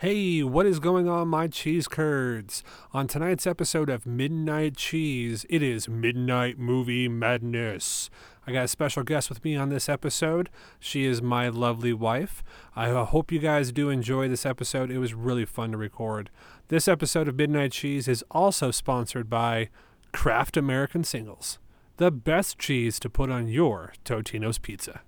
Hey, 0.00 0.44
what 0.44 0.64
is 0.64 0.78
going 0.78 1.08
on, 1.08 1.26
my 1.26 1.48
cheese 1.48 1.88
curds? 1.88 2.62
On 2.92 3.08
tonight's 3.08 3.48
episode 3.48 3.90
of 3.90 4.06
Midnight 4.06 4.76
Cheese, 4.76 5.44
it 5.50 5.60
is 5.60 5.88
Midnight 5.88 6.56
Movie 6.56 7.08
Madness. 7.08 8.08
I 8.46 8.52
got 8.52 8.66
a 8.66 8.68
special 8.68 9.02
guest 9.02 9.28
with 9.28 9.42
me 9.42 9.56
on 9.56 9.70
this 9.70 9.88
episode. 9.88 10.50
She 10.78 11.04
is 11.04 11.20
my 11.20 11.48
lovely 11.48 11.92
wife. 11.92 12.44
I 12.76 12.90
hope 12.90 13.32
you 13.32 13.40
guys 13.40 13.72
do 13.72 13.90
enjoy 13.90 14.28
this 14.28 14.46
episode. 14.46 14.92
It 14.92 15.00
was 15.00 15.14
really 15.14 15.44
fun 15.44 15.72
to 15.72 15.76
record. 15.76 16.30
This 16.68 16.86
episode 16.86 17.26
of 17.26 17.34
Midnight 17.34 17.72
Cheese 17.72 18.06
is 18.06 18.22
also 18.30 18.70
sponsored 18.70 19.28
by 19.28 19.68
Kraft 20.12 20.56
American 20.56 21.02
Singles, 21.02 21.58
the 21.96 22.12
best 22.12 22.56
cheese 22.56 23.00
to 23.00 23.10
put 23.10 23.32
on 23.32 23.48
your 23.48 23.94
Totino's 24.04 24.58
pizza. 24.58 25.00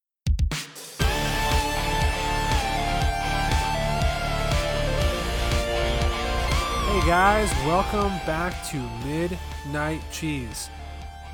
Hey 6.90 7.06
guys, 7.06 7.52
welcome 7.64 8.10
back 8.26 8.66
to 8.70 8.76
Midnight 9.06 10.02
Cheese. 10.10 10.68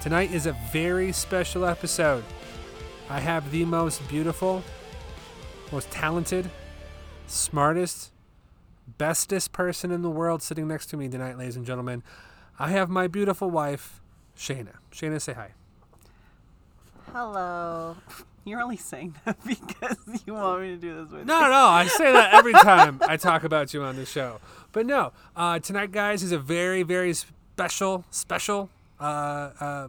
Tonight 0.02 0.30
is 0.30 0.44
a 0.44 0.52
very 0.70 1.12
special 1.12 1.64
episode. 1.64 2.24
I 3.08 3.20
have 3.20 3.50
the 3.50 3.64
most 3.64 4.06
beautiful, 4.06 4.62
most 5.72 5.90
talented, 5.90 6.50
smartest, 7.26 8.12
bestest 8.98 9.52
person 9.52 9.90
in 9.90 10.02
the 10.02 10.10
world 10.10 10.42
sitting 10.42 10.68
next 10.68 10.88
to 10.88 10.98
me 10.98 11.08
tonight, 11.08 11.38
ladies 11.38 11.56
and 11.56 11.64
gentlemen. 11.64 12.02
I 12.58 12.68
have 12.72 12.90
my 12.90 13.06
beautiful 13.06 13.48
wife, 13.50 14.02
Shaina. 14.36 14.74
Shaina, 14.92 15.18
say 15.22 15.32
hi. 15.32 15.52
Hello. 17.12 17.96
You're 18.44 18.60
only 18.60 18.76
saying 18.76 19.16
that 19.24 19.36
because 19.46 19.96
you 20.24 20.34
want 20.34 20.62
me 20.62 20.68
to 20.68 20.76
do 20.76 21.02
this 21.04 21.12
with 21.12 21.26
No, 21.26 21.34
you. 21.36 21.44
no, 21.46 21.50
no, 21.50 21.66
I 21.66 21.86
say 21.88 22.12
that 22.12 22.32
every 22.34 22.52
time 22.62 23.00
I 23.02 23.16
talk 23.16 23.42
about 23.42 23.74
you 23.74 23.82
on 23.82 23.96
the 23.96 24.06
show. 24.06 24.38
But 24.70 24.86
no, 24.86 25.12
uh, 25.34 25.58
tonight, 25.58 25.90
guys, 25.90 26.22
is 26.22 26.30
a 26.30 26.38
very, 26.38 26.84
very 26.84 27.12
special, 27.12 28.04
special 28.12 28.70
uh, 29.00 29.50
uh, 29.58 29.88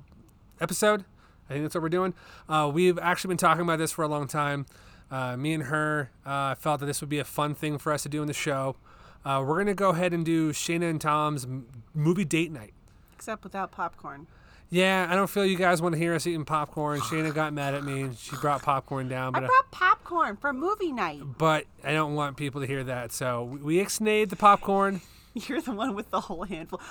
episode. 0.59 1.05
I 1.49 1.53
think 1.53 1.65
that's 1.65 1.75
what 1.75 1.83
we're 1.83 1.89
doing. 1.89 2.15
Uh, 2.49 2.69
we've 2.73 2.97
actually 2.97 3.27
been 3.29 3.37
talking 3.37 3.61
about 3.61 3.77
this 3.77 3.91
for 3.91 4.03
a 4.03 4.07
long 4.07 4.27
time. 4.27 4.65
Uh, 5.11 5.37
me 5.37 5.53
and 5.53 5.63
her 5.65 6.09
uh, 6.25 6.55
felt 6.55 6.79
that 6.79 6.87
this 6.87 6.99
would 6.99 7.09
be 7.11 7.19
a 7.19 7.23
fun 7.25 7.53
thing 7.53 7.77
for 7.77 7.93
us 7.93 8.01
to 8.03 8.09
do 8.09 8.21
in 8.23 8.27
the 8.27 8.33
show. 8.33 8.75
Uh, 9.23 9.43
we're 9.45 9.55
going 9.55 9.67
to 9.67 9.75
go 9.75 9.89
ahead 9.91 10.13
and 10.13 10.25
do 10.25 10.51
Shaina 10.51 10.89
and 10.89 10.99
Tom's 10.99 11.45
m- 11.45 11.67
movie 11.93 12.25
date 12.25 12.51
night. 12.51 12.73
Except 13.13 13.43
without 13.43 13.71
popcorn. 13.71 14.25
Yeah, 14.69 15.07
I 15.09 15.15
don't 15.15 15.29
feel 15.29 15.45
you 15.45 15.55
guys 15.57 15.81
want 15.81 15.93
to 15.93 15.99
hear 15.99 16.13
us 16.13 16.27
eating 16.27 16.43
popcorn. 16.43 16.99
Shaina 16.99 17.33
got 17.33 17.53
mad 17.53 17.73
at 17.73 17.83
me. 17.85 18.09
She 18.17 18.35
brought 18.35 18.61
popcorn 18.63 19.07
down, 19.07 19.31
But 19.31 19.43
I 19.43 19.47
brought 19.47 19.71
popcorn 19.71 20.35
for 20.35 20.51
movie 20.51 20.91
night. 20.91 21.21
but 21.37 21.65
I 21.85 21.93
don't 21.93 22.15
want 22.15 22.35
people 22.35 22.59
to 22.61 22.67
hear 22.67 22.83
that. 22.83 23.11
So 23.13 23.43
we- 23.61 23.77
ixnayed 23.77 24.29
the 24.29 24.35
popcorn. 24.35 24.99
You're 25.33 25.61
the 25.61 25.71
one 25.71 25.93
with 25.95 26.09
the 26.09 26.19
whole 26.19 26.43
handful. 26.43 26.81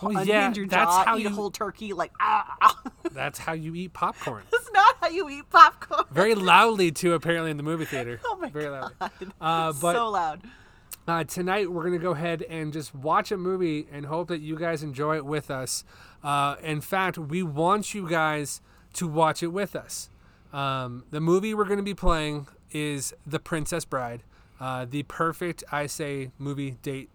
Well, 0.00 0.12
yeah, 0.26 0.50
that's 0.50 0.68
jaw, 0.70 1.04
how 1.04 1.18
eat 1.18 1.22
you 1.24 1.28
a 1.28 1.32
whole 1.32 1.50
turkey 1.50 1.92
like 1.92 2.12
ah. 2.20 2.56
ah. 2.62 2.80
that's 3.12 3.38
how 3.40 3.52
you 3.52 3.74
eat 3.74 3.92
popcorn. 3.92 4.44
That's 4.50 4.70
not 4.72 4.96
how 5.00 5.08
you 5.08 5.28
eat 5.28 5.50
popcorn. 5.50 6.04
Very 6.12 6.34
loudly 6.36 6.92
too, 6.92 7.12
apparently 7.12 7.50
in 7.50 7.56
the 7.58 7.62
movie 7.62 7.84
theater. 7.84 8.20
Oh 8.24 8.36
my 8.40 8.48
Very 8.50 8.68
loudly. 8.70 8.94
god. 9.00 9.10
Uh, 9.40 9.72
but 9.80 9.94
so 9.96 10.08
loud. 10.10 10.42
uh, 11.08 11.24
tonight 11.24 11.70
we're 11.72 11.82
gonna 11.84 11.98
go 11.98 12.12
ahead 12.12 12.42
and 12.48 12.72
just 12.72 12.94
watch 12.94 13.32
a 13.32 13.36
movie 13.36 13.86
and 13.92 14.06
hope 14.06 14.28
that 14.28 14.40
you 14.40 14.56
guys 14.56 14.82
enjoy 14.84 15.16
it 15.16 15.26
with 15.26 15.50
us. 15.50 15.84
Uh, 16.22 16.56
in 16.62 16.80
fact, 16.80 17.18
we 17.18 17.42
want 17.42 17.94
you 17.94 18.08
guys 18.08 18.60
to 18.94 19.08
watch 19.08 19.42
it 19.42 19.48
with 19.48 19.74
us. 19.74 20.08
Um, 20.52 21.04
the 21.10 21.20
movie 21.20 21.54
we're 21.54 21.64
gonna 21.64 21.82
be 21.82 21.94
playing 21.94 22.46
is 22.70 23.14
The 23.26 23.38
Princess 23.38 23.84
Bride, 23.84 24.22
uh, 24.60 24.84
the 24.88 25.02
perfect, 25.04 25.64
I 25.72 25.86
say, 25.86 26.30
movie 26.38 26.72
date 26.82 27.08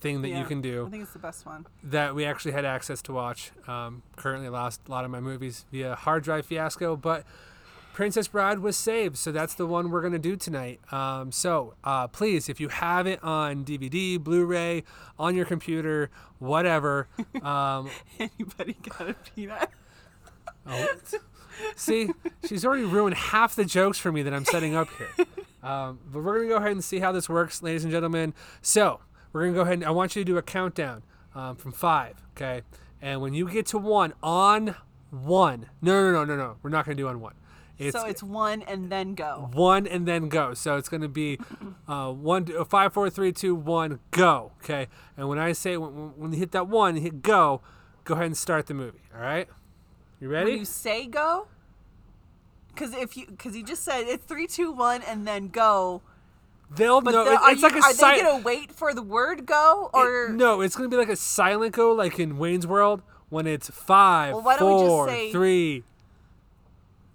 thing 0.00 0.22
that 0.22 0.30
you 0.30 0.44
can 0.44 0.60
do. 0.60 0.86
I 0.86 0.90
think 0.90 1.02
it's 1.04 1.12
the 1.12 1.18
best 1.20 1.46
one. 1.46 1.64
that 1.84 2.14
we 2.14 2.24
actually 2.24 2.52
had 2.52 2.64
access 2.64 3.00
to 3.02 3.12
watch. 3.12 3.52
Um, 3.68 4.02
currently, 4.16 4.48
lost 4.48 4.80
a 4.88 4.90
lot 4.90 5.04
of 5.04 5.10
my 5.10 5.20
movies 5.20 5.64
via 5.70 5.94
hard 5.94 6.24
drive 6.24 6.44
fiasco, 6.46 6.96
but 6.96 7.24
Princess 7.92 8.26
Bride 8.26 8.60
was 8.60 8.76
saved, 8.76 9.18
so 9.18 9.30
that's 9.32 9.54
the 9.54 9.66
one 9.66 9.90
we're 9.90 10.00
gonna 10.00 10.18
do 10.18 10.34
tonight. 10.34 10.80
Um, 10.92 11.30
so 11.30 11.74
uh, 11.84 12.08
please, 12.08 12.48
if 12.48 12.58
you 12.58 12.68
have 12.68 13.06
it 13.06 13.22
on 13.22 13.64
DVD, 13.64 14.18
Blu-ray, 14.18 14.84
on 15.18 15.34
your 15.34 15.44
computer, 15.44 16.10
whatever. 16.38 17.08
Um, 17.42 17.90
Anybody 18.20 18.76
got 18.88 19.10
a 19.10 19.14
peanut? 19.14 19.68
oh, 20.66 20.86
see, 21.74 22.08
she's 22.46 22.64
already 22.64 22.84
ruined 22.84 23.16
half 23.16 23.56
the 23.56 23.64
jokes 23.64 23.98
for 23.98 24.12
me 24.12 24.22
that 24.22 24.32
I'm 24.32 24.44
setting 24.44 24.76
up 24.76 24.88
here. 24.96 25.26
Um, 25.62 25.98
but 26.12 26.22
we're 26.22 26.36
gonna 26.38 26.48
go 26.48 26.56
ahead 26.56 26.72
and 26.72 26.84
see 26.84 27.00
how 27.00 27.10
this 27.10 27.28
works, 27.28 27.62
ladies 27.62 27.82
and 27.84 27.90
gentlemen. 27.92 28.32
So 28.60 29.00
we're 29.32 29.42
gonna 29.42 29.54
go 29.54 29.62
ahead 29.62 29.74
and 29.74 29.84
I 29.84 29.90
want 29.90 30.14
you 30.14 30.22
to 30.22 30.24
do 30.24 30.38
a 30.38 30.42
countdown 30.42 31.02
um, 31.34 31.56
from 31.56 31.72
five, 31.72 32.22
okay? 32.36 32.62
And 33.00 33.20
when 33.20 33.34
you 33.34 33.48
get 33.48 33.66
to 33.66 33.78
one, 33.78 34.12
on 34.22 34.76
one, 35.10 35.66
no, 35.80 36.00
no, 36.04 36.12
no, 36.12 36.24
no, 36.24 36.36
no, 36.36 36.56
we're 36.62 36.70
not 36.70 36.84
gonna 36.84 36.94
do 36.94 37.08
on 37.08 37.20
one. 37.20 37.34
It's, 37.78 37.98
so 37.98 38.06
it's 38.06 38.22
one 38.22 38.62
and 38.62 38.90
then 38.90 39.14
go. 39.14 39.48
one 39.52 39.86
and 39.86 40.06
then 40.06 40.28
go. 40.28 40.54
So 40.54 40.76
it's 40.76 40.88
gonna 40.88 41.08
be 41.08 41.38
uh, 41.88 42.12
one, 42.12 42.46
five, 42.66 42.92
four, 42.92 43.10
three, 43.10 43.32
two, 43.32 43.54
one, 43.54 43.98
go. 44.10 44.52
Okay. 44.62 44.88
And 45.16 45.28
when 45.28 45.38
I 45.38 45.52
say 45.52 45.76
when, 45.76 46.12
when 46.16 46.32
you 46.32 46.38
hit 46.38 46.52
that 46.52 46.68
one, 46.68 46.96
hit 46.96 47.22
go. 47.22 47.60
Go 48.04 48.14
ahead 48.14 48.26
and 48.26 48.36
start 48.36 48.66
the 48.66 48.74
movie. 48.74 48.98
All 49.14 49.20
right. 49.22 49.48
You 50.20 50.28
ready? 50.28 50.50
When 50.52 50.58
you 50.60 50.64
say 50.64 51.06
go, 51.06 51.48
because 52.68 52.94
if 52.94 53.16
you 53.16 53.26
because 53.26 53.56
you 53.56 53.64
just 53.64 53.82
said 53.84 54.04
it's 54.06 54.24
three, 54.24 54.46
two, 54.46 54.72
one, 54.72 55.02
and 55.02 55.26
then 55.26 55.48
go. 55.48 56.02
They'll 56.74 57.00
But 57.02 57.10
know. 57.12 57.24
the- 57.24 57.36
are, 57.38 57.52
it's 57.52 57.60
you, 57.62 57.68
like 57.68 57.76
a 57.76 57.84
are 57.84 57.92
si- 57.92 58.02
they 58.02 58.22
gonna 58.22 58.42
wait 58.42 58.72
for 58.72 58.94
the 58.94 59.02
word 59.02 59.44
go 59.46 59.90
or 59.92 60.30
no, 60.30 60.60
it's 60.62 60.74
gonna 60.76 60.88
be 60.88 60.96
like 60.96 61.10
a 61.10 61.16
silent 61.16 61.74
go, 61.74 61.92
like 61.92 62.18
in 62.18 62.38
Wayne's 62.38 62.66
World, 62.66 63.02
when 63.28 63.46
it's 63.46 63.68
five, 63.68 64.34
Well, 64.34 64.42
why 64.42 64.56
don't 64.56 64.74
we 64.74 64.80
just 64.80 64.88
four, 64.88 65.30
three, 65.32 65.84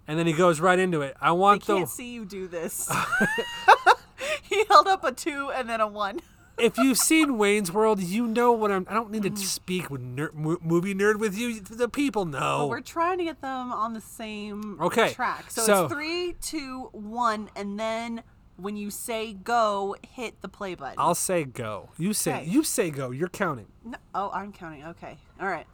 and 0.08 0.18
then 0.18 0.26
he 0.26 0.32
goes 0.32 0.58
right 0.60 0.78
into 0.78 1.02
it. 1.02 1.16
I 1.20 1.30
want 1.32 1.64
the. 1.66 1.74
I 1.74 1.76
can't 1.78 1.88
see 1.88 2.12
you 2.12 2.24
do 2.24 2.48
this? 2.48 2.90
he 4.42 4.64
held 4.68 4.88
up 4.88 5.04
a 5.04 5.12
two 5.12 5.50
and 5.54 5.68
then 5.68 5.80
a 5.80 5.86
one. 5.86 6.20
if 6.58 6.76
you've 6.78 6.98
seen 6.98 7.38
Wayne's 7.38 7.70
World, 7.70 8.00
you 8.00 8.26
know 8.26 8.50
what 8.52 8.72
I'm. 8.72 8.86
I 8.90 8.94
don't 8.94 9.10
need 9.10 9.22
Mm. 9.22 9.36
to 9.36 9.42
speak 9.42 9.90
with 9.90 10.00
ner- 10.00 10.32
movie 10.34 10.94
nerd 10.94 11.18
with 11.20 11.36
you. 11.38 11.60
The 11.60 11.88
people 11.88 12.24
know. 12.24 12.66
We're 12.66 12.80
trying 12.80 13.18
to 13.18 13.24
get 13.24 13.40
them 13.40 13.72
on 13.72 13.92
the 13.94 14.00
same. 14.00 14.80
Okay, 14.80 15.12
track. 15.12 15.50
So, 15.50 15.62
so- 15.62 15.84
it's 15.84 15.92
three, 15.92 16.34
two, 16.40 16.88
one, 16.92 17.50
and 17.54 17.78
then 17.78 18.22
when 18.56 18.76
you 18.76 18.90
say 18.90 19.34
go, 19.34 19.94
hit 20.02 20.40
the 20.40 20.48
play 20.48 20.74
button. 20.74 20.96
I'll 20.98 21.14
say 21.14 21.44
go. 21.44 21.90
You 21.96 22.12
say 22.12 22.34
Okay. 22.38 22.44
you 22.46 22.64
say 22.64 22.90
go. 22.90 23.12
You're 23.12 23.28
counting. 23.28 23.66
No, 23.84 23.98
oh, 24.16 24.30
I'm 24.34 24.52
counting. 24.52 24.84
Okay. 24.84 25.18
All 25.40 25.46
right. 25.48 25.66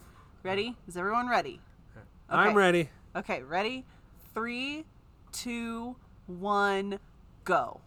Ready? 0.43 0.77
Is 0.87 0.97
everyone 0.99 1.27
ready? 1.31 1.61
Okay. 1.97 2.05
I'm 2.29 2.55
ready. 2.55 2.91
Okay, 3.17 3.43
ready? 3.43 3.87
Three, 4.35 4.85
two, 5.33 5.97
one, 6.27 6.99
go. 7.45 7.81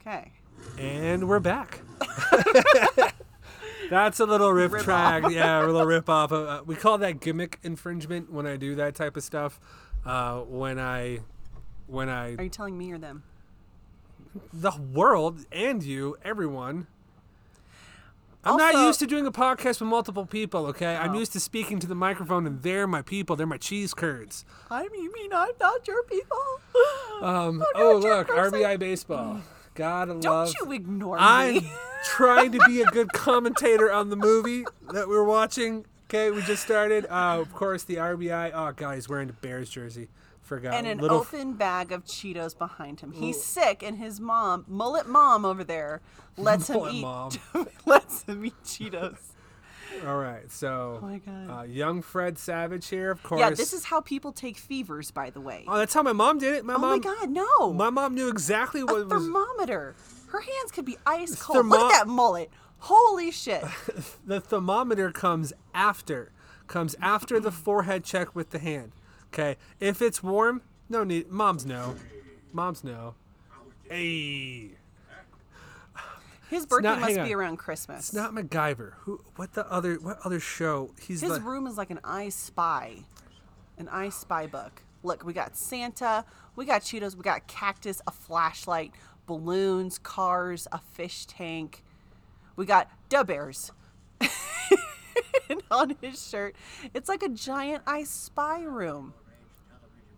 Okay. 0.00 0.32
And 0.78 1.28
we're 1.28 1.40
back. 1.40 1.80
That's 3.90 4.20
a 4.20 4.26
little 4.26 4.52
rip, 4.52 4.72
Rip 4.72 4.82
track. 4.84 5.24
off. 5.24 5.32
Yeah, 5.32 5.64
a 5.64 5.66
little 5.66 5.86
rip 5.86 6.08
off. 6.08 6.30
Uh, 6.30 6.62
we 6.66 6.74
call 6.76 6.98
that 6.98 7.20
gimmick 7.20 7.58
infringement 7.62 8.30
when 8.32 8.46
I 8.46 8.56
do 8.56 8.74
that 8.76 8.94
type 8.94 9.16
of 9.16 9.22
stuff. 9.24 9.58
Uh, 10.04 10.40
when 10.40 10.78
I, 10.78 11.20
when 11.86 12.08
I, 12.08 12.34
Are 12.36 12.42
you 12.42 12.48
telling 12.50 12.76
me 12.76 12.92
or 12.92 12.98
them? 12.98 13.22
the 14.52 14.72
world 14.92 15.46
and 15.50 15.82
you, 15.82 16.16
everyone. 16.22 16.86
I'm 18.48 18.56
not 18.56 18.74
used 18.74 18.98
to 19.00 19.06
doing 19.06 19.26
a 19.26 19.32
podcast 19.32 19.80
with 19.80 19.88
multiple 19.88 20.26
people. 20.26 20.66
Okay, 20.66 20.96
I'm 20.96 21.12
Oh. 21.12 21.18
used 21.18 21.32
to 21.34 21.40
speaking 21.40 21.78
to 21.80 21.86
the 21.86 21.94
microphone, 21.94 22.46
and 22.46 22.62
they're 22.62 22.86
my 22.86 23.02
people. 23.02 23.36
They're 23.36 23.46
my 23.46 23.58
cheese 23.58 23.94
curds. 23.94 24.44
I 24.70 24.88
mean, 24.88 25.02
you 25.04 25.12
mean 25.12 25.32
I'm 25.32 25.50
not 25.60 25.86
your 25.86 26.02
people? 26.04 26.38
Um, 27.20 27.64
oh 27.74 27.96
look. 27.96 28.28
RBI 28.28 28.78
baseball. 28.78 29.40
Gotta 29.74 30.14
Don't 30.14 30.24
love. 30.24 30.52
you 30.60 30.72
ignore 30.72 31.16
me. 31.16 31.22
I'm 31.22 31.64
trying 32.04 32.52
to 32.52 32.58
be 32.66 32.80
a 32.82 32.86
good 32.86 33.12
commentator 33.12 33.92
on 33.92 34.10
the 34.10 34.16
movie 34.16 34.64
that 34.92 35.08
we're 35.08 35.24
watching. 35.24 35.84
Okay, 36.08 36.30
we 36.30 36.42
just 36.42 36.62
started. 36.62 37.04
Uh, 37.06 37.38
of 37.40 37.52
course, 37.52 37.84
the 37.84 37.96
RBI. 37.96 38.50
Oh, 38.54 38.72
God, 38.72 38.94
he's 38.94 39.08
wearing 39.08 39.28
a 39.28 39.32
Bears 39.34 39.68
jersey. 39.68 40.08
Forgot. 40.48 40.74
and 40.74 40.86
an 40.86 40.98
Little. 40.98 41.18
open 41.18 41.52
bag 41.52 41.92
of 41.92 42.04
Cheetos 42.04 42.56
behind 42.56 43.00
him. 43.00 43.12
He's 43.12 43.42
sick, 43.42 43.82
and 43.82 43.98
his 43.98 44.18
mom, 44.20 44.64
mullet 44.66 45.06
mom 45.06 45.44
over 45.44 45.62
there, 45.62 46.00
lets 46.38 46.68
him 46.70 46.82
eat. 46.90 47.02
mom. 47.02 47.30
lets 47.86 48.22
him 48.22 48.44
eat 48.46 48.54
Cheetos. 48.64 49.18
All 50.06 50.16
right, 50.18 50.50
so 50.50 51.00
Oh. 51.02 51.52
Uh, 51.52 51.62
young 51.64 52.02
Fred 52.02 52.38
Savage 52.38 52.88
here, 52.88 53.10
of 53.10 53.22
course. 53.22 53.40
Yeah, 53.40 53.50
this 53.50 53.72
is 53.72 53.84
how 53.84 54.00
people 54.00 54.32
take 54.32 54.56
fevers, 54.58 55.10
by 55.10 55.30
the 55.30 55.40
way. 55.40 55.64
Oh, 55.68 55.76
that's 55.78 55.92
how 55.94 56.02
my 56.02 56.12
mom 56.12 56.38
did 56.38 56.54
it. 56.54 56.64
My 56.64 56.74
oh 56.74 56.78
mom. 56.78 56.90
my 56.90 56.98
God, 56.98 57.30
no! 57.30 57.72
My 57.72 57.90
mom 57.90 58.14
knew 58.14 58.28
exactly 58.28 58.80
a 58.82 58.86
what 58.86 59.08
was. 59.08 59.22
thermometer. 59.22 59.94
Her 60.28 60.40
hands 60.40 60.72
could 60.72 60.84
be 60.84 60.96
ice 61.06 61.40
cold. 61.40 61.66
Look 61.66 61.92
at 61.92 62.04
that 62.04 62.06
mullet. 62.08 62.50
Holy 62.80 63.30
shit! 63.30 63.64
the 64.26 64.40
thermometer 64.40 65.10
comes 65.10 65.52
after. 65.74 66.32
Comes 66.68 66.94
after 67.00 67.40
the 67.40 67.50
forehead 67.50 68.04
check 68.04 68.34
with 68.34 68.50
the 68.50 68.58
hand. 68.58 68.92
Okay, 69.32 69.56
if 69.80 70.00
it's 70.02 70.22
warm, 70.22 70.62
no 70.88 71.04
need. 71.04 71.28
Moms 71.30 71.66
know. 71.66 71.96
Moms 72.52 72.82
know. 72.82 73.14
Hey. 73.88 74.70
His 76.50 76.64
birthday 76.64 76.88
not- 76.88 77.00
must 77.00 77.14
be 77.16 77.34
around 77.34 77.58
Christmas. 77.58 78.06
It's 78.08 78.14
not 78.14 78.32
MacGyver. 78.32 78.92
Who? 79.00 79.20
What 79.36 79.52
the 79.52 79.70
other? 79.70 79.96
What 79.96 80.18
other 80.24 80.40
show? 80.40 80.94
He's 80.98 81.20
His 81.20 81.34
the. 81.34 81.40
room 81.40 81.66
is 81.66 81.76
like 81.76 81.90
an 81.90 82.00
I 82.02 82.30
Spy, 82.30 83.04
an 83.76 83.88
I 83.88 84.08
Spy 84.08 84.46
book. 84.46 84.82
Look, 85.02 85.24
we 85.24 85.32
got 85.34 85.56
Santa, 85.56 86.24
we 86.56 86.64
got 86.64 86.80
Cheetos, 86.82 87.14
we 87.14 87.22
got 87.22 87.46
cactus, 87.46 88.00
a 88.06 88.10
flashlight, 88.10 88.92
balloons, 89.26 89.98
cars, 89.98 90.66
a 90.72 90.78
fish 90.78 91.26
tank. 91.26 91.84
We 92.56 92.64
got 92.66 92.90
Da 93.10 93.22
Bears. 93.22 93.70
on 95.70 95.96
his 96.00 96.26
shirt, 96.28 96.56
it's 96.94 97.08
like 97.08 97.22
a 97.22 97.28
giant 97.28 97.82
I 97.86 98.04
Spy 98.04 98.62
room. 98.62 99.14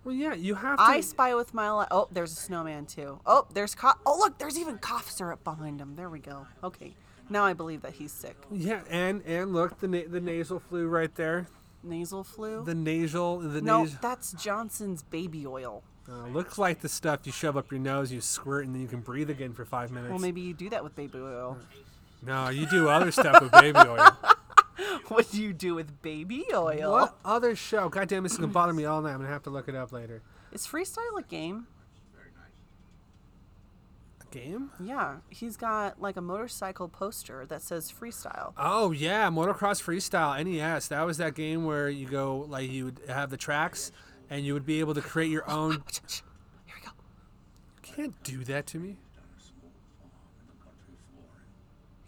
Well, 0.05 0.15
yeah, 0.15 0.35
you 0.35 0.55
have 0.55 0.79
to. 0.79 0.83
I 0.83 1.01
Spy 1.01 1.35
with 1.35 1.53
my 1.53 1.71
life. 1.71 1.89
Oh, 1.91 2.09
there's 2.11 2.33
a 2.33 2.37
snowman 2.37 2.87
too. 2.87 3.21
Oh, 3.27 3.47
there's 3.53 3.75
cough. 3.75 3.99
Oh, 4.07 4.17
look, 4.19 4.39
there's 4.39 4.59
even 4.59 4.79
cough 4.79 5.11
syrup 5.11 5.45
behind 5.45 5.81
him. 5.81 5.95
There 5.95 6.09
we 6.09 6.21
go. 6.21 6.47
Okay, 6.65 6.95
now 7.29 7.45
I 7.45 7.53
believe 7.53 7.83
that 7.83 7.93
he's 7.93 8.13
sick. 8.13 8.37
Yeah, 8.51 8.81
and 8.89 9.23
and 9.27 9.53
look, 9.53 9.79
the 9.81 9.89
na- 9.89 10.09
the 10.09 10.21
nasal 10.21 10.59
flu 10.61 10.89
right 10.89 11.15
there. 11.15 11.47
Nasal 11.83 12.25
flu. 12.25 12.65
The 12.65 12.75
nasal, 12.75 13.39
the 13.39 13.61
no, 13.61 13.83
nasal. 13.83 13.99
that's 14.01 14.33
Johnson's 14.33 15.03
baby 15.03 15.47
oil. 15.47 15.83
Uh, 16.09 16.27
looks 16.29 16.59
like 16.59 16.81
the 16.81 16.89
stuff 16.89 17.21
you 17.25 17.33
shove 17.33 17.57
up 17.57 17.71
your 17.71 17.81
nose, 17.81 18.11
you 18.11 18.21
squirt, 18.21 18.67
and 18.67 18.75
then 18.75 18.83
you 18.83 18.89
can 18.89 19.01
breathe 19.01 19.31
again 19.31 19.53
for 19.53 19.65
five 19.65 19.91
minutes. 19.91 20.11
Well, 20.11 20.19
maybe 20.19 20.41
you 20.41 20.55
do 20.55 20.69
that 20.71 20.83
with 20.83 20.97
baby 20.97 21.19
oil. 21.19 21.57
No, 22.27 22.49
you 22.49 22.67
do 22.67 22.89
other 22.89 23.13
stuff 23.13 23.41
with 23.41 23.53
baby 23.53 23.79
oil. 23.79 24.11
what 25.09 25.31
do 25.31 25.43
you 25.43 25.53
do 25.53 25.75
with 25.75 26.03
baby 26.03 26.45
oil? 26.55 26.93
What 26.93 27.17
other 27.25 27.55
show? 27.57 27.89
God 27.89 28.09
damn, 28.09 28.23
this 28.23 28.33
is 28.33 28.39
gonna 28.39 28.53
bother 28.53 28.73
me 28.73 28.85
all 28.85 29.01
night. 29.01 29.13
I'm 29.13 29.19
gonna 29.19 29.29
have 29.29 29.43
to 29.45 29.51
look 29.51 29.69
it 29.69 29.75
up 29.75 29.93
later. 29.93 30.23
Is 30.53 30.67
freestyle 30.67 31.19
a 31.19 31.23
game? 31.23 31.67
A 34.21 34.35
game? 34.35 34.71
Yeah, 34.83 35.17
he's 35.29 35.57
got 35.57 36.01
like 36.01 36.17
a 36.17 36.21
motorcycle 36.21 36.89
poster 36.89 37.47
that 37.47 37.63
says 37.63 37.93
freestyle. 37.93 38.53
Oh 38.57 38.93
yeah, 38.93 39.29
Motocross 39.31 39.83
Freestyle 39.83 40.45
NES. 40.45 40.89
That 40.89 41.05
was 41.07 41.19
that 41.19 41.35
game 41.35 41.65
where 41.65 41.89
you 41.89 42.07
go 42.07 42.47
like 42.49 42.71
you 42.71 42.87
would 42.87 43.01
have 43.09 43.31
the 43.31 43.37
tracks, 43.37 43.93
and 44.29 44.45
you 44.45 44.55
would 44.55 44.67
be 44.67 44.81
able 44.81 44.95
to 44.95 45.03
create 45.03 45.31
your 45.31 45.49
own. 45.49 45.73
Here 46.65 46.75
we 46.77 46.83
go. 46.85 46.93
Can't 47.83 48.23
do 48.23 48.45
that 48.45 48.67
to 48.69 48.79
me. 48.79 48.97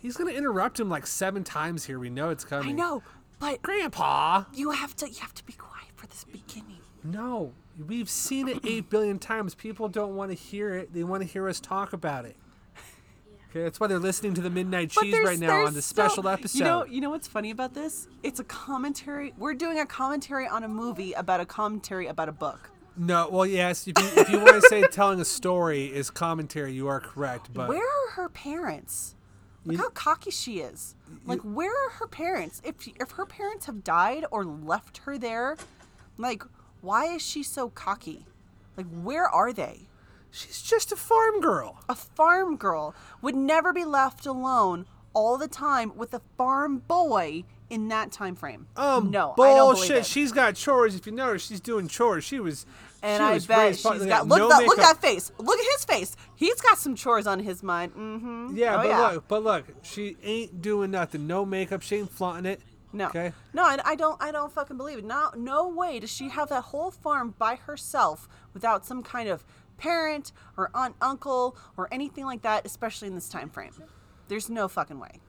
He's 0.02 0.16
gonna 0.16 0.32
interrupt 0.32 0.80
him 0.80 0.90
like 0.90 1.06
seven 1.06 1.44
times 1.44 1.84
here. 1.84 1.98
We 1.98 2.10
know 2.10 2.30
it's 2.30 2.44
coming. 2.44 2.70
I 2.70 2.72
know, 2.72 3.02
but 3.38 3.62
Grandpa. 3.62 4.44
you 4.52 4.70
have 4.70 4.96
to 4.96 5.08
you 5.08 5.20
have 5.20 5.32
to 5.34 5.44
be 5.46 5.52
quiet 5.52 5.88
for 5.94 6.08
this 6.08 6.24
beginning. 6.24 6.78
No, 7.04 7.52
we've 7.86 8.10
seen 8.10 8.48
it 8.48 8.58
eight 8.66 8.90
billion 8.90 9.18
times. 9.18 9.54
People 9.54 9.88
don't 9.88 10.16
want 10.16 10.30
to 10.30 10.36
hear 10.36 10.74
it. 10.74 10.92
They 10.92 11.04
want 11.04 11.22
to 11.22 11.28
hear 11.28 11.48
us 11.48 11.60
talk 11.60 11.92
about 11.92 12.24
it. 12.24 12.36
Okay, 13.50 13.62
that's 13.64 13.78
why 13.78 13.86
they're 13.86 13.98
listening 13.98 14.32
to 14.34 14.40
the 14.40 14.48
Midnight 14.48 14.90
Cheese 14.90 15.14
right 15.22 15.38
now 15.38 15.66
on 15.66 15.74
the 15.74 15.82
special 15.82 16.26
episode. 16.26 16.58
You 16.58 16.64
know, 16.64 16.86
you 16.86 17.00
know 17.02 17.10
what's 17.10 17.28
funny 17.28 17.50
about 17.50 17.74
this? 17.74 18.08
It's 18.22 18.40
a 18.40 18.44
commentary. 18.44 19.34
We're 19.36 19.52
doing 19.52 19.78
a 19.78 19.84
commentary 19.84 20.48
on 20.48 20.64
a 20.64 20.68
movie 20.68 21.12
about 21.12 21.40
a 21.40 21.44
commentary 21.44 22.06
about 22.06 22.30
a 22.30 22.32
book. 22.32 22.70
no, 22.96 23.28
well, 23.30 23.44
yes. 23.44 23.86
If 23.86 23.98
you, 23.98 24.22
if 24.22 24.30
you 24.30 24.38
want 24.38 24.54
to 24.54 24.68
say 24.68 24.82
telling 24.90 25.20
a 25.20 25.24
story 25.26 25.84
is 25.84 26.08
commentary, 26.08 26.72
you 26.72 26.88
are 26.88 26.98
correct. 26.98 27.52
But 27.52 27.68
Where 27.68 27.78
are 27.78 28.10
her 28.12 28.30
parents? 28.30 29.16
Look 29.64 29.78
how 29.78 29.90
cocky 29.90 30.30
she 30.30 30.58
is. 30.58 30.94
Like, 31.24 31.40
where 31.40 31.70
are 31.70 31.90
her 31.90 32.08
parents? 32.08 32.60
If 32.64 32.88
if 33.00 33.12
her 33.12 33.26
parents 33.26 33.66
have 33.66 33.84
died 33.84 34.24
or 34.30 34.44
left 34.44 34.98
her 34.98 35.18
there, 35.18 35.56
like, 36.18 36.42
why 36.80 37.06
is 37.06 37.22
she 37.22 37.42
so 37.42 37.68
cocky? 37.68 38.26
Like, 38.76 38.86
where 38.90 39.28
are 39.28 39.52
they? 39.52 39.88
she's 40.32 40.62
just 40.62 40.90
a 40.90 40.96
farm 40.96 41.40
girl. 41.40 41.78
A 41.88 41.94
farm 41.94 42.56
girl 42.56 42.94
would 43.20 43.36
never 43.36 43.72
be 43.72 43.84
left 43.84 44.26
alone 44.26 44.86
all 45.14 45.36
the 45.38 45.46
time 45.48 45.92
with 45.94 46.12
a 46.14 46.22
farm 46.36 46.78
boy 46.78 47.44
in 47.70 47.88
that 47.88 48.10
time 48.10 48.34
frame. 48.34 48.66
Um, 48.76 49.10
no, 49.10 49.32
I 49.32 49.36
don't 49.36 49.36
believe 49.36 49.56
bullshit. 49.56 49.96
it. 49.98 50.06
She's 50.06 50.32
got 50.32 50.56
chores. 50.56 50.94
If 50.94 51.06
you 51.06 51.12
notice, 51.12 51.46
she's 51.46 51.60
doing 51.60 51.86
chores. 51.86 52.24
She 52.24 52.40
was. 52.40 52.66
And 53.02 53.22
I 53.22 53.38
bet 53.40 53.76
she's 53.76 53.82
got 53.82 54.28
look 54.28 54.38
no 54.38 54.48
that 54.48 54.64
look 54.64 54.78
at 54.78 54.94
that 54.94 55.02
face. 55.02 55.32
Look 55.38 55.58
at 55.58 55.66
his 55.76 55.84
face. 55.84 56.16
He's 56.34 56.60
got 56.60 56.78
some 56.78 56.94
chores 56.94 57.26
on 57.26 57.40
his 57.40 57.62
mind. 57.62 57.92
Mm-hmm. 57.92 58.56
Yeah, 58.56 58.74
oh, 58.74 58.76
but 58.78 58.86
yeah. 58.86 59.00
look, 59.00 59.28
but 59.28 59.42
look, 59.42 59.64
she 59.82 60.16
ain't 60.22 60.62
doing 60.62 60.90
nothing. 60.90 61.26
No 61.26 61.44
makeup. 61.44 61.82
She 61.82 61.96
ain't 61.96 62.10
flaunting 62.10 62.52
it. 62.52 62.60
No. 62.92 63.06
Okay. 63.06 63.32
No, 63.54 63.64
I, 63.64 63.78
I 63.84 63.94
don't. 63.94 64.22
I 64.22 64.30
don't 64.30 64.52
fucking 64.52 64.76
believe 64.76 64.98
it. 64.98 65.04
No, 65.04 65.30
no 65.36 65.68
way 65.68 65.98
does 65.98 66.12
she 66.12 66.28
have 66.28 66.48
that 66.50 66.64
whole 66.64 66.90
farm 66.90 67.34
by 67.38 67.56
herself 67.56 68.28
without 68.54 68.84
some 68.84 69.02
kind 69.02 69.28
of 69.28 69.44
parent 69.78 70.32
or 70.56 70.70
aunt, 70.74 70.94
uncle, 71.00 71.56
or 71.76 71.88
anything 71.90 72.24
like 72.24 72.42
that. 72.42 72.66
Especially 72.66 73.08
in 73.08 73.14
this 73.14 73.28
time 73.28 73.50
frame. 73.50 73.72
There's 74.28 74.48
no 74.48 74.68
fucking 74.68 74.98
way. 74.98 75.20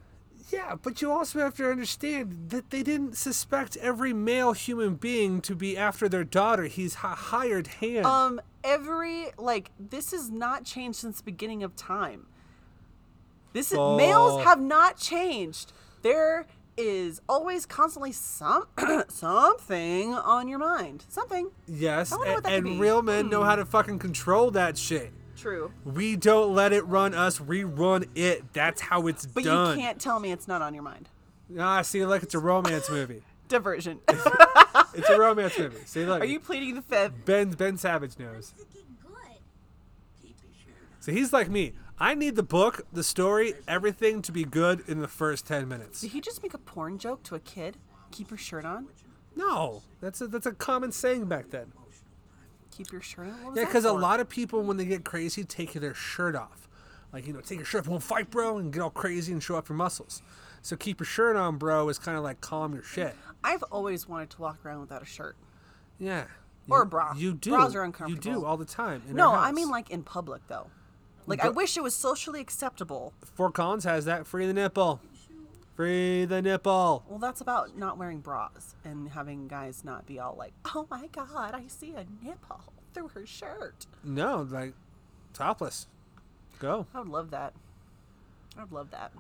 Yeah, 0.54 0.76
but 0.82 1.02
you 1.02 1.12
also 1.12 1.40
have 1.40 1.56
to 1.56 1.70
understand 1.72 2.50
that 2.50 2.70
they 2.70 2.84
didn't 2.84 3.18
suspect 3.18 3.76
every 3.78 4.14
male 4.14 4.54
human 4.54 4.96
being 4.96 5.42
to 5.42 5.56
be 5.56 5.76
after 5.76 6.08
their 6.08 6.24
daughter. 6.24 6.66
He's 6.66 6.94
a 6.96 7.16
hired 7.16 7.68
hand. 7.68 8.06
Um, 8.06 8.40
every 8.64 9.28
like 9.38 9.72
this 9.80 10.12
has 10.12 10.30
not 10.30 10.64
changed 10.64 11.00
since 11.00 11.18
the 11.18 11.24
beginning 11.24 11.64
of 11.64 11.76
time. 11.76 12.28
This 13.54 13.72
is 13.72 13.78
Oh. 13.80 13.98
males 13.98 14.44
have 14.44 14.60
not 14.62 14.98
changed. 14.98 15.74
There 16.04 16.46
is 16.78 17.22
always 17.30 17.66
constantly 17.66 18.12
some 18.12 18.66
something 19.08 20.14
on 20.14 20.48
your 20.48 20.60
mind. 20.60 21.06
Something. 21.08 21.50
yes, 21.68 22.12
I 22.12 22.18
wonder 22.18 22.32
a- 22.32 22.36
what 22.36 22.44
that 22.44 22.54
and. 22.54 22.68
Hmm. 22.68 22.80
real 22.80 23.02
men 23.02 23.30
know 23.30 23.44
how 23.44 23.56
to 23.56 23.66
fucking 23.66 24.00
control 24.00 24.52
that 24.52 24.78
shit. 24.78 25.12
True. 25.44 25.72
We 25.84 26.16
don't 26.16 26.56
let 26.56 26.72
it 26.72 26.84
run 26.88 27.14
us. 27.14 27.42
We 27.42 27.66
run 27.66 28.06
it. 28.16 28.54
That's 28.54 28.80
how 28.80 29.08
it's 29.08 29.26
But 29.26 29.44
done. 29.44 29.78
you 29.78 29.84
can't 29.84 30.00
tell 30.00 30.20
me 30.22 30.32
it's 30.32 30.48
not 30.48 30.62
on 30.62 30.74
your 30.74 30.84
mind. 30.84 31.10
Ah, 31.60 31.82
see, 31.82 32.06
look, 32.06 32.24
it's 32.24 32.34
a 32.34 32.40
romance 32.40 32.90
movie. 32.90 33.22
Diversion. 33.50 34.00
It's 34.96 35.10
a 35.10 35.18
romance 35.20 35.58
movie. 35.58 35.78
See, 35.86 36.06
look. 36.06 36.22
Are 36.22 36.26
you 36.26 36.40
pleading 36.40 36.76
the 36.76 36.82
fifth? 36.84 37.26
Ben 37.26 37.50
Ben 37.52 37.78
Savage 37.78 38.18
knows. 38.20 38.54
So 41.00 41.12
he's 41.12 41.34
like 41.34 41.50
me. 41.50 41.74
I 42.00 42.14
need 42.14 42.36
the 42.36 42.44
book, 42.44 42.86
the 42.94 43.04
story, 43.04 43.56
everything 43.68 44.22
to 44.22 44.32
be 44.32 44.44
good 44.46 44.84
in 44.88 45.02
the 45.02 45.08
first 45.08 45.48
ten 45.48 45.68
minutes. 45.68 46.02
Did 46.02 46.12
he 46.12 46.22
just 46.22 46.42
make 46.44 46.54
a 46.54 46.58
porn 46.60 46.98
joke 47.00 47.24
to 47.24 47.36
a 47.36 47.40
kid? 47.40 47.78
Keep 48.12 48.30
your 48.30 48.38
shirt 48.38 48.66
on. 48.66 48.88
No, 49.36 49.82
that's 50.00 50.22
a 50.22 50.28
that's 50.28 50.46
a 50.46 50.52
common 50.54 50.92
saying 50.92 51.26
back 51.26 51.50
then. 51.50 51.72
Keep 52.76 52.92
your 52.92 53.02
shirt 53.02 53.28
on. 53.28 53.56
Yeah, 53.56 53.66
because 53.66 53.86
a 53.86 53.94
lot 53.94 54.20
of 54.20 54.30
people 54.30 54.64
when 54.64 54.78
they 54.78 54.86
get 54.86 55.04
crazy 55.04 55.44
take 55.44 55.74
their 55.74 55.94
shirt 55.94 56.36
off. 56.36 56.68
Like 57.12 57.28
you 57.28 57.34
know, 57.34 57.42
take 57.42 57.60
your 57.60 57.66
shirt 57.66 57.82
off, 57.82 57.88
won't 57.88 58.04
fight, 58.04 58.32
bro, 58.32 58.58
and 58.58 58.74
get 58.74 58.82
all 58.82 58.90
crazy 58.90 59.32
and 59.32 59.42
show 59.42 59.56
off 59.56 59.70
your 59.70 59.78
muscles. 59.78 60.22
So 60.64 60.76
keep 60.76 61.00
your 61.00 61.06
shirt 61.06 61.36
on, 61.36 61.58
bro, 61.58 61.88
is 61.90 62.00
kind 62.00 62.18
of 62.18 62.24
like 62.24 62.42
calm 62.42 62.74
your 62.74 62.84
shit. 62.84 63.16
I've 63.44 63.64
always 63.64 64.08
wanted 64.08 64.30
to 64.32 64.42
walk 64.42 64.66
around 64.66 64.80
without 64.82 65.02
a 65.02 65.06
shirt. 65.06 65.36
Yeah. 66.00 66.24
Or 66.70 66.84
a 66.84 66.86
bra. 66.86 67.14
You 67.16 67.34
do. 67.34 67.52
Bras 67.52 67.76
are 67.76 67.84
uncomfortable. 67.84 68.34
You 68.34 68.40
do 68.40 68.46
all 68.46 68.58
the 68.58 68.66
time. 68.66 69.04
No, 69.10 69.34
I 69.34 69.52
mean 69.52 69.70
like 69.70 69.90
in 69.92 70.04
public 70.04 70.42
though. 70.48 70.68
Like 71.28 71.44
I 71.44 71.50
wish 71.50 71.78
it 71.78 71.84
was 71.84 71.94
socially 71.96 72.42
acceptable. 72.42 73.14
Fort 73.36 73.54
Collins 73.54 73.84
has 73.84 74.06
that. 74.06 74.26
Free 74.26 74.46
the 74.46 74.54
nipple. 74.54 75.00
Free 75.76 76.26
the 76.26 76.42
nipple. 76.42 77.04
Well, 77.10 77.18
that's 77.20 77.42
about 77.42 77.76
not 77.78 77.98
wearing 77.98 78.20
bras 78.20 78.76
and 78.84 79.10
having 79.10 79.48
guys 79.48 79.84
not 79.84 80.06
be 80.06 80.20
all 80.20 80.36
like, 80.38 80.54
"Oh 80.76 80.86
my 80.92 81.08
god, 81.08 81.56
I 81.56 81.66
see 81.68 81.94
a 81.94 82.06
nipple 82.24 82.62
through 82.94 83.08
her 83.10 83.26
shirt." 83.26 83.88
No, 84.04 84.48
like 84.50 84.74
topless. 85.34 85.88
Go. 86.60 86.86
I 86.94 87.00
would 87.00 87.10
love 87.10 87.32
that. 87.32 87.54
I 88.58 88.62
would 88.62 88.72
love 88.72 88.92
that. 88.92 89.12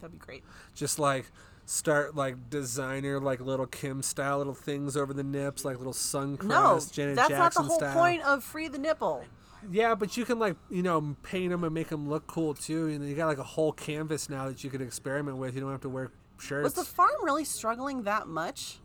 That'd 0.00 0.18
be 0.20 0.24
great. 0.24 0.44
Just 0.74 0.98
like 1.00 1.26
start 1.64 2.14
like 2.14 2.48
designer 2.50 3.18
like 3.18 3.40
Lil' 3.40 3.66
Kim 3.66 4.00
style 4.00 4.38
little 4.38 4.54
things 4.54 4.96
over 4.96 5.12
the 5.12 5.24
nips, 5.24 5.64
like 5.64 5.78
little 5.78 5.92
sun 5.92 6.38
No, 6.44 6.74
crest, 6.74 6.94
Janet 6.94 7.16
that's 7.16 7.28
Jackson 7.30 7.62
not 7.62 7.66
the 7.66 7.68
whole 7.68 7.78
style. 7.80 7.94
point 7.94 8.22
of 8.22 8.44
free 8.44 8.68
the 8.68 8.78
nipple. 8.78 9.24
Yeah, 9.70 9.94
but 9.94 10.16
you 10.16 10.24
can 10.24 10.38
like 10.38 10.56
you 10.70 10.82
know 10.82 11.16
paint 11.22 11.50
them 11.50 11.64
and 11.64 11.72
make 11.74 11.88
them 11.88 12.08
look 12.08 12.26
cool 12.26 12.54
too. 12.54 12.88
You 12.88 12.98
know, 12.98 13.06
you 13.06 13.14
got 13.14 13.26
like 13.26 13.38
a 13.38 13.44
whole 13.44 13.72
canvas 13.72 14.28
now 14.28 14.48
that 14.48 14.62
you 14.62 14.70
can 14.70 14.82
experiment 14.82 15.36
with. 15.38 15.54
You 15.54 15.60
don't 15.60 15.70
have 15.72 15.80
to 15.82 15.88
wear 15.88 16.10
shirts. 16.38 16.64
Was 16.64 16.74
the 16.74 16.84
farm 16.84 17.10
really 17.22 17.44
struggling 17.44 18.02
that 18.04 18.28
much? 18.28 18.78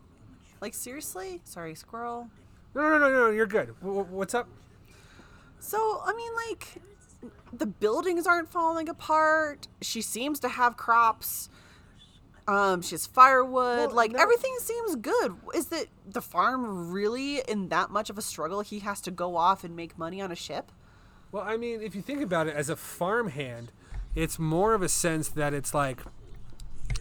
Like 0.61 0.73
seriously? 0.73 1.41
Sorry, 1.43 1.75
squirrel. 1.75 2.29
No, 2.73 2.81
no, 2.89 2.97
no, 2.97 3.09
no. 3.09 3.29
You're 3.29 3.47
good. 3.47 3.75
W- 3.81 4.03
what's 4.03 4.33
up? 4.33 4.47
So, 5.59 6.01
I 6.05 6.13
mean, 6.13 6.31
like, 6.47 6.81
the 7.53 7.65
buildings 7.67 8.25
aren't 8.25 8.49
falling 8.49 8.89
apart. 8.89 9.67
She 9.81 10.01
seems 10.01 10.39
to 10.39 10.49
have 10.49 10.77
crops. 10.77 11.49
Um, 12.47 12.81
she 12.81 12.95
has 12.95 13.05
firewood. 13.05 13.87
Well, 13.87 13.95
like, 13.95 14.11
no. 14.11 14.19
everything 14.19 14.55
seems 14.59 14.95
good. 14.95 15.35
Is 15.53 15.67
that 15.67 15.87
the 16.07 16.21
farm 16.21 16.91
really 16.91 17.39
in 17.47 17.69
that 17.69 17.91
much 17.91 18.09
of 18.09 18.17
a 18.17 18.21
struggle? 18.21 18.61
He 18.61 18.79
has 18.79 18.99
to 19.01 19.11
go 19.11 19.35
off 19.35 19.63
and 19.63 19.75
make 19.75 19.97
money 19.97 20.21
on 20.21 20.31
a 20.31 20.35
ship? 20.35 20.71
Well, 21.31 21.43
I 21.43 21.55
mean, 21.55 21.81
if 21.81 21.95
you 21.95 22.01
think 22.01 22.21
about 22.21 22.47
it, 22.47 22.55
as 22.55 22.69
a 22.69 22.75
farmhand, 22.75 23.71
it's 24.15 24.37
more 24.37 24.73
of 24.73 24.81
a 24.81 24.89
sense 24.89 25.29
that 25.29 25.53
it's 25.53 25.73
like 25.73 25.99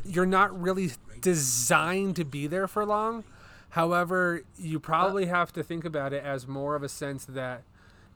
you're 0.05 0.27
not 0.27 0.59
really 0.59 0.93
designed 1.21 2.17
to 2.17 2.25
be 2.25 2.47
there 2.47 2.69
for 2.69 2.85
long. 2.85 3.25
However, 3.71 4.43
you 4.59 4.81
probably 4.81 5.27
have 5.27 5.53
to 5.53 5.63
think 5.63 5.85
about 5.85 6.13
it 6.13 6.25
as 6.25 6.47
more 6.47 6.75
of 6.75 6.83
a 6.83 6.89
sense 6.89 7.25
that 7.25 7.63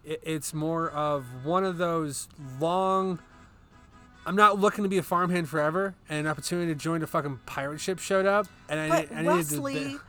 it, 0.04 0.20
it's 0.24 0.52
more 0.52 0.90
of 0.90 1.24
one 1.44 1.64
of 1.64 1.78
those 1.78 2.28
long 2.60 3.18
I'm 4.26 4.36
not 4.36 4.58
looking 4.58 4.84
to 4.84 4.88
be 4.88 4.98
a 4.98 5.02
farmhand 5.02 5.48
forever, 5.48 5.94
and 6.08 6.20
an 6.20 6.26
opportunity 6.26 6.72
to 6.72 6.78
join 6.78 7.02
a 7.02 7.06
fucking 7.06 7.40
pirate 7.46 7.80
ship 7.80 7.98
showed 7.98 8.26
up, 8.26 8.46
and 8.68 8.80
I, 8.80 8.88
But 8.88 9.12
I 9.12 9.16
needed 9.22 9.26
Wesley 9.26 9.74
to. 9.74 10.00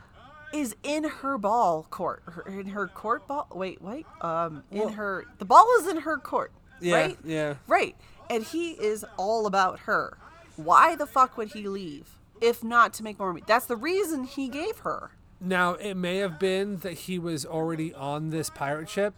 is 0.58 0.74
in 0.82 1.04
her 1.04 1.36
ball 1.38 1.86
court. 1.90 2.22
Her, 2.26 2.42
in 2.42 2.68
her 2.68 2.88
court 2.88 3.26
ball. 3.26 3.46
Wait, 3.54 3.82
wait. 3.82 4.06
Um, 4.22 4.62
in 4.70 4.78
Well- 4.78 4.88
her. 4.90 5.24
The 5.38 5.44
ball 5.44 5.66
is 5.80 5.86
in 5.86 5.98
her 5.98 6.16
court. 6.18 6.52
Yeah, 6.80 6.94
right. 6.96 7.18
yeah. 7.24 7.54
Right. 7.66 7.96
And 8.30 8.42
he 8.44 8.72
is 8.72 9.04
all 9.16 9.46
about 9.46 9.80
her. 9.80 10.18
Why 10.56 10.94
the 10.96 11.06
fuck 11.06 11.36
would 11.36 11.48
he 11.48 11.68
leave 11.68 12.18
if 12.40 12.62
not 12.64 12.92
to 12.94 13.02
make 13.02 13.18
more 13.18 13.32
money? 13.32 13.44
That's 13.46 13.66
the 13.66 13.76
reason 13.76 14.24
he 14.24 14.48
gave 14.48 14.78
her. 14.78 15.10
Now, 15.40 15.74
it 15.74 15.94
may 15.94 16.16
have 16.18 16.38
been 16.38 16.78
that 16.78 16.92
he 16.94 17.18
was 17.18 17.44
already 17.44 17.92
on 17.94 18.30
this 18.30 18.48
pirate 18.50 18.88
ship, 18.88 19.14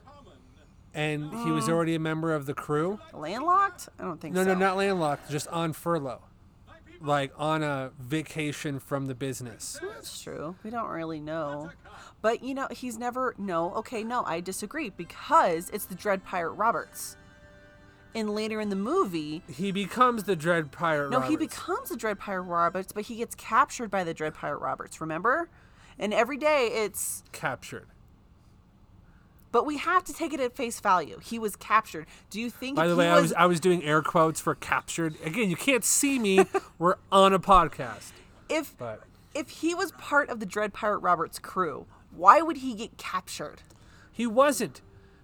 and 0.95 1.30
he 1.30 1.50
Mm. 1.50 1.54
was 1.54 1.68
already 1.68 1.95
a 1.95 1.99
member 2.00 2.35
of 2.35 2.47
the 2.47 2.54
crew. 2.54 2.99
Landlocked? 3.12 3.88
I 3.99 4.02
don't 4.04 4.21
think 4.21 4.35
No, 4.35 4.42
so. 4.42 4.49
no, 4.49 4.54
no, 4.54 4.61
not 4.61 4.76
landlocked, 4.76 5.30
just 5.30 5.47
on 5.49 5.73
furlough, 5.73 6.23
like 7.00 7.33
on 7.37 7.62
a 7.62 7.90
vacation 7.99 8.80
from 8.80 9.07
the 9.07 9.14
business. 9.14 9.78
That's 9.83 10.21
true. 10.23 10.57
We 10.64 10.71
don't 10.71 10.88
really 10.88 11.21
know. 11.21 11.71
But 12.21 12.42
you 12.42 12.54
know, 12.54 12.66
he's 12.71 12.99
never 12.99 13.35
no, 13.38 13.73
okay, 13.75 14.02
no, 14.02 14.25
I 14.25 14.40
disagree 14.40 14.90
because 14.90 15.71
it's 15.71 15.85
the 15.85 15.95
Dread 15.95 16.25
Pirate 16.25 16.52
Roberts. 16.52 17.16
And 18.14 18.30
later 18.35 18.59
in 18.61 18.71
the 18.71 18.75
movie, 18.76 19.42
He 19.47 19.71
becomes 19.71 20.25
the 20.25 20.35
Dread 20.35 20.73
Pirate. 20.73 21.11
no, 21.11 21.21
he 21.21 21.35
Roberts. 21.37 21.54
becomes 21.54 21.88
the 21.90 21.97
Dread 21.97 22.18
Pirate 22.18 22.42
Roberts, 22.42 22.90
but 22.90 23.04
he 23.04 23.16
gets 23.16 23.35
captured 23.35 23.90
by 23.90 24.02
the 24.02 24.14
Dread 24.14 24.35
Pirate 24.35 24.59
Roberts, 24.59 25.00
remember? 25.00 25.49
And 25.99 26.12
every 26.14 26.38
day 26.38 26.68
it's 26.68 27.23
captured. 27.33 27.87
But 29.52 29.67
we 29.67 29.78
have 29.78 30.05
to 30.05 30.12
take 30.12 30.33
it 30.33 30.40
at 30.40 30.55
face 30.55 30.81
value. 30.81 31.19
He 31.23 31.38
was 31.38 31.57
captured. 31.57 32.07
Do 32.31 32.40
you 32.40 32.50
think 32.50 32.76
By 32.76 32.87
the 32.87 32.95
he 32.95 32.99
way, 32.99 33.09
I 33.09 33.14
was, 33.14 33.23
was 33.23 33.33
I 33.35 33.47
was 33.47 33.61
doing 33.61 33.83
air 33.85 34.02
quotes 34.02 34.40
for 34.40 34.55
captured. 34.55 35.17
Again, 35.25 35.50
you 35.50 35.57
can't 35.57 35.85
see 35.85 36.19
me. 36.19 36.45
We're 36.78 36.97
on 37.11 37.33
a 37.33 37.38
podcast, 37.38 38.12
if 38.49 38.76
but 38.78 39.02
if 39.35 39.49
he 39.49 39.75
was 39.75 39.93
part 39.93 40.28
of 40.28 40.40
the 40.40 40.47
Dread 40.47 40.73
Pirate 40.73 40.99
Roberts 40.99 41.38
crew, 41.38 41.87
why 42.11 42.40
would 42.40 42.59
he 42.59 42.75
get 42.75 42.97
captured? 42.97 43.62
he 44.19 44.26
wasn't. 44.26 44.81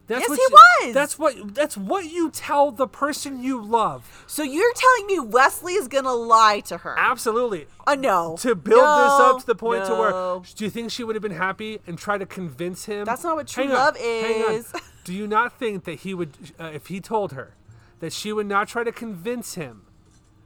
That's 0.07 0.21
Yes, 0.21 0.29
what 0.29 0.37
he 0.39 0.43
you- 0.43 0.87
was! 0.87 0.95
That's 0.95 1.19
what 1.19 1.55
that's 1.55 1.77
what 1.79 2.05
you 2.11 2.31
tell 2.31 2.71
the 2.71 2.87
person 2.87 3.43
you 3.43 3.63
love. 3.63 4.25
So 4.27 4.43
you're 4.43 4.73
telling 4.75 5.07
me 5.07 5.19
Wesley 5.19 5.73
is 5.75 5.89
gonna 5.89 6.13
lie 6.13 6.61
to 6.67 6.77
her? 6.79 6.95
Absolutely. 6.99 7.67
Uh, 7.87 7.95
no. 7.95 8.37
To 8.41 8.55
build 8.55 8.81
this 8.81 9.21
up 9.21 9.41
to 9.41 9.47
the 9.47 9.55
point 9.55 9.87
to 9.87 9.95
where 9.95 10.41
do 10.57 10.65
you 10.65 10.71
think 10.71 10.91
she 10.91 11.05
would 11.05 11.17
have 11.17 11.23
been 11.23 11.33
happy 11.33 11.81
and 11.87 11.97
try 11.99 12.19
to 12.19 12.27
convince 12.27 12.85
him? 12.85 13.07
That's 13.07 13.25
not 13.25 13.37
what 13.37 13.47
true 13.49 13.65
Hang 13.65 13.73
love 13.73 13.97
hang 13.97 14.43
on. 14.45 14.53
is. 14.55 14.73
Do 15.05 15.13
you 15.15 15.27
not 15.27 15.59
think 15.59 15.85
that 15.85 16.01
he 16.01 16.15
would, 16.15 16.31
uh, 16.59 16.71
if 16.73 16.87
he 16.87 16.99
told 16.99 17.33
her, 17.33 17.55
that 18.01 18.11
she 18.13 18.33
would 18.33 18.47
not 18.47 18.69
try 18.69 18.85
to 18.85 18.93
convince 18.93 19.55
him 19.55 19.83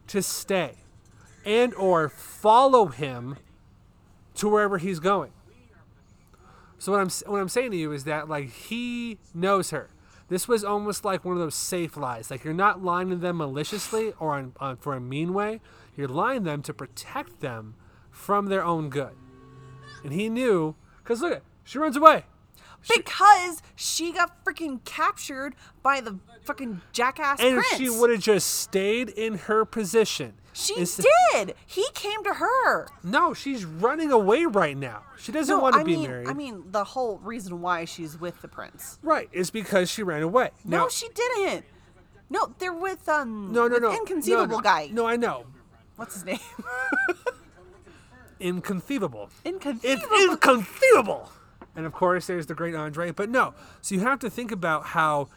to 0.08 0.20
stay, 0.20 0.78
and 1.44 1.72
or 1.74 2.08
follow 2.08 2.86
him 2.86 3.36
to 4.34 4.48
wherever 4.48 4.78
he's 4.78 4.98
going? 4.98 5.30
So 6.78 6.92
what 6.92 7.00
I'm 7.00 7.10
what 7.30 7.40
I'm 7.40 7.48
saying 7.48 7.72
to 7.72 7.76
you 7.76 7.92
is 7.92 8.04
that 8.04 8.28
like 8.28 8.50
he 8.50 9.18
knows 9.34 9.70
her. 9.70 9.90
This 10.28 10.46
was 10.46 10.62
almost 10.62 11.04
like 11.04 11.24
one 11.24 11.34
of 11.34 11.40
those 11.40 11.54
safe 11.54 11.96
lies. 11.96 12.30
Like 12.30 12.44
you're 12.44 12.54
not 12.54 12.84
lying 12.84 13.10
to 13.10 13.16
them 13.16 13.38
maliciously 13.38 14.12
or 14.20 14.34
on, 14.34 14.52
on, 14.60 14.76
for 14.76 14.94
a 14.94 15.00
mean 15.00 15.32
way. 15.32 15.60
You're 15.96 16.08
lying 16.08 16.44
them 16.44 16.62
to 16.62 16.74
protect 16.74 17.40
them 17.40 17.74
from 18.10 18.46
their 18.46 18.64
own 18.64 18.90
good. 18.90 19.16
And 20.04 20.12
he 20.12 20.28
knew 20.28 20.76
because 21.02 21.22
look, 21.22 21.32
at 21.32 21.42
she 21.64 21.78
runs 21.78 21.96
away. 21.96 22.24
Because 22.94 23.60
she 23.74 24.12
got 24.12 24.44
freaking 24.44 24.84
captured 24.84 25.54
by 25.82 26.00
the 26.00 26.18
fucking 26.44 26.80
jackass 26.92 27.40
And 27.40 27.54
prince. 27.56 27.72
if 27.72 27.78
she 27.78 27.90
would 27.90 28.10
have 28.10 28.20
just 28.20 28.48
stayed 28.48 29.08
in 29.10 29.34
her 29.34 29.64
position, 29.64 30.34
She 30.60 30.74
did. 31.32 31.54
He 31.66 31.86
came 31.94 32.24
to 32.24 32.34
her. 32.34 32.88
No, 33.04 33.32
she's 33.32 33.64
running 33.64 34.10
away 34.10 34.44
right 34.44 34.76
now. 34.76 35.02
She 35.16 35.30
doesn't 35.30 35.54
No, 35.56 35.62
want 35.62 35.74
to 35.74 35.80
I 35.80 35.84
be 35.84 35.96
mean, 35.96 36.08
married. 36.10 36.28
I 36.28 36.32
mean, 36.32 36.64
the 36.72 36.82
whole 36.82 37.18
reason 37.18 37.60
why 37.60 37.84
she's 37.84 38.18
with 38.18 38.42
the 38.42 38.48
prince. 38.48 38.98
right, 39.02 39.28
is 39.32 39.50
because 39.50 39.88
she 39.88 40.02
ran 40.02 40.22
away. 40.22 40.50
No, 40.64 40.88
she 40.88 41.08
didn't. 41.10 41.64
No, 42.28 42.52
they're 42.58 42.72
with 42.72 43.08
um. 43.08 43.52
no, 43.52 43.68
no, 43.68 43.78
no, 43.78 43.92
Inconceivable 43.94 44.46
no, 44.48 44.56
no. 44.56 44.60
guy. 44.62 44.88
No, 44.92 45.06
I 45.06 45.16
know. 45.16 45.46
What's 45.96 46.14
his 46.14 46.24
name? 46.24 46.38
Inconceivable. 48.40 49.30
Inconceivable. 49.44 49.90
It's 49.90 50.02
Inconceivable. 50.02 50.32
inconceivable. 50.32 51.32
And 51.74 51.86
of 51.86 51.92
course, 51.92 52.26
there's 52.26 52.46
the 52.46 52.54
great 52.54 52.74
Andre. 52.74 53.10
But 53.10 53.28
no, 53.30 53.54
so 53.80 53.94
you 53.94 54.00
have 54.02 54.18
to 54.20 54.30
think 54.30 54.52
about 54.52 54.86
how 54.86 55.28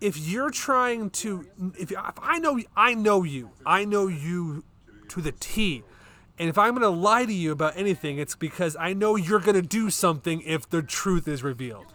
if 0.00 0.18
you're 0.18 0.50
trying 0.50 1.10
to, 1.10 1.46
if, 1.78 1.90
if 1.90 1.98
I 2.22 2.38
know, 2.38 2.60
I 2.76 2.94
know 2.94 3.22
you, 3.22 3.50
I 3.64 3.84
know 3.84 4.06
you 4.08 4.64
to 5.08 5.20
the 5.20 5.32
T. 5.32 5.82
And 6.38 6.48
if 6.50 6.58
I'm 6.58 6.72
going 6.74 6.82
to 6.82 6.88
lie 6.88 7.24
to 7.24 7.32
you 7.32 7.50
about 7.52 7.74
anything, 7.76 8.18
it's 8.18 8.34
because 8.36 8.76
I 8.78 8.92
know 8.92 9.16
you're 9.16 9.40
going 9.40 9.54
to 9.54 9.62
do 9.62 9.88
something 9.88 10.42
if 10.42 10.68
the 10.68 10.82
truth 10.82 11.26
is 11.26 11.42
revealed. 11.42 11.86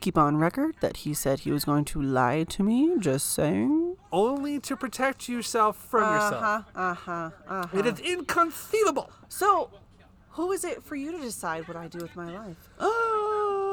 Keep 0.00 0.16
on 0.16 0.36
record 0.36 0.76
that 0.80 0.98
he 0.98 1.12
said 1.12 1.40
he 1.40 1.50
was 1.50 1.64
going 1.66 1.84
to 1.86 2.00
lie 2.00 2.44
to 2.44 2.62
me. 2.62 2.96
Just 2.98 3.34
saying. 3.34 3.96
Only 4.12 4.58
to 4.60 4.76
protect 4.76 5.28
yourself 5.28 5.76
from 5.76 6.04
Uh 6.04 6.12
yourself. 6.14 6.42
huh. 6.42 6.62
Uh 6.74 6.94
huh. 6.94 7.30
Uh 7.48 7.66
huh. 7.66 7.78
It 7.78 7.84
is 7.86 7.98
inconceivable. 8.00 9.10
So, 9.28 9.70
who 10.30 10.52
is 10.52 10.64
it 10.64 10.82
for 10.82 10.94
you 10.96 11.12
to 11.12 11.18
decide 11.20 11.68
what 11.68 11.76
I 11.76 11.88
do 11.88 11.98
with 11.98 12.16
my 12.16 12.32
life? 12.32 12.56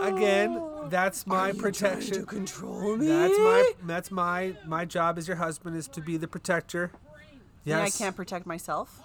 Again, 0.01 0.61
that's 0.89 1.25
my 1.27 1.51
protection. 1.51 2.13
to 2.15 2.25
control 2.25 2.97
me. 2.97 3.07
That's 3.07 3.37
my 3.37 3.71
that's 3.85 4.11
my 4.11 4.55
my 4.65 4.85
job 4.85 5.17
as 5.17 5.27
your 5.27 5.37
husband 5.37 5.75
is 5.75 5.87
to 5.89 6.01
be 6.01 6.17
the 6.17 6.27
protector. 6.27 6.91
Yeah, 7.63 7.81
I 7.81 7.89
can't 7.89 8.15
protect 8.15 8.45
myself. 8.45 9.01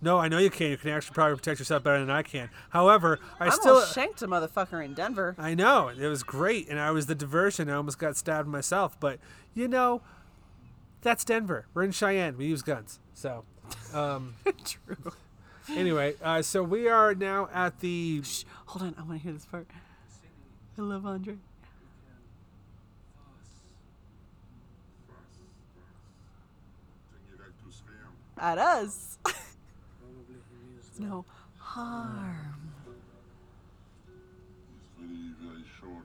No, 0.00 0.18
I 0.18 0.28
know 0.28 0.38
you 0.38 0.50
can. 0.50 0.70
You 0.70 0.76
can 0.76 0.90
actually 0.90 1.14
probably 1.14 1.36
protect 1.36 1.60
yourself 1.60 1.82
better 1.82 1.98
than 1.98 2.10
I 2.10 2.22
can. 2.22 2.50
However, 2.70 3.18
I 3.40 3.46
I 3.46 3.50
still 3.50 3.84
shanked 3.86 4.20
a 4.22 4.28
motherfucker 4.28 4.84
in 4.84 4.92
Denver. 4.94 5.34
I 5.38 5.54
know 5.54 5.88
it 5.88 6.06
was 6.06 6.22
great, 6.22 6.68
and 6.68 6.78
I 6.78 6.90
was 6.90 7.06
the 7.06 7.14
diversion. 7.14 7.70
I 7.70 7.74
almost 7.74 7.98
got 7.98 8.16
stabbed 8.16 8.46
myself, 8.48 8.98
but 9.00 9.18
you 9.54 9.66
know, 9.66 10.02
that's 11.00 11.24
Denver. 11.24 11.66
We're 11.72 11.84
in 11.84 11.92
Cheyenne. 11.92 12.36
We 12.36 12.46
use 12.46 12.62
guns. 12.62 13.00
So, 13.14 13.44
um, 13.94 14.34
True. 14.64 15.12
anyway, 15.70 16.14
uh, 16.22 16.42
so 16.42 16.62
we 16.62 16.86
are 16.88 17.14
now 17.14 17.48
at 17.52 17.80
the 17.80 18.20
Shh, 18.22 18.44
hold 18.66 18.82
on, 18.82 18.94
I 18.98 19.02
want 19.02 19.20
to 19.20 19.24
hear 19.24 19.32
this 19.32 19.46
part. 19.46 19.66
I 20.76 20.82
love 20.82 21.06
Andre. 21.06 21.36
At 28.36 28.58
us. 28.58 29.18
no 30.98 31.24
harm. 31.58 32.72
very, 34.98 35.30
very 35.40 35.64
short 35.80 36.04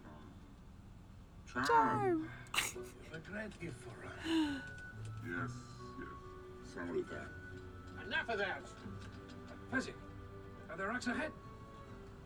on 1.55 1.65
Charm. 1.65 2.29
A 3.13 3.31
great 3.31 3.59
gift 3.59 3.81
for 3.81 4.05
us. 4.05 4.13
Yes, 4.25 5.51
yes. 5.99 6.73
Some 6.73 6.89
of 6.89 6.95
the 6.95 7.01
time. 7.03 7.29
Enough 8.07 8.29
of 8.29 8.37
that. 8.37 8.61
Fezzik, 9.73 9.93
are 10.69 10.77
there 10.77 10.87
rocks 10.87 11.07
ahead? 11.07 11.31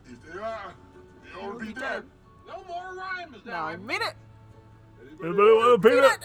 If 0.06 0.32
they 0.32 0.38
are, 0.38 0.74
they 1.24 1.40
all 1.40 1.58
be 1.58 1.72
dead. 1.72 2.04
No 2.46 2.62
more 2.68 2.94
rhymes 2.96 3.36
No, 3.44 3.52
now. 3.52 3.64
I 3.66 3.76
mean 3.76 4.00
it. 4.02 4.14
Anybody 5.22 5.36
want 5.52 5.84
a 5.84 5.88
peanut? 5.88 6.18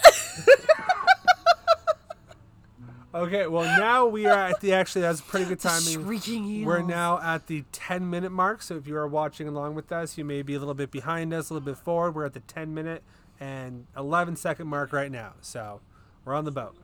okay, 3.14 3.46
well 3.46 3.64
now 3.78 4.06
we 4.06 4.26
are 4.26 4.48
at 4.48 4.60
the 4.60 4.72
actually 4.72 5.02
that's 5.02 5.20
pretty 5.20 5.46
good 5.46 5.60
timing. 5.60 6.02
Shrieking 6.04 6.46
eels. 6.46 6.66
We're 6.66 6.82
now 6.82 7.20
at 7.20 7.46
the 7.46 7.64
10 7.72 8.08
minute 8.10 8.30
mark, 8.30 8.62
so 8.62 8.76
if 8.76 8.86
you 8.86 8.96
are 8.96 9.06
watching 9.08 9.48
along 9.48 9.74
with 9.74 9.90
us, 9.92 10.18
you 10.18 10.24
may 10.24 10.42
be 10.42 10.54
a 10.54 10.58
little 10.58 10.74
bit 10.74 10.90
behind 10.90 11.32
us, 11.32 11.50
a 11.50 11.54
little 11.54 11.64
bit 11.66 11.78
forward. 11.78 12.14
We're 12.14 12.26
at 12.26 12.34
the 12.34 12.40
10 12.40 12.74
minute 12.74 13.02
and 13.38 13.86
11 13.96 14.36
second 14.36 14.66
mark 14.68 14.92
right 14.92 15.10
now, 15.10 15.32
so 15.40 15.80
we're 16.24 16.34
on 16.34 16.44
the 16.44 16.50
boat. 16.52 16.76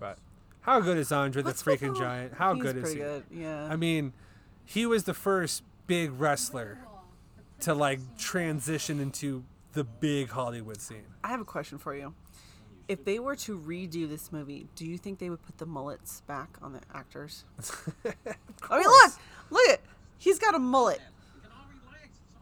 But 0.00 0.18
how 0.62 0.80
good 0.80 0.98
is 0.98 1.12
Andre 1.12 1.42
the 1.42 1.48
with 1.48 1.62
freaking 1.64 1.96
giant? 1.96 2.34
How 2.34 2.54
He's 2.54 2.62
good 2.62 2.76
is 2.78 2.92
he? 2.92 2.98
good. 2.98 3.24
Yeah. 3.30 3.66
I 3.70 3.76
mean, 3.76 4.12
he 4.64 4.86
was 4.86 5.04
the 5.04 5.14
first 5.14 5.62
big 5.86 6.10
wrestler 6.18 6.78
to 7.64 7.74
like 7.74 7.98
transition 8.18 9.00
into 9.00 9.42
the 9.72 9.84
big 9.84 10.28
Hollywood 10.30 10.80
scene. 10.80 11.04
I 11.22 11.28
have 11.28 11.40
a 11.40 11.44
question 11.44 11.78
for 11.78 11.94
you. 11.96 12.14
If 12.88 13.04
they 13.04 13.18
were 13.18 13.34
to 13.36 13.58
redo 13.58 14.06
this 14.08 14.30
movie, 14.30 14.66
do 14.76 14.84
you 14.84 14.98
think 14.98 15.18
they 15.18 15.30
would 15.30 15.42
put 15.42 15.56
the 15.56 15.64
mullets 15.66 16.20
back 16.26 16.50
on 16.60 16.74
the 16.74 16.80
actors? 16.94 17.44
I 18.70 18.78
mean, 18.78 18.86
look, 18.86 19.12
look 19.50 19.68
at, 19.70 19.80
he's 20.18 20.38
got 20.38 20.54
a 20.54 20.58
mullet. 20.58 21.00
We 21.34 21.40
can 21.40 21.50
all 21.52 21.66
relax. 21.86 22.08
It's 22.12 22.36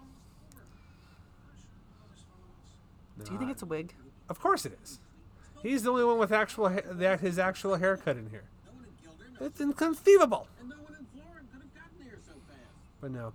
almost 2.01 2.25
over. 3.17 3.25
Do 3.25 3.33
you 3.33 3.39
think 3.39 3.51
it's 3.53 3.63
a 3.63 3.67
wig? 3.67 3.95
Of 4.29 4.41
course 4.41 4.67
it 4.67 4.77
is. 4.83 4.99
He's 5.63 5.85
the 5.85 5.91
only 5.93 6.05
one 6.05 6.19
with 6.19 6.33
actual 6.33 6.69
ha- 6.71 6.81
that 6.91 7.21
his 7.21 7.39
actual 7.39 7.77
haircut 7.77 8.17
in 8.17 8.29
here. 8.31 8.43
No 8.67 8.73
one 8.73 8.85
in 8.85 8.91
Guilder, 9.39 9.47
It's 9.47 9.61
inconceivable. 9.61 10.49
and 10.59 10.69
no 10.69 10.75
one 10.77 10.95
in 10.99 11.07
Florin 11.15 11.47
could 11.53 11.63
have 11.63 11.73
gotten 11.75 12.03
here 12.03 12.19
so 12.27 12.33
fast. 12.49 12.59
But 13.01 13.13
no. 13.13 13.33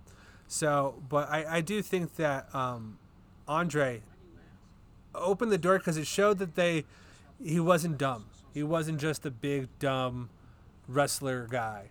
So, 0.48 1.02
but 1.08 1.28
I, 1.28 1.58
I 1.58 1.60
do 1.60 1.82
think 1.82 2.16
that 2.16 2.52
um, 2.54 2.98
Andre 3.46 4.00
opened 5.14 5.52
the 5.52 5.58
door 5.58 5.78
because 5.78 5.96
it 5.96 6.06
showed 6.06 6.38
that 6.38 6.54
they 6.54 6.84
he 7.42 7.60
wasn't 7.60 7.98
dumb. 7.98 8.24
He 8.54 8.62
wasn't 8.62 8.98
just 9.00 9.24
a 9.26 9.30
big 9.30 9.68
dumb 9.78 10.30
wrestler 10.88 11.46
guy. 11.48 11.90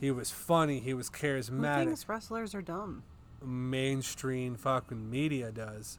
He 0.00 0.10
was 0.10 0.30
funny. 0.30 0.78
He 0.78 0.94
was 0.94 1.08
Who 1.08 1.16
charismatic. 1.18 1.84
thinks 1.86 2.08
wrestlers 2.08 2.54
are 2.54 2.62
dumb? 2.62 3.02
Mainstream 3.44 4.54
fucking 4.54 5.10
media 5.10 5.50
does. 5.50 5.98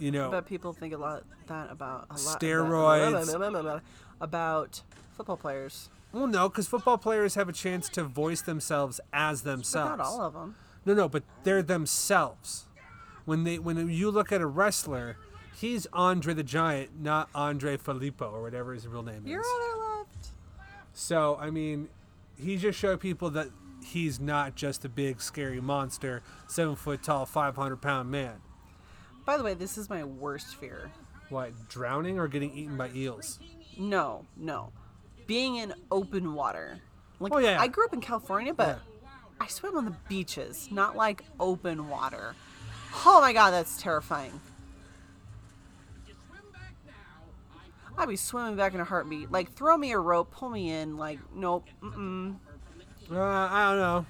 You 0.00 0.12
know, 0.12 0.30
But 0.30 0.46
people 0.46 0.72
think 0.72 0.94
a 0.94 0.96
lot 0.98 1.24
that 1.48 1.70
about 1.72 2.06
a 2.10 2.14
lot 2.14 2.40
Steroids. 2.40 3.80
about 4.20 4.82
football 5.16 5.36
players, 5.36 5.88
well, 6.12 6.26
no, 6.26 6.48
because 6.48 6.66
football 6.68 6.98
players 6.98 7.34
have 7.34 7.48
a 7.48 7.52
chance 7.52 7.88
to 7.90 8.02
voice 8.04 8.40
themselves 8.42 9.00
as 9.12 9.42
but 9.42 9.50
themselves. 9.50 9.98
not 9.98 10.06
all 10.06 10.20
of 10.22 10.32
them. 10.34 10.54
No, 10.84 10.94
no, 10.94 11.08
but 11.08 11.22
they're 11.44 11.62
themselves. 11.62 12.66
When 13.24 13.44
they 13.44 13.58
when 13.58 13.90
you 13.90 14.10
look 14.10 14.32
at 14.32 14.40
a 14.40 14.46
wrestler, 14.46 15.18
he's 15.54 15.86
Andre 15.92 16.32
the 16.34 16.42
Giant, 16.42 16.98
not 17.00 17.28
Andre 17.34 17.76
Filippo 17.76 18.30
or 18.30 18.40
whatever 18.40 18.72
his 18.72 18.86
real 18.86 19.02
name 19.02 19.26
Your 19.26 19.40
is. 19.40 19.46
other 19.46 19.80
left. 19.98 20.28
So 20.94 21.36
I 21.40 21.50
mean, 21.50 21.88
he 22.40 22.56
just 22.56 22.78
showed 22.78 23.00
people 23.00 23.28
that 23.30 23.48
he's 23.84 24.18
not 24.18 24.54
just 24.54 24.84
a 24.86 24.88
big 24.88 25.20
scary 25.20 25.60
monster, 25.60 26.22
seven 26.46 26.74
foot 26.74 27.02
tall, 27.02 27.26
five 27.26 27.54
hundred 27.56 27.82
pound 27.82 28.10
man. 28.10 28.40
By 29.26 29.36
the 29.36 29.42
way, 29.44 29.52
this 29.52 29.76
is 29.76 29.90
my 29.90 30.04
worst 30.04 30.56
fear. 30.56 30.90
What 31.28 31.68
drowning 31.68 32.18
or 32.18 32.28
getting 32.28 32.50
eaten 32.56 32.78
by 32.78 32.88
eels? 32.94 33.38
No, 33.78 34.24
no, 34.38 34.72
being 35.28 35.56
in 35.56 35.72
open 35.92 36.34
water. 36.34 36.80
Like 37.20 37.32
Oh, 37.32 37.38
yeah, 37.38 37.52
yeah. 37.52 37.60
I 37.60 37.68
grew 37.68 37.84
up 37.84 37.92
in 37.94 38.00
California, 38.00 38.52
but 38.52 38.80
I 39.40 39.46
swim 39.46 39.76
on 39.76 39.84
the 39.84 39.94
beaches, 40.08 40.68
not 40.72 40.96
like 40.96 41.22
open 41.38 41.88
water. 41.88 42.34
Oh 43.06 43.20
my 43.20 43.32
god, 43.32 43.52
that's 43.52 43.80
terrifying. 43.80 44.40
I'd 47.96 48.08
be 48.08 48.16
swimming 48.16 48.56
back 48.56 48.74
in 48.74 48.80
a 48.80 48.84
heartbeat. 48.84 49.30
Like, 49.32 49.52
throw 49.54 49.76
me 49.76 49.90
a 49.92 49.98
rope, 49.98 50.30
pull 50.30 50.50
me 50.50 50.70
in. 50.70 50.96
Like, 50.96 51.18
nope. 51.34 51.66
Mm-mm. 51.82 52.36
Uh, 53.10 53.18
I 53.20 53.70
don't 53.70 53.78
know. 53.78 54.06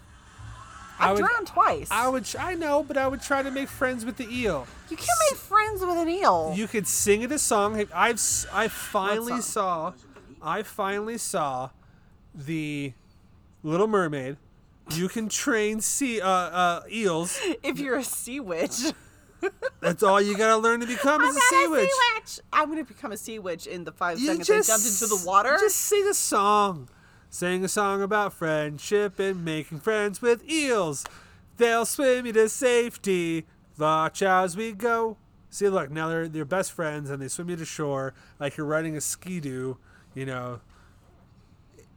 I 1.01 1.07
I've 1.11 1.17
would- 1.17 1.25
drowned 1.25 1.47
twice. 1.47 1.89
I 1.91 2.07
would. 2.09 2.27
I 2.39 2.55
know, 2.55 2.83
but 2.83 2.97
I 2.99 3.09
would 3.09 3.23
try 3.23 3.43
to 3.43 3.51
make 3.51 3.69
friends 3.69 4.05
with 4.05 4.17
the 4.19 4.27
eel. 4.29 4.67
you 4.91 4.97
can't 4.97 5.09
make 5.31 5.39
friends 5.39 5.81
with 5.81 5.97
an 5.97 6.09
eel. 6.09 6.53
You 6.57 6.67
could 6.69 6.87
sing 6.87 7.23
it 7.23 7.33
a 7.33 7.39
song. 7.39 7.83
I've 7.95 8.17
s- 8.17 8.47
I 8.53 8.69
finally 8.69 9.41
saw, 9.41 9.93
I 10.43 10.63
finally 10.63 11.19
saw, 11.19 11.71
the 12.35 12.93
Little 13.63 13.87
Mermaid. 13.87 14.37
You 14.95 15.09
can 15.09 15.29
train 15.29 15.81
sea 15.81 16.21
uh, 16.21 16.29
uh, 16.29 16.83
eels. 16.91 17.39
if 17.63 17.79
you're 17.79 17.97
a 17.97 18.05
sea 18.05 18.41
witch. 18.41 18.93
That's 19.81 20.03
all 20.03 20.21
you 20.21 20.37
gotta 20.37 20.57
learn 20.57 20.81
to 20.81 20.87
become 20.87 21.21
I'm 21.23 21.29
is 21.29 21.37
a 21.37 21.41
sea 21.41 21.65
a 21.65 21.71
witch. 21.71 21.89
sea 21.89 22.15
witch. 22.15 22.41
I'm 22.53 22.69
gonna 22.71 22.85
become 22.85 23.13
a 23.13 23.17
sea 23.17 23.39
witch 23.39 23.67
in 23.67 23.85
the 23.85 23.93
five 23.93 24.19
You 24.19 24.27
seconds 24.27 24.51
I 24.51 24.57
just 24.57 24.69
jumped 24.69 24.87
into 24.87 25.07
the 25.07 25.27
water. 25.27 25.57
Just 25.61 25.77
sing 25.77 26.07
a 26.09 26.15
song. 26.15 26.89
Sing 27.31 27.63
a 27.65 27.69
song 27.69 28.03
about 28.03 28.33
friendship 28.33 29.19
and 29.19 29.45
making 29.45 29.81
friends 29.81 30.23
with 30.23 30.49
eels. 30.49 31.05
They'll 31.57 31.85
swim 31.85 32.27
you 32.27 32.33
to 32.33 32.49
safety. 32.49 33.47
Watch 33.79 34.23
as 34.23 34.57
we 34.57 34.73
go. 34.73 35.19
See, 35.51 35.69
look, 35.69 35.91
now 35.91 36.09
they're 36.09 36.29
they're 36.29 36.45
best 36.45 36.73
friends 36.73 37.11
and 37.11 37.23
they 37.23 37.29
swim 37.29 37.51
you 37.51 37.57
to 37.57 37.65
shore 37.65 38.15
like 38.41 38.57
you're 38.57 38.67
riding 38.67 38.97
a 38.97 39.01
ski-doo. 39.01 39.77
You 40.19 40.27
know, 40.27 40.61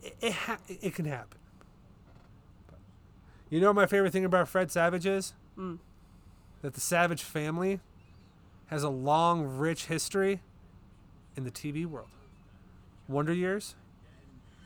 it 0.03 0.15
it, 0.21 0.31
ha- 0.33 0.59
it 0.67 0.93
can 0.93 1.05
happen. 1.05 1.39
You 3.49 3.59
know 3.59 3.73
my 3.73 3.87
favorite 3.87 4.13
thing 4.13 4.25
about 4.25 4.47
Fred 4.47 4.71
Savage 4.71 5.07
is? 5.07 5.33
Mm. 5.57 5.79
That 6.61 6.75
the 6.75 6.81
Savage 6.81 7.23
family 7.23 7.79
has 8.67 8.83
a 8.83 8.89
long, 8.89 9.57
rich 9.57 9.85
history 9.87 10.41
in 11.35 11.45
the 11.45 11.49
TV 11.49 11.87
world. 11.87 12.09
Wonder 13.07 13.33
Years, 13.33 13.73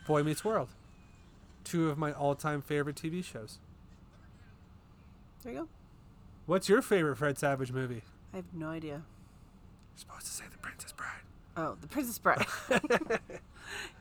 Boy 0.05 0.21
Meets 0.21 0.43
World. 0.43 0.67
Two 1.63 1.89
of 1.89 1.97
my 1.97 2.11
all-time 2.11 2.61
favorite 2.61 2.97
TV 2.97 3.23
shows. 3.23 3.59
there 5.43 5.53
you 5.53 5.59
go. 5.59 5.67
What's 6.45 6.67
your 6.67 6.81
favorite 6.81 7.15
Fred 7.15 7.39
Savage 7.39 7.71
movie? 7.71 8.01
I 8.33 8.35
have 8.35 8.53
no 8.53 8.67
idea. 8.67 9.03
You're 9.93 9.99
supposed 9.99 10.25
to 10.25 10.31
say 10.33 10.43
The 10.51 10.57
Princess 10.57 10.91
Bride. 10.91 11.21
Oh, 11.57 11.75
The 11.79 11.87
Princess 11.87 12.17
Bride. 12.19 12.45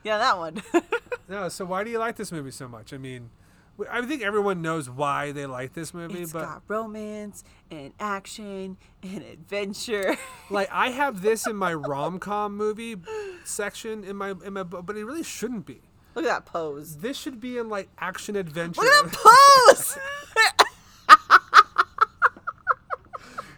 yeah, 0.03 0.17
that 0.17 0.37
one. 0.37 0.61
No, 1.27 1.49
so 1.49 1.65
why 1.65 1.83
do 1.83 1.89
you 1.89 1.97
like 1.97 2.17
this 2.17 2.31
movie 2.31 2.51
so 2.51 2.67
much? 2.67 2.93
I 2.93 2.97
mean, 2.99 3.31
I 3.89 4.05
think 4.05 4.21
everyone 4.21 4.61
knows 4.61 4.91
why 4.91 5.31
they 5.31 5.47
like 5.47 5.73
this 5.73 5.91
movie, 5.91 6.21
it's 6.21 6.31
but 6.31 6.41
got 6.43 6.61
romance 6.67 7.43
and 7.71 7.93
action 7.99 8.77
and 9.01 9.23
adventure. 9.23 10.17
like 10.51 10.69
I 10.71 10.91
have 10.91 11.23
this 11.23 11.47
in 11.47 11.55
my 11.55 11.73
rom-com 11.73 12.55
movie 12.55 12.95
section 13.43 14.03
in 14.03 14.17
my 14.17 14.35
in 14.45 14.53
my 14.53 14.61
bu- 14.61 14.83
but 14.83 14.95
it 14.97 15.03
really 15.03 15.23
shouldn't 15.23 15.65
be. 15.65 15.81
Look 16.13 16.25
at 16.25 16.27
that 16.27 16.45
pose. 16.45 16.97
This 16.97 17.17
should 17.17 17.39
be 17.41 17.57
in 17.57 17.69
like 17.69 17.89
action 17.97 18.35
adventure. 18.35 18.81
Look 18.81 18.93
at 18.93 19.11
that 19.11 19.17
pose. 19.67 19.97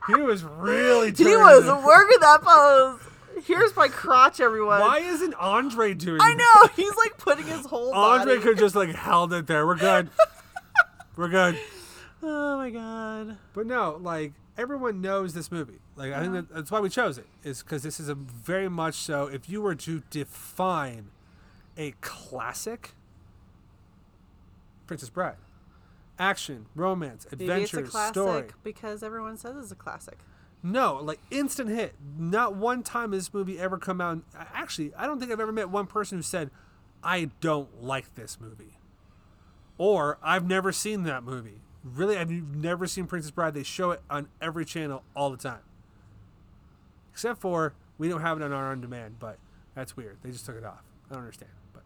he 0.07 0.15
was 0.21 0.43
really 0.45 1.11
he 1.11 1.35
was 1.35 1.65
working 1.65 2.19
that 2.21 2.39
pose. 2.41 3.01
Here's 3.45 3.75
my 3.75 3.87
crotch, 3.87 4.39
everyone. 4.39 4.81
Why 4.81 4.99
isn't 4.99 5.33
Andre 5.35 5.93
doing 5.93 6.21
I 6.21 6.33
that? 6.33 6.37
know 6.37 6.67
he's 6.75 6.95
like 6.95 7.17
putting 7.17 7.45
his 7.45 7.65
whole 7.65 7.93
Andre 7.93 8.35
body. 8.35 8.41
could 8.41 8.57
just 8.57 8.75
like 8.75 8.89
held 8.89 9.33
it 9.33 9.47
there. 9.47 9.65
We're 9.65 9.75
good. 9.75 10.09
We're 11.15 11.29
good. 11.29 11.59
Oh 12.23 12.57
my 12.57 12.69
god. 12.69 13.37
But 13.53 13.67
no, 13.67 13.99
like 14.01 14.33
everyone 14.57 15.01
knows 15.01 15.33
this 15.33 15.51
movie. 15.51 15.79
Like 15.95 16.13
I 16.13 16.21
think 16.21 16.29
uh-huh. 16.29 16.41
that, 16.41 16.53
that's 16.53 16.71
why 16.71 16.79
we 16.79 16.89
chose 16.89 17.17
it. 17.17 17.27
Is 17.43 17.63
because 17.63 17.83
this 17.83 17.99
is 17.99 18.09
a 18.09 18.15
very 18.15 18.69
much 18.69 18.95
so. 18.95 19.27
If 19.27 19.49
you 19.49 19.61
were 19.61 19.75
to 19.75 20.03
define 20.09 21.09
a 21.77 21.91
classic, 22.01 22.91
Princess 24.85 25.09
Bride, 25.09 25.35
action, 26.19 26.67
romance, 26.75 27.27
adventure, 27.31 27.79
it's 27.79 27.89
a 27.89 27.91
classic 27.91 28.13
story. 28.13 28.47
because 28.63 29.03
everyone 29.03 29.37
says 29.37 29.55
it's 29.57 29.71
a 29.71 29.75
classic. 29.75 30.17
No, 30.71 30.95
like 30.95 31.19
instant 31.31 31.69
hit. 31.69 31.95
Not 32.17 32.53
one 32.55 32.83
time 32.83 33.13
has 33.13 33.27
this 33.27 33.33
movie 33.33 33.57
ever 33.57 33.77
come 33.77 34.01
out. 34.01 34.19
Actually, 34.35 34.93
I 34.95 35.07
don't 35.07 35.17
think 35.17 35.31
I've 35.31 35.39
ever 35.39 35.53
met 35.53 35.69
one 35.69 35.87
person 35.87 36.17
who 36.17 36.21
said, 36.21 36.51
"I 37.01 37.31
don't 37.39 37.81
like 37.81 38.15
this 38.15 38.37
movie," 38.37 38.77
or 39.77 40.17
"I've 40.21 40.45
never 40.45 40.73
seen 40.73 41.03
that 41.03 41.23
movie." 41.23 41.61
Really, 41.85 42.17
I've 42.17 42.29
never 42.29 42.85
seen 42.85 43.07
Princess 43.07 43.31
Bride. 43.31 43.53
They 43.53 43.63
show 43.63 43.91
it 43.91 44.01
on 44.09 44.27
every 44.41 44.65
channel 44.65 45.03
all 45.15 45.29
the 45.29 45.37
time, 45.37 45.63
except 47.13 47.39
for 47.39 47.73
we 47.97 48.09
don't 48.09 48.21
have 48.21 48.37
it 48.37 48.43
on 48.43 48.51
our 48.51 48.69
on 48.69 48.81
demand. 48.81 49.19
But 49.19 49.39
that's 49.73 49.95
weird. 49.95 50.17
They 50.21 50.31
just 50.31 50.45
took 50.45 50.57
it 50.57 50.65
off. 50.65 50.83
I 51.09 51.13
don't 51.13 51.23
understand. 51.23 51.51
But 51.71 51.83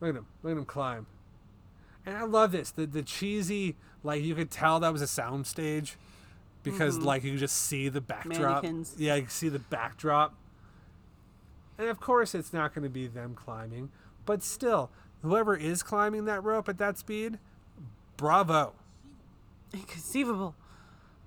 look 0.00 0.10
at 0.10 0.16
him. 0.16 0.26
Look 0.42 0.50
at 0.50 0.58
him 0.58 0.64
climb. 0.64 1.06
And 2.04 2.16
I 2.16 2.24
love 2.24 2.50
this. 2.50 2.72
The 2.72 2.86
the 2.86 3.04
cheesy 3.04 3.76
like 4.02 4.20
you 4.24 4.34
could 4.34 4.50
tell 4.50 4.80
that 4.80 4.92
was 4.92 5.02
a 5.02 5.06
sound 5.06 5.46
because 6.70 6.96
mm-hmm. 6.96 7.06
like 7.06 7.24
you 7.24 7.32
could 7.32 7.40
just 7.40 7.56
see 7.56 7.88
the 7.88 8.00
backdrop. 8.00 8.62
Mannequins. 8.62 8.94
Yeah, 8.98 9.16
you 9.16 9.22
can 9.22 9.30
see 9.30 9.48
the 9.48 9.58
backdrop. 9.58 10.34
And 11.78 11.88
of 11.88 12.00
course 12.00 12.34
it's 12.34 12.52
not 12.52 12.74
going 12.74 12.82
to 12.82 12.90
be 12.90 13.06
them 13.06 13.34
climbing, 13.34 13.90
but 14.26 14.42
still, 14.42 14.90
whoever 15.22 15.56
is 15.56 15.82
climbing 15.82 16.24
that 16.26 16.42
rope 16.42 16.68
at 16.68 16.78
that 16.78 16.98
speed, 16.98 17.38
bravo. 18.16 18.74
Inconceivable. 19.72 20.54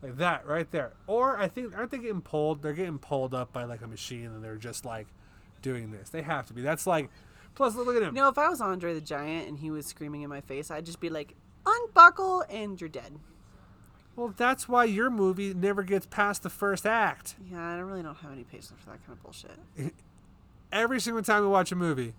Like 0.02 0.18
that 0.18 0.48
right 0.48 0.70
there. 0.72 0.94
Or 1.08 1.38
I 1.38 1.48
think 1.48 1.78
aren't 1.78 1.92
they 1.92 2.00
getting 2.00 2.22
pulled? 2.22 2.62
They're 2.62 2.74
getting 2.74 3.00
pulled 3.00 3.34
up 3.34 3.54
by 3.54 3.64
like 3.66 3.82
a 3.82 3.88
machine 3.88 4.26
and 4.26 4.44
they're 4.44 4.56
just 4.56 4.84
like 4.84 5.08
doing 5.62 5.92
this. 5.92 6.10
They 6.10 6.24
have 6.24 6.48
to 6.48 6.54
be. 6.54 6.62
That's 6.62 6.88
like 6.88 7.10
plus 7.56 7.76
look 7.76 7.96
at 7.96 8.02
him. 8.02 8.16
You 8.16 8.22
know, 8.22 8.30
if 8.30 8.38
I 8.38 8.50
was 8.50 8.62
Andre 8.62 8.94
the 8.94 9.02
Giant 9.02 9.48
and 9.48 9.60
he 9.60 9.72
was 9.72 9.86
screaming 9.86 10.24
in 10.24 10.30
my 10.30 10.42
face, 10.42 10.72
I'd 10.72 10.86
just 10.86 11.00
be 11.00 11.10
like, 11.10 11.36
unbuckle 11.66 12.44
and 12.50 12.80
you're 12.80 12.90
dead. 12.90 13.14
Well, 14.22 14.36
that's 14.38 14.70
why 14.70 14.84
your 14.84 15.10
movie 15.10 15.52
never 15.52 15.82
gets 15.82 16.06
past 16.06 16.44
the 16.44 16.52
first 16.52 16.86
act. 16.86 17.34
Yeah, 17.52 17.74
I 17.74 17.76
don't 17.76 17.86
really 17.86 18.04
don't 18.04 18.18
have 18.18 18.32
any 18.32 18.44
patience 18.44 18.74
for 18.78 18.92
that 18.92 19.04
kind 19.04 19.14
of 19.18 19.24
bullshit. 19.24 19.96
Every 20.72 21.02
single 21.02 21.24
time 21.24 21.42
we 21.42 21.48
watch 21.48 21.72
a 21.72 21.76
movie, 21.76 22.14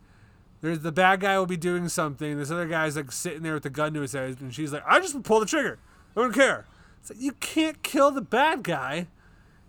there's 0.63 0.81
the 0.81 0.91
bad 0.91 1.21
guy 1.21 1.39
will 1.39 1.47
be 1.47 1.57
doing 1.57 1.89
something. 1.89 2.39
This 2.39 2.51
other 2.51 2.67
guy's 2.67 2.97
like 2.97 3.13
sitting 3.13 3.45
there 3.45 3.55
with 3.55 3.63
the 3.63 3.71
gun 3.71 3.95
to 3.95 4.01
his 4.01 4.15
head, 4.15 4.39
and 4.41 4.53
she's 4.53 4.73
like, 4.73 4.83
"I 4.85 4.99
just 4.99 5.23
pull 5.23 5.39
the 5.39 5.47
trigger. 5.47 5.79
I 6.17 6.23
don't 6.23 6.35
care." 6.35 6.67
It's 7.01 7.11
like 7.11 7.21
you 7.21 7.35
can't 7.35 7.85
kill 7.85 8.11
the 8.11 8.21
bad 8.21 8.65
guy 8.65 9.07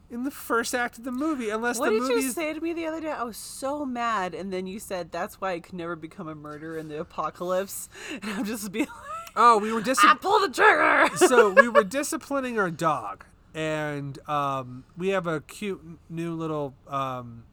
in 0.09 0.23
the 0.23 0.31
first 0.31 0.73
act 0.73 0.97
of 0.97 1.03
the 1.03 1.11
movie 1.11 1.51
unless 1.51 1.77
What 1.77 1.85
the 1.85 1.91
movie. 1.91 2.13
What 2.13 2.15
did 2.15 2.23
you 2.23 2.31
say 2.31 2.51
to 2.51 2.61
me 2.61 2.73
the 2.73 2.87
other 2.87 2.99
day? 2.99 3.11
I 3.11 3.23
was 3.23 3.37
so 3.37 3.85
mad, 3.85 4.33
and 4.33 4.51
then 4.51 4.65
you 4.65 4.79
said 4.79 5.11
that's 5.11 5.39
why 5.39 5.51
I 5.51 5.59
could 5.59 5.75
never 5.75 5.95
become 5.95 6.27
a 6.27 6.35
murderer 6.35 6.79
in 6.79 6.87
the 6.87 6.99
apocalypse. 6.99 7.89
And 8.23 8.31
I'm 8.31 8.43
just 8.43 8.71
being 8.71 8.87
like, 8.87 9.12
Oh, 9.35 9.57
we 9.57 9.73
were 9.73 9.81
dis- 9.81 10.03
I 10.03 10.15
pull 10.15 10.39
the 10.39 10.49
trigger. 10.49 11.09
so 11.27 11.49
we 11.49 11.67
were 11.67 11.83
disciplining 11.83 12.59
our 12.59 12.69
dog, 12.69 13.25
and 13.53 14.17
um, 14.29 14.83
we 14.95 15.09
have 15.09 15.25
a 15.25 15.41
cute 15.41 15.81
new 16.09 16.33
little 16.35 16.75
um, 16.87 17.43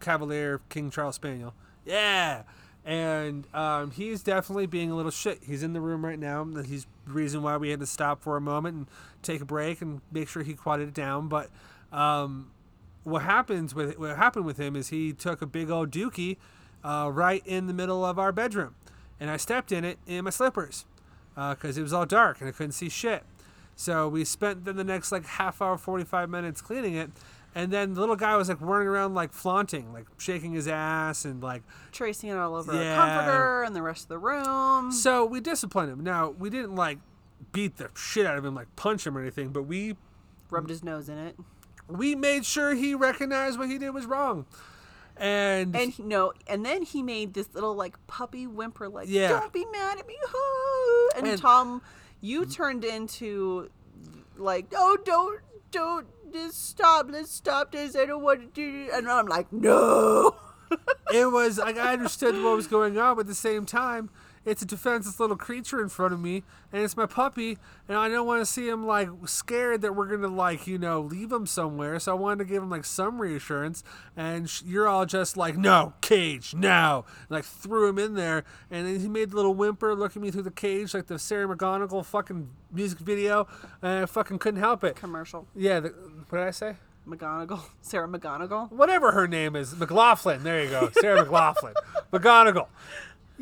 Cavalier 0.00 0.60
King 0.68 0.90
Charles 0.90 1.14
Spaniel. 1.14 1.54
Yeah, 1.86 2.42
and 2.84 3.46
um, 3.54 3.92
he's 3.92 4.22
definitely 4.22 4.66
being 4.66 4.90
a 4.90 4.96
little 4.96 5.12
shit. 5.12 5.40
He's 5.46 5.62
in 5.62 5.72
the 5.72 5.80
room 5.80 6.04
right 6.04 6.18
now. 6.18 6.42
and 6.42 6.66
He's 6.66 6.86
the 7.06 7.12
reason 7.12 7.42
why 7.42 7.56
we 7.56 7.70
had 7.70 7.80
to 7.80 7.86
stop 7.86 8.20
for 8.22 8.36
a 8.36 8.40
moment 8.40 8.76
and 8.76 8.86
take 9.22 9.40
a 9.40 9.44
break 9.44 9.80
and 9.80 10.00
make 10.10 10.28
sure 10.28 10.42
he 10.42 10.54
quieted 10.54 10.88
it 10.88 10.94
down. 10.94 11.28
But 11.28 11.50
um, 11.92 12.50
what 13.04 13.22
happens 13.22 13.74
with 13.76 13.96
what 13.96 14.16
happened 14.16 14.44
with 14.44 14.58
him 14.58 14.74
is 14.74 14.88
he 14.88 15.12
took 15.12 15.40
a 15.40 15.46
big 15.46 15.70
old 15.70 15.92
dookie 15.92 16.38
uh, 16.82 17.10
right 17.12 17.42
in 17.46 17.68
the 17.68 17.72
middle 17.74 18.04
of 18.04 18.18
our 18.18 18.32
bedroom, 18.32 18.74
and 19.20 19.30
I 19.30 19.36
stepped 19.36 19.70
in 19.70 19.84
it 19.84 19.98
in 20.04 20.24
my 20.24 20.30
slippers 20.30 20.84
Uh, 21.36 21.54
because 21.54 21.78
it 21.78 21.82
was 21.82 21.92
all 21.92 22.04
dark 22.06 22.40
and 22.40 22.48
I 22.48 22.52
couldn't 22.52 22.72
see 22.72 22.88
shit. 22.88 23.22
So 23.74 24.06
we 24.08 24.24
spent 24.24 24.64
then 24.66 24.76
the 24.76 24.84
next 24.84 25.12
like 25.12 25.24
half 25.26 25.62
hour, 25.62 25.78
forty 25.78 26.04
five 26.04 26.28
minutes 26.28 26.60
cleaning 26.60 26.94
it. 26.94 27.10
And 27.54 27.70
then 27.70 27.92
the 27.94 28.00
little 28.00 28.16
guy 28.16 28.34
was 28.36 28.48
like 28.48 28.60
running 28.60 28.88
around 28.88 29.14
like 29.14 29.32
flaunting, 29.32 29.92
like 29.92 30.06
shaking 30.18 30.52
his 30.52 30.66
ass 30.68 31.24
and 31.26 31.42
like 31.42 31.62
Tracing 31.90 32.30
it 32.30 32.36
all 32.36 32.54
over 32.54 32.72
Yeah. 32.74 32.96
comforter 32.96 33.62
and 33.64 33.74
the 33.76 33.82
rest 33.82 34.04
of 34.04 34.08
the 34.08 34.18
room. 34.18 34.90
So 34.92 35.24
we 35.26 35.40
disciplined 35.40 35.90
him. 35.92 36.02
Now 36.02 36.30
we 36.38 36.48
didn't 36.50 36.74
like 36.74 36.98
beat 37.52 37.76
the 37.76 37.90
shit 37.94 38.24
out 38.26 38.38
of 38.38 38.44
him, 38.44 38.54
like 38.54 38.74
punch 38.76 39.06
him 39.06 39.16
or 39.16 39.20
anything, 39.20 39.50
but 39.50 39.62
we 39.62 39.96
Rubbed 40.50 40.68
his 40.70 40.82
nose 40.84 41.08
in 41.08 41.16
it. 41.18 41.36
we 41.88 42.14
made 42.14 42.44
sure 42.44 42.74
he 42.74 42.94
recognized 42.94 43.58
what 43.58 43.68
he 43.70 43.78
did 43.78 43.90
was 43.90 44.04
wrong. 44.06 44.44
And, 45.16 45.76
And 45.76 45.98
no, 46.00 46.32
and 46.46 46.64
then 46.64 46.82
he 46.82 47.02
made 47.02 47.34
this 47.34 47.54
little 47.54 47.74
like 47.74 47.94
puppy 48.06 48.46
whimper, 48.46 48.88
like 48.88 49.08
Yeah. 49.08 49.28
"Don't 49.28 49.52
be 49.52 49.64
mad 49.66 49.98
at 49.98 50.06
me," 50.06 50.16
hoo." 50.26 51.08
and, 51.16 51.26
And- 51.28 51.40
Tom, 51.40 51.82
you 52.20 52.44
turned 52.46 52.84
into 52.84 53.70
like, 54.36 54.66
"Oh, 54.76 54.96
don't, 55.04 55.40
don't, 55.70 56.06
just 56.32 56.68
stop, 56.68 57.06
let's 57.10 57.30
stop 57.30 57.72
this. 57.72 57.94
I 57.94 58.06
don't 58.06 58.22
want 58.22 58.40
to 58.40 58.46
do," 58.46 58.84
it." 58.86 58.94
and 58.94 59.08
I'm 59.10 59.26
like, 59.26 59.52
"No." 59.52 60.36
it 61.12 61.30
was 61.30 61.58
like 61.58 61.76
I 61.76 61.92
understood 61.92 62.34
what 62.42 62.56
was 62.56 62.66
going 62.66 62.96
on, 62.98 63.16
but 63.16 63.20
at 63.22 63.26
the 63.26 63.34
same 63.34 63.66
time, 63.66 64.08
it's 64.44 64.62
a 64.62 64.66
defenseless 64.66 65.20
little 65.20 65.36
creature 65.36 65.80
in 65.80 65.88
front 65.88 66.12
of 66.12 66.20
me, 66.20 66.42
and 66.72 66.82
it's 66.82 66.96
my 66.96 67.06
puppy, 67.06 67.58
and 67.88 67.96
I 67.96 68.08
don't 68.08 68.26
want 68.26 68.40
to 68.40 68.46
see 68.46 68.68
him 68.68 68.86
like 68.86 69.08
scared 69.26 69.82
that 69.82 69.94
we're 69.94 70.06
gonna 70.06 70.34
like 70.34 70.66
you 70.66 70.78
know 70.78 71.00
leave 71.00 71.30
him 71.30 71.46
somewhere. 71.46 71.98
So 72.00 72.12
I 72.12 72.14
wanted 72.14 72.38
to 72.40 72.44
give 72.44 72.62
him 72.62 72.70
like 72.70 72.84
some 72.84 73.20
reassurance, 73.20 73.84
and 74.16 74.48
sh- 74.50 74.62
you're 74.64 74.88
all 74.88 75.06
just 75.06 75.36
like 75.36 75.56
no 75.56 75.94
cage 76.00 76.54
now, 76.54 77.04
like 77.28 77.44
threw 77.44 77.88
him 77.88 77.98
in 77.98 78.14
there, 78.14 78.44
and 78.70 78.86
then 78.86 79.00
he 79.00 79.08
made 79.08 79.32
a 79.32 79.36
little 79.36 79.54
whimper, 79.54 79.94
looking 79.94 80.22
me 80.22 80.30
through 80.30 80.42
the 80.42 80.50
cage 80.50 80.94
like 80.94 81.06
the 81.06 81.18
Sarah 81.18 81.46
McGonagall 81.54 82.04
fucking 82.04 82.48
music 82.72 82.98
video, 82.98 83.46
and 83.80 84.02
I 84.02 84.06
fucking 84.06 84.38
couldn't 84.38 84.60
help 84.60 84.82
it. 84.84 84.96
Commercial. 84.96 85.46
Yeah, 85.54 85.80
the, 85.80 85.88
what 86.28 86.38
did 86.38 86.48
I 86.48 86.50
say? 86.50 86.76
McGonagall, 87.06 87.62
Sarah 87.82 88.08
McGonagall. 88.08 88.70
whatever 88.70 89.12
her 89.12 89.26
name 89.26 89.56
is, 89.56 89.74
McLachlan. 89.74 90.42
There 90.42 90.62
you 90.62 90.70
go, 90.70 90.90
Sarah 91.00 91.24
McLachlan, 91.26 91.74
McGonagall. 92.12 92.68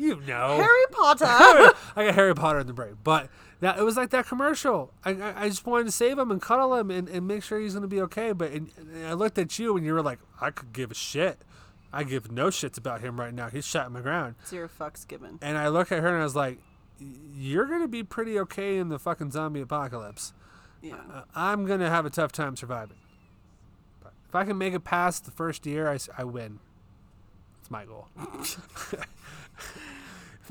You 0.01 0.19
know, 0.21 0.57
Harry 0.57 0.85
Potter. 0.89 1.25
I 1.95 2.05
got 2.05 2.15
Harry 2.15 2.33
Potter 2.33 2.57
in 2.57 2.65
the 2.65 2.73
brain, 2.73 2.97
but 3.03 3.29
that 3.59 3.77
it 3.77 3.83
was 3.83 3.97
like 3.97 4.09
that 4.09 4.25
commercial. 4.25 4.91
I, 5.05 5.11
I, 5.11 5.43
I 5.43 5.47
just 5.47 5.63
wanted 5.67 5.85
to 5.85 5.91
save 5.91 6.17
him 6.17 6.31
and 6.31 6.41
cuddle 6.41 6.73
him 6.73 6.89
and, 6.89 7.07
and 7.07 7.27
make 7.27 7.43
sure 7.43 7.59
he's 7.59 7.75
gonna 7.75 7.85
be 7.85 8.01
okay. 8.01 8.31
But 8.31 8.51
and, 8.51 8.71
and 8.79 9.05
I 9.05 9.13
looked 9.13 9.37
at 9.37 9.59
you 9.59 9.77
and 9.77 9.85
you 9.85 9.93
were 9.93 10.01
like, 10.01 10.17
I 10.41 10.49
could 10.49 10.73
give 10.73 10.89
a 10.89 10.95
shit. 10.95 11.43
I 11.93 12.03
give 12.03 12.31
no 12.31 12.47
shits 12.47 12.79
about 12.79 13.01
him 13.01 13.19
right 13.19 13.31
now. 13.31 13.49
He's 13.49 13.63
shot 13.63 13.85
in 13.85 13.93
the 13.93 14.01
ground. 14.01 14.33
Zero 14.47 14.67
fucks 14.67 15.07
given. 15.07 15.37
And 15.39 15.55
I 15.55 15.67
looked 15.67 15.91
at 15.91 16.01
her 16.01 16.07
and 16.07 16.17
I 16.17 16.23
was 16.23 16.35
like, 16.35 16.57
You're 16.97 17.67
gonna 17.67 17.87
be 17.87 18.01
pretty 18.01 18.39
okay 18.39 18.79
in 18.79 18.89
the 18.89 18.97
fucking 18.97 19.29
zombie 19.29 19.61
apocalypse. 19.61 20.33
Yeah. 20.81 20.95
Uh, 21.13 21.21
I'm 21.35 21.67
gonna 21.67 21.91
have 21.91 22.07
a 22.07 22.09
tough 22.09 22.31
time 22.31 22.55
surviving. 22.55 22.97
But 24.01 24.13
if 24.27 24.33
I 24.33 24.45
can 24.45 24.57
make 24.57 24.73
it 24.73 24.83
past 24.83 25.25
the 25.25 25.31
first 25.31 25.67
year, 25.67 25.87
I, 25.87 25.99
I 26.17 26.23
win. 26.23 26.57
That's 27.59 27.69
my 27.69 27.85
goal. 27.85 28.07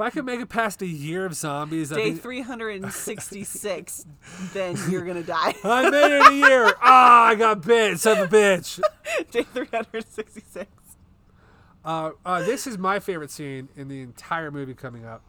if 0.00 0.06
I 0.06 0.10
can 0.10 0.24
make 0.24 0.40
it 0.40 0.48
past 0.48 0.80
a 0.80 0.86
year 0.86 1.26
of 1.26 1.34
zombies, 1.34 1.90
Day 1.90 2.12
think 2.12 2.22
366, 2.22 4.06
then 4.54 4.78
you're 4.88 5.04
gonna 5.04 5.22
die. 5.22 5.54
I 5.62 5.90
made 5.90 6.16
it 6.16 6.26
a 6.26 6.34
year. 6.34 6.74
Ah, 6.80 7.26
I 7.26 7.34
got 7.34 7.60
bit, 7.60 8.00
son 8.00 8.16
of 8.18 8.32
a 8.32 8.36
bitch. 8.36 8.80
Day 9.30 9.42
366. 9.42 10.66
Uh, 11.84 12.12
uh, 12.24 12.40
this 12.42 12.66
is 12.66 12.78
my 12.78 12.98
favorite 12.98 13.30
scene 13.30 13.68
in 13.76 13.88
the 13.88 14.00
entire 14.00 14.50
movie 14.50 14.72
coming 14.72 15.04
up. 15.04 15.22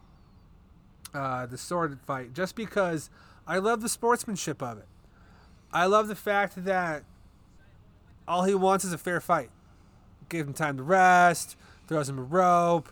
Uh, 1.12 1.44
the 1.44 1.58
sword 1.58 1.98
fight, 2.06 2.32
just 2.32 2.56
because 2.56 3.10
I 3.46 3.58
love 3.58 3.82
the 3.82 3.90
sportsmanship 3.90 4.62
of 4.62 4.78
it. 4.78 4.86
I 5.70 5.84
love 5.84 6.08
the 6.08 6.16
fact 6.16 6.64
that 6.64 7.04
all 8.26 8.44
he 8.44 8.54
wants 8.54 8.86
is 8.86 8.94
a 8.94 8.98
fair 8.98 9.20
fight. 9.20 9.50
Give 10.30 10.46
him 10.46 10.54
time 10.54 10.78
to 10.78 10.82
rest, 10.82 11.58
throws 11.86 12.08
him 12.08 12.18
a 12.18 12.22
rope, 12.22 12.90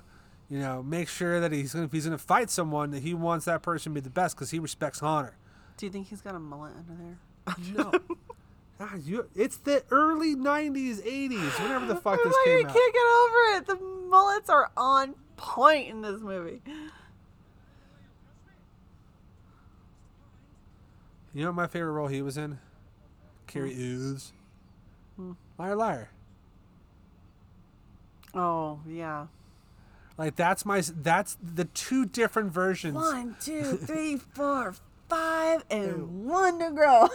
you 0.50 0.58
know, 0.58 0.82
make 0.82 1.08
sure 1.08 1.40
that 1.40 1.52
he's 1.52 1.72
gonna, 1.72 1.86
if 1.86 1.92
he's 1.92 2.04
going 2.06 2.18
to 2.18 2.22
fight 2.22 2.50
someone, 2.50 2.90
that 2.90 3.02
he 3.02 3.14
wants 3.14 3.44
that 3.46 3.62
person 3.62 3.92
to 3.92 3.94
be 3.94 4.02
the 4.02 4.10
best 4.10 4.34
because 4.36 4.50
he 4.50 4.58
respects 4.58 5.02
honor. 5.02 5.36
Do 5.76 5.86
you 5.86 5.92
think 5.92 6.08
he's 6.08 6.20
got 6.20 6.34
a 6.34 6.40
mullet 6.40 6.72
under 6.76 7.02
there? 7.02 7.18
No. 7.74 7.92
Ah, 8.82 8.94
you, 8.96 9.28
it's 9.36 9.58
the 9.58 9.84
early 9.90 10.34
90s, 10.34 11.02
80s, 11.06 11.62
whenever 11.62 11.84
the 11.86 11.96
fuck 12.00 12.18
this 12.22 12.32
like, 12.32 12.44
came 12.46 12.66
I 12.66 12.68
out. 12.70 12.74
can't 12.74 12.94
get 12.94 13.02
over 13.02 13.56
it. 13.56 13.66
The 13.66 13.84
mullets 14.08 14.48
are 14.48 14.70
on 14.76 15.14
point 15.36 15.88
in 15.88 16.00
this 16.00 16.20
movie. 16.20 16.62
You 21.34 21.42
know 21.42 21.48
what 21.50 21.54
my 21.56 21.66
favorite 21.66 21.92
role 21.92 22.08
he 22.08 22.22
was 22.22 22.36
in? 22.36 22.58
Cary 23.46 23.72
Elwes. 23.74 24.32
Liar, 25.58 25.76
liar. 25.76 26.10
Oh 28.34 28.80
yeah. 28.88 29.26
Like 30.20 30.36
that's 30.36 30.66
my 30.66 30.82
that's 30.86 31.38
the 31.42 31.64
two 31.64 32.04
different 32.04 32.52
versions. 32.52 32.94
One, 32.94 33.36
two, 33.40 33.62
three, 33.86 34.18
four, 34.18 34.74
five, 35.08 35.64
and 35.70 36.26
one 36.26 36.58
to 36.58 36.70
grow. 36.72 37.08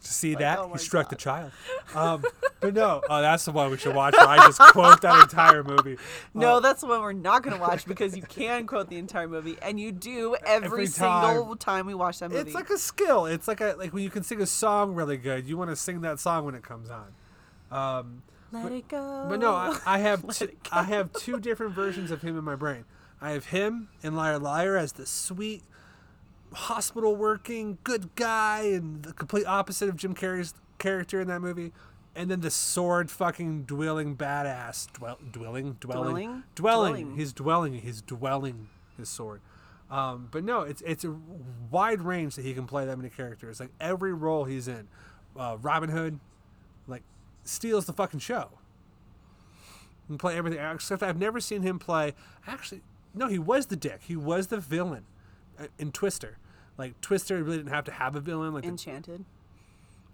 See 0.00 0.34
that 0.36 0.58
oh 0.60 0.64
he 0.64 0.70
my 0.70 0.76
struck 0.78 1.10
the 1.10 1.16
child. 1.16 1.52
Um, 1.94 2.24
but 2.60 2.74
no, 2.74 3.00
oh, 3.08 3.22
that's 3.22 3.44
the 3.44 3.52
one 3.52 3.70
we 3.70 3.76
should 3.76 3.94
watch. 3.94 4.14
I 4.18 4.38
just 4.38 4.58
quote 4.58 5.00
that 5.02 5.22
entire 5.22 5.62
movie. 5.62 5.98
no, 6.34 6.60
that's 6.60 6.80
the 6.80 6.88
one 6.88 7.00
we're 7.00 7.12
not 7.12 7.42
going 7.42 7.54
to 7.54 7.60
watch 7.60 7.86
because 7.86 8.16
you 8.16 8.22
can 8.22 8.66
quote 8.66 8.90
the 8.90 8.96
entire 8.96 9.28
movie, 9.28 9.56
and 9.62 9.78
you 9.78 9.92
do 9.92 10.34
every, 10.44 10.66
Every 10.66 10.86
single 10.86 11.56
time 11.56 11.86
we 11.86 11.94
watch 11.94 12.18
that 12.18 12.30
movie. 12.30 12.40
It's 12.40 12.54
like 12.54 12.70
a 12.70 12.76
skill. 12.78 13.26
It's 13.26 13.46
like 13.46 13.60
a 13.60 13.76
like 13.78 13.92
when 13.92 14.02
you 14.02 14.10
can 14.10 14.24
sing 14.24 14.40
a 14.40 14.46
song 14.46 14.94
really 14.94 15.16
good. 15.16 15.46
You 15.46 15.56
want 15.56 15.70
to 15.70 15.76
sing 15.76 16.00
that 16.02 16.20
song 16.20 16.44
when 16.44 16.54
it 16.54 16.62
comes 16.62 16.88
on. 16.90 17.12
Um, 17.70 18.22
Let 18.52 18.72
it 18.72 18.88
go. 18.88 19.26
But 19.28 19.40
no, 19.40 19.52
I, 19.52 19.78
I 19.86 19.98
have 19.98 20.26
two. 20.34 20.50
I 20.72 20.84
have 20.84 21.12
two 21.12 21.40
different 21.40 21.74
versions 21.74 22.10
of 22.10 22.22
him 22.22 22.38
in 22.38 22.44
my 22.44 22.54
brain. 22.56 22.84
I 23.20 23.30
have 23.30 23.46
him 23.46 23.88
in 24.02 24.14
Liar 24.14 24.38
Liar 24.38 24.76
as 24.76 24.92
the 24.92 25.06
sweet 25.06 25.62
hospital 26.52 27.16
working 27.16 27.78
good 27.84 28.14
guy 28.14 28.62
and 28.62 29.02
the 29.02 29.12
complete 29.12 29.46
opposite 29.46 29.88
of 29.88 29.96
Jim 29.96 30.14
Carrey's 30.14 30.54
character 30.78 31.20
in 31.20 31.28
that 31.28 31.40
movie. 31.40 31.72
And 32.14 32.30
then 32.30 32.40
the 32.40 32.50
sword 32.50 33.10
fucking 33.10 33.64
dwelling 33.64 34.16
badass. 34.16 34.90
Dwell, 34.92 35.18
dwelling? 35.30 35.76
Dwelling? 35.80 36.04
Dwelling? 36.04 36.44
Dwelling. 36.54 37.16
He's 37.16 37.32
dwelling. 37.34 37.74
He's 37.74 38.00
dwelling 38.00 38.68
his 38.96 39.08
sword. 39.10 39.42
Um, 39.90 40.28
but 40.30 40.42
no, 40.42 40.62
it's 40.62 40.82
it's 40.82 41.04
a 41.04 41.14
wide 41.70 42.00
range 42.00 42.34
that 42.36 42.44
he 42.44 42.54
can 42.54 42.66
play 42.66 42.86
that 42.86 42.96
many 42.96 43.10
characters. 43.10 43.60
Like 43.60 43.70
every 43.80 44.12
role 44.12 44.44
he's 44.44 44.66
in. 44.66 44.88
Uh, 45.38 45.58
Robin 45.60 45.90
Hood, 45.90 46.18
steals 47.48 47.86
the 47.86 47.92
fucking 47.92 48.20
show. 48.20 48.50
Can 50.06 50.18
play 50.18 50.36
everything. 50.36 50.60
Except 50.60 51.02
I've 51.02 51.18
never 51.18 51.40
seen 51.40 51.62
him 51.62 51.78
play. 51.78 52.14
Actually, 52.46 52.82
no, 53.14 53.26
he 53.28 53.38
was 53.38 53.66
the 53.66 53.76
dick. 53.76 54.00
He 54.06 54.14
was 54.16 54.46
the 54.48 54.58
villain 54.58 55.04
uh, 55.58 55.66
in 55.78 55.90
Twister. 55.92 56.38
Like 56.78 57.00
Twister 57.00 57.42
really 57.42 57.56
didn't 57.58 57.72
have 57.72 57.84
to 57.84 57.92
have 57.92 58.14
a 58.14 58.20
villain. 58.20 58.52
Like 58.54 58.62
the, 58.62 58.68
Enchanted. 58.68 59.24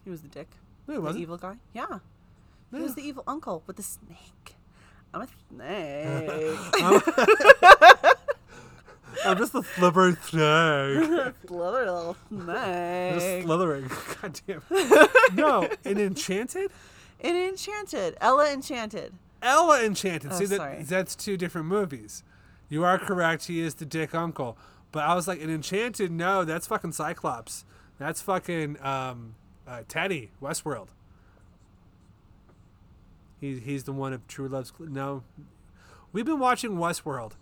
He 0.04 0.10
was 0.10 0.22
the 0.22 0.28
dick. 0.28 0.48
No, 0.88 0.94
he 0.94 0.96
the 0.98 1.02
wasn't. 1.02 1.22
evil 1.22 1.36
guy. 1.36 1.56
Yeah. 1.74 1.86
He 2.70 2.76
Yeah. 2.78 2.82
was 2.84 2.94
the 2.94 3.02
evil 3.02 3.22
uncle 3.26 3.62
with 3.66 3.76
the 3.76 3.82
snake. 3.82 4.56
I'm 5.14 5.22
a 5.22 5.28
snake. 5.50 6.56
I'm 9.26 9.36
just 9.36 9.54
a 9.54 9.62
slippery 9.62 10.16
snake. 10.22 11.34
Slither 11.46 11.84
little 11.84 12.16
just 12.32 12.44
snake. 13.26 13.42
slithering. 13.44 13.90
God 14.22 14.40
damn. 14.46 14.62
No, 15.34 15.68
in 15.84 15.98
Enchanted. 16.00 16.70
In 17.22 17.36
Enchanted. 17.36 18.16
Ella 18.20 18.52
Enchanted. 18.52 19.14
Ella 19.42 19.82
Enchanted. 19.84 20.30
Oh, 20.32 20.38
See 20.38 20.46
that 20.46 20.56
sorry. 20.56 20.82
that's 20.82 21.14
two 21.16 21.36
different 21.36 21.66
movies. 21.68 22.22
You 22.68 22.84
are 22.84 22.98
correct. 22.98 23.46
He 23.46 23.60
is 23.60 23.74
the 23.76 23.84
dick 23.86 24.14
uncle. 24.14 24.56
But 24.92 25.04
I 25.04 25.14
was 25.14 25.26
like, 25.26 25.40
in 25.40 25.48
Enchanted, 25.50 26.10
no, 26.10 26.44
that's 26.44 26.66
fucking 26.66 26.92
Cyclops. 26.92 27.64
That's 27.98 28.20
fucking 28.20 28.76
um, 28.84 29.34
uh, 29.66 29.82
Teddy 29.88 30.30
Westworld. 30.42 30.88
He's 33.40 33.60
he's 33.64 33.84
the 33.84 33.92
one 33.92 34.12
of 34.12 34.26
True 34.28 34.48
Love's. 34.48 34.72
No, 34.78 35.22
we've 36.12 36.24
been 36.26 36.38
watching 36.38 36.72
Westworld. 36.76 37.32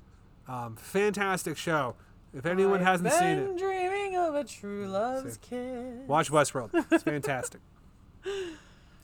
Um, 0.49 0.77
fantastic 0.77 1.57
show. 1.57 1.95
If 2.35 2.47
anyone 2.47 2.81
I've 2.81 2.87
hasn't 2.87 3.13
seen 3.13 3.37
been 3.45 3.55
it, 3.55 3.59
dreaming 3.59 4.17
of 4.17 4.35
a 4.35 4.45
true 4.45 4.87
love's 4.87 5.37
kiss. 5.39 6.07
watch 6.07 6.31
Westworld. 6.31 6.71
It's 6.91 7.03
fantastic. 7.03 7.61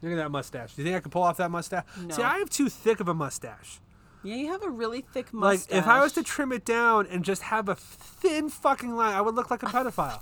Look 0.03 0.13
at 0.13 0.17
that 0.17 0.31
mustache. 0.31 0.75
Do 0.75 0.83
you 0.83 0.87
think 0.87 0.97
I 0.97 1.01
can 1.01 1.11
pull 1.11 1.23
off 1.23 1.37
that 1.39 1.51
mustache? 1.51 1.85
See, 2.11 2.23
I 2.23 2.39
have 2.39 2.51
too 2.51 2.69
thick 2.69 3.01
of 3.01 3.09
a 3.09 3.15
mustache. 3.15 3.81
Yeah, 4.23 4.35
you 4.37 4.49
have 4.53 4.63
a 4.63 4.71
really 4.71 5.03
thick 5.03 5.33
mustache. 5.33 5.71
Like 5.71 5.79
if 5.85 5.87
I 5.89 6.01
was 6.01 6.13
to 6.15 6.23
trim 6.23 6.53
it 6.53 6.65
down 6.65 7.07
and 7.07 7.25
just 7.25 7.43
have 7.43 7.69
a 7.69 7.75
thin 7.77 8.49
fucking 8.49 8.95
line, 8.97 9.15
I 9.15 9.21
would 9.21 9.35
look 9.35 9.51
like 9.51 9.63
a 9.63 9.67
pedophile. 9.67 10.21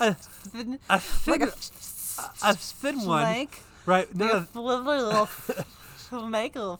a, 0.00 0.14
Thin- 0.14 0.78
a 0.88 0.98
thin, 0.98 1.32
like 1.40 1.42
a 1.42 1.52
a 2.42 2.54
thin 2.54 2.96
one, 3.04 3.22
Like 3.22 3.60
right? 3.86 4.08
You 4.12 4.18
Not 4.18 4.48
a, 4.54 4.60
little 4.60 5.28
make 6.28 6.56
a 6.56 6.78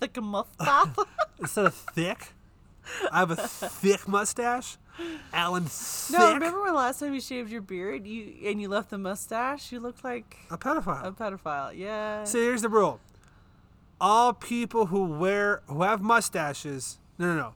thick 0.00 0.20
mustache. 0.22 0.88
instead 1.38 1.66
of 1.66 1.74
thick, 1.74 2.32
I 3.12 3.18
have 3.20 3.30
a 3.30 3.36
thick 3.36 4.08
mustache. 4.08 4.76
Alan 5.32 5.64
Thicke. 5.64 6.18
no, 6.18 6.34
remember 6.34 6.62
when 6.62 6.74
last 6.74 7.00
time 7.00 7.14
you 7.14 7.20
shaved 7.20 7.50
your 7.50 7.62
beard, 7.62 8.06
you 8.06 8.48
and 8.48 8.60
you 8.60 8.68
left 8.68 8.90
the 8.90 8.98
mustache? 8.98 9.72
You 9.72 9.80
looked 9.80 10.04
like 10.04 10.36
a 10.50 10.58
pedophile. 10.58 11.06
a 11.06 11.12
pedophile. 11.12 11.76
Yeah. 11.76 12.24
See, 12.24 12.40
here's 12.40 12.62
the 12.62 12.68
rule. 12.68 13.00
All 14.00 14.32
people 14.32 14.86
who 14.86 15.04
wear 15.04 15.62
who 15.66 15.82
have 15.82 16.00
mustaches, 16.02 16.98
no, 17.18 17.26
no, 17.26 17.34
no. 17.36 17.54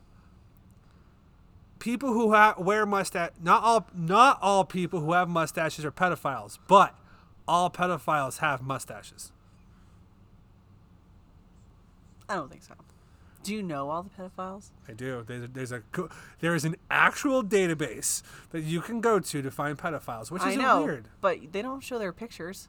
People 1.78 2.12
who 2.14 2.32
ha- 2.32 2.54
wear 2.56 2.86
mustache, 2.86 3.30
not 3.42 3.62
all, 3.62 3.86
not 3.94 4.38
all 4.40 4.64
people 4.64 5.00
who 5.00 5.12
have 5.12 5.28
mustaches 5.28 5.84
are 5.84 5.92
pedophiles, 5.92 6.58
but 6.66 6.94
all 7.46 7.68
pedophiles 7.70 8.38
have 8.38 8.62
mustaches. 8.62 9.30
I 12.28 12.34
don't 12.34 12.50
think 12.50 12.62
so. 12.62 12.74
Do 13.46 13.54
you 13.54 13.62
know 13.62 13.90
all 13.90 14.02
the 14.02 14.10
pedophiles? 14.10 14.70
I 14.88 14.92
do. 14.92 15.24
There's 15.26 15.44
a, 15.44 15.48
there's 15.48 15.72
a 15.72 15.82
there 16.40 16.54
is 16.54 16.64
an 16.64 16.74
actual 16.90 17.44
database 17.44 18.22
that 18.50 18.62
you 18.62 18.80
can 18.80 19.00
go 19.00 19.20
to 19.20 19.40
to 19.42 19.50
find 19.50 19.78
pedophiles, 19.78 20.30
which 20.30 20.42
I 20.42 20.50
is 20.50 20.56
know, 20.56 20.84
weird. 20.84 21.08
but 21.20 21.52
they 21.52 21.62
don't 21.62 21.80
show 21.80 21.98
their 21.98 22.12
pictures. 22.12 22.68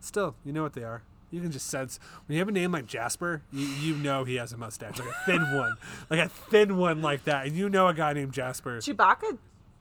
Still, 0.00 0.34
you 0.44 0.52
know 0.52 0.62
what 0.62 0.72
they 0.72 0.84
are. 0.84 1.02
You 1.30 1.40
can 1.42 1.50
just 1.52 1.66
sense 1.68 2.00
when 2.26 2.34
you 2.34 2.40
have 2.40 2.48
a 2.48 2.52
name 2.52 2.72
like 2.72 2.86
Jasper, 2.86 3.42
you, 3.52 3.66
you 3.66 3.94
know 3.94 4.24
he 4.24 4.36
has 4.36 4.52
a 4.52 4.56
mustache, 4.56 4.98
like 4.98 5.08
a 5.08 5.24
thin 5.26 5.42
one, 5.56 5.76
like 6.08 6.18
a 6.20 6.28
thin 6.28 6.76
one 6.78 7.02
like 7.02 7.24
that, 7.24 7.46
and 7.46 7.54
you 7.54 7.68
know 7.68 7.86
a 7.86 7.94
guy 7.94 8.12
named 8.14 8.32
Jasper. 8.32 8.78
Chewbacca 8.78 9.36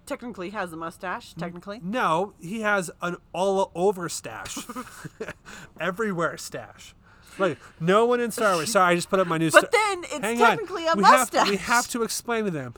technically 0.06 0.50
has 0.50 0.74
a 0.74 0.78
mustache. 0.78 1.34
Technically, 1.36 1.80
No, 1.82 2.34
he 2.40 2.62
has 2.62 2.92
an 3.02 3.16
all 3.32 3.72
over 3.74 4.10
stash, 4.10 4.58
everywhere 5.80 6.38
stash. 6.38 6.94
Like 7.40 7.58
no 7.80 8.06
one 8.06 8.20
in 8.20 8.32
Star 8.32 8.56
Wars. 8.56 8.72
Sorry, 8.72 8.92
I 8.92 8.96
just 8.96 9.10
put 9.10 9.20
up 9.20 9.28
my 9.28 9.38
new. 9.38 9.52
But 9.52 9.72
then 9.72 10.04
it's 10.04 10.20
Hang 10.20 10.38
technically 10.38 10.88
on. 10.88 10.94
a 10.94 10.96
we 10.98 11.02
mustache. 11.02 11.40
Have, 11.40 11.50
we 11.50 11.58
have 11.58 11.88
to 11.90 12.04
explain 12.04 12.46
to 12.46 12.52
them. 12.52 12.74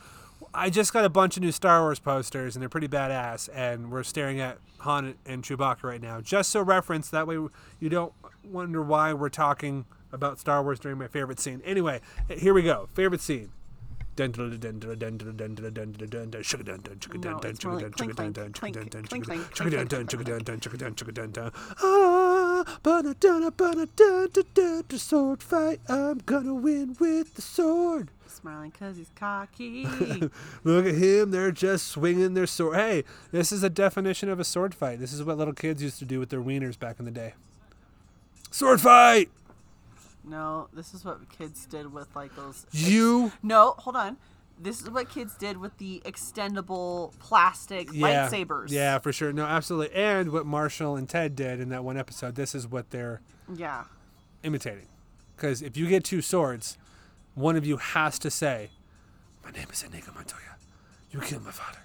I 0.53 0.69
just 0.69 0.91
got 0.91 1.05
a 1.05 1.09
bunch 1.09 1.37
of 1.37 1.43
new 1.43 1.51
Star 1.51 1.81
Wars 1.81 1.99
posters, 1.99 2.55
and 2.55 2.61
they're 2.61 2.69
pretty 2.69 2.87
badass. 2.87 3.49
And 3.53 3.91
we're 3.91 4.03
staring 4.03 4.39
at 4.41 4.57
Han 4.79 5.15
and 5.25 5.43
Chewbacca 5.43 5.83
right 5.83 6.01
now, 6.01 6.19
just 6.21 6.49
so 6.49 6.61
reference. 6.61 7.09
That 7.09 7.25
way, 7.27 7.35
you 7.35 7.89
don't 7.89 8.13
wonder 8.43 8.81
why 8.81 9.13
we're 9.13 9.29
talking 9.29 9.85
about 10.11 10.39
Star 10.39 10.61
Wars 10.61 10.79
during 10.79 10.97
my 10.97 11.07
favorite 11.07 11.39
scene. 11.39 11.61
Anyway, 11.63 12.01
here 12.29 12.53
we 12.53 12.63
go. 12.63 12.89
Favorite 12.93 13.21
scene. 13.21 13.51
No, 17.23 17.39
it's 17.49 17.63
more 17.63 17.75
like 17.75 17.93
clink, 17.95 18.15
clink, 18.17 18.35
clink, 19.09 19.25
clink 19.25 19.45
sword 24.97 25.43
fight 25.43 25.79
I'm 25.87 26.19
gonna 26.19 26.53
win 26.53 26.95
with 26.99 27.35
the 27.35 27.41
sword 27.41 28.09
smiling 28.41 28.71
because 28.71 28.97
he's 28.97 29.11
cocky. 29.15 29.85
Look 30.63 30.85
at 30.85 30.95
him. 30.95 31.31
They're 31.31 31.51
just 31.51 31.87
swinging 31.87 32.33
their 32.33 32.47
sword. 32.47 32.75
Hey, 32.75 33.03
this 33.31 33.51
is 33.51 33.63
a 33.63 33.69
definition 33.69 34.29
of 34.29 34.39
a 34.39 34.43
sword 34.43 34.73
fight. 34.73 34.99
This 34.99 35.13
is 35.13 35.23
what 35.23 35.37
little 35.37 35.53
kids 35.53 35.83
used 35.83 35.99
to 35.99 36.05
do 36.05 36.19
with 36.19 36.29
their 36.29 36.41
wieners 36.41 36.79
back 36.79 36.97
in 36.99 37.05
the 37.05 37.11
day. 37.11 37.33
Sword 38.49 38.81
fight! 38.81 39.29
no, 40.23 40.67
this 40.73 40.93
is 40.93 41.03
what 41.03 41.29
kids 41.29 41.65
did 41.65 41.91
with 41.91 42.15
like 42.15 42.35
those. 42.35 42.65
You. 42.71 43.31
No, 43.41 43.75
hold 43.77 43.95
on. 43.95 44.17
This 44.61 44.81
is 44.81 44.89
what 44.89 45.09
kids 45.09 45.35
did 45.37 45.57
with 45.57 45.77
the 45.77 46.01
extendable 46.05 47.17
plastic 47.19 47.89
Yeah. 47.91 48.29
lightsabers. 48.29 48.69
Yeah, 48.69 48.99
for 48.99 49.11
sure. 49.11 49.33
No, 49.33 49.45
absolutely. 49.45 49.95
And 49.95 50.31
what 50.31 50.45
Marshall 50.45 50.95
and 50.95 51.09
Ted 51.09 51.35
did 51.35 51.59
in 51.59 51.69
that 51.69 51.83
one 51.83 51.97
episode, 51.97 52.35
this 52.35 52.53
is 52.53 52.67
what 52.67 52.91
they're 52.91 53.21
Yeah. 53.53 53.85
imitating. 54.43 54.87
Because 55.35 55.61
if 55.61 55.75
you 55.77 55.87
get 55.87 56.03
two 56.03 56.21
swords, 56.21 56.77
one 57.33 57.55
of 57.55 57.65
you 57.65 57.77
has 57.77 58.19
to 58.19 58.29
say, 58.29 58.69
My 59.43 59.49
name 59.49 59.67
is 59.73 59.81
Inigo 59.81 60.11
Montoya. 60.13 60.55
You 61.09 61.19
killed 61.21 61.43
my 61.43 61.49
father. 61.51 61.79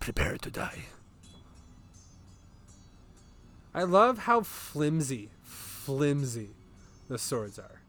Prepare 0.00 0.36
to 0.38 0.50
die. 0.50 0.86
I 3.72 3.84
love 3.84 4.18
how 4.20 4.40
flimsy, 4.42 5.30
flimsy 5.44 6.50
the 7.08 7.18
swords 7.18 7.56
are. 7.58 7.79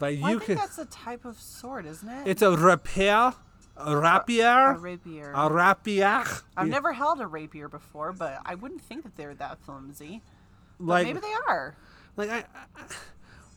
Like 0.00 0.20
Well, 0.20 0.30
you 0.30 0.36
I 0.36 0.38
think 0.38 0.44
can. 0.44 0.54
that's 0.56 0.78
a 0.78 0.84
type 0.86 1.24
of 1.24 1.38
sword, 1.40 1.86
isn't 1.86 2.08
it? 2.08 2.28
It's 2.28 2.42
a 2.42 2.56
rapier, 2.56 3.32
a 3.76 3.96
rapier, 3.96 4.70
a 4.72 4.78
rapier. 4.78 5.32
a 5.34 5.50
rapier. 5.50 6.24
I've 6.56 6.68
never 6.68 6.92
held 6.92 7.20
a 7.20 7.26
rapier 7.26 7.68
before, 7.68 8.12
but 8.12 8.40
I 8.44 8.54
wouldn't 8.54 8.82
think 8.82 9.04
that 9.04 9.16
they're 9.16 9.34
that 9.34 9.58
flimsy. 9.60 10.22
But 10.78 10.86
like 10.86 11.06
maybe 11.06 11.20
they 11.20 11.32
are. 11.48 11.74
like 12.16 12.30
I, 12.30 12.38
I 12.76 12.82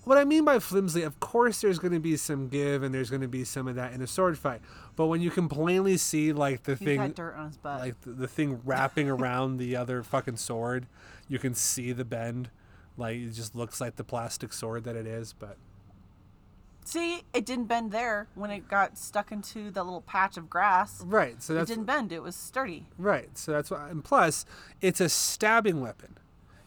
what 0.05 0.17
I 0.17 0.23
mean 0.23 0.45
by 0.45 0.59
flimsy, 0.59 1.03
of 1.03 1.19
course 1.19 1.59
there's 1.61 1.77
going 1.77 1.91
to 1.93 1.99
be 1.99 2.15
some 2.15 2.47
give 2.47 2.81
and 2.83 2.95
there's 2.95 3.09
going 3.09 3.21
to 3.21 3.27
be 3.27 3.43
some 3.43 3.67
of 3.67 3.75
that 3.75 3.91
in 3.93 4.01
a 4.01 4.07
sword 4.07 4.37
fight. 4.37 4.61
But 4.95 5.07
when 5.07 5.21
you 5.21 5.29
can 5.29 5.49
plainly 5.49 5.97
see 5.97 6.31
like 6.31 6.63
the 6.63 6.75
He's 6.75 6.85
thing 6.85 6.97
got 6.99 7.15
dirt 7.15 7.35
on 7.35 7.47
his 7.47 7.57
butt. 7.57 7.79
like 7.81 7.99
the, 8.01 8.11
the 8.11 8.27
thing 8.27 8.61
wrapping 8.63 9.09
around 9.09 9.57
the 9.57 9.75
other 9.75 10.01
fucking 10.01 10.37
sword, 10.37 10.87
you 11.27 11.37
can 11.37 11.53
see 11.53 11.91
the 11.91 12.05
bend. 12.05 12.49
Like 12.97 13.17
it 13.17 13.31
just 13.31 13.55
looks 13.55 13.79
like 13.81 13.97
the 13.97 14.03
plastic 14.05 14.53
sword 14.53 14.85
that 14.85 14.95
it 14.95 15.05
is, 15.05 15.33
but 15.33 15.57
See, 16.89 17.21
it 17.35 17.45
didn't 17.45 17.65
bend 17.65 17.91
there 17.91 18.27
when 18.33 18.49
it 18.49 18.67
got 18.67 18.97
stuck 18.97 19.31
into 19.31 19.69
the 19.69 19.83
little 19.83 20.01
patch 20.01 20.37
of 20.37 20.49
grass. 20.49 21.03
right. 21.05 21.39
So 21.39 21.55
It 21.57 21.67
didn't 21.67 21.83
bend. 21.83 22.11
It 22.11 22.23
was 22.23 22.35
sturdy. 22.35 22.87
right. 22.97 23.29
So 23.37 23.51
that's 23.51 23.69
why. 23.69 23.89
And 23.89 24.03
plus, 24.03 24.43
it's 24.81 24.99
a 24.99 25.07
stabbing 25.07 25.81
weapon. 25.81 26.17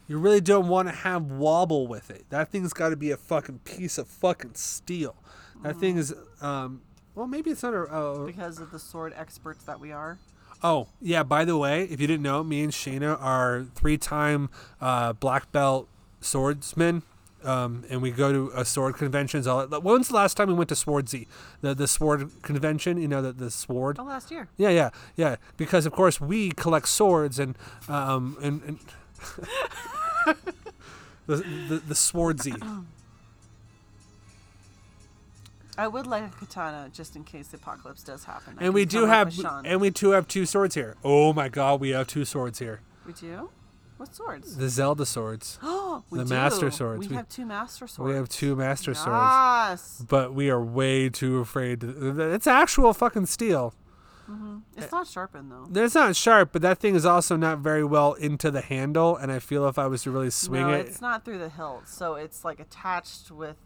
You 0.06 0.18
really 0.18 0.40
don't 0.40 0.68
want 0.68 0.86
to 0.88 0.94
have 0.94 1.24
wobble 1.32 1.88
with 1.88 2.08
it. 2.08 2.26
That 2.30 2.50
thing's 2.50 2.72
got 2.72 2.90
to 2.90 2.96
be 2.96 3.10
a 3.10 3.16
fucking 3.16 3.60
piece 3.64 3.98
of 3.98 4.06
fucking 4.06 4.54
steel. 4.54 5.16
That 5.64 5.78
thing 5.78 5.96
is, 5.96 6.14
um, 6.40 6.82
well, 7.16 7.26
maybe 7.26 7.50
it's 7.50 7.64
not 7.64 7.74
a. 7.74 7.82
a 7.82 8.24
Because 8.26 8.60
of 8.60 8.70
the 8.70 8.78
sword 8.78 9.12
experts 9.16 9.64
that 9.64 9.80
we 9.80 9.90
are. 9.90 10.18
Oh, 10.62 10.86
yeah, 11.00 11.24
by 11.24 11.44
the 11.44 11.56
way, 11.56 11.82
if 11.84 12.00
you 12.00 12.06
didn't 12.06 12.22
know, 12.22 12.44
me 12.44 12.62
and 12.62 12.72
Shaina 12.72 13.20
are 13.20 13.66
three 13.74 13.98
time 13.98 14.50
uh, 14.80 15.14
black 15.14 15.50
belt 15.50 15.88
swordsmen. 16.20 17.02
Um, 17.44 17.84
and 17.90 18.00
we 18.02 18.10
go 18.10 18.32
to 18.32 18.52
a 18.54 18.64
sword 18.64 18.96
conventions. 18.96 19.46
All 19.46 19.66
when's 19.66 20.08
the 20.08 20.14
last 20.14 20.36
time 20.36 20.48
we 20.48 20.54
went 20.54 20.68
to 20.68 20.76
Swordsy, 20.76 21.26
the 21.60 21.74
the 21.74 21.88
sword 21.88 22.30
convention? 22.42 23.00
You 23.00 23.08
know 23.08 23.22
the 23.22 23.32
the 23.32 23.50
sword. 23.50 23.98
Oh, 23.98 24.04
last 24.04 24.30
year. 24.30 24.48
Yeah, 24.56 24.70
yeah, 24.70 24.90
yeah. 25.16 25.36
Because 25.56 25.86
of 25.86 25.92
course 25.92 26.20
we 26.20 26.50
collect 26.52 26.88
swords 26.88 27.38
and 27.38 27.56
um 27.88 28.36
and, 28.42 28.62
and 28.62 28.78
the, 31.26 31.36
the 31.68 31.82
the 31.88 31.94
swordsy. 31.94 32.54
I 35.78 35.88
would 35.88 36.06
like 36.06 36.24
a 36.24 36.28
katana 36.36 36.90
just 36.92 37.16
in 37.16 37.24
case 37.24 37.48
the 37.48 37.56
apocalypse 37.56 38.02
does 38.02 38.24
happen. 38.24 38.58
I 38.60 38.64
And 38.66 38.74
we 38.74 38.84
do 38.84 39.06
have 39.06 39.34
and 39.64 39.80
we 39.80 39.90
do 39.90 40.10
have 40.10 40.28
two 40.28 40.44
swords 40.44 40.74
here. 40.74 40.96
Oh 41.02 41.32
my 41.32 41.48
God, 41.48 41.80
we 41.80 41.90
have 41.90 42.06
two 42.06 42.24
swords 42.24 42.58
here. 42.58 42.80
we 43.06 43.14
do. 43.14 43.48
What 44.02 44.16
swords? 44.16 44.56
The 44.56 44.68
Zelda 44.68 45.06
swords. 45.06 45.60
Oh, 45.94 46.02
the 46.10 46.24
do. 46.24 46.34
master 46.34 46.70
swords. 46.72 47.06
We, 47.06 47.08
We- 47.08 47.16
have 47.16 47.28
two 47.28 47.46
master 47.46 47.86
swords. 47.86 48.10
We 48.10 48.16
have 48.16 48.28
two 48.28 48.56
master 48.56 48.94
swords. 48.94 49.10
Yes. 49.14 50.04
but 50.08 50.34
we 50.34 50.50
are 50.50 50.60
way 50.60 51.08
too 51.08 51.38
afraid. 51.38 51.82
To, 51.82 52.32
it's 52.32 52.48
actual 52.48 52.92
fucking 52.94 53.26
steel. 53.26 53.74
Mm-hmm. 54.28 54.58
It's 54.76 54.86
eh. 54.86 54.88
not 54.90 55.06
sharpened 55.06 55.52
though. 55.52 55.84
It's 55.84 55.94
not 55.94 56.16
sharp, 56.16 56.50
but 56.52 56.62
that 56.62 56.78
thing 56.78 56.96
is 56.96 57.06
also 57.06 57.36
not 57.36 57.58
very 57.58 57.84
well 57.84 58.14
into 58.14 58.50
the 58.50 58.62
handle. 58.62 59.16
And 59.16 59.30
I 59.30 59.38
feel 59.38 59.68
if 59.68 59.78
I 59.78 59.86
was 59.86 60.02
to 60.02 60.10
really 60.10 60.30
swing 60.30 60.62
no, 60.62 60.72
it, 60.72 60.86
it's 60.86 61.00
not 61.00 61.24
through 61.24 61.38
the 61.38 61.50
hilt, 61.50 61.86
so 61.86 62.14
it's 62.14 62.44
like 62.44 62.58
attached 62.58 63.30
with, 63.30 63.56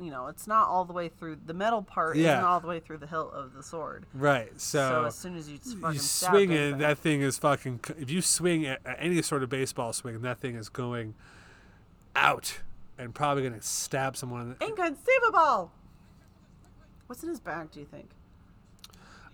you 0.00 0.10
know, 0.10 0.26
it's 0.28 0.46
not 0.46 0.68
all 0.68 0.84
the 0.84 0.92
way 0.92 1.08
through. 1.08 1.36
The 1.46 1.54
metal 1.54 1.82
part 1.82 2.16
Yeah. 2.16 2.34
isn't 2.34 2.44
all 2.44 2.60
the 2.60 2.66
way 2.68 2.80
through 2.80 2.98
the 2.98 3.06
hilt 3.06 3.32
of 3.34 3.52
the 3.54 3.62
sword. 3.62 4.06
right? 4.14 4.50
So, 4.60 4.88
So, 4.88 5.04
as 5.04 5.14
soon 5.14 5.36
as 5.36 5.48
you 5.50 5.58
fucking 5.58 5.94
you 5.94 5.98
swing 6.00 6.50
it, 6.52 6.78
that 6.78 6.98
thing 6.98 7.20
is 7.22 7.38
fucking. 7.38 7.80
If 7.98 8.10
you 8.10 8.22
swing 8.22 8.64
at, 8.66 8.80
at 8.86 8.96
any 8.98 9.20
sort 9.22 9.42
of 9.42 9.48
baseball 9.50 9.92
swing, 9.92 10.20
that 10.22 10.38
thing 10.38 10.54
is 10.56 10.68
going 10.68 11.14
out 12.16 12.60
and 12.98 13.14
probably 13.14 13.42
gonna 13.44 13.62
stab 13.62 14.16
someone. 14.16 14.40
in 14.42 14.56
the- 14.58 14.66
inconceivable. 14.66 15.70
What's 17.06 17.22
in 17.22 17.28
his 17.28 17.40
bag? 17.40 17.70
Do 17.72 17.80
you 17.80 17.86
think? 17.86 18.10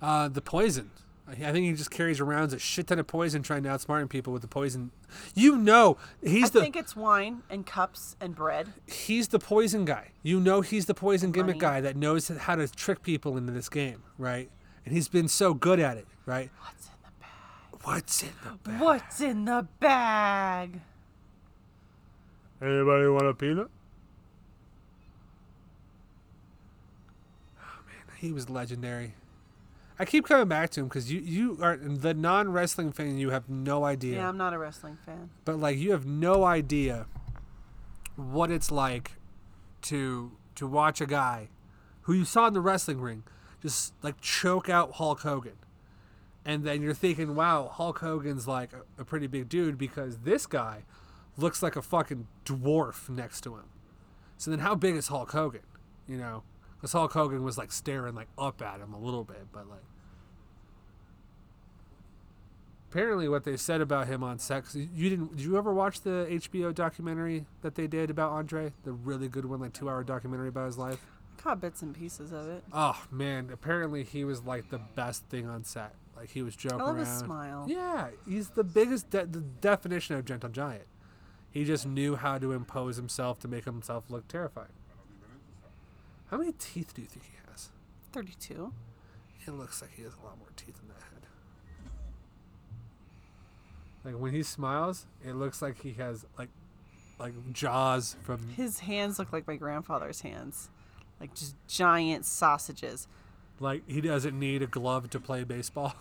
Uh, 0.00 0.28
the 0.28 0.40
poison. 0.42 0.90
I 1.28 1.32
I 1.32 1.52
think 1.52 1.66
he 1.66 1.72
just 1.72 1.90
carries 1.90 2.20
around 2.20 2.52
a 2.52 2.58
shit 2.58 2.86
ton 2.86 2.98
of 2.98 3.06
poison, 3.06 3.42
trying 3.42 3.62
to 3.64 3.68
outsmart 3.68 4.08
people 4.08 4.32
with 4.32 4.42
the 4.42 4.48
poison. 4.48 4.90
You 5.34 5.56
know, 5.56 5.96
he's 6.22 6.46
I 6.46 6.48
the 6.50 6.60
think 6.60 6.76
it's 6.76 6.94
wine 6.94 7.42
and 7.50 7.66
cups 7.66 8.16
and 8.20 8.34
bread. 8.34 8.72
he's 8.86 9.28
the 9.28 9.38
poison 9.38 9.84
guy. 9.84 10.10
You 10.22 10.38
know 10.40 10.60
he's 10.60 10.86
the 10.86 10.94
poison 10.94 11.32
gimmick 11.32 11.56
Money. 11.56 11.60
guy 11.60 11.80
that 11.80 11.96
knows 11.96 12.28
how 12.28 12.54
to 12.56 12.68
trick 12.68 13.02
people 13.02 13.36
into 13.36 13.52
this 13.52 13.68
game, 13.68 14.02
right? 14.18 14.50
And 14.84 14.94
he's 14.94 15.08
been 15.08 15.26
so 15.28 15.52
good 15.52 15.80
at 15.80 15.96
it, 15.96 16.06
right? 16.26 16.50
What's 16.60 16.86
in 16.86 16.92
the 17.02 17.10
bag? 17.20 17.82
What's 17.82 18.22
in 18.22 18.30
the 18.44 18.58
bag? 18.70 18.80
What's 18.80 19.20
in 19.20 19.44
the 19.46 19.66
bag? 19.80 20.80
Anybody 22.62 23.08
want 23.08 23.26
a 23.26 23.34
peanut? 23.34 23.68
Oh 27.60 27.80
man, 27.86 28.16
he 28.18 28.32
was 28.32 28.48
legendary. 28.48 29.14
I 29.98 30.04
keep 30.04 30.26
coming 30.26 30.48
back 30.48 30.70
to 30.70 30.80
him 30.80 30.88
because 30.88 31.10
you 31.10 31.20
you 31.20 31.58
are 31.62 31.76
the 31.76 32.12
non 32.14 32.52
wrestling 32.52 32.92
fan. 32.92 33.18
You 33.18 33.30
have 33.30 33.48
no 33.48 33.84
idea, 33.84 34.16
Yeah, 34.16 34.28
I'm 34.28 34.36
not 34.36 34.52
a 34.52 34.58
wrestling 34.58 34.98
fan. 35.06 35.30
but 35.44 35.58
like 35.58 35.78
you 35.78 35.92
have 35.92 36.06
no 36.06 36.44
idea 36.44 37.06
what 38.16 38.50
it's 38.50 38.70
like 38.70 39.12
to 39.82 40.32
to 40.56 40.66
watch 40.66 41.00
a 41.00 41.06
guy 41.06 41.48
who 42.02 42.12
you 42.12 42.24
saw 42.24 42.46
in 42.46 42.54
the 42.54 42.60
wrestling 42.60 43.00
ring 43.00 43.22
just 43.62 43.94
like 44.02 44.20
choke 44.20 44.68
out 44.68 44.92
Hulk 44.94 45.20
Hogan. 45.20 45.56
And 46.44 46.62
then 46.62 46.80
you're 46.80 46.94
thinking, 46.94 47.34
wow, 47.34 47.68
Hulk 47.72 47.98
Hogan's 47.98 48.46
like 48.46 48.70
a, 48.72 49.02
a 49.02 49.04
pretty 49.04 49.26
big 49.26 49.48
dude 49.48 49.76
because 49.76 50.18
this 50.18 50.46
guy 50.46 50.84
looks 51.36 51.62
like 51.62 51.74
a 51.74 51.82
fucking 51.82 52.28
dwarf 52.44 53.08
next 53.08 53.40
to 53.42 53.56
him. 53.56 53.64
So 54.38 54.50
then 54.52 54.60
how 54.60 54.74
big 54.76 54.94
is 54.94 55.08
Hulk 55.08 55.32
Hogan? 55.32 55.62
You 56.06 56.18
know? 56.18 56.42
Because 56.76 56.92
Hulk 56.92 57.12
Hogan 57.12 57.42
was 57.42 57.56
like 57.58 57.72
staring 57.72 58.14
like 58.14 58.28
up 58.38 58.60
at 58.62 58.80
him 58.80 58.92
a 58.92 58.98
little 58.98 59.24
bit, 59.24 59.46
but 59.52 59.68
like 59.68 59.80
apparently 62.90 63.28
what 63.28 63.44
they 63.44 63.56
said 63.56 63.80
about 63.80 64.06
him 64.06 64.22
on 64.22 64.38
sex 64.38 64.74
you 64.74 65.10
didn't 65.10 65.36
did 65.36 65.44
you 65.44 65.58
ever 65.58 65.74
watch 65.74 66.00
the 66.02 66.26
hbo 66.30 66.72
documentary 66.74 67.44
that 67.62 67.74
they 67.74 67.86
did 67.86 68.10
about 68.10 68.32
andre? 68.32 68.72
The 68.84 68.92
really 68.92 69.28
good 69.28 69.44
one 69.44 69.60
like 69.60 69.72
two 69.72 69.88
hour 69.90 70.02
documentary 70.04 70.48
about 70.48 70.66
his 70.66 70.78
life? 70.78 71.04
I 71.38 71.42
Caught 71.42 71.60
bits 71.60 71.82
and 71.82 71.94
pieces 71.94 72.32
of 72.32 72.48
it. 72.48 72.64
oh 72.72 73.04
man. 73.10 73.50
Apparently 73.52 74.02
he 74.04 74.24
was 74.24 74.42
like 74.44 74.70
the 74.70 74.78
best 74.94 75.24
thing 75.26 75.46
on 75.46 75.64
set. 75.64 75.94
Like 76.16 76.30
he 76.30 76.42
was 76.42 76.56
joking 76.56 76.80
I 76.80 76.84
love 76.84 76.96
around. 76.96 77.06
his 77.06 77.18
smile. 77.18 77.64
yeah. 77.68 78.08
He's 78.26 78.50
the 78.50 78.64
biggest 78.64 79.10
de- 79.10 79.26
the 79.26 79.40
definition 79.40 80.16
of 80.16 80.24
gentle 80.24 80.48
giant. 80.50 80.86
He 81.50 81.64
just 81.64 81.86
knew 81.86 82.16
how 82.16 82.38
to 82.38 82.52
impose 82.52 82.96
himself 82.96 83.38
to 83.40 83.48
make 83.48 83.64
himself 83.64 84.04
look 84.10 84.26
terrifying 84.28 84.72
how 86.30 86.36
many 86.38 86.52
teeth 86.58 86.94
do 86.94 87.02
you 87.02 87.08
think 87.08 87.24
he 87.24 87.32
has 87.50 87.68
32. 88.12 88.72
it 89.46 89.50
looks 89.52 89.80
like 89.82 89.92
he 89.94 90.02
has 90.02 90.12
a 90.14 90.24
lot 90.24 90.38
more 90.38 90.48
teeth 90.56 90.78
in 90.82 90.88
that 90.88 91.02
head 91.02 91.26
like 94.04 94.14
when 94.20 94.32
he 94.32 94.42
smiles 94.42 95.06
it 95.24 95.34
looks 95.34 95.60
like 95.62 95.80
he 95.82 95.92
has 95.94 96.24
like 96.38 96.48
like 97.18 97.32
jaws 97.52 98.16
from 98.22 98.46
His 98.50 98.80
hands 98.80 99.18
look 99.18 99.32
like 99.32 99.46
my 99.46 99.56
grandfather's 99.56 100.20
hands. 100.20 100.68
Like 101.18 101.34
just 101.34 101.54
giant 101.66 102.26
sausages. 102.26 103.08
like 103.58 103.82
he 103.88 104.02
doesn't 104.02 104.38
need 104.38 104.60
a 104.62 104.66
glove 104.66 105.08
to 105.10 105.18
play 105.18 105.42
baseball 105.44 105.94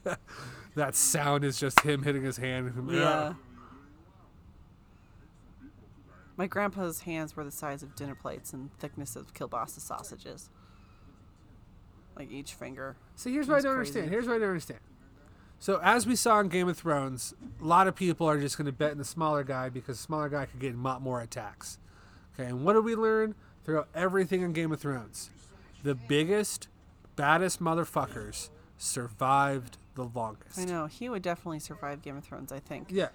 that 0.74 0.94
sound 0.94 1.44
is 1.44 1.60
just 1.60 1.80
him 1.80 2.04
hitting 2.04 2.22
his 2.24 2.38
hand 2.38 2.72
Yeah. 2.90 3.34
My 6.40 6.46
grandpa's 6.46 7.02
hands 7.02 7.36
were 7.36 7.44
the 7.44 7.50
size 7.50 7.82
of 7.82 7.94
dinner 7.94 8.14
plates 8.14 8.54
and 8.54 8.72
thickness 8.78 9.14
of 9.14 9.34
kielbasa 9.34 9.78
sausages. 9.78 10.48
Like 12.16 12.32
each 12.32 12.54
finger. 12.54 12.96
So 13.14 13.28
here's 13.28 13.46
what 13.46 13.58
I 13.58 13.60
don't 13.60 13.74
crazy. 13.74 13.90
understand. 13.90 14.10
Here's 14.10 14.26
what 14.26 14.36
I 14.36 14.38
don't 14.38 14.48
understand. 14.48 14.80
So, 15.58 15.78
as 15.82 16.06
we 16.06 16.16
saw 16.16 16.40
in 16.40 16.48
Game 16.48 16.66
of 16.66 16.78
Thrones, 16.78 17.34
a 17.60 17.64
lot 17.66 17.88
of 17.88 17.94
people 17.94 18.26
are 18.26 18.40
just 18.40 18.56
going 18.56 18.64
to 18.64 18.72
bet 18.72 18.90
in 18.90 18.96
the 18.96 19.04
smaller 19.04 19.44
guy 19.44 19.68
because 19.68 19.98
the 19.98 20.02
smaller 20.02 20.30
guy 20.30 20.46
could 20.46 20.60
get 20.60 20.74
a 20.74 20.78
lot 20.78 21.02
more 21.02 21.20
attacks. 21.20 21.78
Okay, 22.32 22.48
and 22.48 22.64
what 22.64 22.72
did 22.72 22.86
we 22.86 22.94
learn 22.96 23.34
throughout 23.62 23.88
everything 23.94 24.40
in 24.40 24.54
Game 24.54 24.72
of 24.72 24.80
Thrones? 24.80 25.28
The 25.82 25.94
biggest, 25.94 26.68
baddest 27.16 27.60
motherfuckers 27.60 28.48
survived 28.78 29.76
the 29.94 30.04
longest. 30.04 30.58
I 30.58 30.64
know. 30.64 30.86
He 30.86 31.10
would 31.10 31.20
definitely 31.20 31.58
survive 31.58 32.00
Game 32.00 32.16
of 32.16 32.24
Thrones, 32.24 32.50
I 32.50 32.60
think. 32.60 32.86
Yeah, 32.90 33.08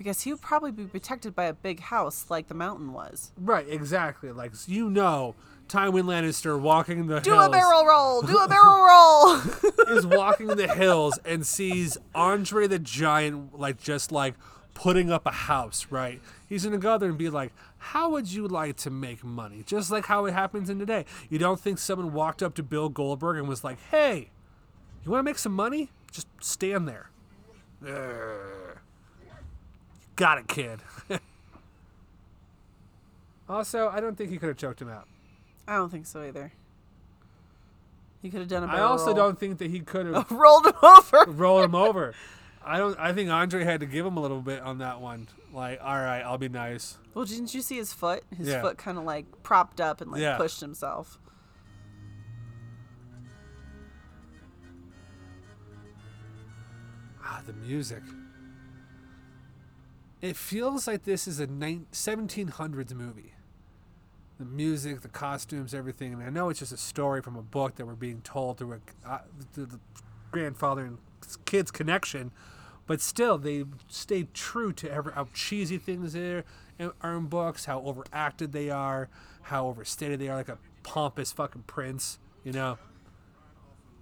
Because 0.00 0.22
he 0.22 0.32
would 0.32 0.40
probably 0.40 0.72
be 0.72 0.86
protected 0.86 1.34
by 1.34 1.44
a 1.44 1.52
big 1.52 1.80
house 1.80 2.24
like 2.30 2.48
the 2.48 2.54
mountain 2.54 2.94
was. 2.94 3.32
right, 3.36 3.66
exactly. 3.68 4.32
Like, 4.32 4.52
you 4.66 4.88
know, 4.88 5.34
Tywin 5.68 6.04
Lannister 6.04 6.58
walking 6.58 7.06
the 7.06 7.16
hills 7.16 7.24
Do 7.24 7.32
hills. 7.34 7.46
a 7.48 7.50
barrel 7.50 7.84
roll! 7.84 8.22
Do 8.22 8.38
a 8.38 8.48
barrel 8.48 8.82
roll! 9.88 9.96
is 9.98 10.06
walking 10.06 10.46
the 10.46 10.68
hills 10.68 11.18
and 11.26 11.46
sees 11.46 11.98
Andre 12.14 12.66
the 12.66 12.78
Giant 12.78 13.58
like 13.58 13.78
just 13.78 14.10
like 14.10 14.36
putting 14.72 15.12
up 15.12 15.26
a 15.26 15.30
house, 15.32 15.86
right? 15.90 16.22
He's 16.48 16.64
gonna 16.64 16.78
go 16.78 16.96
there 16.96 17.10
and 17.10 17.18
be 17.18 17.28
like, 17.28 17.52
How 17.76 18.08
would 18.08 18.32
you 18.32 18.48
like 18.48 18.76
to 18.78 18.90
make 18.90 19.22
money? 19.22 19.64
Just 19.66 19.90
like 19.90 20.06
how 20.06 20.24
it 20.24 20.32
happens 20.32 20.70
in 20.70 20.78
today. 20.78 21.04
You 21.28 21.38
don't 21.38 21.60
think 21.60 21.76
someone 21.78 22.14
walked 22.14 22.42
up 22.42 22.54
to 22.54 22.62
Bill 22.62 22.88
Goldberg 22.88 23.36
and 23.36 23.46
was 23.46 23.62
like, 23.64 23.78
Hey, 23.90 24.30
you 25.04 25.10
wanna 25.10 25.24
make 25.24 25.36
some 25.36 25.52
money? 25.52 25.90
Just 26.10 26.26
stand 26.40 26.88
there. 26.88 27.10
Ugh. 27.86 28.69
Got 30.20 30.36
it, 30.36 30.48
kid. 30.48 30.80
also, 33.48 33.88
I 33.88 34.00
don't 34.00 34.18
think 34.18 34.28
he 34.30 34.36
could 34.36 34.48
have 34.48 34.58
choked 34.58 34.82
him 34.82 34.90
out. 34.90 35.08
I 35.66 35.76
don't 35.76 35.88
think 35.90 36.04
so 36.04 36.22
either. 36.22 36.52
He 38.20 38.28
could 38.28 38.40
have 38.40 38.48
done 38.48 38.64
a 38.64 38.66
I 38.66 38.72
barrel 38.76 38.88
also 38.90 39.06
roll. 39.06 39.14
don't 39.14 39.38
think 39.40 39.56
that 39.60 39.70
he 39.70 39.80
could 39.80 40.04
have 40.04 40.30
rolled 40.30 40.66
him 40.66 40.74
over. 40.82 41.24
roll 41.28 41.62
him 41.62 41.74
over. 41.74 42.12
I 42.62 42.76
don't. 42.76 42.98
I 43.00 43.14
think 43.14 43.30
Andre 43.30 43.64
had 43.64 43.80
to 43.80 43.86
give 43.86 44.04
him 44.04 44.18
a 44.18 44.20
little 44.20 44.42
bit 44.42 44.60
on 44.60 44.76
that 44.78 45.00
one. 45.00 45.26
Like, 45.54 45.80
all 45.82 45.96
right, 45.96 46.20
I'll 46.20 46.36
be 46.36 46.50
nice. 46.50 46.98
Well, 47.14 47.24
didn't 47.24 47.54
you 47.54 47.62
see 47.62 47.78
his 47.78 47.94
foot? 47.94 48.22
His 48.36 48.48
Yeah. 48.48 48.60
foot 48.60 48.76
kind 48.76 48.98
of 48.98 49.04
like 49.04 49.24
propped 49.42 49.80
up 49.80 50.02
and 50.02 50.10
like 50.12 50.20
Yeah. 50.20 50.36
pushed 50.36 50.60
himself. 50.60 51.18
Ah, 57.24 57.42
the 57.46 57.52
music. 57.54 58.02
It 60.20 60.36
feels 60.36 60.86
like 60.86 61.04
this 61.04 61.26
is 61.26 61.40
a 61.40 61.46
1700s 61.46 62.92
movie. 62.92 63.34
The 64.38 64.44
music, 64.44 65.00
the 65.00 65.08
costumes, 65.08 65.74
everything. 65.74 66.14
And 66.14 66.22
I 66.22 66.30
know 66.30 66.48
it's 66.48 66.60
just 66.60 66.72
a 66.72 66.76
story 66.76 67.22
from 67.22 67.36
a 67.36 67.42
book 67.42 67.76
that 67.76 67.86
we're 67.86 67.94
being 67.94 68.20
told 68.22 68.58
through 68.58 68.80
a, 69.04 69.08
uh, 69.08 69.18
the, 69.54 69.66
the 69.66 69.80
grandfather 70.30 70.84
and 70.84 70.98
kids 71.44 71.70
connection, 71.70 72.32
but 72.86 73.00
still, 73.00 73.38
they 73.38 73.64
stay 73.88 74.26
true 74.34 74.72
to 74.72 74.90
every, 74.90 75.12
how 75.12 75.28
cheesy 75.32 75.78
things 75.78 76.16
are, 76.16 76.44
are 77.00 77.16
in 77.16 77.26
books, 77.26 77.66
how 77.66 77.80
overacted 77.82 78.52
they 78.52 78.68
are, 78.68 79.08
how 79.42 79.68
overstated 79.68 80.18
they 80.18 80.28
are, 80.28 80.36
like 80.36 80.48
a 80.48 80.58
pompous 80.82 81.30
fucking 81.32 81.62
prince, 81.66 82.18
you 82.42 82.52
know. 82.52 82.78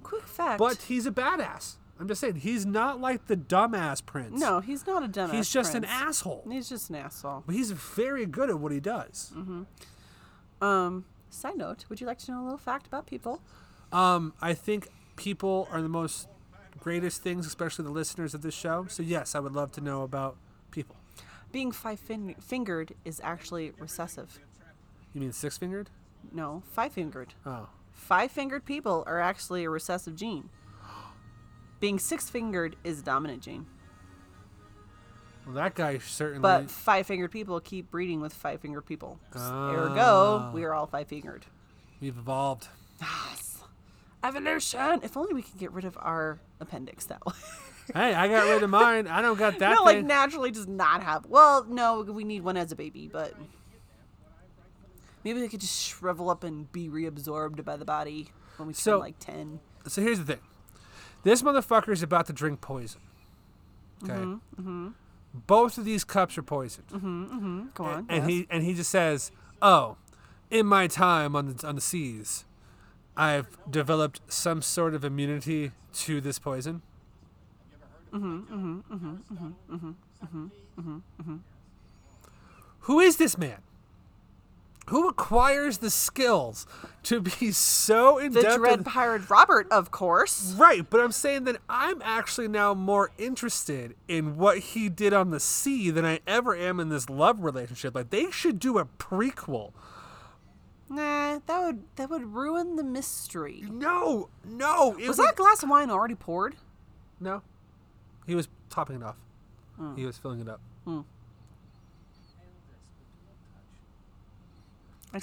Quick 0.03 0.27
fact. 0.27 0.59
But 0.59 0.83
he's 0.83 1.05
a 1.07 1.11
badass. 1.11 1.75
I'm 2.01 2.07
just 2.09 2.21
saying, 2.21 2.37
he's 2.37 2.65
not 2.65 3.01
like 3.01 3.27
the 3.27 3.37
dumbass 3.37 4.05
prince. 4.05 4.41
no, 4.41 4.61
he's 4.61 4.87
not 4.87 5.03
a 5.03 5.09
dumbass. 5.09 5.33
he's 5.35 5.51
just 5.51 5.75
an 5.75 5.85
asshole. 5.85 6.45
He's 6.51 6.69
just 6.69 6.91
an 6.91 6.97
asshole. 6.97 7.43
But 7.47 7.55
he's 7.55 7.71
very 7.73 8.25
good 8.27 8.51
at 8.51 8.59
what 8.61 8.71
he 8.73 8.81
does. 8.81 9.33
Mm-hmm. 9.37 9.63
Um, 10.65 11.05
side 11.31 11.57
note, 11.57 11.85
would 11.89 12.01
you 12.01 12.07
like 12.07 12.19
to 12.19 12.31
know 12.31 12.41
a 12.43 12.45
little 12.45 12.59
fact 12.59 12.87
about 12.87 13.07
people? 13.07 13.41
Um, 13.93 14.33
I 14.41 14.55
think 14.55 14.89
people 15.17 15.69
are 15.73 15.83
the 15.83 15.89
most 15.89 16.29
greatest 16.79 17.23
things, 17.23 17.47
especially 17.47 17.85
the 17.85 17.91
listeners 17.91 18.35
of 18.35 18.43
this 18.43 18.55
show. 18.55 18.87
So 18.89 19.03
yes, 19.03 19.35
I 19.35 19.41
would 19.41 19.53
love 19.55 19.73
to 19.73 19.81
know 19.81 20.03
about 20.03 20.37
people. 20.71 20.97
Being 21.51 21.73
five 21.73 21.99
fin- 21.99 22.35
fingered 22.41 22.93
is 23.05 23.21
actually 23.25 23.73
recessive. 23.79 24.39
You 25.15 25.21
mean 25.21 25.33
six 25.33 25.57
fingered? 25.57 25.91
No, 26.33 26.63
five 26.73 26.93
fingered. 26.93 27.35
Oh, 27.47 27.69
Five 27.93 28.31
fingered 28.31 28.65
people 28.65 29.03
are 29.07 29.21
actually 29.21 29.65
a 29.65 29.71
recessive 29.71 30.15
gene. 30.15 30.51
Being 31.81 31.99
six 31.99 32.29
fingered 32.29 32.77
is 32.85 33.01
a 33.01 33.03
dominant 33.03 33.43
gene. 33.43 33.67
well, 35.47 35.55
that 35.55 35.75
guy 35.75 35.99
certainly. 35.99 36.41
But 36.41 36.71
five 36.71 37.07
fingered 37.07 37.31
people 37.31 37.59
keep 37.61 37.91
breeding 37.91 38.21
with 38.21 38.33
five 38.33 38.61
fingered 38.61 38.87
people. 38.87 39.19
Ah. 39.35 39.71
Ergo, 39.73 40.51
we 40.53 40.65
are 40.65 40.75
all 40.75 40.87
five 40.87 41.07
fingered. 41.09 41.47
we've 42.01 42.17
evolved. 42.19 42.69
Yes. 43.01 43.59
Evolution! 44.25 45.01
If 45.05 45.17
only 45.17 45.33
we 45.33 45.43
could 45.43 45.59
get 45.59 45.73
rid 45.73 45.85
of 45.85 45.97
our 46.01 46.41
appendix 46.61 47.05
that 47.07 47.25
way. 47.25 47.35
hey, 47.95 48.13
I 48.15 48.27
got 48.27 48.49
rid 48.49 48.63
of 48.65 48.71
mine. 48.71 49.07
I 49.07 49.23
don't 49.23 49.39
got 49.39 49.61
that 49.61 49.77
no, 49.77 49.85
like 49.85 50.05
naturally 50.05 50.51
does 50.51 50.67
not 50.67 51.05
have. 51.05 51.27
Well, 51.27 51.65
no, 51.69 52.01
we 52.03 52.25
need 52.25 52.43
one 52.43 52.57
as 52.57 52.73
a 52.73 52.77
baby, 52.77 53.09
but 53.11 53.33
maybe 55.25 55.41
they 55.41 55.47
could 55.47 55.61
just 55.61 55.81
shrivel 55.81 56.31
up 56.31 56.43
and 56.43 56.71
be 56.73 56.89
reabsorbed 56.89 57.65
by 57.65 57.77
the 57.77 57.85
body 57.85 58.31
when 58.57 58.67
we 58.67 58.75
turn 58.75 58.81
So- 58.81 58.99
like 58.99 59.21
ten. 59.21 59.61
so 59.87 60.03
here's 60.03 60.19
the 60.19 60.25
thing. 60.25 60.41
This 61.23 61.43
motherfucker 61.43 61.93
is 61.93 62.03
about 62.03 62.27
to 62.27 62.33
drink 62.33 62.61
poison. 62.61 63.01
Okay. 64.05 64.13
Mm-hmm, 64.15 64.89
Both 65.35 65.77
of 65.79 65.85
these 65.85 66.05
cups 66.05 66.39
are 66.39 66.43
poisoned. 66.43 66.89
Mm-hmm, 66.89 67.67
Go 67.75 67.85
on. 67.85 68.07
and 68.09 68.25
yes. 68.25 68.27
he 68.29 68.47
and 68.51 68.63
he 68.63 68.75
just 68.75 68.91
says, 68.91 69.33
"Oh, 69.61 69.97
in 70.51 70.67
my 70.67 70.87
time 70.87 71.35
on 71.35 71.55
the 71.55 71.67
on 71.67 71.75
the 71.75 71.81
seas, 71.81 72.45
I've 73.17 73.59
developed 73.71 74.21
some 74.29 74.63
sort 74.63 74.95
of 74.95 75.05
immunity 75.05 75.73
to 75.95 76.21
this 76.21 76.39
poison." 76.39 76.83
Mhm. 78.13 78.47
Mhm. 78.47 78.83
Mhm. 78.91 79.95
Mhm. 80.79 81.03
Mhm. 81.21 81.41
Who 82.83 83.01
is 83.01 83.17
this 83.17 83.37
man? 83.37 83.59
Who 84.89 85.09
acquires 85.09 85.79
the 85.79 85.91
skills 85.91 86.67
to 87.05 87.21
be 87.21 87.53
so 87.53 88.19
in 88.19 88.33
the? 88.33 88.43
Dread 88.43 88.85
Pirate 88.85 89.29
Robert, 89.29 89.67
of 89.71 89.91
course. 89.91 90.55
Right, 90.57 90.89
but 90.89 91.01
I'm 91.01 91.13
saying 91.13 91.45
that 91.45 91.57
I'm 91.69 92.01
actually 92.03 92.49
now 92.49 92.75
more 92.75 93.11
interested 93.19 93.95
in 94.09 94.37
what 94.37 94.59
he 94.59 94.89
did 94.89 95.13
on 95.13 95.31
the 95.31 95.41
sea 95.41 95.91
than 95.91 96.05
I 96.05 96.21
ever 96.27 96.57
am 96.57 96.81
in 96.81 96.89
this 96.89 97.09
love 97.11 97.43
relationship. 97.45 97.95
Like 97.95 98.11
they 98.11 98.31
should 98.31 98.59
do 98.59 98.79
a 98.79 98.87
prequel. 98.87 99.73
Nah, 100.91 101.41
that 101.47 101.61
would 101.65 101.83
that 101.97 102.09
would 102.09 102.35
ruin 102.35 102.77
the 102.77 102.85
mystery. 102.85 103.65
No, 103.69 104.31
no. 104.45 104.97
Was 104.99 105.19
would- 105.19 105.27
that 105.27 105.37
glass 105.37 105.63
of 105.63 105.69
wine 105.69 105.91
already 105.91 106.15
poured? 106.15 106.57
No. 107.21 107.43
He 108.27 108.35
was 108.35 108.49
topping 108.71 108.97
it 108.97 109.03
off. 109.03 109.17
Hmm. 109.77 109.97
He 109.97 110.07
was 110.07 110.17
filling 110.17 110.41
it 110.41 110.49
up. 110.49 110.61
Hmm. 110.85 111.01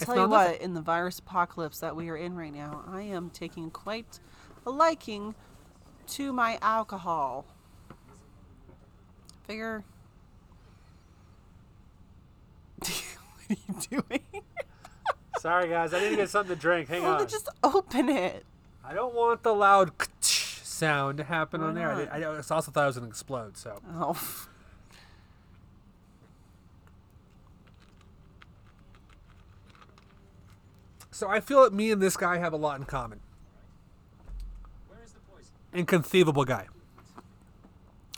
I 0.01 0.05
tell 0.05 0.15
you 0.15 0.27
what, 0.27 0.61
in 0.61 0.73
the 0.73 0.81
virus 0.81 1.19
apocalypse 1.19 1.79
that 1.79 1.95
we 1.95 2.09
are 2.09 2.17
in 2.17 2.35
right 2.35 2.53
now, 2.53 2.83
I 2.87 3.01
am 3.01 3.29
taking 3.29 3.71
quite 3.71 4.19
a 4.65 4.71
liking 4.71 5.35
to 6.07 6.33
my 6.33 6.57
alcohol. 6.61 7.45
Figure. 9.47 9.83
what 12.79 12.91
are 13.49 13.55
you 13.67 14.01
doing? 14.01 14.23
Sorry, 15.39 15.69
guys. 15.69 15.93
I 15.93 15.99
need 15.99 16.09
to 16.09 16.15
get 16.15 16.29
something 16.29 16.55
to 16.55 16.59
drink. 16.59 16.89
Hang 16.89 17.01
oh, 17.01 17.09
Well, 17.09 17.17
then 17.19 17.27
just 17.27 17.49
open 17.63 18.09
it. 18.09 18.45
I 18.83 18.93
don't 18.93 19.13
want 19.13 19.43
the 19.43 19.53
loud 19.53 19.91
sound 20.21 21.17
to 21.17 21.23
happen 21.23 21.61
Why 21.61 21.67
on 21.67 21.75
there. 21.75 22.09
I, 22.11 22.21
I 22.21 22.23
also 22.23 22.59
thought 22.71 22.83
it 22.83 22.87
was 22.87 22.97
going 22.97 23.07
to 23.07 23.11
explode. 23.11 23.57
So 23.57 23.79
Oh. 23.93 24.47
So 31.15 31.29
I 31.29 31.39
feel 31.39 31.63
that 31.63 31.71
me 31.71 31.91
and 31.91 32.01
this 32.01 32.17
guy 32.17 32.39
have 32.39 32.51
a 32.51 32.57
lot 32.57 32.77
in 32.77 32.85
common. 32.85 33.21
Inconceivable 35.73 36.43
guy. 36.43 36.67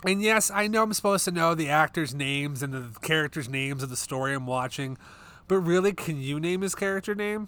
And 0.04 0.20
yes, 0.20 0.50
I 0.50 0.66
know 0.66 0.82
I'm 0.82 0.92
supposed 0.92 1.24
to 1.26 1.30
know 1.30 1.54
the 1.54 1.68
actors' 1.68 2.12
names 2.12 2.60
and 2.60 2.74
the 2.74 2.98
characters' 3.00 3.48
names 3.48 3.84
of 3.84 3.90
the 3.90 3.96
story 3.96 4.34
I'm 4.34 4.48
watching, 4.48 4.98
but 5.46 5.58
really, 5.58 5.92
can 5.92 6.20
you 6.20 6.40
name 6.40 6.62
his 6.62 6.74
character 6.74 7.14
name? 7.14 7.46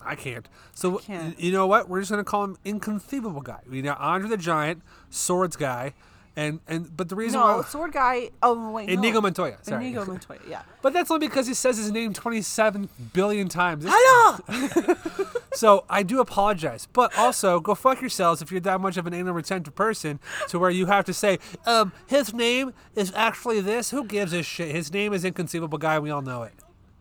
I 0.00 0.14
can't. 0.14 0.48
So 0.72 0.98
can't. 0.98 1.36
you 1.40 1.50
know 1.50 1.66
what? 1.66 1.88
We're 1.88 1.98
just 1.98 2.12
gonna 2.12 2.22
call 2.22 2.44
him 2.44 2.58
Inconceivable 2.64 3.40
Guy. 3.40 3.62
We 3.68 3.82
know 3.82 3.96
Andre 3.98 4.28
the 4.28 4.36
Giant, 4.36 4.82
Swords 5.10 5.56
Guy, 5.56 5.94
and 6.36 6.60
and 6.68 6.96
but 6.96 7.08
the 7.08 7.16
reason 7.16 7.40
No, 7.40 7.58
why 7.58 7.64
sword 7.64 7.92
guy. 7.92 8.30
Oh 8.42 8.70
wait, 8.70 8.88
Inigo 8.88 9.14
no. 9.14 9.22
Montoya. 9.22 9.56
Sorry. 9.62 9.86
Inigo 9.86 10.04
Montoya. 10.04 10.38
Yeah. 10.48 10.62
But 10.82 10.92
that's 10.92 11.10
only 11.10 11.26
because 11.26 11.48
he 11.48 11.54
says 11.54 11.78
his 11.78 11.90
name 11.90 12.12
27 12.12 12.88
billion 13.12 13.48
times. 13.48 13.84
Hello. 13.88 14.38
So 15.56 15.86
I 15.88 16.02
do 16.02 16.20
apologize. 16.20 16.86
But 16.92 17.16
also, 17.16 17.60
go 17.60 17.74
fuck 17.74 18.02
yourselves 18.02 18.42
if 18.42 18.52
you're 18.52 18.60
that 18.60 18.78
much 18.78 18.98
of 18.98 19.06
an 19.06 19.14
anal 19.14 19.32
retentive 19.32 19.74
person 19.74 20.20
to 20.48 20.58
where 20.58 20.68
you 20.68 20.84
have 20.84 21.06
to 21.06 21.14
say, 21.14 21.38
um, 21.64 21.92
his 22.06 22.34
name 22.34 22.74
is 22.94 23.10
actually 23.16 23.62
this. 23.62 23.90
Who 23.90 24.04
gives 24.04 24.34
a 24.34 24.42
shit? 24.42 24.74
His 24.74 24.92
name 24.92 25.14
is 25.14 25.24
Inconceivable 25.24 25.78
Guy. 25.78 25.98
We 25.98 26.10
all 26.10 26.20
know 26.20 26.42
it. 26.42 26.52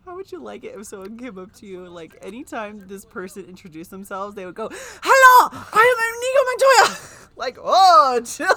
How 0.05 0.15
would 0.15 0.31
you 0.31 0.39
like 0.39 0.63
it 0.63 0.73
if 0.79 0.86
someone 0.88 1.17
came 1.17 1.38
up 1.38 1.51
to 1.55 1.65
you, 1.65 1.86
like 1.89 2.15
anytime 2.21 2.88
this 2.88 3.03
person 3.03 3.43
introduced 3.43 3.91
themselves, 3.91 4.36
they 4.36 4.45
would 4.45 4.55
go, 4.55 4.69
"Hello, 5.03 5.49
I 5.73 5.83
am 5.91 5.97
Inigo 6.15 6.95
Montoya." 6.95 7.29
like, 7.36 7.57
oh, 7.61 8.21
chill. 8.23 8.55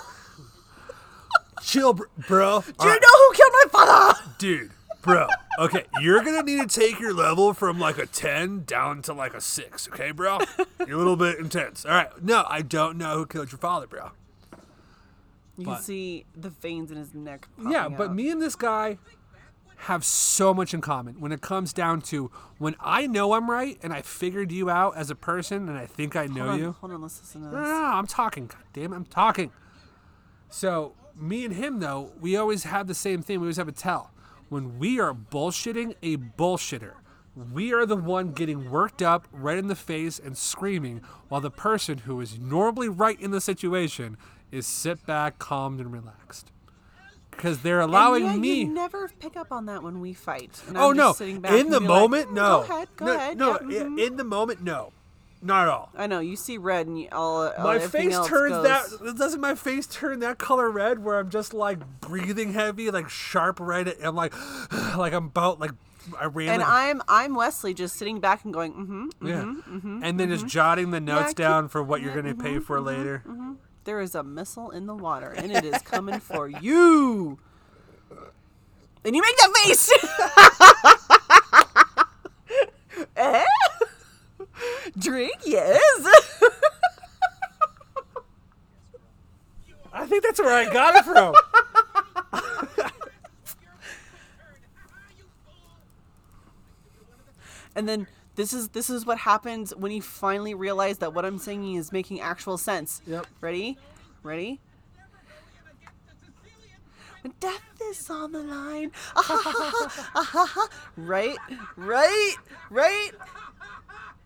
Chill, 1.62 1.92
bro. 1.94 2.08
Do 2.78 2.88
you 2.88 3.00
know 3.00 3.08
who 3.28 3.34
killed 3.34 3.52
my 3.52 3.64
father? 3.70 4.20
Dude, 4.38 4.70
bro. 5.02 5.26
Okay, 5.58 5.84
you're 6.00 6.22
going 6.22 6.36
to 6.36 6.42
need 6.42 6.68
to 6.68 6.80
take 6.80 7.00
your 7.00 7.12
level 7.12 7.52
from 7.54 7.78
like 7.80 7.98
a 7.98 8.06
10 8.06 8.64
down 8.64 9.02
to 9.02 9.12
like 9.12 9.34
a 9.34 9.40
6, 9.40 9.88
okay, 9.88 10.10
bro? 10.12 10.38
You're 10.86 10.94
a 10.94 10.98
little 10.98 11.16
bit 11.16 11.38
intense. 11.38 11.84
All 11.84 11.90
right. 11.92 12.08
No, 12.22 12.44
I 12.48 12.62
don't 12.62 12.96
know 12.96 13.16
who 13.18 13.26
killed 13.26 13.50
your 13.52 13.58
father, 13.58 13.86
bro. 13.86 14.10
You 15.56 15.64
But- 15.64 15.74
can 15.76 15.82
see 15.82 16.24
the 16.36 16.50
veins 16.50 16.90
in 16.92 16.96
his 16.98 17.12
neck. 17.14 17.48
Yeah, 17.68 17.88
but 17.88 18.10
out. 18.10 18.14
me 18.14 18.30
and 18.30 18.40
this 18.40 18.54
guy 18.54 18.98
have 19.82 20.04
so 20.04 20.52
much 20.54 20.74
in 20.74 20.80
common 20.80 21.20
when 21.20 21.30
it 21.32 21.40
comes 21.40 21.72
down 21.72 22.00
to 22.02 22.30
when 22.58 22.74
I 22.80 23.06
know 23.06 23.32
I'm 23.34 23.48
right 23.50 23.78
and 23.82 23.92
I 23.92 24.02
figured 24.02 24.50
you 24.52 24.68
out 24.70 24.96
as 24.96 25.08
a 25.10 25.14
person 25.14 25.68
and 25.68 25.78
I 25.78 25.86
think 25.86 26.16
I 26.16 26.26
know 26.26 26.42
Hold 26.42 26.48
on, 26.54 26.58
you. 26.58 26.72
hold 26.80 26.92
on, 26.92 27.02
let's 27.02 27.20
listen 27.20 27.42
to 27.42 27.46
No, 27.48 27.52
no, 27.56 27.60
this. 27.62 27.68
no, 27.70 27.84
I'm 27.84 28.06
talking. 28.08 28.46
God 28.46 28.56
damn 28.72 28.92
it, 28.92 28.96
I'm 28.96 29.04
talking. 29.04 29.52
So 30.50 30.94
me 31.18 31.44
and 31.44 31.54
him 31.54 31.80
though, 31.80 32.12
we 32.20 32.36
always 32.36 32.64
have 32.64 32.86
the 32.86 32.94
same 32.94 33.22
thing. 33.22 33.40
We 33.40 33.46
always 33.46 33.56
have 33.56 33.68
a 33.68 33.72
tell. 33.72 34.10
When 34.48 34.78
we 34.78 34.98
are 34.98 35.12
bullshitting 35.12 35.94
a 36.02 36.16
bullshitter, 36.16 36.94
we 37.52 37.72
are 37.72 37.86
the 37.86 37.96
one 37.96 38.32
getting 38.32 38.70
worked 38.70 39.02
up, 39.02 39.28
right 39.30 39.58
in 39.58 39.68
the 39.68 39.76
face, 39.76 40.18
and 40.18 40.36
screaming, 40.36 41.02
while 41.28 41.40
the 41.40 41.50
person 41.50 41.98
who 41.98 42.20
is 42.20 42.38
normally 42.38 42.88
right 42.88 43.20
in 43.20 43.30
the 43.30 43.40
situation 43.40 44.16
is 44.50 44.66
sit 44.66 45.04
back, 45.06 45.38
calmed, 45.38 45.80
and 45.80 45.92
relaxed. 45.92 46.50
Because 47.30 47.60
they're 47.60 47.80
allowing 47.80 48.24
and 48.24 48.34
yeah, 48.34 48.40
me. 48.40 48.60
You 48.62 48.68
never 48.72 49.08
pick 49.20 49.36
up 49.36 49.52
on 49.52 49.66
that 49.66 49.82
when 49.84 50.00
we 50.00 50.12
fight. 50.12 50.60
And 50.66 50.76
oh 50.76 50.90
I'm 50.90 50.96
no! 50.96 51.08
just 51.10 51.18
sitting 51.18 51.40
back 51.40 51.52
In 51.52 51.70
the 51.70 51.78
like, 51.78 51.88
moment, 51.88 52.30
"Mm, 52.30 52.34
no. 52.34 52.64
Go 52.66 52.74
ahead, 52.74 52.88
go 52.96 53.06
no, 53.06 53.14
ahead. 53.14 53.38
No, 53.38 53.58
yeah, 53.70 53.82
mhm." 53.82 54.06
in 54.06 54.16
the 54.16 54.24
moment, 54.24 54.62
no, 54.62 54.92
not 55.40 55.62
at 55.62 55.68
all. 55.68 55.90
I 55.96 56.06
know 56.06 56.20
you 56.20 56.36
see 56.36 56.58
red 56.58 56.86
and 56.86 57.00
you, 57.00 57.08
all. 57.12 57.48
all 57.48 57.64
my 57.64 57.78
face 57.78 58.14
turns 58.26 58.52
goes- 58.52 58.98
that 58.98 59.16
doesn't 59.16 59.40
my 59.40 59.54
face 59.54 59.86
turn 59.86 60.20
that 60.20 60.38
color 60.38 60.70
red 60.70 60.98
where 61.04 61.18
i'm 61.18 61.30
just 61.30 61.54
like 61.54 61.78
breathing 62.00 62.52
heavy 62.52 62.90
like 62.90 63.08
sharp 63.08 63.60
red 63.60 63.94
i'm 64.02 64.16
like 64.16 64.34
like 64.96 65.12
i'm 65.12 65.26
about 65.26 65.60
like 65.60 65.70
i 66.18 66.24
ran 66.24 66.48
And 66.48 66.62
like- 66.62 66.68
I'm 66.70 67.02
I'm 67.08 67.34
Wesley, 67.34 67.74
just 67.74 67.96
sitting 67.96 68.18
back 68.20 68.44
and 68.44 68.52
going, 68.52 68.72
mm-hmm. 68.72 69.04
mm-hmm 69.04 69.26
yeah 69.26 69.42
mm-hmm, 69.42 70.00
and 70.02 70.18
then 70.18 70.28
just 70.30 70.42
mm-hmm. 70.42 70.48
jotting 70.48 70.90
the 70.90 71.00
notes 71.00 71.28
keep- 71.28 71.36
down 71.36 71.68
for 71.68 71.82
what 71.82 72.02
you're 72.02 72.14
gonna 72.14 72.34
pay 72.34 72.58
for 72.58 72.80
later 72.80 73.22
There 73.84 74.00
is 74.00 74.14
a 74.14 74.22
missile 74.22 74.70
in 74.70 74.86
the 74.86 74.94
water, 74.94 75.30
and 75.30 75.50
it 75.50 75.64
is 75.64 75.80
coming 75.82 76.20
for 76.20 76.46
you. 76.48 77.38
And 79.04 79.14
you 79.16 79.22
make 79.22 79.36
that 79.38 79.52
face. 79.64 81.08
Drink, 84.96 85.36
yes. 85.44 85.80
i 89.92 90.06
think 90.06 90.22
that's 90.22 90.38
where 90.38 90.54
i 90.54 90.72
got 90.72 90.94
it 90.96 91.04
from 91.04 91.34
and 97.74 97.88
then 97.88 98.06
this 98.38 98.52
is 98.52 98.68
this 98.68 98.88
is 98.88 99.04
what 99.04 99.18
happens 99.18 99.74
when 99.74 99.90
you 99.90 100.00
finally 100.00 100.54
realize 100.54 100.98
that 100.98 101.12
what 101.12 101.24
I'm 101.24 101.38
saying 101.38 101.74
is 101.74 101.90
making 101.90 102.20
actual 102.20 102.56
sense. 102.56 103.02
Yep. 103.06 103.26
Ready? 103.40 103.76
Ready? 104.22 104.60
When 107.22 107.34
death 107.40 107.62
is 107.90 108.08
on 108.08 108.30
the 108.30 108.42
line. 108.42 108.92
Ah, 109.16 109.22
ha, 109.24 109.40
ha, 109.44 109.52
ha, 109.52 110.10
ah, 110.14 110.22
ha, 110.22 110.46
ha. 110.46 110.68
right? 110.96 111.36
Right? 111.76 112.36
Right? 112.70 113.10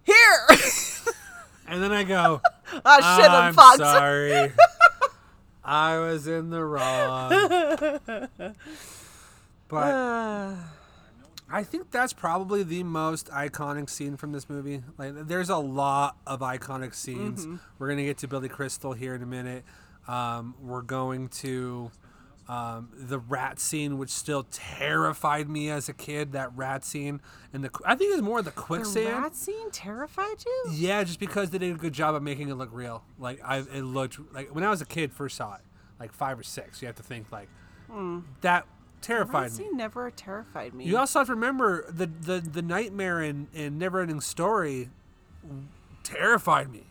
Here. 0.05 0.47
and 1.69 1.83
then 1.83 1.93
i 1.93 2.03
go 2.05 2.41
Ah 2.85 3.17
shit, 3.17 3.31
I'm, 3.31 3.55
i'm 3.59 3.79
sorry 3.79 4.53
i 5.65 5.99
was 5.99 6.27
in 6.27 6.51
the 6.51 6.65
wrong 6.65 7.31
but 9.69 10.57
I 11.55 11.65
think 11.65 11.91
that's 11.91 12.15
probably 12.15 12.63
the 12.63 12.83
most 12.83 13.29
iconic 13.29 13.91
scene 13.91 14.17
from 14.17 14.33
this 14.33 14.49
movie. 14.49 14.83
Like, 14.97 15.27
there's 15.27 15.51
a 15.51 15.59
lot 15.59 16.17
of 16.27 16.41
iconic 16.41 16.95
scenes. 16.95 17.45
Mm-hmm. 17.45 17.57
We're 17.79 17.91
gonna 17.91 18.05
get 18.05 18.17
to 18.19 18.29
Billy 18.29 18.49
Crystal 18.49 18.95
here 18.95 19.15
in 19.15 19.23
a 19.23 19.27
minute. 19.27 19.63
Um, 20.09 20.55
we're 20.63 20.81
going 20.81 21.29
to 21.29 21.91
um, 22.49 22.91
the 22.95 23.19
rat 23.19 23.61
scene, 23.61 23.99
which 23.99 24.11
still 24.11 24.45
terrified 24.51 25.49
me 25.49 25.71
as 25.71 25.89
a 25.89 25.93
kid. 25.93 26.33
That 26.33 26.51
rat 26.57 26.85
scene, 26.85 27.21
and 27.53 27.63
the 27.65 27.71
I 27.87 27.95
think 27.95 28.11
it 28.13 28.15
was 28.17 28.23
more 28.23 28.43
the 28.43 28.51
the 28.51 28.57
quicksand. 28.57 29.07
rat 29.23 29.37
scene 29.37 29.71
terrified 29.71 30.45
you? 30.45 30.65
Yeah, 30.73 31.05
just 31.05 31.21
because 31.21 31.51
they 31.51 31.59
did 31.59 31.75
a 31.75 31.79
good 31.79 31.93
job 31.93 32.15
of 32.15 32.23
making 32.23 32.49
it 32.49 32.55
look 32.55 32.71
real. 32.73 33.05
Like 33.19 33.41
I, 33.45 33.59
it 33.59 33.83
looked 33.85 34.19
like 34.35 34.55
when 34.55 34.65
I 34.65 34.71
was 34.71 34.81
a 34.83 34.87
kid 34.87 35.13
first 35.13 35.37
saw 35.37 35.55
it, 35.55 35.61
like 36.01 36.13
five 36.13 36.39
or 36.39 36.43
six. 36.43 36.83
You 36.83 36.87
have 36.87 36.97
to 36.97 37.03
think 37.03 37.31
like 37.31 37.49
that 38.41 38.67
terrified 39.01 39.43
Rat 39.43 39.51
me. 39.53 39.57
scene 39.59 39.77
never 39.77 40.11
terrified 40.11 40.75
me. 40.75 40.85
You 40.85 40.97
also 40.99 41.21
have 41.21 41.29
to 41.29 41.35
remember 41.35 41.85
the 41.91 42.07
the, 42.07 42.41
the 42.41 42.63
nightmare 42.63 43.23
in, 43.23 43.49
in 43.55 43.79
Neverending 43.79 44.23
Story 44.23 44.91
terrified 46.03 46.71
me. 46.71 46.85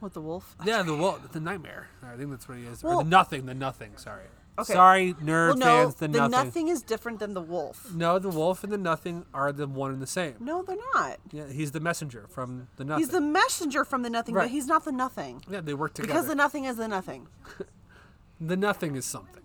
What 0.00 0.14
the 0.14 0.20
wolf? 0.20 0.56
Yeah, 0.64 0.82
the 0.82 0.94
wolf, 0.96 1.30
the 1.32 1.40
nightmare. 1.40 1.88
I 2.02 2.16
think 2.16 2.30
that's 2.30 2.48
what 2.48 2.56
he 2.58 2.64
is. 2.64 2.82
or 2.82 3.02
the 3.02 3.08
nothing, 3.08 3.46
the 3.46 3.54
nothing. 3.54 3.92
Sorry. 3.96 4.24
Okay. 4.60 4.72
Sorry, 4.72 5.14
nerd 5.14 5.48
Well, 5.48 5.56
no, 5.56 5.64
fans. 5.64 5.94
The, 5.96 6.08
the 6.08 6.18
nothing. 6.18 6.30
nothing 6.30 6.68
is 6.68 6.82
different 6.82 7.18
than 7.18 7.34
the 7.34 7.40
wolf. 7.40 7.92
No, 7.94 8.18
the 8.18 8.28
wolf 8.28 8.62
and 8.64 8.72
the 8.72 8.78
nothing 8.78 9.24
are 9.34 9.52
the 9.52 9.66
one 9.66 9.92
and 9.92 10.00
the 10.02 10.06
same. 10.06 10.34
No, 10.40 10.62
they're 10.62 10.76
not. 10.94 11.18
Yeah, 11.32 11.48
he's 11.50 11.72
the 11.72 11.80
messenger 11.80 12.26
from 12.28 12.68
the 12.76 12.84
nothing. 12.84 13.00
He's 13.00 13.10
the 13.10 13.20
messenger 13.20 13.84
from 13.84 14.02
the 14.02 14.10
nothing, 14.10 14.34
Right. 14.34 14.44
but 14.44 14.50
he's 14.50 14.66
not 14.66 14.84
the 14.84 14.92
nothing. 14.92 15.42
yeah, 15.48 15.60
they 15.60 15.74
work 15.74 15.94
together. 15.94 16.12
Because 16.12 16.26
the 16.26 16.34
nothing 16.34 16.64
is 16.64 16.76
the 16.76 16.88
nothing. 16.88 17.28
the 18.40 18.56
nothing 18.56 18.96
is 18.96 19.04
something. 19.04 19.36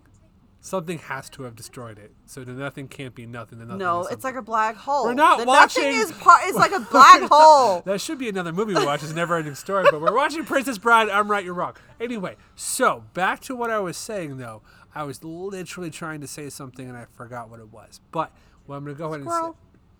Something 0.61 0.97
has 0.97 1.29
to 1.29 1.43
have 1.43 1.55
destroyed 1.55 1.99
it. 1.99 2.11
So 2.25 2.43
the 2.43 2.53
nothing 2.53 2.87
can't 2.87 3.13
be 3.13 3.27
nothing. 3.27 3.59
The 3.59 3.65
nothing 3.65 3.77
No, 3.77 4.07
it's 4.07 4.23
like 4.23 4.33
a 4.35 4.41
black 4.41 4.75
hole. 4.75 5.05
We're 5.05 5.13
not 5.13 5.37
the 5.37 5.45
watching- 5.45 5.83
Nothing 5.83 5.99
is 5.99 6.11
part. 6.13 6.41
It's 6.45 6.57
like 6.57 6.71
a 6.71 6.79
black 6.91 7.21
hole. 7.31 7.81
That 7.85 8.01
should 8.01 8.17
be 8.17 8.29
another 8.29 8.51
movie 8.51 8.73
we 8.73 8.83
watch. 8.83 9.03
It's 9.03 9.11
a 9.11 9.15
never 9.15 9.35
ending 9.37 9.53
story, 9.53 9.85
but 9.91 10.01
we're 10.01 10.15
watching 10.15 10.43
Princess 10.43 10.79
Bride. 10.79 11.07
I'm 11.09 11.29
right, 11.29 11.45
you're 11.45 11.53
wrong. 11.53 11.75
Anyway, 12.01 12.35
so 12.55 13.03
back 13.13 13.41
to 13.41 13.55
what 13.55 13.69
I 13.69 13.77
was 13.77 13.95
saying 13.95 14.37
though. 14.37 14.63
I 14.95 15.03
was 15.03 15.23
literally 15.23 15.91
trying 15.91 16.21
to 16.21 16.27
say 16.27 16.49
something 16.49 16.87
and 16.87 16.97
I 16.97 17.05
forgot 17.05 17.49
what 17.49 17.59
it 17.59 17.71
was. 17.71 17.99
But 18.11 18.31
what 18.65 18.77
I'm 18.77 18.85
going 18.85 18.95
to 18.95 18.97
go 18.97 19.07
ahead 19.09 19.21
and 19.21 19.29
say. 19.29 19.59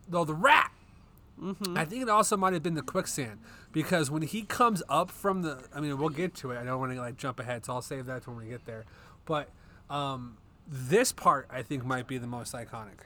No, 0.09 0.23
the 0.23 0.33
rat. 0.33 0.71
I 1.75 1.83
think 1.83 2.01
it 2.01 2.09
also 2.09 2.37
might 2.37 2.53
have 2.53 2.63
been 2.63 2.75
the 2.75 2.81
quicksand 2.81 3.39
because 3.73 4.09
when 4.09 4.21
he 4.21 4.43
comes 4.43 4.81
up 4.87 5.11
from 5.11 5.41
the, 5.41 5.65
I 5.75 5.81
mean, 5.81 5.97
we'll 5.97 6.07
get 6.07 6.33
to 6.35 6.51
it. 6.51 6.57
I 6.57 6.63
don't 6.63 6.79
want 6.79 6.93
to 6.93 6.99
like 6.99 7.17
jump 7.17 7.41
ahead, 7.41 7.65
so 7.65 7.73
I'll 7.73 7.81
save 7.81 8.05
that 8.05 8.23
to 8.23 8.29
when 8.29 8.39
we 8.39 8.49
get 8.49 8.65
there. 8.65 8.85
But 9.25 9.49
um, 9.89 10.37
this 10.65 11.11
part 11.11 11.47
I 11.51 11.61
think 11.61 11.83
might 11.83 12.07
be 12.07 12.17
the 12.17 12.27
most 12.27 12.53
iconic. 12.53 13.01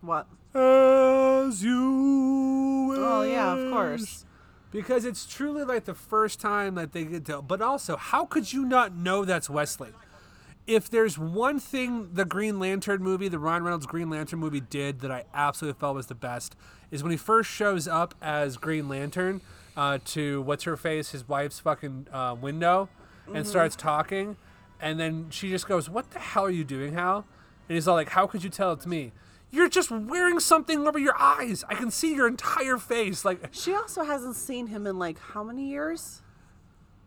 What? 0.00 0.28
As 0.54 1.64
you 1.64 2.86
wish. 2.90 2.98
Oh 3.00 3.22
yeah, 3.22 3.56
of 3.56 3.72
course. 3.72 4.24
Because 4.70 5.04
it's 5.04 5.26
truly 5.26 5.64
like 5.64 5.84
the 5.84 5.94
first 5.94 6.38
time 6.40 6.76
that 6.76 6.92
they 6.92 7.04
get 7.04 7.24
to. 7.26 7.42
But 7.42 7.60
also, 7.60 7.96
how 7.96 8.24
could 8.24 8.52
you 8.52 8.64
not 8.64 8.94
know 8.94 9.24
that's 9.24 9.50
Wesley? 9.50 9.90
If 10.66 10.90
there's 10.90 11.16
one 11.16 11.60
thing 11.60 12.10
the 12.12 12.24
Green 12.24 12.58
Lantern 12.58 13.00
movie, 13.02 13.28
the 13.28 13.38
Ryan 13.38 13.62
Reynolds 13.62 13.86
Green 13.86 14.10
Lantern 14.10 14.40
movie 14.40 14.60
did 14.60 15.00
that 15.00 15.12
I 15.12 15.24
absolutely 15.32 15.78
felt 15.78 15.94
was 15.94 16.06
the 16.08 16.14
best, 16.16 16.56
is 16.90 17.02
when 17.04 17.12
he 17.12 17.16
first 17.16 17.48
shows 17.50 17.86
up 17.86 18.14
as 18.20 18.56
Green 18.56 18.88
Lantern 18.88 19.40
uh, 19.76 19.98
to 20.06 20.42
what's 20.42 20.64
her 20.64 20.76
face, 20.76 21.12
his 21.12 21.28
wife's 21.28 21.60
fucking 21.60 22.08
uh, 22.12 22.34
window, 22.40 22.88
and 23.32 23.46
starts 23.46 23.76
talking, 23.76 24.36
and 24.80 24.98
then 24.98 25.28
she 25.30 25.50
just 25.50 25.68
goes, 25.68 25.88
"What 25.88 26.10
the 26.10 26.18
hell 26.18 26.46
are 26.46 26.50
you 26.50 26.64
doing, 26.64 26.94
Hal?" 26.94 27.24
And 27.68 27.74
he's 27.74 27.86
all 27.86 27.94
like, 27.94 28.10
"How 28.10 28.26
could 28.26 28.42
you 28.42 28.50
tell 28.50 28.72
it's 28.72 28.86
me?" 28.86 29.12
You're 29.52 29.68
just 29.68 29.90
wearing 29.92 30.40
something 30.40 30.86
over 30.86 30.98
your 30.98 31.16
eyes. 31.16 31.64
I 31.68 31.74
can 31.74 31.90
see 31.90 32.14
your 32.14 32.26
entire 32.26 32.78
face. 32.78 33.24
Like, 33.24 33.48
She 33.52 33.74
also 33.74 34.02
hasn't 34.02 34.34
seen 34.34 34.66
him 34.66 34.86
in 34.86 34.98
like 34.98 35.18
how 35.18 35.44
many 35.44 35.68
years? 35.68 36.22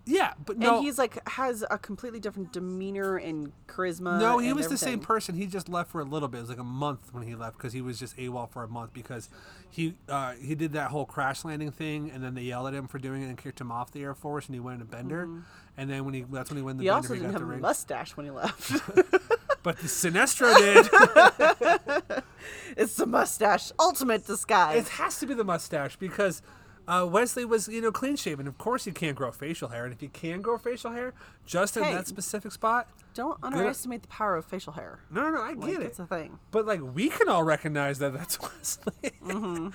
Yeah, 0.09 0.33
but 0.43 0.57
no. 0.57 0.77
and 0.77 0.85
he's 0.85 0.97
like 0.97 1.27
has 1.29 1.63
a 1.69 1.77
completely 1.77 2.19
different 2.19 2.51
demeanor 2.51 3.17
and 3.17 3.51
charisma. 3.67 4.19
No, 4.19 4.39
he 4.39 4.51
was 4.53 4.67
the 4.67 4.77
same 4.77 4.99
person. 4.99 5.35
He 5.35 5.45
just 5.45 5.69
left 5.69 5.91
for 5.91 6.01
a 6.01 6.03
little 6.03 6.27
bit. 6.27 6.39
It 6.39 6.41
was 6.41 6.49
like 6.49 6.59
a 6.59 6.63
month 6.63 7.13
when 7.13 7.23
he 7.27 7.35
left 7.35 7.57
because 7.57 7.73
he 7.73 7.81
was 7.81 7.99
just 7.99 8.17
AWOL 8.17 8.49
for 8.49 8.63
a 8.63 8.67
month 8.67 8.91
because 8.91 9.29
he 9.69 9.93
uh, 10.07 10.33
he 10.33 10.55
did 10.55 10.73
that 10.73 10.89
whole 10.89 11.05
crash 11.05 11.45
landing 11.45 11.71
thing 11.71 12.09
and 12.11 12.23
then 12.23 12.33
they 12.33 12.41
yelled 12.41 12.67
at 12.67 12.73
him 12.73 12.87
for 12.87 12.97
doing 12.97 13.21
it 13.21 13.27
and 13.27 13.37
kicked 13.37 13.61
him 13.61 13.71
off 13.71 13.91
the 13.91 14.01
Air 14.01 14.15
Force 14.15 14.47
and 14.47 14.55
he 14.55 14.59
went 14.59 14.77
in 14.77 14.81
a 14.81 14.85
bender. 14.85 15.29
And 15.77 15.89
then 15.89 16.03
when 16.05 16.15
he 16.15 16.25
that's 16.29 16.49
when 16.49 16.57
he 16.57 16.63
went 16.63 16.79
in 16.79 16.85
the 16.85 16.89
Mm-hmm. 16.89 16.89
He 16.89 16.89
bender. 16.89 16.95
also 16.95 17.13
he 17.13 17.19
didn't 17.19 17.31
got 17.33 17.41
have 17.41 17.49
the 17.49 17.55
a 17.55 17.59
mustache 17.59 18.17
when 18.17 18.25
he 18.25 18.31
left. 18.31 18.71
But 19.61 19.77
the 19.79 19.87
Sinestro 19.89 20.55
did. 20.57 22.23
it's 22.77 22.95
the 22.95 23.05
mustache, 23.05 23.73
ultimate 23.77 24.25
disguise. 24.25 24.77
it 24.85 24.87
has 24.91 25.19
to 25.19 25.25
be 25.27 25.33
the 25.33 25.43
mustache 25.43 25.97
because. 25.97 26.41
Uh, 26.89 27.05
Wesley 27.05 27.45
was, 27.45 27.67
you 27.67 27.81
know, 27.81 27.91
clean 27.91 28.15
shaven. 28.15 28.47
Of 28.47 28.57
course, 28.57 28.87
you 28.87 28.93
can't 28.93 29.15
grow 29.15 29.31
facial 29.31 29.67
hair, 29.69 29.85
and 29.85 29.93
if 29.93 30.01
you 30.01 30.09
can 30.09 30.41
grow 30.41 30.57
facial 30.57 30.91
hair, 30.91 31.13
just 31.45 31.77
in 31.77 31.83
that 31.83 32.07
specific 32.07 32.51
spot, 32.51 32.87
Don't 33.13 33.37
underestimate 33.43 34.01
the 34.01 34.07
power 34.07 34.35
of 34.35 34.45
facial 34.45 34.73
hair. 34.73 34.99
no, 35.11 35.21
no, 35.21 35.29
no, 35.29 35.41
I 35.41 35.53
Like, 35.53 35.71
get 35.71 35.81
it. 35.81 35.85
it's 35.85 35.99
a 35.99 36.07
thing. 36.07 36.39
But 36.49 36.65
like 36.65 36.81
we 36.81 37.09
can 37.09 37.29
all 37.29 37.43
recognize 37.43 37.99
that 37.99 38.13
that's 38.13 38.41
Wesley. 38.41 39.11
Mm-hmm. 39.23 39.67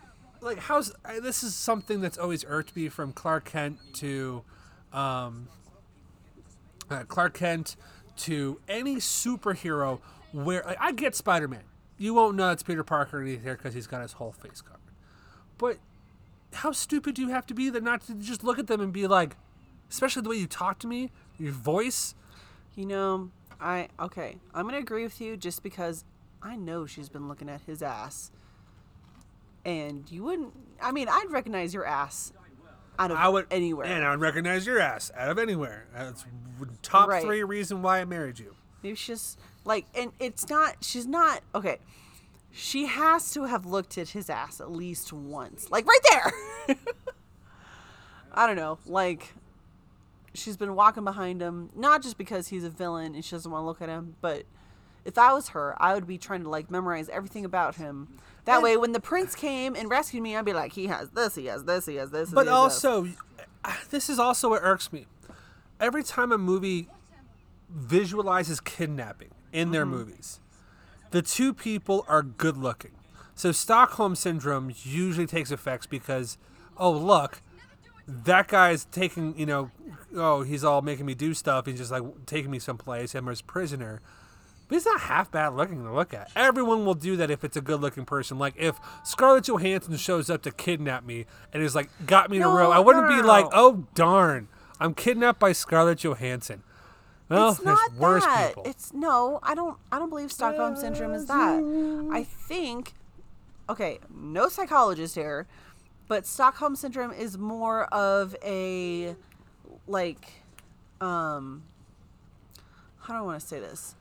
like 0.44 0.58
how's 0.58 0.94
I, 1.04 1.18
this 1.20 1.42
is 1.42 1.54
something 1.56 2.00
that's 2.00 2.16
always 2.16 2.44
irked 2.46 2.74
me 2.76 2.88
from 2.88 3.12
Clark 3.12 3.46
Kent 3.46 3.78
to 3.94 4.42
um, 4.92 5.48
uh, 6.88 7.02
Clark 7.08 7.34
Kent 7.34 7.74
to 8.18 8.60
any 8.68 8.96
superhero 8.96 9.98
where 10.32 10.62
like, 10.64 10.78
I 10.80 10.92
get 10.92 11.16
Spider 11.16 11.48
Man. 11.48 11.64
You 11.98 12.14
won't 12.14 12.36
know 12.36 12.50
it's 12.52 12.62
Peter 12.62 12.84
Parker 12.84 13.18
underneath 13.18 13.42
there 13.44 13.56
because 13.56 13.74
he's 13.74 13.86
got 13.88 14.02
his 14.02 14.12
whole 14.12 14.32
face 14.32 14.60
covered. 14.62 14.78
But 15.58 15.76
how 16.54 16.72
stupid 16.72 17.14
do 17.14 17.22
you 17.22 17.28
have 17.28 17.46
to 17.46 17.54
be 17.54 17.70
that 17.70 17.82
not 17.82 18.02
to 18.06 18.14
just 18.14 18.42
look 18.44 18.58
at 18.58 18.66
them 18.66 18.80
and 18.80 18.92
be 18.92 19.06
like, 19.06 19.36
especially 19.90 20.22
the 20.22 20.28
way 20.28 20.36
you 20.36 20.46
talk 20.46 20.78
to 20.80 20.86
me, 20.86 21.10
your 21.38 21.52
voice. 21.52 22.14
You 22.76 22.86
know, 22.86 23.30
I 23.60 23.88
okay. 23.98 24.36
I'm 24.54 24.64
gonna 24.66 24.78
agree 24.78 25.02
with 25.02 25.20
you 25.20 25.36
just 25.36 25.62
because 25.62 26.04
I 26.42 26.56
know 26.56 26.86
she's 26.86 27.08
been 27.08 27.28
looking 27.28 27.48
at 27.48 27.60
his 27.62 27.82
ass, 27.82 28.30
and 29.64 30.10
you 30.10 30.22
wouldn't. 30.24 30.52
I 30.80 30.92
mean, 30.92 31.08
I'd 31.08 31.26
recognize 31.30 31.74
your 31.74 31.84
ass 31.84 32.32
out 32.98 33.10
of 33.10 33.16
I 33.16 33.28
would 33.28 33.46
anywhere. 33.50 33.86
and 33.86 34.04
I 34.04 34.10
would 34.10 34.20
recognize 34.20 34.66
your 34.66 34.78
ass 34.80 35.10
out 35.16 35.30
of 35.30 35.38
anywhere. 35.38 35.86
That's 35.94 36.24
top 36.82 37.08
Right. 37.08 37.22
three 37.22 37.42
reason 37.42 37.82
why 37.82 38.00
I 38.00 38.04
married 38.04 38.38
you. 38.38 38.54
Maybe 38.82 38.94
she's 38.96 39.36
like, 39.64 39.86
and 39.94 40.12
it's 40.18 40.48
not. 40.48 40.76
She's 40.82 41.06
not 41.06 41.42
okay. 41.54 41.78
She 42.52 42.86
has 42.86 43.32
to 43.32 43.44
have 43.44 43.64
looked 43.64 43.96
at 43.96 44.10
his 44.10 44.28
ass 44.28 44.60
at 44.60 44.70
least 44.70 45.12
once, 45.12 45.70
like 45.70 45.86
right 45.86 46.00
there. 46.10 46.76
I 48.32 48.46
don't 48.46 48.56
know, 48.56 48.78
like 48.86 49.34
she's 50.34 50.56
been 50.56 50.74
walking 50.74 51.04
behind 51.04 51.40
him, 51.40 51.70
not 51.74 52.02
just 52.02 52.18
because 52.18 52.48
he's 52.48 52.64
a 52.64 52.70
villain 52.70 53.14
and 53.14 53.24
she 53.24 53.32
doesn't 53.32 53.50
want 53.50 53.62
to 53.62 53.66
look 53.66 53.82
at 53.82 53.88
him, 53.88 54.16
but 54.20 54.44
if 55.04 55.18
I 55.18 55.32
was 55.32 55.50
her, 55.50 55.74
I 55.82 55.94
would 55.94 56.06
be 56.06 56.18
trying 56.18 56.42
to 56.42 56.48
like 56.48 56.70
memorize 56.70 57.08
everything 57.08 57.44
about 57.44 57.76
him. 57.76 58.08
That 58.44 58.62
way, 58.62 58.76
when 58.76 58.92
the 58.92 59.00
prince 59.00 59.34
came 59.34 59.74
and 59.74 59.88
rescued 59.88 60.22
me, 60.22 60.36
I'd 60.36 60.44
be 60.44 60.52
like, 60.52 60.72
he 60.72 60.86
has 60.86 61.10
this, 61.10 61.34
he 61.34 61.46
has 61.46 61.64
this, 61.64 61.86
he 61.86 61.96
has 61.96 62.10
this. 62.10 62.28
and 62.28 62.34
But 62.34 62.46
has 62.46 62.54
also, 62.54 63.08
this 63.90 64.08
is 64.08 64.18
also 64.18 64.50
what 64.50 64.62
irks 64.62 64.92
me. 64.92 65.06
Every 65.78 66.02
time 66.02 66.32
a 66.32 66.38
movie 66.38 66.88
visualizes 67.68 68.60
kidnapping 68.60 69.30
in 69.52 69.70
their 69.70 69.84
mm-hmm. 69.84 69.94
movies, 69.94 70.40
the 71.10 71.22
two 71.22 71.52
people 71.52 72.04
are 72.08 72.22
good 72.22 72.56
looking. 72.56 72.92
So 73.34 73.52
Stockholm 73.52 74.14
syndrome 74.14 74.72
usually 74.82 75.26
takes 75.26 75.50
effects 75.50 75.86
because, 75.86 76.36
oh 76.76 76.90
look, 76.90 77.42
that 78.06 78.48
guy's 78.48 78.84
taking 78.86 79.38
you 79.38 79.46
know, 79.46 79.70
oh 80.14 80.42
he's 80.42 80.64
all 80.64 80.82
making 80.82 81.06
me 81.06 81.14
do 81.14 81.34
stuff. 81.34 81.66
He's 81.66 81.78
just 81.78 81.90
like 81.90 82.02
taking 82.26 82.50
me 82.50 82.58
someplace. 82.58 83.14
I'm 83.14 83.26
his 83.26 83.42
prisoner. 83.42 84.00
But 84.68 84.76
he's 84.76 84.86
not 84.86 85.00
half 85.00 85.32
bad 85.32 85.54
looking 85.54 85.82
to 85.82 85.92
look 85.92 86.14
at. 86.14 86.30
Everyone 86.36 86.84
will 86.84 86.94
do 86.94 87.16
that 87.16 87.28
if 87.28 87.42
it's 87.42 87.56
a 87.56 87.60
good 87.60 87.80
looking 87.80 88.04
person. 88.04 88.38
Like 88.38 88.54
if 88.56 88.78
Scarlett 89.02 89.48
Johansson 89.48 89.96
shows 89.96 90.30
up 90.30 90.42
to 90.42 90.52
kidnap 90.52 91.04
me 91.04 91.26
and 91.52 91.60
is 91.60 91.74
like 91.74 91.90
got 92.06 92.30
me 92.30 92.36
in 92.36 92.44
a 92.44 92.48
row, 92.48 92.70
I 92.70 92.78
wouldn't 92.78 93.08
no, 93.08 93.16
be 93.16 93.22
like, 93.22 93.46
oh 93.52 93.86
darn, 93.94 94.48
I'm 94.78 94.94
kidnapped 94.94 95.40
by 95.40 95.52
Scarlett 95.52 96.04
Johansson. 96.04 96.62
Well, 97.30 97.52
it's 97.52 97.62
not 97.62 97.94
worse 97.94 98.24
that. 98.24 98.48
people. 98.48 98.64
It's 98.66 98.92
no, 98.92 99.38
I 99.42 99.54
don't. 99.54 99.78
I 99.92 99.98
don't 99.98 100.10
believe 100.10 100.32
Stockholm 100.32 100.76
syndrome 100.76 101.14
is 101.14 101.26
that. 101.26 102.10
I 102.12 102.24
think, 102.24 102.92
okay, 103.68 104.00
no 104.12 104.48
psychologist 104.48 105.14
here, 105.14 105.46
but 106.08 106.26
Stockholm 106.26 106.74
syndrome 106.74 107.12
is 107.12 107.38
more 107.38 107.84
of 107.94 108.34
a, 108.44 109.14
like, 109.86 110.42
um, 111.00 111.62
how 112.98 113.14
do 113.14 113.20
I 113.20 113.22
want 113.22 113.40
to 113.40 113.46
say 113.46 113.60
this? 113.60 113.94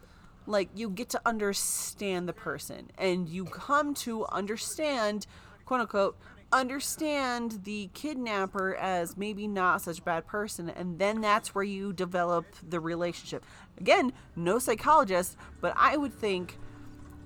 Like 0.47 0.69
you 0.73 0.89
get 0.89 1.09
to 1.09 1.21
understand 1.23 2.27
the 2.27 2.33
person, 2.33 2.89
and 2.97 3.29
you 3.29 3.45
come 3.45 3.93
to 3.95 4.25
understand, 4.25 5.27
quote 5.65 5.81
unquote, 5.81 6.17
understand 6.51 7.61
the 7.63 7.89
kidnapper 7.93 8.75
as 8.75 9.17
maybe 9.17 9.47
not 9.47 9.81
such 9.81 9.99
a 9.99 10.01
bad 10.01 10.27
person, 10.27 10.69
and 10.69 10.99
then 10.99 11.21
that's 11.21 11.53
where 11.53 11.63
you 11.63 11.93
develop 11.93 12.45
the 12.67 12.79
relationship. 12.79 13.45
Again, 13.77 14.13
no 14.35 14.59
psychologist, 14.59 15.37
but 15.61 15.73
I 15.75 15.97
would 15.97 16.13
think 16.13 16.57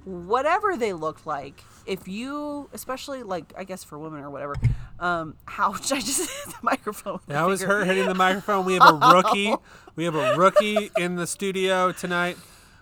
whatever 0.05 0.75
they 0.75 0.93
looked 0.93 1.25
like, 1.25 1.63
if 1.85 2.07
you, 2.07 2.69
especially 2.73 3.23
like 3.23 3.53
I 3.57 3.63
guess 3.63 3.83
for 3.83 3.97
women 3.97 4.23
or 4.23 4.29
whatever, 4.29 4.55
um, 4.99 5.35
how 5.45 5.73
should 5.73 5.97
I 5.97 6.01
just 6.01 6.29
hit 6.29 6.53
the 6.53 6.59
microphone? 6.61 7.19
That 7.27 7.47
was 7.47 7.61
her 7.61 7.85
hitting 7.85 8.07
the 8.07 8.15
microphone. 8.15 8.65
We 8.65 8.73
have 8.73 9.01
a 9.01 9.07
rookie. 9.13 9.55
We 9.95 10.05
have 10.05 10.15
a 10.15 10.35
rookie 10.35 10.91
in 10.97 11.15
the 11.15 11.27
studio 11.27 11.91
tonight. 11.91 12.37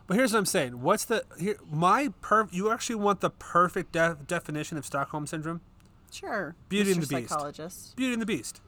But 0.08 0.18
here's 0.18 0.34
what 0.34 0.40
I'm 0.40 0.46
saying. 0.46 0.82
What's 0.82 1.06
the 1.06 1.24
here? 1.40 1.58
My 1.70 2.10
per. 2.22 2.48
You 2.52 2.72
actually 2.72 2.96
want 2.96 3.22
the 3.22 3.30
perfect 3.30 3.94
de- 3.94 4.18
definition 4.28 4.78
of 4.78 4.86
Stockholm 4.86 5.26
syndrome? 5.26 5.62
Sure. 6.12 6.56
Beauty 6.70 6.92
and 6.92 7.02
the 7.02 7.08
Beast. 7.08 7.30
Psychologist. 7.30 7.96
Beauty 7.96 8.14
and 8.14 8.22
the 8.22 8.26
Beast. 8.26 8.62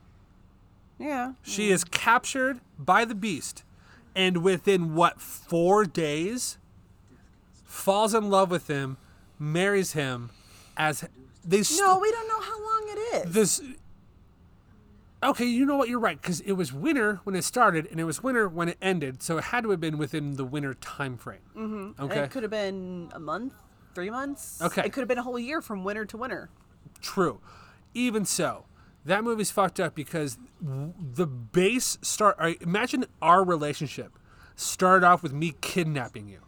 Yeah. 1.00 1.34
She 1.42 1.72
is 1.72 1.84
captured 1.84 2.60
by 2.80 3.04
the 3.06 3.16
Beast, 3.16 3.64
and 4.16 4.38
within 4.44 4.96
what 4.96 5.20
four 5.20 5.86
days, 5.86 6.58
falls 7.66 8.14
in 8.14 8.30
love 8.30 8.50
with 8.52 8.68
him, 8.68 8.98
marries 9.40 9.94
him, 9.94 10.30
as 10.78 11.04
they. 11.44 11.64
st- 11.64 11.82
No, 11.82 12.00
we 12.00 12.12
don't 12.12 12.28
know 12.28 12.42
how 12.42 12.64
long 12.64 12.84
it 12.90 13.28
is. 13.28 13.34
this 13.34 13.62
okay 15.24 15.46
you 15.46 15.66
know 15.66 15.78
what 15.78 15.88
you're 15.88 16.00
right 16.00 16.22
because 16.22 16.42
it 16.42 16.52
was 16.52 16.74
winter 16.74 17.22
when 17.24 17.34
it 17.34 17.44
started 17.44 17.88
and 17.90 17.98
it 17.98 18.04
was 18.04 18.22
winter 18.22 18.46
when 18.50 18.68
it 18.68 18.78
ended 18.82 19.24
so 19.24 19.38
it 19.38 19.46
had 19.46 19.64
to 19.64 19.70
have 19.70 19.80
been 19.80 19.98
within 19.98 20.36
the 20.36 20.44
winter 20.44 20.74
time 20.74 21.16
frame 21.16 21.40
mm-hmm. 21.56 22.04
okay 22.04 22.24
It 22.24 22.32
could 22.32 22.44
have 22.44 22.52
been 22.52 23.10
a 23.14 23.20
month, 23.22 23.54
three 23.96 24.10
months. 24.10 24.62
Okay. 24.62 24.82
It 24.86 24.92
could 24.92 25.00
have 25.00 25.08
been 25.08 25.18
a 25.18 25.24
whole 25.24 25.40
year 25.40 25.62
from 25.62 25.86
winter 25.86 26.04
to 26.06 26.18
winter. 26.18 26.50
True 27.04 27.40
even 27.94 28.26
so 28.26 28.66
that 29.06 29.24
movie's 29.24 29.52
fucked 29.52 29.80
up 29.80 29.94
because 29.94 30.38
the 30.62 31.28
base 31.28 31.98
start 32.02 32.38
imagine 32.62 33.06
our 33.22 33.44
relationship 33.44 34.18
started 34.56 35.06
off 35.06 35.22
with 35.22 35.34
me 35.34 35.54
kidnapping 35.62 36.28
you 36.28 36.40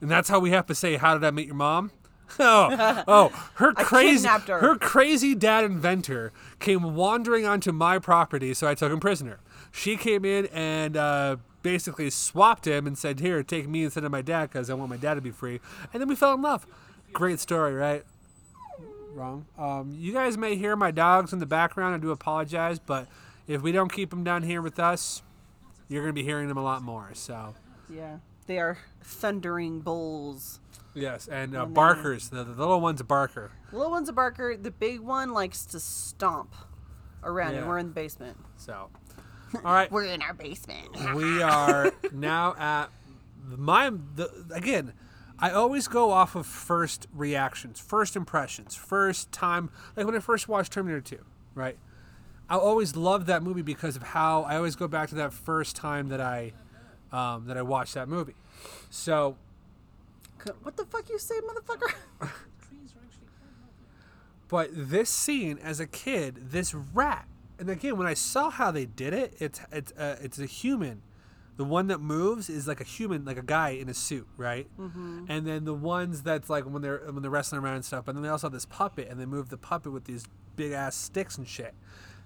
and 0.00 0.10
that's 0.10 0.28
how 0.28 0.38
we 0.38 0.50
have 0.50 0.66
to 0.66 0.74
say 0.74 0.96
how 0.96 1.14
did 1.14 1.24
i 1.24 1.30
meet 1.30 1.46
your 1.46 1.56
mom 1.56 1.90
oh, 2.40 3.04
oh, 3.08 3.50
her 3.54 3.72
crazy, 3.72 4.16
kidnapped 4.16 4.48
her. 4.48 4.76
crazy 4.76 5.34
dad 5.34 5.64
inventor 5.64 6.32
came 6.58 6.94
wandering 6.94 7.46
onto 7.46 7.72
my 7.72 7.98
property, 7.98 8.52
so 8.52 8.66
I 8.66 8.74
took 8.74 8.92
him 8.92 9.00
prisoner. 9.00 9.38
She 9.70 9.96
came 9.96 10.24
in 10.24 10.46
and 10.46 10.96
uh, 10.96 11.36
basically 11.62 12.10
swapped 12.10 12.66
him 12.66 12.86
and 12.86 12.98
said, 12.98 13.20
"Here, 13.20 13.42
take 13.42 13.68
me 13.68 13.84
instead 13.84 14.04
of 14.04 14.10
my 14.10 14.22
dad 14.22 14.50
because 14.50 14.70
I 14.70 14.74
want 14.74 14.90
my 14.90 14.96
dad 14.96 15.14
to 15.14 15.20
be 15.20 15.30
free." 15.30 15.60
And 15.92 16.00
then 16.00 16.08
we 16.08 16.16
fell 16.16 16.34
in 16.34 16.42
love. 16.42 16.66
Great 17.12 17.38
story, 17.38 17.74
right? 17.74 18.04
Wrong. 19.16 19.46
Um, 19.58 19.94
you 19.98 20.12
guys 20.12 20.36
may 20.36 20.56
hear 20.56 20.76
my 20.76 20.90
dogs 20.90 21.32
in 21.32 21.38
the 21.38 21.46
background. 21.46 21.94
I 21.94 21.98
do 21.98 22.10
apologize, 22.10 22.78
but 22.78 23.08
if 23.48 23.62
we 23.62 23.72
don't 23.72 23.90
keep 23.92 24.10
them 24.10 24.22
down 24.24 24.42
here 24.42 24.60
with 24.60 24.78
us, 24.78 25.22
you're 25.88 26.02
gonna 26.02 26.12
be 26.12 26.22
hearing 26.22 26.48
them 26.48 26.58
a 26.58 26.62
lot 26.62 26.82
more. 26.82 27.10
So 27.14 27.54
Yeah. 27.88 28.18
They 28.46 28.58
are 28.58 28.78
thundering 29.02 29.80
bulls. 29.80 30.60
Yes, 30.94 31.26
and 31.28 31.56
uh, 31.56 31.64
And 31.64 31.74
barkers. 31.74 32.28
The, 32.28 32.44
the 32.44 32.52
little 32.52 32.80
one's 32.80 33.00
a 33.00 33.04
barker. 33.04 33.50
The 33.70 33.76
little 33.76 33.90
one's 33.90 34.08
a 34.08 34.12
barker. 34.12 34.56
The 34.56 34.70
big 34.70 35.00
one 35.00 35.32
likes 35.32 35.64
to 35.66 35.80
stomp 35.80 36.54
around, 37.24 37.52
Yeah. 37.54 37.60
and 37.60 37.68
we're 37.68 37.78
in 37.78 37.88
the 37.88 37.92
basement. 37.94 38.36
So, 38.56 38.88
all 39.54 39.60
right, 39.64 39.90
We're 39.92 40.04
in 40.04 40.22
our 40.22 40.32
basement. 40.34 40.88
we 41.16 41.42
are 41.42 41.92
now 42.12 42.54
at 42.58 42.86
my 43.56 43.90
the 44.14 44.30
again. 44.52 44.92
I 45.38 45.50
always 45.50 45.86
go 45.88 46.10
off 46.10 46.34
of 46.34 46.46
first 46.46 47.06
reactions, 47.12 47.78
first 47.78 48.16
impressions, 48.16 48.74
first 48.74 49.30
time. 49.32 49.70
Like 49.96 50.06
when 50.06 50.14
I 50.14 50.20
first 50.20 50.48
watched 50.48 50.72
Terminator 50.72 51.00
2, 51.00 51.18
right? 51.54 51.76
I 52.48 52.56
always 52.56 52.96
loved 52.96 53.26
that 53.26 53.42
movie 53.42 53.62
because 53.62 53.96
of 53.96 54.02
how 54.02 54.42
I 54.42 54.56
always 54.56 54.76
go 54.76 54.88
back 54.88 55.08
to 55.10 55.14
that 55.16 55.32
first 55.32 55.76
time 55.76 56.08
that 56.08 56.20
I 56.20 56.52
um, 57.12 57.46
that 57.46 57.56
I 57.56 57.62
watched 57.62 57.94
that 57.94 58.08
movie. 58.08 58.34
So 58.88 59.36
what 60.62 60.76
the 60.76 60.84
fuck 60.84 61.08
you 61.08 61.18
say, 61.18 61.34
motherfucker? 61.40 62.30
But 64.48 64.70
this 64.72 65.10
scene, 65.10 65.58
as 65.62 65.80
a 65.80 65.86
kid, 65.86 66.50
this 66.50 66.72
rat, 66.72 67.26
and 67.58 67.68
again, 67.68 67.96
when 67.96 68.06
I 68.06 68.14
saw 68.14 68.50
how 68.50 68.70
they 68.70 68.86
did 68.86 69.12
it, 69.12 69.34
it's 69.38 69.60
it's 69.72 69.92
uh, 69.92 70.16
it's 70.20 70.38
a 70.38 70.46
human. 70.46 71.02
The 71.56 71.64
one 71.64 71.86
that 71.86 72.00
moves 72.00 72.50
is 72.50 72.68
like 72.68 72.80
a 72.80 72.84
human, 72.84 73.24
like 73.24 73.38
a 73.38 73.42
guy 73.42 73.70
in 73.70 73.88
a 73.88 73.94
suit, 73.94 74.28
right? 74.36 74.66
Mm-hmm. 74.78 75.24
And 75.28 75.46
then 75.46 75.64
the 75.64 75.72
ones 75.74 76.22
that's 76.22 76.50
like 76.50 76.64
when 76.64 76.82
they're 76.82 77.02
when 77.10 77.22
they're 77.22 77.30
wrestling 77.30 77.62
around 77.62 77.76
and 77.76 77.84
stuff. 77.84 78.04
But 78.04 78.14
then 78.14 78.22
they 78.22 78.28
also 78.28 78.46
have 78.48 78.52
this 78.52 78.66
puppet, 78.66 79.08
and 79.10 79.18
they 79.18 79.24
move 79.26 79.48
the 79.48 79.56
puppet 79.56 79.92
with 79.92 80.04
these 80.04 80.24
big 80.56 80.72
ass 80.72 80.94
sticks 80.96 81.38
and 81.38 81.48
shit. 81.48 81.74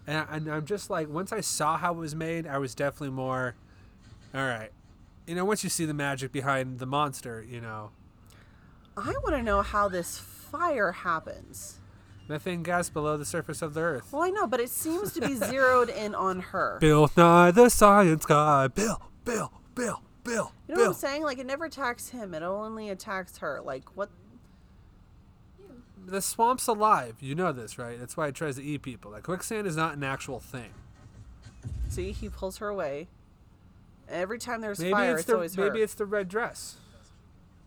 And, 0.07 0.18
I, 0.18 0.37
and 0.37 0.49
I'm 0.49 0.66
just 0.66 0.91
like, 0.91 1.09
once 1.09 1.33
I 1.33 1.41
saw 1.41 1.76
how 1.76 1.93
it 1.93 1.99
was 1.99 2.14
made, 2.16 2.47
I 2.47 2.59
was 2.59 2.74
definitely 2.74 3.11
more, 3.11 3.55
all 4.35 4.41
right. 4.47 4.70
You 5.26 5.35
know, 5.37 5.45
once 5.45 5.62
you 5.62 5.70
see 5.70 5.85
the 5.85 5.95
magic 5.95 6.33
behind 6.33 6.78
the 6.81 6.87
monster, 6.87 7.45
you 7.49 7.61
know, 7.61 7.91
I 8.97 9.12
want 9.22 9.37
to 9.37 9.43
know 9.43 9.62
how 9.62 9.89
this 9.89 10.18
fire 10.18 10.91
happens. 10.93 11.78
methane 12.28 12.62
gas 12.62 12.89
below 12.91 13.16
the 13.16 13.24
surface 13.24 13.62
of 13.62 13.74
the 13.74 13.81
earth. 13.81 14.09
Well, 14.12 14.22
I 14.22 14.31
know, 14.31 14.47
but 14.47 14.59
it 14.59 14.70
seems 14.70 15.12
to 15.12 15.20
be 15.20 15.35
zeroed 15.37 15.89
in 15.91 16.14
on 16.14 16.41
her. 16.41 16.78
Bill 16.81 17.11
Nye 17.16 17.51
the 17.53 17.68
Science 17.68 18.24
Guy. 18.26 18.68
Bill, 18.68 19.01
Bill, 19.31 19.53
Bill, 19.76 20.03
Bill, 20.24 20.53
You 20.68 20.74
know 20.74 20.81
what 20.81 20.89
I'm 20.89 20.95
saying? 20.95 21.22
Like 21.22 21.39
it 21.39 21.47
never 21.47 21.66
attacks 21.66 22.09
him; 22.09 22.35
it 22.35 22.43
only 22.43 22.89
attacks 22.89 23.39
her. 23.39 23.61
Like 23.64 23.97
what? 23.97 24.11
The 26.05 26.20
swamp's 26.20 26.66
alive. 26.66 27.16
You 27.20 27.37
know 27.37 27.53
this, 27.53 27.78
right? 27.78 27.99
That's 27.99 28.16
why 28.16 28.28
it 28.28 28.35
tries 28.35 28.57
to 28.57 28.62
eat 28.62 28.83
people. 28.83 29.12
Like 29.12 29.22
quicksand 29.22 29.68
is 29.68 29.76
not 29.76 29.97
an 29.97 30.03
actual 30.03 30.41
thing. 30.41 30.74
See, 31.89 32.11
he 32.11 32.28
pulls 32.28 32.59
her 32.59 32.68
away. 32.68 33.07
Every 34.09 34.39
time 34.39 34.61
there's 34.61 34.81
Maybe 34.81 34.91
fire, 34.93 35.12
it's 35.12 35.20
it's, 35.20 35.26
the 35.28 35.35
always 35.35 35.57
maybe 35.57 35.78
her. 35.78 35.85
it's 35.85 35.95
the 35.95 36.07
red 36.07 36.28
dress. 36.28 36.76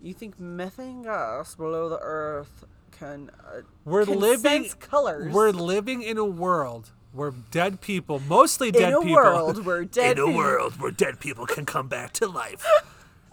You 0.01 0.13
think 0.13 0.37
methane 0.37 1.03
gas 1.03 1.55
below 1.55 1.87
the 1.87 1.99
earth 2.01 2.65
can? 2.91 3.31
Uh, 3.39 3.61
We're 3.85 4.03
can 4.05 4.19
living 4.19 4.63
sense 4.63 4.73
colors. 4.73 5.33
We're 5.33 5.51
living 5.51 6.01
in 6.01 6.17
a 6.17 6.25
world 6.25 6.91
where 7.13 7.31
dead 7.51 7.79
people, 7.79 8.19
mostly 8.27 8.69
in 8.69 8.73
dead 8.73 8.93
a 8.93 8.99
people, 8.99 9.13
world 9.13 9.65
where 9.65 9.85
dead 9.85 10.17
in 10.17 10.23
a 10.23 10.31
world 10.35 10.81
where 10.81 10.91
dead 10.91 11.19
people 11.19 11.45
can 11.45 11.65
come 11.65 11.87
back 11.87 12.11
to 12.13 12.27
life. 12.27 12.65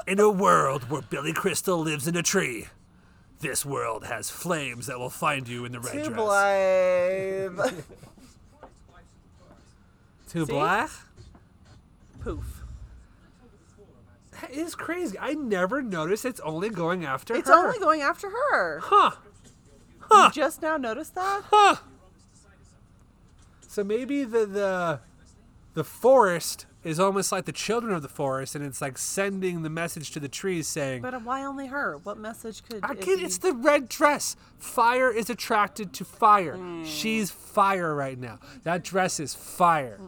in 0.06 0.20
a 0.20 0.30
world 0.30 0.88
where 0.90 1.02
Billy 1.02 1.32
Crystal 1.32 1.78
lives 1.78 2.06
in 2.06 2.14
a 2.16 2.22
tree. 2.22 2.66
This 3.40 3.64
world 3.64 4.04
has 4.04 4.28
flames 4.28 4.86
that 4.86 4.98
will 4.98 5.08
find 5.10 5.48
you 5.48 5.64
in 5.64 5.72
the 5.72 5.80
red 5.80 5.92
Too 6.04 6.10
dress. 6.10 6.16
blind. 6.16 7.58
Too 10.28 10.44
See? 10.46 10.52
black? 10.52 10.90
Poof. 12.22 12.62
That 14.40 14.50
is 14.50 14.74
crazy. 14.74 15.16
I 15.18 15.32
never 15.34 15.82
noticed 15.82 16.24
it's 16.24 16.40
only 16.40 16.68
going 16.70 17.04
after 17.04 17.34
It's 17.34 17.48
her. 17.48 17.54
only 17.66 17.78
going 17.78 18.02
after 18.02 18.28
her. 18.30 18.80
Huh. 18.82 19.10
You 20.12 20.30
just 20.32 20.60
now 20.62 20.76
noticed 20.76 21.14
that? 21.14 21.42
Huh. 21.50 21.76
So 23.70 23.84
maybe 23.84 24.24
the 24.24 24.46
the 24.46 25.00
the 25.74 25.84
forest 25.84 26.66
is 26.82 26.98
almost 26.98 27.30
like 27.30 27.44
the 27.44 27.52
children 27.52 27.94
of 27.94 28.02
the 28.02 28.08
forest, 28.08 28.56
and 28.56 28.64
it's 28.64 28.80
like 28.80 28.98
sending 28.98 29.62
the 29.62 29.70
message 29.70 30.10
to 30.10 30.18
the 30.18 30.28
trees 30.28 30.66
saying, 30.66 31.02
But 31.02 31.22
why 31.22 31.44
only 31.44 31.68
her? 31.68 31.96
What 31.98 32.18
message 32.18 32.64
could? 32.64 32.80
I 32.82 32.94
it 32.94 33.04
be? 33.04 33.12
it's 33.12 33.38
the 33.38 33.52
red 33.52 33.88
dress. 33.88 34.34
Fire 34.58 35.08
is 35.08 35.30
attracted 35.30 35.92
to 35.92 36.04
fire. 36.04 36.56
Hmm. 36.56 36.84
She's 36.84 37.30
fire 37.30 37.94
right 37.94 38.18
now. 38.18 38.40
That 38.64 38.82
dress 38.82 39.20
is 39.20 39.36
fire. 39.36 40.00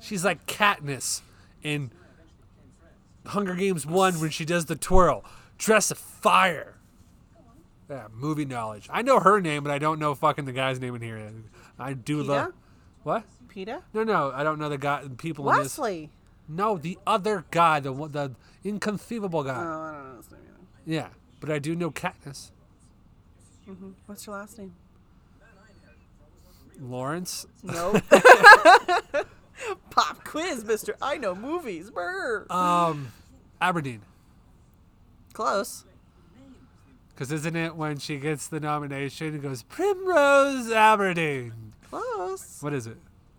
She's 0.00 0.24
like 0.24 0.46
Katniss 0.46 1.20
in 1.62 1.90
Hunger 3.26 3.56
Games 3.56 3.84
1 3.84 4.20
when 4.20 4.30
she 4.30 4.46
does 4.46 4.64
the 4.64 4.76
twirl. 4.76 5.22
Dress 5.58 5.90
of 5.90 5.98
fire. 5.98 6.76
Yeah, 7.90 8.06
movie 8.14 8.46
knowledge. 8.46 8.88
I 8.90 9.02
know 9.02 9.20
her 9.20 9.38
name, 9.38 9.64
but 9.64 9.70
I 9.70 9.78
don't 9.78 9.98
know 9.98 10.14
fucking 10.14 10.46
the 10.46 10.52
guy's 10.52 10.80
name 10.80 10.94
in 10.94 11.02
here. 11.02 11.30
I 11.78 11.92
do 11.92 12.22
love. 12.22 12.52
What? 13.02 13.24
PETA? 13.48 13.82
No, 13.94 14.04
no, 14.04 14.32
I 14.34 14.42
don't 14.42 14.58
know 14.58 14.68
the 14.68 14.78
guy. 14.78 15.04
People 15.16 15.50
in 15.50 15.58
this. 15.58 15.78
Wesley. 15.78 16.10
No, 16.48 16.76
the 16.78 16.98
other 17.06 17.44
guy, 17.50 17.80
the 17.80 17.92
the 17.92 18.32
inconceivable 18.64 19.42
guy. 19.44 19.54
Oh, 19.56 19.80
I 19.82 19.92
don't 19.92 20.10
know 20.10 20.16
his 20.16 20.30
name 20.30 20.40
either. 20.44 20.58
Yeah, 20.86 21.08
but 21.40 21.50
I 21.50 21.58
do 21.58 21.74
know 21.76 21.90
Katniss. 21.90 22.50
Mhm. 23.68 23.92
What's 24.06 24.26
your 24.26 24.36
last 24.36 24.58
name? 24.58 24.74
Lawrence. 26.80 27.46
No. 27.62 28.00
Pop 29.90 30.24
quiz, 30.24 30.64
Mister. 30.64 30.96
I 31.02 31.18
know 31.18 31.34
movies. 31.34 31.90
Brr. 31.90 32.46
Um, 32.50 33.12
Aberdeen. 33.60 34.02
Close. 35.32 35.84
Because 37.10 37.32
isn't 37.32 37.56
it 37.56 37.74
when 37.74 37.98
she 37.98 38.18
gets 38.18 38.46
the 38.46 38.60
nomination, 38.60 39.34
it 39.34 39.42
goes 39.42 39.64
Primrose 39.64 40.70
Aberdeen? 40.70 41.67
Close. 41.90 42.58
What 42.60 42.74
is 42.74 42.86
it? 42.86 42.96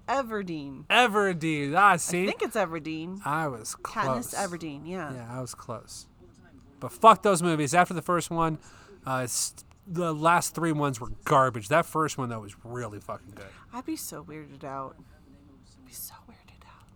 Everdeen. 0.07 0.85
Everdeen. 0.87 1.75
Ah, 1.75 1.95
see? 1.97 2.23
I 2.23 2.27
think 2.27 2.41
it's 2.41 2.55
Everdeen. 2.55 3.25
I 3.25 3.47
was 3.47 3.75
close. 3.75 4.33
Katniss 4.33 4.35
Everdeen. 4.35 4.81
Yeah. 4.85 5.13
Yeah, 5.13 5.27
I 5.31 5.39
was 5.41 5.53
close. 5.53 6.07
But 6.79 6.91
fuck 6.91 7.21
those 7.23 7.43
movies. 7.43 7.73
After 7.75 7.93
the 7.93 8.01
first 8.01 8.31
one, 8.31 8.57
uh, 9.05 9.21
it's, 9.25 9.53
the 9.85 10.13
last 10.13 10.55
three 10.55 10.71
ones 10.71 10.99
were 10.99 11.09
garbage. 11.25 11.67
That 11.67 11.85
first 11.85 12.17
one 12.17 12.29
though 12.29 12.39
was 12.39 12.55
really 12.63 12.99
fucking 12.99 13.33
good. 13.35 13.45
I'd 13.73 13.85
be 13.85 13.95
so 13.95 14.23
weirded 14.23 14.63
out. 14.63 14.95
I'd 14.97 15.85
be 15.85 15.93
so 15.93 16.13
weirded 16.27 16.63
out. 16.65 16.87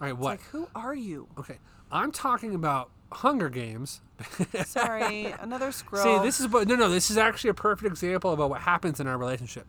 All 0.00 0.06
right, 0.06 0.16
what? 0.16 0.30
Like, 0.30 0.42
who 0.44 0.68
are 0.74 0.94
you? 0.94 1.28
okay, 1.38 1.58
I'm 1.90 2.12
talking 2.12 2.54
about 2.54 2.90
Hunger 3.12 3.48
Games. 3.48 4.00
Sorry, 4.64 5.34
another 5.40 5.70
scroll. 5.70 6.02
See, 6.02 6.24
this 6.24 6.40
is 6.40 6.48
what 6.48 6.66
no, 6.66 6.76
no. 6.76 6.88
This 6.88 7.10
is 7.10 7.18
actually 7.18 7.50
a 7.50 7.54
perfect 7.54 7.86
example 7.86 8.32
about 8.32 8.48
what 8.50 8.62
happens 8.62 9.00
in 9.00 9.06
our 9.06 9.18
relationship. 9.18 9.66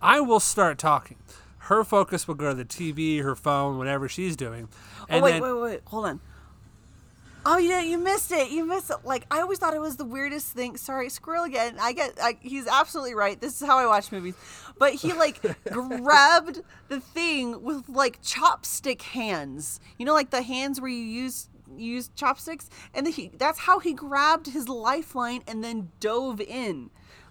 I 0.00 0.20
will 0.20 0.40
start 0.40 0.78
talking. 0.78 1.16
Her 1.64 1.84
focus 1.84 2.26
will 2.26 2.34
go 2.34 2.48
to 2.48 2.54
the 2.54 2.64
TV, 2.64 3.22
her 3.22 3.36
phone, 3.36 3.78
whatever 3.78 4.08
she's 4.08 4.34
doing, 4.34 4.68
oh, 4.72 5.06
and 5.08 5.20
oh 5.20 5.24
wait, 5.24 5.32
then 5.32 5.42
wait, 5.42 5.62
wait, 5.62 5.80
hold 5.86 6.06
on. 6.06 6.20
Oh, 7.46 7.56
yeah, 7.56 7.80
you 7.80 7.96
missed 7.96 8.32
it. 8.32 8.50
You 8.50 8.66
missed 8.66 8.90
it. 8.90 8.98
Like 9.04 9.26
I 9.30 9.40
always 9.40 9.58
thought 9.58 9.74
it 9.74 9.80
was 9.80 9.96
the 9.96 10.04
weirdest 10.04 10.48
thing. 10.48 10.76
Sorry, 10.76 11.08
squirrel 11.08 11.44
again. 11.44 11.76
I 11.80 11.92
get. 11.92 12.18
I, 12.20 12.36
he's 12.40 12.66
absolutely 12.66 13.14
right. 13.14 13.40
This 13.40 13.60
is 13.60 13.66
how 13.66 13.78
I 13.78 13.86
watch 13.86 14.12
movies. 14.12 14.34
But 14.78 14.94
he 14.94 15.12
like 15.12 15.40
grabbed 15.70 16.62
the 16.88 17.00
thing 17.00 17.62
with 17.62 17.88
like 17.88 18.22
chopstick 18.22 19.02
hands. 19.02 19.80
You 19.98 20.04
know, 20.04 20.12
like 20.12 20.30
the 20.30 20.42
hands 20.42 20.80
where 20.80 20.90
you 20.90 21.02
use 21.02 21.48
use 21.76 22.10
chopsticks, 22.14 22.68
and 22.92 23.06
he. 23.08 23.30
That's 23.34 23.60
how 23.60 23.78
he 23.78 23.94
grabbed 23.94 24.48
his 24.48 24.68
lifeline 24.68 25.42
and 25.46 25.64
then 25.64 25.90
dove 25.98 26.40
in. 26.42 26.90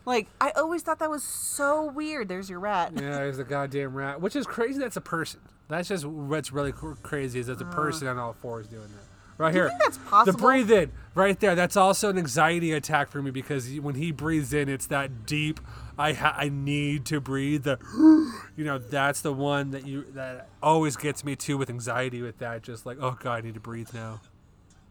Like 0.10 0.28
I 0.42 0.50
always 0.56 0.82
thought 0.82 0.98
that 1.00 1.12
was 1.12 1.22
so 1.22 1.86
weird. 1.86 2.30
There's 2.30 2.50
your 2.50 2.60
rat. 2.60 2.94
yeah, 2.96 3.12
there's 3.12 3.38
a 3.38 3.44
goddamn 3.44 3.94
rat, 3.94 4.20
which 4.20 4.36
is 4.36 4.48
crazy. 4.48 4.80
That's 4.80 4.98
a 4.98 5.02
person. 5.02 5.40
That's 5.68 5.88
just 5.88 6.04
what's 6.04 6.52
really 6.52 6.74
crazy 7.04 7.40
is 7.40 7.46
that's 7.46 7.62
a 7.62 7.66
uh. 7.66 7.72
person 7.72 8.08
on 8.08 8.18
all 8.18 8.34
fours 8.34 8.66
doing 8.66 8.88
that. 8.88 9.04
Right 9.38 9.54
you 9.54 9.62
here, 9.62 9.70
think 9.70 9.82
that's 9.82 9.98
the 9.98 10.04
possible? 10.06 10.40
breathe 10.40 10.72
in, 10.72 10.92
right 11.14 11.40
there. 11.40 11.54
That's 11.54 11.78
also 11.78 12.10
an 12.10 12.18
anxiety 12.18 12.72
attack 12.72 13.10
for 13.10 13.22
me 13.22 13.30
because 13.30 13.70
when 13.80 13.94
he 13.94 14.12
breathes 14.12 14.52
in, 14.52 14.68
it's 14.68 14.88
that 14.88 15.28
deep. 15.28 15.60
I 15.96 16.14
ha- 16.14 16.36
I 16.36 16.50
need 16.50 17.06
to 17.06 17.22
breathe. 17.22 17.64
The, 17.64 17.78
you 18.58 18.66
know, 18.66 18.80
that's 18.80 19.22
the 19.22 19.32
one 19.32 19.70
that 19.72 19.86
you 19.86 20.06
that 20.16 20.50
always 20.64 20.98
gets 20.98 21.24
me 21.24 21.36
too 21.36 21.56
with 21.56 21.70
anxiety. 21.70 22.24
With 22.24 22.40
that, 22.40 22.64
just 22.64 22.88
like, 22.88 22.98
oh 23.00 23.16
god, 23.22 23.36
I 23.36 23.42
need 23.42 23.54
to 23.54 23.60
breathe 23.60 23.94
now. 23.94 24.22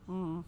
Hmm. 0.07 0.43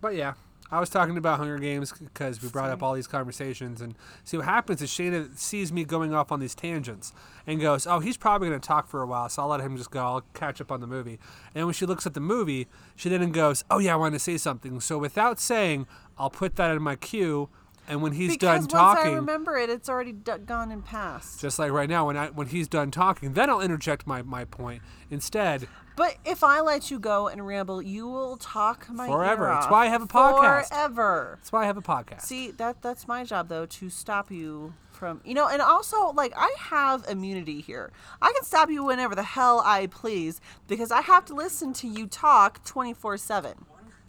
But 0.00 0.14
yeah, 0.14 0.34
I 0.72 0.80
was 0.80 0.88
talking 0.88 1.18
about 1.18 1.38
Hunger 1.38 1.58
Games 1.58 1.92
because 1.92 2.42
we 2.42 2.48
brought 2.48 2.70
up 2.70 2.82
all 2.82 2.94
these 2.94 3.06
conversations, 3.06 3.82
and 3.82 3.94
see 4.24 4.38
what 4.38 4.46
happens 4.46 4.80
is 4.80 4.90
Shaina 4.90 5.36
sees 5.36 5.70
me 5.70 5.84
going 5.84 6.14
off 6.14 6.32
on 6.32 6.40
these 6.40 6.54
tangents 6.54 7.12
and 7.46 7.60
goes, 7.60 7.86
"Oh, 7.86 8.00
he's 8.00 8.16
probably 8.16 8.48
going 8.48 8.58
to 8.58 8.66
talk 8.66 8.88
for 8.88 9.02
a 9.02 9.06
while, 9.06 9.28
so 9.28 9.42
I'll 9.42 9.48
let 9.48 9.60
him 9.60 9.76
just 9.76 9.90
go. 9.90 10.00
I'll 10.00 10.24
catch 10.32 10.62
up 10.62 10.72
on 10.72 10.80
the 10.80 10.86
movie." 10.86 11.18
And 11.54 11.66
when 11.66 11.74
she 11.74 11.84
looks 11.84 12.06
at 12.06 12.14
the 12.14 12.20
movie, 12.20 12.68
she 12.96 13.10
then 13.10 13.30
goes, 13.32 13.64
"Oh 13.70 13.80
yeah, 13.80 13.92
I 13.92 13.96
want 13.96 14.14
to 14.14 14.18
say 14.18 14.38
something." 14.38 14.80
So 14.80 14.96
without 14.96 15.38
saying, 15.38 15.86
I'll 16.16 16.30
put 16.30 16.56
that 16.56 16.74
in 16.74 16.82
my 16.82 16.96
queue, 16.96 17.50
and 17.92 18.02
when 18.02 18.12
he's 18.12 18.32
because 18.32 18.66
done 18.66 18.68
talking, 18.68 19.02
once 19.04 19.14
I 19.14 19.16
remember 19.16 19.56
it, 19.58 19.70
it's 19.70 19.88
already 19.88 20.12
d- 20.12 20.32
gone 20.46 20.72
and 20.72 20.84
passed. 20.84 21.40
just 21.40 21.58
like 21.58 21.70
right 21.70 21.88
now, 21.88 22.06
when 22.06 22.16
I 22.16 22.28
when 22.30 22.46
he's 22.48 22.66
done 22.68 22.90
talking, 22.90 23.34
then 23.34 23.50
I'll 23.50 23.60
interject 23.60 24.06
my 24.06 24.22
my 24.22 24.44
point. 24.44 24.82
Instead, 25.10 25.68
But 25.94 26.16
if 26.24 26.42
I 26.42 26.60
let 26.60 26.90
you 26.90 26.98
go 26.98 27.28
and 27.28 27.46
ramble, 27.46 27.82
you 27.82 28.08
will 28.08 28.38
talk 28.38 28.88
my 28.90 29.04
ear 29.06 29.12
Forever. 29.12 29.46
That's 29.46 29.70
why 29.70 29.84
I 29.84 29.88
have 29.88 30.02
a 30.02 30.06
podcast. 30.06 30.68
Forever. 30.68 31.38
that's 31.38 31.52
why 31.52 31.62
I 31.62 31.66
have 31.66 31.76
a 31.76 31.82
podcast. 31.82 32.22
See 32.22 32.50
that 32.52 32.80
that's 32.82 33.06
my 33.06 33.24
job 33.24 33.48
though 33.48 33.66
to 33.66 33.90
stop 33.90 34.30
you 34.30 34.72
from 34.90 35.20
you 35.24 35.34
know 35.34 35.48
and 35.48 35.60
also 35.60 36.12
like 36.12 36.32
I 36.36 36.54
have 36.58 37.04
immunity 37.08 37.60
here. 37.60 37.92
I 38.22 38.32
can 38.32 38.44
stop 38.44 38.70
you 38.70 38.84
whenever 38.84 39.14
the 39.14 39.22
hell 39.22 39.60
I 39.64 39.86
please 39.88 40.40
because 40.66 40.90
I 40.90 41.02
have 41.02 41.24
to 41.26 41.34
listen 41.34 41.72
to 41.74 41.86
you 41.88 42.06
talk 42.06 42.64
24/7. 42.64 43.54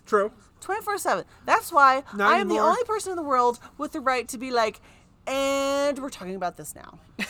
True. 0.05 0.31
24/7. 0.63 1.25
That's 1.45 1.71
why 1.71 2.03
Not 2.15 2.31
I 2.31 2.39
am 2.39 2.47
the 2.47 2.59
only 2.59 2.83
person 2.85 3.11
in 3.11 3.15
the 3.15 3.23
world 3.23 3.59
with 3.77 3.91
the 3.91 3.99
right 3.99 4.27
to 4.29 4.37
be 4.37 4.51
like 4.51 4.81
and 5.25 5.99
we're 5.99 6.09
talking 6.09 6.35
about 6.35 6.57
this 6.57 6.75
now. 6.75 6.99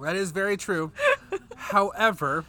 That 0.00 0.14
is 0.14 0.30
very 0.30 0.56
true. 0.56 0.92
However, 1.56 2.44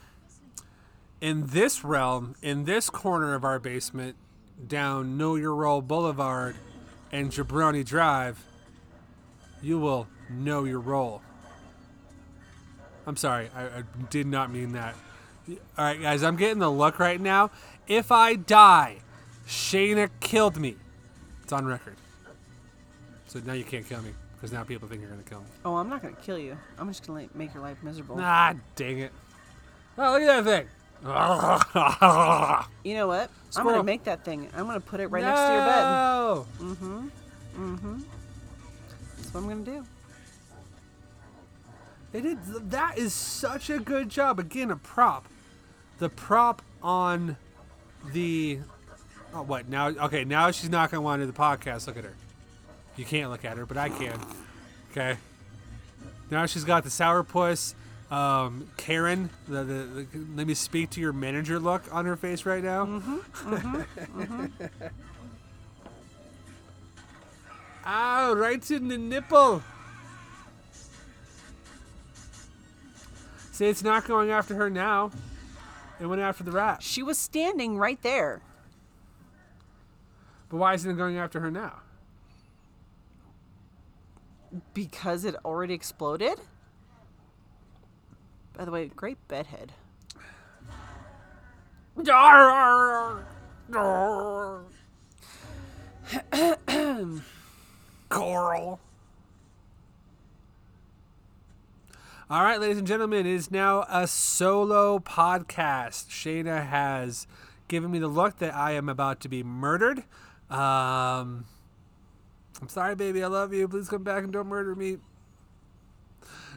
in 1.20 1.48
this 1.48 1.84
realm, 1.84 2.36
in 2.42 2.66
this 2.66 2.90
corner 2.90 3.34
of 3.34 3.44
our 3.44 3.60
basement, 3.60 4.16
down 4.68 5.18
Know 5.18 5.36
Your 5.36 5.56
Role 5.56 5.82
Boulevard 5.82 6.56
and 7.12 7.32
Jabroni 7.32 7.84
Drive, 7.84 8.44
you 9.62 9.80
will 9.80 10.08
know 10.30 10.64
your 10.64 10.80
role. 10.80 11.22
I'm 13.08 13.18
sorry, 13.18 13.50
I, 13.56 13.64
I 13.64 13.84
did 14.10 14.28
not 14.28 14.52
mean 14.52 14.74
that. 14.74 14.94
All 15.50 15.58
right, 15.86 16.00
guys, 16.00 16.22
I'm 16.22 16.36
getting 16.36 16.60
the 16.60 16.70
look 16.70 17.00
right 17.00 17.20
now. 17.20 17.50
If 17.90 18.12
I 18.12 18.36
die, 18.36 18.98
Shaina 19.48 20.10
killed 20.20 20.58
me. 20.58 20.76
It's 21.44 21.52
on 21.52 21.66
record. 21.66 21.96
So 23.26 23.40
now 23.44 23.54
you 23.54 23.64
can't 23.64 23.88
kill 23.88 24.02
me 24.04 24.12
because 24.36 24.52
now 24.52 24.64
people 24.64 24.88
think 24.88 25.02
you're 25.02 25.10
gonna 25.10 25.24
kill 25.24 25.40
me. 25.40 25.48
Oh, 25.66 25.76
I'm 25.76 25.90
not 25.90 26.02
going 26.02 26.16
to 26.16 26.22
kill 26.22 26.38
you. 26.38 26.56
I'm 26.78 26.88
just 26.88 27.06
going 27.06 27.28
to 27.28 27.38
make 27.38 27.54
your 27.54 27.64
life 27.64 27.78
miserable. 27.84 28.18
Ah, 28.20 28.54
dang 28.76 29.00
it. 29.00 29.12
Oh, 29.98 30.14
look 30.14 30.22
at 30.22 30.44
that 30.44 30.46
thing. 30.46 30.68
You 32.84 32.94
know 32.94 33.08
what? 33.08 33.32
I'm 33.56 33.64
going 33.64 33.78
to 33.78 33.84
make 33.84 34.04
that 34.04 34.24
thing. 34.24 34.50
I'm 34.56 34.66
going 34.66 34.80
to 34.80 34.86
put 34.86 35.00
it 35.00 35.08
right 35.08 35.24
next 35.24 35.40
to 35.40 35.54
your 35.54 35.66
bed. 35.66 35.82
No. 35.82 36.48
Mm-hmm. 36.60 37.08
Mm-hmm. 37.58 38.00
That's 39.18 39.34
what 39.34 39.40
I'm 39.40 39.46
going 39.48 39.66
to 39.66 39.72
do. 39.72 39.86
They 42.12 42.22
did. 42.22 42.44
That 42.70 42.98
is 42.98 43.14
such 43.14 43.70
a 43.70 43.80
good 43.80 44.10
job. 44.10 44.40
Again, 44.40 44.72
a 44.72 44.76
prop. 44.76 45.28
The 46.00 46.10
prop 46.10 46.62
on 46.84 47.38
the. 48.14 48.60
Oh, 49.34 49.44
what 49.44 49.70
now? 49.70 49.88
Okay, 49.90 50.24
now 50.26 50.52
she's 50.52 50.70
not 50.70 50.92
gonna 50.92 51.02
want 51.02 51.22
to 51.22 51.26
do 51.26 51.32
the 51.32 51.38
podcast. 51.38 51.88
Look 51.88 51.98
at 51.98 52.04
her. 52.04 52.16
You 52.96 53.06
can't 53.06 53.30
look 53.30 53.46
at 53.46 53.58
her, 53.58 53.66
but 53.66 53.78
I 53.78 53.90
can. 53.90 54.20
Okay. 54.92 55.18
Now 56.32 56.46
she's 56.46 56.64
got 56.64 56.84
the 56.84 56.90
sourpuss, 56.90 57.74
um, 58.12 58.68
Karen. 58.78 59.30
The, 59.48 59.64
the, 59.64 59.74
the 59.74 60.08
let 60.36 60.48
me 60.48 60.54
speak 60.54 60.92
to 60.92 61.02
your 61.02 61.14
manager 61.14 61.60
look 61.60 61.84
on 61.94 62.06
her 62.06 62.16
face 62.16 62.46
right 62.46 62.64
now. 62.64 62.86
mm-hmm 62.86 63.56
mm-hmm 63.56 64.46
Ow! 67.86 68.34
Right 68.34 68.70
in 68.70 68.88
the 68.88 68.98
nipple. 68.98 69.64
See, 73.52 73.66
it's 73.66 73.84
not 73.84 74.06
going 74.06 74.30
after 74.30 74.56
her 74.56 74.70
now. 74.70 75.12
It 76.00 76.06
went 76.06 76.22
after 76.22 76.44
the 76.44 76.52
rat. 76.52 76.82
She 76.82 77.04
was 77.04 77.18
standing 77.18 77.78
right 77.78 78.02
there. 78.02 78.42
But 80.50 80.58
why 80.58 80.74
isn't 80.74 80.90
it 80.90 80.98
going 80.98 81.18
after 81.18 81.40
her 81.42 81.52
now? 81.52 81.82
Because 84.74 85.26
it 85.26 85.36
already 85.46 85.74
exploded? 85.74 86.40
By 88.58 88.66
the 88.66 88.72
way, 88.72 88.88
great 88.88 89.18
bedhead. 89.28 89.74
Coral. 98.10 98.80
All 102.32 102.44
right, 102.44 102.60
ladies 102.60 102.78
and 102.78 102.86
gentlemen, 102.86 103.26
it 103.26 103.34
is 103.34 103.50
now 103.50 103.86
a 103.90 104.06
solo 104.06 105.00
podcast. 105.00 106.10
Shaina 106.10 106.68
has 106.68 107.26
given 107.68 107.90
me 107.90 107.98
the 107.98 108.08
look 108.08 108.38
that 108.38 108.54
I 108.54 108.74
am 108.74 108.88
about 108.88 109.20
to 109.22 109.30
be 109.30 109.42
murdered. 109.42 110.04
Um, 110.52 111.46
I'm 112.62 112.68
sorry, 112.68 112.94
baby. 112.94 113.24
I 113.24 113.28
love 113.28 113.52
you. 113.52 113.68
Please 113.68 113.90
come 113.90 114.04
back 114.04 114.24
and 114.24 114.32
don't 114.32 114.46
murder 114.46 114.76
me. 114.76 114.98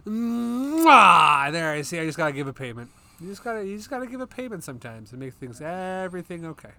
Mwah! 0.06 1.50
There, 1.50 1.72
I 1.72 1.80
see. 1.80 1.98
I 1.98 2.04
just 2.04 2.18
gotta 2.18 2.32
give 2.32 2.48
a 2.48 2.52
payment. 2.52 2.90
You 3.18 3.28
just 3.28 3.42
gotta, 3.42 3.64
you 3.64 3.78
just 3.78 3.88
gotta 3.88 4.06
give 4.06 4.20
a 4.20 4.26
payment 4.26 4.64
sometimes 4.64 5.08
to 5.10 5.16
make 5.16 5.32
things 5.32 5.62
everything 5.62 6.44
okay. 6.44 6.72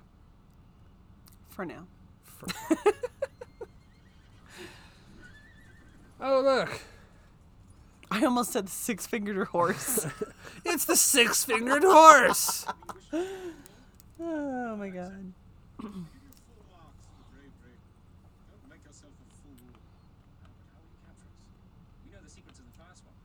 For 1.49 1.65
now. 1.65 1.87
Oh 6.25 6.41
look, 6.41 6.79
I 8.13 8.25
almost 8.25 8.51
said 8.51 8.67
the 8.67 8.71
six 8.71 9.07
fingered 9.07 9.47
horse. 9.47 10.05
it's 10.65 10.85
the 10.85 10.95
six-fingered 10.95 11.83
horse. 11.83 12.63
oh 13.11 14.75
my 14.75 14.89
god. 14.89 15.33
Brave, 15.81 15.97
brave. 17.57 17.81
Don't 18.53 18.69
make 18.69 18.85
yourself 18.85 19.13
a 19.17 19.25
fool. 19.41 19.57
But 19.65 19.81
how 20.45 20.77
will 20.77 20.93
you 20.93 21.01
capture 21.01 21.25
us? 21.25 21.25
We 22.05 22.13
know 22.13 22.21
the 22.23 22.29
secrets 22.29 22.59
of 22.59 22.65
the 22.69 22.77
first 22.77 23.01
one. 23.01 23.17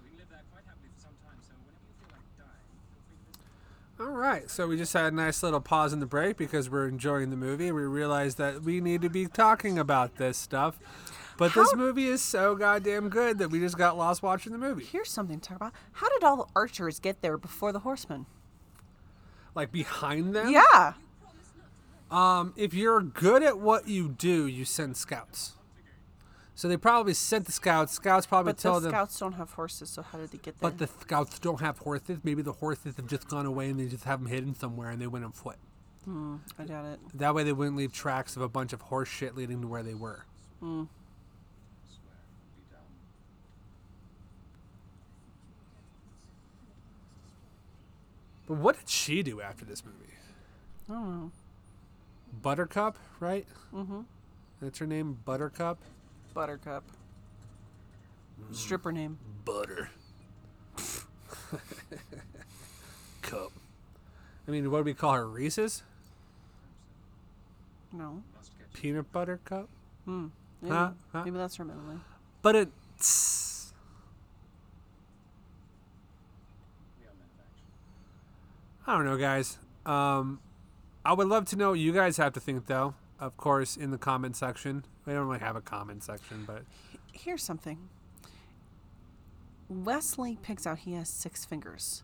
We 0.00 0.08
can 0.08 0.16
live 0.16 0.30
there 0.32 0.40
quite 0.48 0.64
happily 0.64 0.88
for 0.96 1.00
some 1.04 1.16
time, 1.20 1.36
so 1.44 1.52
whenever 1.60 1.84
you 1.84 1.92
feel 2.00 2.08
like 2.16 2.24
dying, 2.40 2.72
feel 2.96 3.04
free 3.04 3.20
to 3.20 3.28
visit. 3.28 4.08
All 4.08 4.16
right, 4.16 4.48
so 4.48 4.66
we 4.72 4.80
just 4.80 4.94
had 4.96 5.12
a 5.12 5.16
nice 5.16 5.42
little 5.42 5.60
pause 5.60 5.92
in 5.92 6.00
the 6.00 6.08
break 6.08 6.38
because 6.40 6.70
we're 6.72 6.88
enjoying 6.88 7.28
the 7.28 7.36
movie. 7.36 7.68
We 7.70 7.84
realized 7.84 8.38
that 8.38 8.62
we 8.64 8.80
need 8.80 9.02
to 9.04 9.10
be 9.12 9.26
talking 9.28 9.76
about 9.78 10.16
this 10.16 10.38
stuff. 10.40 10.80
But 11.36 11.52
this 11.54 11.74
movie 11.74 12.06
is 12.06 12.22
so 12.22 12.54
goddamn 12.54 13.08
good 13.08 13.38
that 13.38 13.50
we 13.50 13.58
just 13.60 13.76
got 13.76 13.96
lost 13.96 14.22
watching 14.22 14.52
the 14.52 14.58
movie. 14.58 14.84
Here's 14.84 15.10
something 15.10 15.40
to 15.40 15.48
talk 15.48 15.56
about. 15.56 15.72
How 15.92 16.08
did 16.10 16.22
all 16.22 16.36
the 16.36 16.44
archers 16.54 17.00
get 17.00 17.22
there 17.22 17.36
before 17.36 17.72
the 17.72 17.80
horsemen? 17.80 18.26
Like 19.54 19.72
behind 19.72 20.34
them. 20.34 20.50
Yeah. 20.50 20.94
Um, 22.10 22.52
if 22.56 22.72
you're 22.74 23.00
good 23.00 23.42
at 23.42 23.58
what 23.58 23.88
you 23.88 24.08
do, 24.10 24.46
you 24.46 24.64
send 24.64 24.96
scouts. 24.96 25.54
So 26.54 26.68
they 26.68 26.76
probably 26.76 27.14
sent 27.14 27.46
the 27.46 27.52
scouts. 27.52 27.92
Scouts 27.94 28.26
probably 28.26 28.50
But 28.52 28.58
the 28.58 28.62
told 28.62 28.82
them. 28.84 28.90
scouts 28.92 29.18
don't 29.18 29.32
have 29.32 29.50
horses, 29.54 29.90
so 29.90 30.02
how 30.02 30.18
did 30.18 30.30
they 30.30 30.38
get 30.38 30.58
there? 30.60 30.70
But 30.70 30.78
the 30.78 30.86
scouts 30.86 31.40
don't 31.40 31.60
have 31.60 31.78
horses. 31.78 32.18
Maybe 32.22 32.42
the 32.42 32.52
horses 32.52 32.94
have 32.96 33.08
just 33.08 33.26
gone 33.28 33.46
away 33.46 33.70
and 33.70 33.80
they 33.80 33.86
just 33.86 34.04
have 34.04 34.20
them 34.20 34.28
hidden 34.30 34.54
somewhere 34.54 34.90
and 34.90 35.02
they 35.02 35.08
went 35.08 35.24
on 35.24 35.32
foot. 35.32 35.56
I 36.06 36.64
doubt 36.64 36.84
it. 36.84 37.00
That 37.14 37.34
way 37.34 37.42
they 37.42 37.52
wouldn't 37.52 37.76
leave 37.76 37.92
tracks 37.92 38.36
of 38.36 38.42
a 38.42 38.48
bunch 38.48 38.72
of 38.72 38.82
horse 38.82 39.08
shit 39.08 39.34
leading 39.36 39.62
to 39.62 39.66
where 39.66 39.82
they 39.82 39.94
were. 39.94 40.26
But 48.46 48.54
what 48.58 48.78
did 48.78 48.88
she 48.88 49.22
do 49.22 49.40
after 49.40 49.64
this 49.64 49.84
movie? 49.84 50.12
I 50.88 50.92
don't 50.92 51.20
know. 51.20 51.30
Buttercup, 52.42 52.98
right? 53.20 53.46
Mm-hmm. 53.74 54.00
That's 54.60 54.78
her 54.78 54.86
name, 54.86 55.18
Buttercup. 55.24 55.78
Buttercup. 56.34 56.84
Stripper 58.52 58.92
name. 58.92 59.18
Butter. 59.44 59.90
Cup. 63.22 63.52
I 64.46 64.50
mean, 64.50 64.70
what 64.70 64.78
do 64.78 64.84
we 64.84 64.94
call 64.94 65.14
her? 65.14 65.26
Reese's 65.26 65.82
No. 67.92 68.22
peanut 68.74 69.10
butter 69.12 69.38
cup. 69.44 69.68
Maybe, 70.06 70.30
Huh? 70.68 70.90
Huh? 71.12 71.22
maybe 71.24 71.38
that's 71.38 71.56
her 71.56 71.64
middle 71.64 71.82
name. 71.84 72.02
But 72.42 72.56
it's 72.56 73.53
I 78.86 78.96
don't 78.96 79.04
know, 79.04 79.16
guys. 79.16 79.58
Um, 79.86 80.40
I 81.04 81.12
would 81.12 81.28
love 81.28 81.46
to 81.46 81.56
know 81.56 81.70
what 81.70 81.78
you 81.78 81.92
guys 81.92 82.16
have 82.18 82.32
to 82.34 82.40
think, 82.40 82.66
though. 82.66 82.94
Of 83.18 83.36
course, 83.36 83.76
in 83.76 83.90
the 83.90 83.98
comment 83.98 84.36
section. 84.36 84.84
We 85.06 85.12
don't 85.12 85.26
really 85.26 85.40
have 85.40 85.56
a 85.56 85.60
comment 85.60 86.02
section, 86.02 86.44
but 86.46 86.62
Here's 87.12 87.42
something. 87.42 87.78
Wesley 89.68 90.38
picks 90.42 90.66
out 90.66 90.80
he 90.80 90.92
has 90.94 91.08
six 91.08 91.44
fingers. 91.44 92.02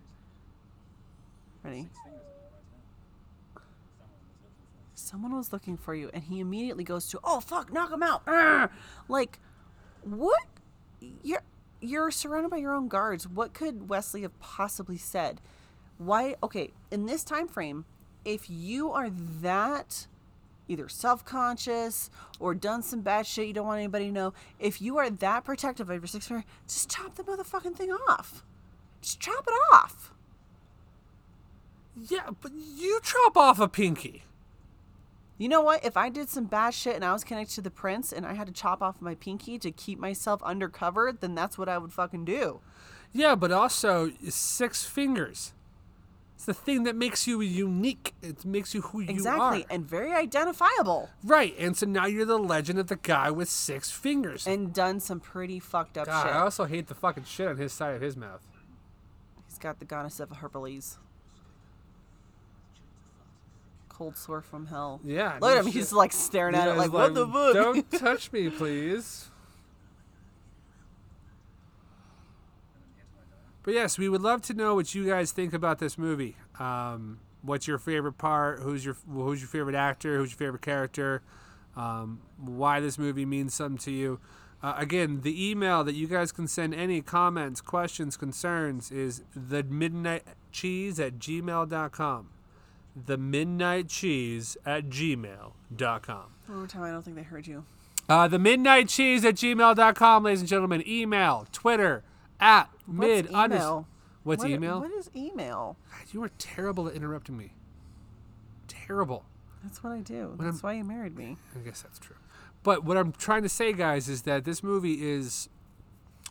Ready? 1.63 1.89
Someone 4.95 5.37
was 5.37 5.53
looking 5.53 5.77
for 5.77 5.95
you, 5.95 6.11
and 6.15 6.23
he 6.23 6.41
immediately 6.41 6.85
goes 6.85 7.09
to, 7.09 7.21
"Oh 7.25 7.41
fuck, 7.41 7.73
knock 7.73 7.91
him 7.91 8.03
out!" 8.03 8.23
Arr! 8.27 8.71
Like, 9.09 9.39
what? 10.03 10.43
You're 11.23 11.43
you're 11.81 12.11
surrounded 12.11 12.51
by 12.51 12.59
your 12.59 12.73
own 12.73 12.89
guards. 12.89 13.27
What 13.27 13.53
could 13.53 13.89
Wesley 13.89 14.23
have 14.23 14.39
possibly 14.41 14.97
said? 14.97 15.41
Why? 16.01 16.37
Okay, 16.43 16.73
in 16.91 17.05
this 17.05 17.23
time 17.23 17.47
frame, 17.47 17.85
if 18.25 18.49
you 18.49 18.91
are 18.91 19.11
that, 19.11 20.07
either 20.67 20.89
self 20.89 21.27
conscious 21.27 22.09
or 22.39 22.55
done 22.55 22.83
some 22.83 23.03
bad 23.03 23.27
shit 23.27 23.47
you 23.47 23.53
don't 23.53 23.67
want 23.67 23.81
anybody 23.81 24.07
to 24.07 24.13
know, 24.13 24.33
if 24.59 24.81
you 24.81 24.97
are 24.97 25.11
that 25.11 25.45
protective 25.45 25.91
of 25.91 26.01
your 26.01 26.07
six 26.07 26.27
finger, 26.27 26.45
just 26.67 26.91
chop 26.91 27.17
the 27.17 27.23
motherfucking 27.23 27.77
thing 27.77 27.91
off. 28.09 28.43
Just 29.03 29.21
chop 29.21 29.45
it 29.47 29.75
off. 29.75 30.15
Yeah, 31.95 32.31
but 32.41 32.53
you 32.55 33.01
chop 33.03 33.37
off 33.37 33.61
a 33.61 33.69
pinky. 33.69 34.25
You 35.37 35.51
know 35.51 35.61
what? 35.61 35.85
If 35.85 35.99
I 35.99 36.09
did 36.09 36.31
some 36.31 36.45
bad 36.45 36.73
shit 36.73 36.97
and 36.97 37.05
I 37.05 37.13
was 37.13 37.25
connected 37.25 37.57
to 37.57 37.61
the 37.61 37.71
prince 37.71 38.11
and 38.11 38.25
I 38.25 38.33
had 38.33 38.47
to 38.47 38.55
chop 38.55 38.81
off 38.81 39.03
my 39.03 39.17
pinky 39.17 39.59
to 39.59 39.71
keep 39.71 39.99
myself 39.99 40.43
undercover, 40.45 41.13
then 41.13 41.35
that's 41.35 41.59
what 41.59 41.69
I 41.69 41.77
would 41.77 41.93
fucking 41.93 42.25
do. 42.25 42.61
Yeah, 43.13 43.35
but 43.35 43.53
also 43.53 44.13
six 44.31 44.85
fingers. 44.85 45.53
It's 46.41 46.47
the 46.47 46.55
thing 46.55 46.85
that 46.85 46.97
makes 46.97 47.27
you 47.27 47.43
unique. 47.43 48.15
It 48.23 48.47
makes 48.47 48.73
you 48.75 48.81
who 48.81 49.01
Exactly. 49.03 49.21
you 49.23 49.29
are. 49.43 49.55
Exactly, 49.57 49.75
and 49.77 49.85
very 49.87 50.11
identifiable. 50.15 51.11
right, 51.23 51.55
and 51.59 51.77
so 51.77 51.85
now 51.85 52.07
you're 52.07 52.25
the 52.25 52.39
legend 52.39 52.79
of 52.79 52.87
the 52.87 52.97
guy 52.97 53.31
with 53.31 53.51
six 53.51 53.91
fingers. 53.91 54.47
And 54.47 54.73
done 54.73 55.01
some 55.01 55.21
pretty 55.21 55.61
fucked 55.61 55.99
up 55.99 56.07
God, 56.07 56.23
shit. 56.23 56.33
I 56.35 56.39
also 56.39 56.65
hate 56.65 56.87
the 56.87 56.95
fucking 56.95 57.25
shit 57.25 57.47
on 57.47 57.59
his 57.59 57.75
side 57.75 57.95
of 57.95 58.01
his 58.01 58.17
mouth. 58.17 58.41
He's 59.49 59.59
got 59.59 59.81
the 59.81 59.85
goddess 59.85 60.19
of 60.19 60.31
Hercules. 60.31 60.97
Cold 63.91 64.17
sore 64.17 64.41
from 64.41 64.65
hell. 64.67 65.01
Yeah, 65.05 65.37
Look 65.43 65.51
at 65.51 65.59
him. 65.59 65.65
shit. 65.67 65.75
He's 65.75 65.93
like 65.93 66.13
staring 66.15 66.55
at 66.55 66.67
Yeah, 66.67 66.73
it 66.73 66.79
like, 66.79 66.87
it's 66.87 66.95
what 66.95 67.13
the 67.15 67.27
fuck? 67.27 67.53
Don't 67.53 67.91
touch 68.01 68.33
me, 68.33 68.49
please. 68.49 69.29
But 73.63 73.75
yes, 73.75 73.99
we 73.99 74.09
would 74.09 74.23
love 74.23 74.43
to 74.43 74.55
know 74.55 74.75
what 74.75 74.95
you 74.95 75.07
guys 75.07 75.33
think 75.33 75.53
about 75.53 75.79
this 75.79 75.99
movie. 75.99 76.37
Um, 76.59 77.19
what's 77.43 77.67
your 77.67 77.79
favorite 77.79 78.15
part? 78.15 78.61
Who's 78.61 78.85
your 78.85 78.97
Who's 79.09 79.41
your 79.41 79.49
favorite 79.49 79.75
actor? 79.77 80.17
Who's 80.17 80.31
your 80.31 80.39
favorite 80.39 80.63
character? 80.63 81.23
Um, 81.77 82.21
why 82.39 82.81
this 82.81 82.99
movie 82.99 83.27
means 83.27 83.55
something 83.55 83.79
to 83.79 83.93
you? 83.93 84.21
Uh, 84.63 84.75
again, 84.77 85.23
the 85.23 85.51
email 85.51 85.85
that 85.85 85.95
you 85.95 86.07
guys 86.07 86.33
can 86.33 86.47
send 86.47 86.75
any 86.75 87.01
comments, 87.01 87.61
questions, 87.61 88.17
concerns 88.17 88.91
is 88.91 89.23
the 89.35 89.63
midnight 89.63 90.25
cheese 90.53 91.01
at 91.01 91.19
gmail.com. 91.19 92.29
The 93.07 93.17
midnight 93.17 93.89
cheese 93.89 94.57
at 94.67 94.91
gmail.com. 94.91 96.25
One 96.47 96.59
more 96.59 96.67
time. 96.67 96.83
I 96.83 96.91
don't 96.91 97.03
think 97.03 97.17
they 97.17 97.23
heard 97.23 97.47
you. 97.47 97.65
Uh, 98.09 98.29
the 98.29 98.39
midnight 98.39 98.89
cheese 98.89 99.25
at 99.25 99.37
gmail.com, 99.37 100.25
ladies 100.25 100.41
and 100.41 100.49
gentlemen. 100.49 100.83
Email, 100.87 101.47
Twitter, 101.53 102.03
at 102.41 102.69
mid 102.87 103.27
What's 103.31 103.35
unders- 103.37 103.45
email? 103.57 103.87
What's 104.23 104.43
What- 104.43 104.51
email? 104.51 104.81
What 104.81 104.91
is 104.93 105.11
email? 105.17 105.77
God, 105.91 106.01
you 106.13 106.23
are 106.25 106.31
terrible 106.39 106.89
at 106.89 106.95
interrupting 106.95 107.37
me. 107.37 107.55
Terrible. 108.69 109.25
That's 109.63 109.83
what 109.83 109.93
I 109.93 110.01
do. 110.01 110.35
When 110.37 110.47
That's 110.47 110.59
I'm- 110.59 110.63
why 110.63 110.73
you 110.75 110.85
married 110.85 111.17
me. 111.17 111.37
I 111.55 111.59
guess 111.61 111.83
that's 111.83 111.99
true. 111.99 112.17
But 112.63 112.85
what 112.85 112.97
I'm 112.97 113.13
trying 113.13 113.43
to 113.43 113.49
say, 113.49 113.73
guys, 113.73 114.09
is 114.09 114.23
that 114.23 114.45
this 114.45 114.63
movie 114.63 115.09
is, 115.09 115.49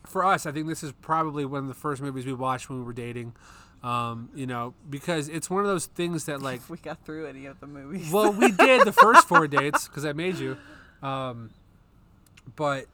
for 0.06 0.24
us, 0.24 0.46
I 0.46 0.52
think 0.52 0.68
this 0.68 0.84
is 0.84 0.92
probably 1.02 1.46
one 1.46 1.62
of 1.64 1.68
the 1.68 1.74
first 1.74 2.02
movies 2.02 2.26
we 2.26 2.34
watched 2.34 2.70
when 2.70 2.80
we 2.80 2.86
were 2.86 2.94
dating. 2.94 3.34
Um, 3.82 4.30
you 4.36 4.46
know, 4.46 4.74
because 4.90 5.30
it's 5.30 5.50
one 5.50 5.62
of 5.62 5.68
those 5.68 5.86
things 5.86 6.26
that, 6.26 6.42
like, 6.42 6.58
If 6.60 6.70
we 6.70 6.78
got 6.78 7.04
through 7.06 7.28
any 7.28 7.46
of 7.46 7.60
the 7.60 7.68
movies. 7.68 8.12
well, 8.12 8.32
we 8.34 8.52
did 8.52 8.86
the 8.86 8.92
first 8.92 9.28
four 9.28 9.48
dates 9.48 9.88
because 9.88 10.06
I 10.06 10.14
made 10.14 10.38
you. 10.38 10.58
Um, 11.02 11.52
but 12.56 12.86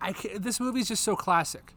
I 0.00 0.12
ca 0.12 0.38
this 0.38 0.60
movie's 0.60 0.88
just 0.88 1.02
so 1.02 1.16
classic. 1.16 1.74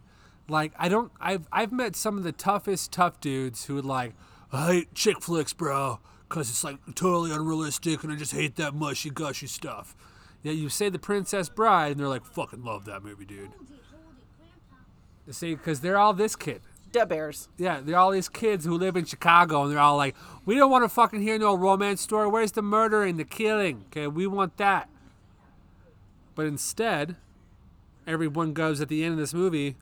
Like 0.47 0.73
I 0.77 0.89
don't 0.89 1.11
I've 1.19 1.47
I've 1.51 1.71
met 1.71 1.95
some 1.95 2.17
of 2.17 2.23
the 2.23 2.31
toughest 2.31 2.91
tough 2.91 3.19
dudes 3.19 3.65
who 3.65 3.75
would 3.75 3.85
like 3.85 4.13
I 4.51 4.67
hate 4.67 4.93
chick 4.93 5.21
flicks, 5.21 5.51
bro, 5.51 5.99
because 6.29 6.49
it's 6.49 6.63
like 6.63 6.77
totally 6.93 7.31
unrealistic, 7.31 8.03
and 8.03 8.13
I 8.13 8.15
just 8.15 8.33
hate 8.33 8.55
that 8.57 8.75
mushy 8.75 9.09
gushy 9.09 9.47
stuff. 9.47 9.95
Yeah, 10.43 10.51
you 10.51 10.69
say 10.69 10.89
The 10.89 10.99
Princess 10.99 11.49
Bride, 11.49 11.93
and 11.93 11.99
they're 11.99 12.07
like, 12.07 12.25
"Fucking 12.25 12.63
love 12.63 12.85
that 12.85 13.03
movie, 13.03 13.25
dude." 13.25 13.49
You 15.25 15.33
see, 15.33 15.55
because 15.55 15.79
they're 15.79 15.97
all 15.97 16.13
this 16.13 16.35
kid. 16.35 16.61
Dead 16.91 17.09
Bears. 17.09 17.47
Yeah, 17.57 17.79
they're 17.81 17.97
all 17.97 18.11
these 18.11 18.29
kids 18.29 18.65
who 18.65 18.77
live 18.77 18.95
in 18.95 19.05
Chicago, 19.05 19.63
and 19.63 19.71
they're 19.71 19.79
all 19.79 19.97
like, 19.97 20.15
"We 20.45 20.55
don't 20.55 20.69
want 20.69 20.83
to 20.83 20.89
fucking 20.89 21.21
hear 21.21 21.39
no 21.39 21.55
romance 21.55 22.01
story. 22.01 22.27
Where's 22.27 22.51
the 22.51 22.61
murdering, 22.61 23.17
the 23.17 23.23
killing? 23.23 23.85
Okay, 23.87 24.05
we 24.05 24.27
want 24.27 24.57
that." 24.57 24.89
But 26.35 26.45
instead, 26.45 27.15
everyone 28.07 28.53
goes 28.53 28.81
at 28.81 28.89
the 28.89 29.03
end 29.03 29.13
of 29.13 29.19
this 29.19 29.33
movie. 29.33 29.75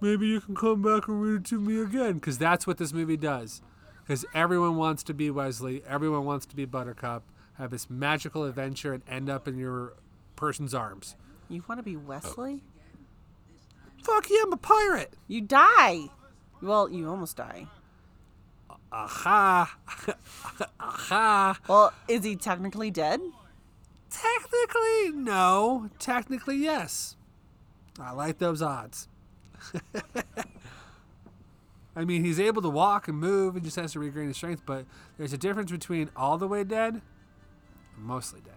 Maybe 0.00 0.26
you 0.26 0.40
can 0.40 0.54
come 0.54 0.82
back 0.82 1.08
and 1.08 1.22
read 1.22 1.40
it 1.42 1.44
to 1.46 1.60
me 1.60 1.80
again, 1.80 2.14
because 2.14 2.36
that's 2.38 2.66
what 2.66 2.78
this 2.78 2.92
movie 2.92 3.16
does. 3.16 3.62
Because 4.02 4.24
everyone 4.34 4.76
wants 4.76 5.02
to 5.04 5.14
be 5.14 5.30
Wesley, 5.30 5.82
everyone 5.88 6.24
wants 6.24 6.44
to 6.46 6.56
be 6.56 6.66
Buttercup, 6.66 7.22
have 7.54 7.70
this 7.70 7.88
magical 7.88 8.44
adventure, 8.44 8.92
and 8.92 9.02
end 9.08 9.30
up 9.30 9.48
in 9.48 9.56
your 9.56 9.94
person's 10.36 10.74
arms. 10.74 11.16
You 11.48 11.62
want 11.68 11.78
to 11.78 11.82
be 11.82 11.96
Wesley? 11.96 12.62
Fuck 14.02 14.28
yeah, 14.28 14.40
I'm 14.44 14.52
a 14.52 14.58
pirate. 14.58 15.14
You 15.28 15.40
die. 15.40 16.08
Well, 16.60 16.90
you 16.90 17.08
almost 17.08 17.36
die. 17.36 17.66
Aha, 18.92 19.76
aha. 20.80 21.58
Well, 21.66 21.92
is 22.06 22.24
he 22.24 22.36
technically 22.36 22.90
dead? 22.90 23.20
Technically, 24.10 25.10
no. 25.12 25.90
Technically, 25.98 26.56
yes. 26.56 27.16
I 28.00 28.12
like 28.12 28.38
those 28.38 28.62
odds. 28.62 29.08
I 31.96 32.04
mean, 32.04 32.24
he's 32.24 32.40
able 32.40 32.60
to 32.62 32.68
walk 32.68 33.06
and 33.06 33.16
move 33.16 33.54
and 33.54 33.64
just 33.64 33.76
has 33.76 33.92
to 33.92 34.00
regain 34.00 34.26
his 34.28 34.36
strength, 34.36 34.62
but 34.66 34.84
there's 35.16 35.32
a 35.32 35.38
difference 35.38 35.70
between 35.70 36.10
all 36.16 36.36
the 36.38 36.48
way 36.48 36.64
dead 36.64 37.00
and 37.96 38.04
mostly 38.04 38.40
dead. 38.40 38.54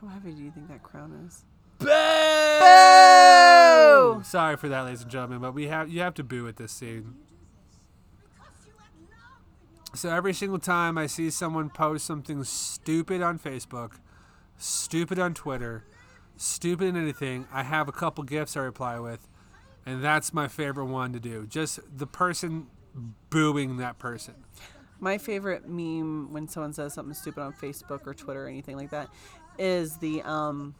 How 0.00 0.06
heavy 0.08 0.32
do 0.32 0.42
you 0.42 0.52
think 0.52 0.68
that 0.68 0.84
crown 0.84 1.24
is? 1.26 1.44
Boo! 1.78 1.88
Sorry 4.22 4.56
for 4.56 4.68
that, 4.68 4.82
ladies 4.82 5.02
and 5.02 5.10
gentlemen, 5.10 5.40
but 5.40 5.54
we 5.54 5.66
have 5.66 5.88
you 5.88 6.00
have 6.00 6.14
to 6.14 6.22
boo 6.22 6.46
at 6.46 6.56
this 6.56 6.70
scene. 6.70 7.16
So 9.94 10.10
every 10.10 10.34
single 10.34 10.58
time 10.60 10.98
I 10.98 11.06
see 11.06 11.30
someone 11.30 11.70
post 11.70 12.06
something 12.06 12.44
stupid 12.44 13.22
on 13.22 13.38
Facebook, 13.38 13.94
stupid 14.58 15.18
on 15.18 15.34
Twitter, 15.34 15.84
stupid 16.36 16.88
in 16.88 16.96
anything, 16.96 17.46
I 17.52 17.62
have 17.62 17.88
a 17.88 17.92
couple 17.92 18.24
gifts 18.24 18.56
I 18.56 18.60
reply 18.60 18.98
with, 18.98 19.26
and 19.86 20.04
that's 20.04 20.34
my 20.34 20.48
favorite 20.48 20.86
one 20.86 21.12
to 21.12 21.20
do. 21.20 21.46
Just 21.46 21.80
the 21.96 22.06
person 22.06 22.66
booing 23.30 23.78
that 23.78 23.98
person. 23.98 24.34
My 25.00 25.16
favorite 25.16 25.68
meme 25.68 26.32
when 26.32 26.48
someone 26.48 26.72
says 26.72 26.92
something 26.92 27.14
stupid 27.14 27.40
on 27.40 27.52
Facebook 27.52 28.06
or 28.06 28.14
Twitter 28.14 28.44
or 28.44 28.48
anything 28.48 28.76
like 28.76 28.90
that 28.90 29.08
is 29.58 29.96
the 29.98 30.22
um, 30.22 30.74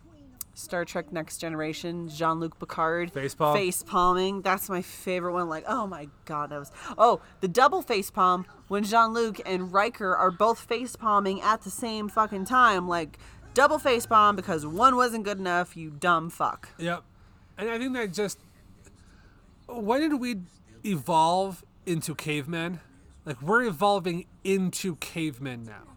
Star 0.55 0.85
Trek 0.85 1.13
Next 1.13 1.39
Generation 1.39 2.09
Jean 2.09 2.41
Luc 2.41 2.59
Picard 2.59 3.13
Facepalm? 3.13 3.55
face 3.55 3.85
palming. 3.85 4.43
That's 4.43 4.69
my 4.69 4.83
favorite 4.83 5.33
one. 5.33 5.49
Like, 5.49 5.65
oh 5.69 5.87
my 5.87 6.09
god, 6.25 6.51
that 6.51 6.59
was 6.59 6.73
oh 6.99 7.21
the 7.41 7.47
double 7.47 7.81
face 7.81 8.11
palm 8.11 8.45
when 8.67 8.83
Jean 8.83 9.13
Luc 9.13 9.41
and 9.47 9.73
Riker 9.73 10.17
are 10.17 10.33
both 10.33 10.59
face 10.59 10.97
palming 10.97 11.41
at 11.41 11.63
the 11.63 11.71
same 11.71 12.09
fucking 12.09 12.45
time. 12.47 12.89
Like 12.89 13.19
double 13.55 13.79
face 13.79 14.07
bomb 14.07 14.37
because 14.37 14.67
one 14.67 14.97
wasn't 14.97 15.25
good 15.25 15.39
enough. 15.39 15.77
You 15.77 15.91
dumb 15.91 16.31
fuck. 16.31 16.71
Yep. 16.79 17.03
And 17.57 17.71
I 17.71 17.79
think 17.79 17.95
that 17.95 18.13
just 18.13 18.39
when 19.67 20.01
did 20.01 20.21
we 20.21 20.41
evolve 20.85 21.65
into 21.87 22.15
cavemen? 22.15 22.81
Like 23.25 23.43
we're 23.43 23.65
evolving 23.65 24.27
into 24.45 24.97
cavemen 24.97 25.65
now. 25.65 25.97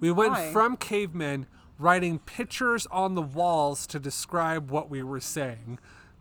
We 0.00 0.10
went 0.10 0.32
Why? 0.32 0.52
from 0.52 0.76
cavemen 0.76 1.46
writing 1.78 2.18
pictures 2.20 2.86
on 2.90 3.14
the 3.14 3.22
walls 3.22 3.86
to 3.88 3.98
describe 3.98 4.70
what 4.70 4.88
we 4.88 5.02
were 5.02 5.20
saying, 5.20 5.78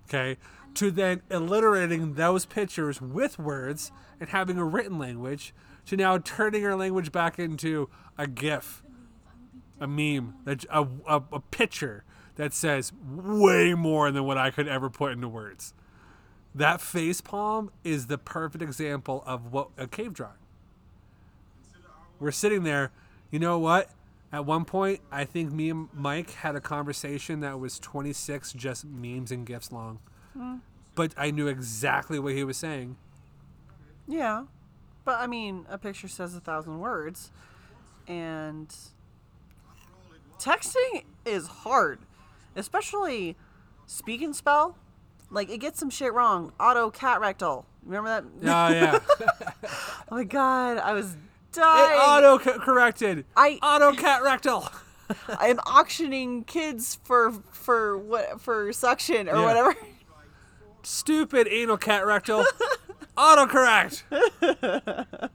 okay, 0.07 0.37
to 0.75 0.89
then 0.89 1.21
alliterating 1.29 2.13
those 2.13 2.45
pictures 2.45 2.99
with 3.01 3.37
words 3.37 3.91
and 4.19 4.29
having 4.29 4.57
a 4.57 4.65
written 4.65 4.97
language 4.97 5.53
to 5.85 5.97
now 5.97 6.17
turning 6.17 6.65
our 6.65 6.75
language 6.75 7.11
back 7.11 7.37
into 7.37 7.89
a 8.17 8.25
GIF 8.25 8.82
a 9.79 9.87
meme, 9.87 10.35
that 10.45 10.65
a, 10.69 10.87
a, 11.07 11.23
a 11.31 11.39
picture 11.39 12.03
that 12.35 12.53
says 12.53 12.91
way 12.93 13.73
more 13.73 14.11
than 14.11 14.23
what 14.23 14.37
I 14.37 14.51
could 14.51 14.67
ever 14.67 14.89
put 14.89 15.11
into 15.11 15.27
words. 15.27 15.73
That 16.55 16.81
face 16.81 17.21
palm 17.21 17.71
is 17.83 18.07
the 18.07 18.17
perfect 18.17 18.61
example 18.61 19.23
of 19.25 19.51
what 19.51 19.69
a 19.77 19.87
cave 19.87 20.13
drawing. 20.13 20.33
We're 22.19 22.31
sitting 22.31 22.63
there, 22.63 22.91
you 23.31 23.39
know 23.39 23.59
what? 23.59 23.89
At 24.31 24.45
one 24.45 24.65
point, 24.65 25.01
I 25.11 25.25
think 25.25 25.51
me 25.51 25.69
and 25.69 25.89
Mike 25.93 26.31
had 26.31 26.55
a 26.55 26.61
conversation 26.61 27.41
that 27.41 27.59
was 27.59 27.79
26 27.79 28.53
just 28.53 28.85
memes 28.85 29.31
and 29.31 29.45
gifs 29.45 29.71
long. 29.71 29.99
Mm. 30.37 30.61
But 30.95 31.13
I 31.17 31.31
knew 31.31 31.47
exactly 31.47 32.17
what 32.19 32.33
he 32.33 32.43
was 32.43 32.57
saying. 32.57 32.95
Yeah, 34.07 34.45
but 35.05 35.19
I 35.19 35.27
mean, 35.27 35.65
a 35.69 35.77
picture 35.77 36.07
says 36.07 36.35
a 36.35 36.39
thousand 36.39 36.79
words, 36.79 37.31
and 38.07 38.73
texting 40.43 41.03
is 41.25 41.47
hard, 41.47 41.99
especially 42.55 43.35
speak 43.85 44.21
and 44.21 44.35
spell. 44.35 44.77
Like 45.29 45.49
it 45.49 45.59
gets 45.59 45.79
some 45.79 45.89
shit 45.89 46.13
wrong. 46.13 46.51
Auto 46.59 46.89
cat 46.91 47.19
rectal. 47.21 47.65
Remember 47.85 48.09
that? 48.09 48.23
Oh, 48.43 48.69
yeah. 48.73 48.99
Oh 50.11 50.15
my 50.17 50.23
god, 50.25 50.77
I 50.77 50.93
was 50.93 51.15
dying. 51.53 51.99
auto 51.99 52.37
corrected. 52.59 53.25
I- 53.35 53.57
auto 53.63 53.93
cat 53.93 54.21
rectal. 54.21 54.67
I'm 55.39 55.59
auctioning 55.65 56.43
kids 56.43 56.99
for 57.03 57.31
for 57.51 57.97
what 57.97 58.39
for 58.41 58.71
suction 58.73 59.27
or 59.27 59.35
Yeah. 59.37 59.45
whatever. 59.45 59.75
Stupid 60.83 61.47
anal 61.49 61.77
cat 61.77 62.05
rectal. 62.05 62.43
Autocorrect. 63.17 64.03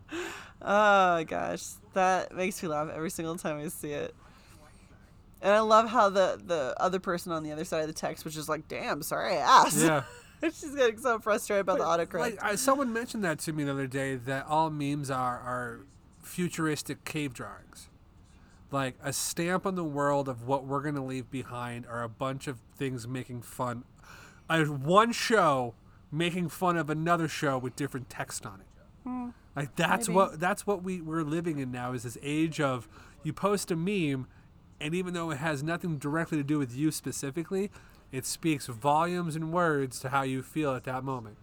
Oh 0.61 1.15
my 1.15 1.25
gosh, 1.25 1.65
that 1.95 2.35
makes 2.35 2.61
me 2.63 2.69
laugh 2.69 2.89
every 2.93 3.11
single 3.11 3.37
time 3.37 3.59
I 3.61 3.69
see 3.69 3.93
it. 3.93 4.13
And 5.41 5.53
I 5.53 5.61
love 5.61 5.89
how 5.89 6.09
the 6.09 6.41
the 6.45 6.75
other 6.79 6.99
person 6.99 7.33
on 7.33 7.43
the 7.43 7.53
other 7.53 7.65
side 7.65 7.83
of 7.83 7.87
the 7.87 7.93
text 7.93 8.25
was 8.25 8.35
just 8.35 8.49
like, 8.49 8.69
"Damn, 8.69 9.03
sorry 9.03 9.35
I 9.35 9.41
asked." 9.41 9.79
Yeah. 9.79 10.03
She's 10.43 10.75
getting 10.75 10.99
so 10.99 11.19
frustrated 11.19 11.63
about 11.63 11.79
the 11.79 11.85
autocorrect. 11.85 12.21
Like 12.21 12.43
I, 12.43 12.55
someone 12.55 12.93
mentioned 12.93 13.25
that 13.25 13.41
to 13.41 13.53
me 13.53 13.65
the 13.65 13.73
other 13.73 13.87
day 13.87 14.15
that 14.15 14.47
all 14.47 14.71
memes 14.71 15.11
are 15.11 15.39
are 15.39 15.81
futuristic 16.23 17.05
cave 17.05 17.35
drawings. 17.35 17.89
Like 18.71 18.97
a 19.03 19.13
stamp 19.13 19.67
on 19.67 19.75
the 19.75 19.85
world 19.85 20.29
of 20.29 20.47
what 20.47 20.65
we're 20.65 20.83
gonna 20.83 21.05
leave 21.05 21.31
behind 21.31 21.87
are 21.87 22.03
a 22.03 22.09
bunch 22.09 22.47
of 22.47 22.59
things 22.77 23.09
making 23.09 23.43
fun. 23.43 23.85
Uh, 24.49 24.65
one 24.65 25.13
show 25.13 25.75
making 26.11 26.49
fun 26.49 26.77
of 26.77 26.89
another 26.89 27.29
show 27.29 27.59
with 27.59 27.77
different 27.77 28.09
text 28.09 28.47
on 28.47 28.61
it. 28.61 28.67
Like 29.57 29.75
that's 29.75 30.09
maybe. 30.09 30.17
what 30.17 30.41
that's 30.41 30.67
what 30.67 30.83
we 30.83 31.01
we're 31.01 31.23
living 31.23 31.59
in 31.59 31.73
now 31.73 31.93
is 31.93 32.05
this 32.05 32.19
age 32.23 32.61
of 32.61 32.89
you 33.25 33.33
post 33.33 33.71
a 33.71 33.77
meme, 33.77 34.29
and 34.81 34.95
even 34.95 35.15
though 35.15 35.31
it 35.31 35.39
has 35.39 35.63
nothing 35.63 35.99
directly 35.99 36.39
to 36.39 36.45
do 36.45 36.59
with 36.59 36.75
you 36.75 36.91
specifically, 36.91 37.71
it 38.13 38.25
speaks 38.25 38.67
volumes 38.67 39.37
and 39.37 39.53
words 39.53 40.01
to 40.01 40.09
how 40.11 40.23
you 40.23 40.43
feel 40.43 40.75
at 40.75 40.85
that 40.85 41.05
moment. 41.05 41.37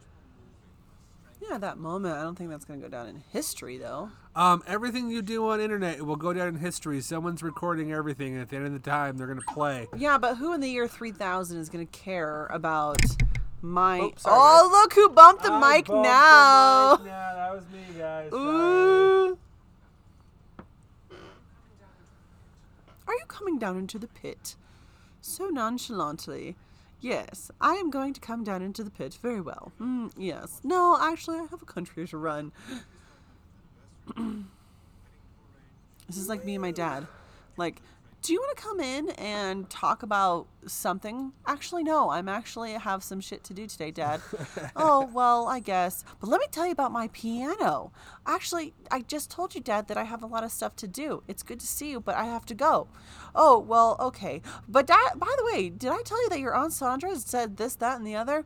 yeah, 1.49 1.57
that 1.59 1.77
moment. 1.77 2.15
I 2.17 2.23
don't 2.23 2.35
think 2.35 2.49
that's 2.49 2.65
gonna 2.65 2.79
go 2.79 2.87
down 2.89 3.07
in 3.07 3.21
history 3.31 3.77
though. 3.77 4.09
Um, 4.35 4.63
everything 4.67 5.09
you 5.09 5.21
do 5.21 5.47
on 5.49 5.61
internet 5.61 6.03
will 6.05 6.15
go 6.15 6.33
down 6.33 6.47
in 6.49 6.55
history. 6.55 6.99
Someone's 7.01 7.43
recording 7.43 7.93
everything, 7.93 8.33
and 8.33 8.41
at 8.41 8.49
the 8.49 8.55
end 8.57 8.65
of 8.65 8.73
the 8.73 8.79
time, 8.79 9.17
they're 9.17 9.27
gonna 9.27 9.41
play. 9.53 9.87
Yeah, 9.95 10.17
but 10.17 10.35
who 10.35 10.53
in 10.53 10.61
the 10.61 10.69
year 10.69 10.87
3000 10.87 11.57
is 11.59 11.69
gonna 11.69 11.85
care 11.85 12.47
about 12.47 13.01
my? 13.61 13.99
Oh, 13.99 14.13
sorry, 14.17 14.35
oh, 14.37 14.69
look 14.71 14.93
who 14.93 15.09
bumped 15.09 15.43
the 15.43 15.51
mic 15.59 15.87
now! 15.87 16.95
that 16.97 17.53
was 17.53 17.63
me, 17.71 17.83
guys. 17.97 18.33
Ooh. 18.33 19.37
Are 23.07 23.13
you 23.13 23.25
coming 23.27 23.59
down 23.59 23.77
into 23.77 23.99
the 23.99 24.07
pit? 24.07 24.55
So 25.21 25.47
nonchalantly. 25.47 26.55
Yes, 26.99 27.51
I 27.61 27.73
am 27.75 27.89
going 27.89 28.13
to 28.13 28.21
come 28.21 28.43
down 28.43 28.61
into 28.61 28.83
the 28.83 28.89
pit. 28.89 29.17
Very 29.21 29.41
well. 29.41 29.71
Mm, 29.79 30.11
yes. 30.17 30.61
No, 30.63 30.97
actually, 30.99 31.37
I 31.37 31.45
have 31.51 31.61
a 31.61 31.65
country 31.65 32.07
to 32.07 32.17
run. 32.17 32.51
this 36.07 36.17
is 36.17 36.29
like 36.29 36.45
me 36.45 36.55
and 36.55 36.61
my 36.61 36.71
dad. 36.71 37.07
Like, 37.57 37.81
do 38.25 38.33
you 38.33 38.39
want 38.39 38.57
to 38.57 38.63
come 38.63 38.79
in 38.79 39.09
and 39.11 39.69
talk 39.69 40.01
about 40.01 40.47
something? 40.65 41.31
Actually, 41.45 41.83
no. 41.83 42.09
I'm 42.09 42.27
actually 42.27 42.71
have 42.71 43.03
some 43.03 43.21
shit 43.21 43.43
to 43.43 43.53
do 43.53 43.67
today, 43.67 43.91
Dad. 43.91 44.19
oh 44.75 45.07
well, 45.13 45.47
I 45.47 45.59
guess. 45.59 46.03
But 46.19 46.29
let 46.29 46.39
me 46.39 46.47
tell 46.49 46.65
you 46.65 46.71
about 46.71 46.91
my 46.91 47.09
piano. 47.09 47.91
Actually, 48.25 48.73
I 48.89 49.01
just 49.01 49.29
told 49.29 49.53
you, 49.53 49.61
Dad, 49.61 49.87
that 49.89 49.97
I 49.97 50.05
have 50.05 50.23
a 50.23 50.25
lot 50.25 50.43
of 50.43 50.51
stuff 50.51 50.75
to 50.77 50.87
do. 50.87 51.21
It's 51.27 51.43
good 51.43 51.59
to 51.59 51.67
see 51.67 51.91
you, 51.91 51.99
but 51.99 52.15
I 52.15 52.25
have 52.25 52.47
to 52.47 52.55
go. 52.55 52.87
Oh 53.35 53.59
well, 53.59 53.95
okay. 53.99 54.41
But 54.67 54.87
Dad, 54.87 55.11
by 55.17 55.31
the 55.37 55.45
way, 55.45 55.69
did 55.69 55.91
I 55.91 56.01
tell 56.03 56.21
you 56.23 56.29
that 56.29 56.39
your 56.39 56.55
aunt 56.55 56.73
Sandra 56.73 57.15
said 57.17 57.57
this, 57.57 57.75
that, 57.75 57.97
and 57.97 58.07
the 58.07 58.15
other? 58.15 58.45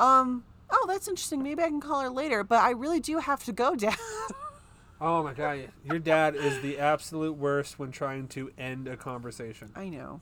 Um. 0.00 0.44
Oh, 0.68 0.86
that's 0.88 1.06
interesting. 1.06 1.42
Maybe 1.42 1.62
I 1.62 1.68
can 1.68 1.82
call 1.82 2.00
her 2.00 2.10
later. 2.10 2.42
But 2.42 2.60
I 2.60 2.70
really 2.70 2.98
do 2.98 3.18
have 3.18 3.44
to 3.44 3.52
go, 3.52 3.74
Dad. 3.76 3.96
Oh 5.04 5.24
my 5.24 5.34
god, 5.34 5.68
your 5.84 5.98
dad 5.98 6.36
is 6.36 6.60
the 6.60 6.78
absolute 6.78 7.36
worst 7.36 7.76
when 7.76 7.90
trying 7.90 8.28
to 8.28 8.52
end 8.56 8.86
a 8.86 8.96
conversation. 8.96 9.72
I 9.74 9.88
know. 9.88 10.20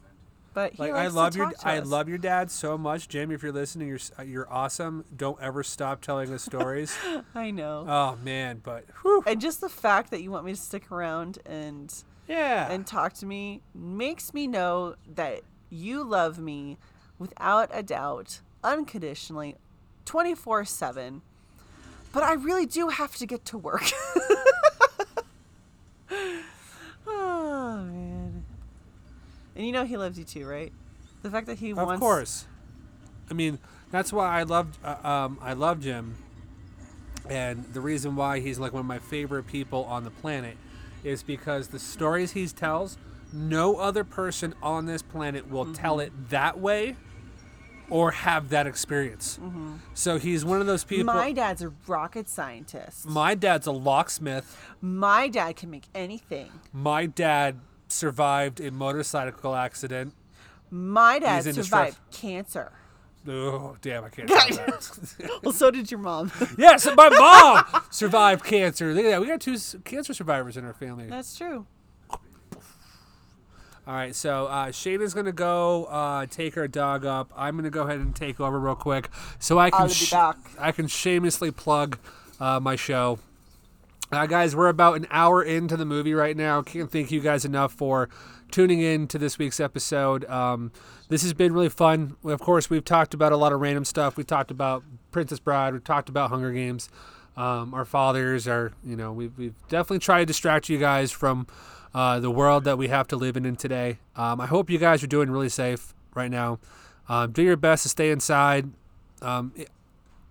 But 0.54 0.72
he 0.72 0.82
Like 0.82 0.92
I 0.92 1.08
love 1.08 1.34
to 1.34 1.38
your 1.38 1.52
I 1.62 1.80
love 1.80 2.08
your 2.08 2.16
dad 2.16 2.50
so 2.50 2.78
much, 2.78 3.06
Jim. 3.06 3.30
If 3.30 3.42
you're 3.42 3.52
listening, 3.52 3.88
you're 3.88 3.98
uh, 4.18 4.22
you're 4.22 4.50
awesome. 4.50 5.04
Don't 5.14 5.38
ever 5.38 5.62
stop 5.62 6.00
telling 6.00 6.32
us 6.32 6.42
stories. 6.42 6.96
I 7.34 7.50
know. 7.50 7.84
oh 7.86 8.18
man, 8.24 8.62
but 8.64 8.86
whew, 9.02 9.22
and 9.26 9.38
just 9.38 9.60
the 9.60 9.68
fact 9.68 10.10
that 10.12 10.22
you 10.22 10.30
want 10.30 10.46
me 10.46 10.52
to 10.52 10.60
stick 10.60 10.90
around 10.90 11.38
and 11.44 11.92
yeah. 12.26 12.72
and 12.72 12.86
talk 12.86 13.12
to 13.14 13.26
me 13.26 13.60
makes 13.74 14.32
me 14.32 14.46
know 14.46 14.94
that 15.14 15.42
you 15.68 16.02
love 16.02 16.38
me 16.38 16.78
without 17.18 17.68
a 17.72 17.82
doubt, 17.82 18.40
unconditionally, 18.64 19.56
24 20.06 20.64
7. 20.64 21.20
But 22.12 22.22
I 22.24 22.32
really 22.32 22.66
do 22.66 22.88
have 22.88 23.14
to 23.16 23.26
get 23.26 23.44
to 23.46 23.58
work. 23.58 23.84
oh, 27.06 27.84
man. 27.84 28.44
And 29.60 29.66
you 29.66 29.72
know 29.74 29.84
he 29.84 29.98
loves 29.98 30.18
you 30.18 30.24
too, 30.24 30.46
right? 30.46 30.72
The 31.20 31.30
fact 31.30 31.46
that 31.48 31.58
he 31.58 31.74
wants. 31.74 31.92
Of 31.92 32.00
course. 32.00 32.46
I 33.30 33.34
mean, 33.34 33.58
that's 33.90 34.10
why 34.10 34.26
I 34.40 34.44
love 34.44 34.78
uh, 34.82 34.96
um, 35.06 35.38
I 35.42 35.52
love 35.52 35.80
Jim, 35.80 36.16
and 37.28 37.62
the 37.74 37.80
reason 37.82 38.16
why 38.16 38.40
he's 38.40 38.58
like 38.58 38.72
one 38.72 38.80
of 38.80 38.86
my 38.86 38.98
favorite 39.00 39.46
people 39.46 39.84
on 39.84 40.04
the 40.04 40.10
planet 40.10 40.56
is 41.04 41.22
because 41.22 41.68
the 41.68 41.78
stories 41.78 42.32
he 42.32 42.46
tells, 42.48 42.96
no 43.34 43.76
other 43.76 44.02
person 44.02 44.54
on 44.62 44.86
this 44.86 45.02
planet 45.02 45.50
will 45.50 45.74
tell 45.74 45.98
Mm-hmm. 45.98 46.06
it 46.24 46.30
that 46.30 46.58
way, 46.58 46.96
or 47.90 48.12
have 48.12 48.48
that 48.48 48.66
experience. 48.66 49.38
Mm-hmm. 49.42 49.74
So 49.92 50.18
he's 50.18 50.42
one 50.42 50.62
of 50.62 50.66
those 50.66 50.84
people. 50.84 51.04
My 51.04 51.32
dad's 51.32 51.60
a 51.60 51.70
rocket 51.86 52.30
scientist. 52.30 53.06
my 53.06 53.34
dad's 53.34 53.66
a 53.66 53.72
locksmith. 53.72 54.56
My 54.80 55.28
dad 55.28 55.56
can 55.56 55.70
make 55.70 55.84
anything. 55.94 56.50
My 56.72 57.04
dad 57.04 57.56
survived 57.92 58.60
a 58.60 58.70
motorcycle 58.70 59.54
accident. 59.54 60.14
My 60.70 61.18
dad 61.18 61.44
He's 61.44 61.54
survived 61.54 61.98
cancer. 62.12 62.72
Oh 63.28 63.76
damn! 63.82 64.04
I 64.04 64.08
can't. 64.08 64.30
Well, 65.42 65.52
so 65.52 65.70
did 65.70 65.90
your 65.90 66.00
mom. 66.00 66.32
Yes, 66.58 66.86
and 66.86 66.96
my 66.96 67.08
mom 67.10 67.82
survived 67.90 68.44
cancer. 68.44 68.94
Look 68.94 69.04
at 69.04 69.10
that. 69.10 69.20
We 69.20 69.26
got 69.26 69.40
two 69.40 69.56
cancer 69.84 70.14
survivors 70.14 70.56
in 70.56 70.64
our 70.64 70.72
family. 70.72 71.06
That's 71.06 71.36
true. 71.36 71.66
All 73.86 73.96
right, 73.96 74.14
so 74.14 74.46
uh, 74.46 74.66
Shaina's 74.66 75.14
gonna 75.14 75.32
go 75.32 75.86
uh, 75.86 76.26
take 76.26 76.54
her 76.54 76.68
dog 76.68 77.04
up. 77.04 77.32
I'm 77.36 77.56
gonna 77.56 77.70
go 77.70 77.82
ahead 77.82 77.98
and 77.98 78.14
take 78.14 78.38
over 78.40 78.58
real 78.58 78.74
quick, 78.74 79.10
so 79.38 79.58
I 79.58 79.70
can 79.70 79.90
back. 80.10 80.36
I 80.58 80.72
can 80.72 80.86
shamelessly 80.86 81.50
plug 81.50 81.98
uh, 82.38 82.60
my 82.60 82.76
show. 82.76 83.18
Uh, 84.12 84.26
guys, 84.26 84.56
we're 84.56 84.68
about 84.68 84.96
an 84.96 85.06
hour 85.12 85.40
into 85.40 85.76
the 85.76 85.84
movie 85.84 86.14
right 86.14 86.36
now. 86.36 86.62
Can't 86.62 86.90
thank 86.90 87.12
you 87.12 87.20
guys 87.20 87.44
enough 87.44 87.72
for 87.72 88.08
tuning 88.50 88.80
in 88.80 89.06
to 89.06 89.18
this 89.18 89.38
week's 89.38 89.60
episode. 89.60 90.24
Um, 90.24 90.72
this 91.08 91.22
has 91.22 91.32
been 91.32 91.52
really 91.52 91.68
fun. 91.68 92.16
Of 92.24 92.40
course, 92.40 92.68
we've 92.68 92.84
talked 92.84 93.14
about 93.14 93.30
a 93.30 93.36
lot 93.36 93.52
of 93.52 93.60
random 93.60 93.84
stuff. 93.84 94.16
We 94.16 94.24
talked 94.24 94.50
about 94.50 94.82
Princess 95.12 95.38
Bride. 95.38 95.74
We 95.74 95.78
talked 95.78 96.08
about 96.08 96.30
Hunger 96.30 96.50
Games. 96.50 96.88
Um, 97.36 97.72
our 97.72 97.84
fathers 97.84 98.48
are, 98.48 98.72
you 98.84 98.96
know, 98.96 99.12
we've, 99.12 99.38
we've 99.38 99.54
definitely 99.68 100.00
tried 100.00 100.20
to 100.20 100.26
distract 100.26 100.68
you 100.68 100.78
guys 100.78 101.12
from 101.12 101.46
uh, 101.94 102.18
the 102.18 102.32
world 102.32 102.64
that 102.64 102.78
we 102.78 102.88
have 102.88 103.06
to 103.08 103.16
live 103.16 103.36
in, 103.36 103.46
in 103.46 103.54
today. 103.54 103.98
Um, 104.16 104.40
I 104.40 104.46
hope 104.46 104.70
you 104.70 104.78
guys 104.78 105.04
are 105.04 105.08
doing 105.08 105.30
really 105.30 105.48
safe 105.48 105.94
right 106.16 106.30
now. 106.30 106.58
Um, 107.08 107.30
do 107.30 107.42
your 107.42 107.56
best 107.56 107.84
to 107.84 107.88
stay 107.88 108.10
inside. 108.10 108.70
Um, 109.22 109.52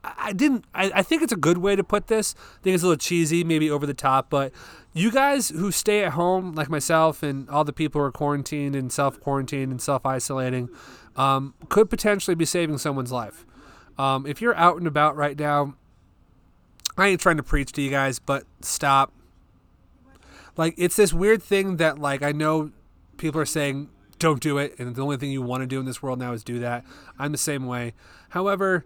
I 0.03 0.31
didn't. 0.31 0.65
I, 0.73 0.91
I 0.95 1.03
think 1.03 1.23
it's 1.23 1.33
a 1.33 1.37
good 1.37 1.57
way 1.57 1.75
to 1.75 1.83
put 1.83 2.07
this. 2.07 2.35
I 2.37 2.63
think 2.63 2.73
it's 2.73 2.83
a 2.83 2.87
little 2.87 2.97
cheesy, 2.97 3.43
maybe 3.43 3.69
over 3.69 3.85
the 3.85 3.93
top, 3.93 4.29
but 4.29 4.53
you 4.93 5.11
guys 5.11 5.49
who 5.49 5.71
stay 5.71 6.03
at 6.03 6.13
home, 6.13 6.53
like 6.53 6.69
myself 6.69 7.21
and 7.21 7.49
all 7.49 7.63
the 7.63 7.73
people 7.73 7.99
who 7.99 8.05
are 8.05 8.11
quarantined 8.11 8.75
and 8.75 8.91
self 8.91 9.19
quarantined 9.19 9.71
and 9.71 9.81
self 9.81 10.05
isolating, 10.05 10.69
um, 11.15 11.53
could 11.67 11.89
potentially 11.89 12.35
be 12.35 12.45
saving 12.45 12.77
someone's 12.77 13.11
life. 13.11 13.45
Um, 13.97 14.25
if 14.25 14.41
you're 14.41 14.55
out 14.55 14.77
and 14.77 14.87
about 14.87 15.17
right 15.17 15.37
now, 15.37 15.75
I 16.97 17.07
ain't 17.07 17.21
trying 17.21 17.37
to 17.37 17.43
preach 17.43 17.73
to 17.73 17.81
you 17.81 17.89
guys, 17.89 18.19
but 18.19 18.45
stop. 18.61 19.11
Like 20.55 20.75
it's 20.77 20.95
this 20.95 21.13
weird 21.13 21.43
thing 21.43 21.77
that 21.77 21.99
like 21.99 22.23
I 22.23 22.31
know 22.31 22.71
people 23.17 23.39
are 23.41 23.45
saying 23.45 23.89
don't 24.17 24.41
do 24.41 24.57
it, 24.57 24.77
and 24.77 24.95
the 24.95 25.01
only 25.01 25.17
thing 25.17 25.31
you 25.31 25.41
want 25.41 25.61
to 25.61 25.67
do 25.67 25.79
in 25.79 25.85
this 25.85 26.03
world 26.03 26.19
now 26.19 26.33
is 26.33 26.43
do 26.43 26.59
that. 26.59 26.83
I'm 27.17 27.31
the 27.31 27.37
same 27.37 27.65
way. 27.65 27.93
However, 28.29 28.85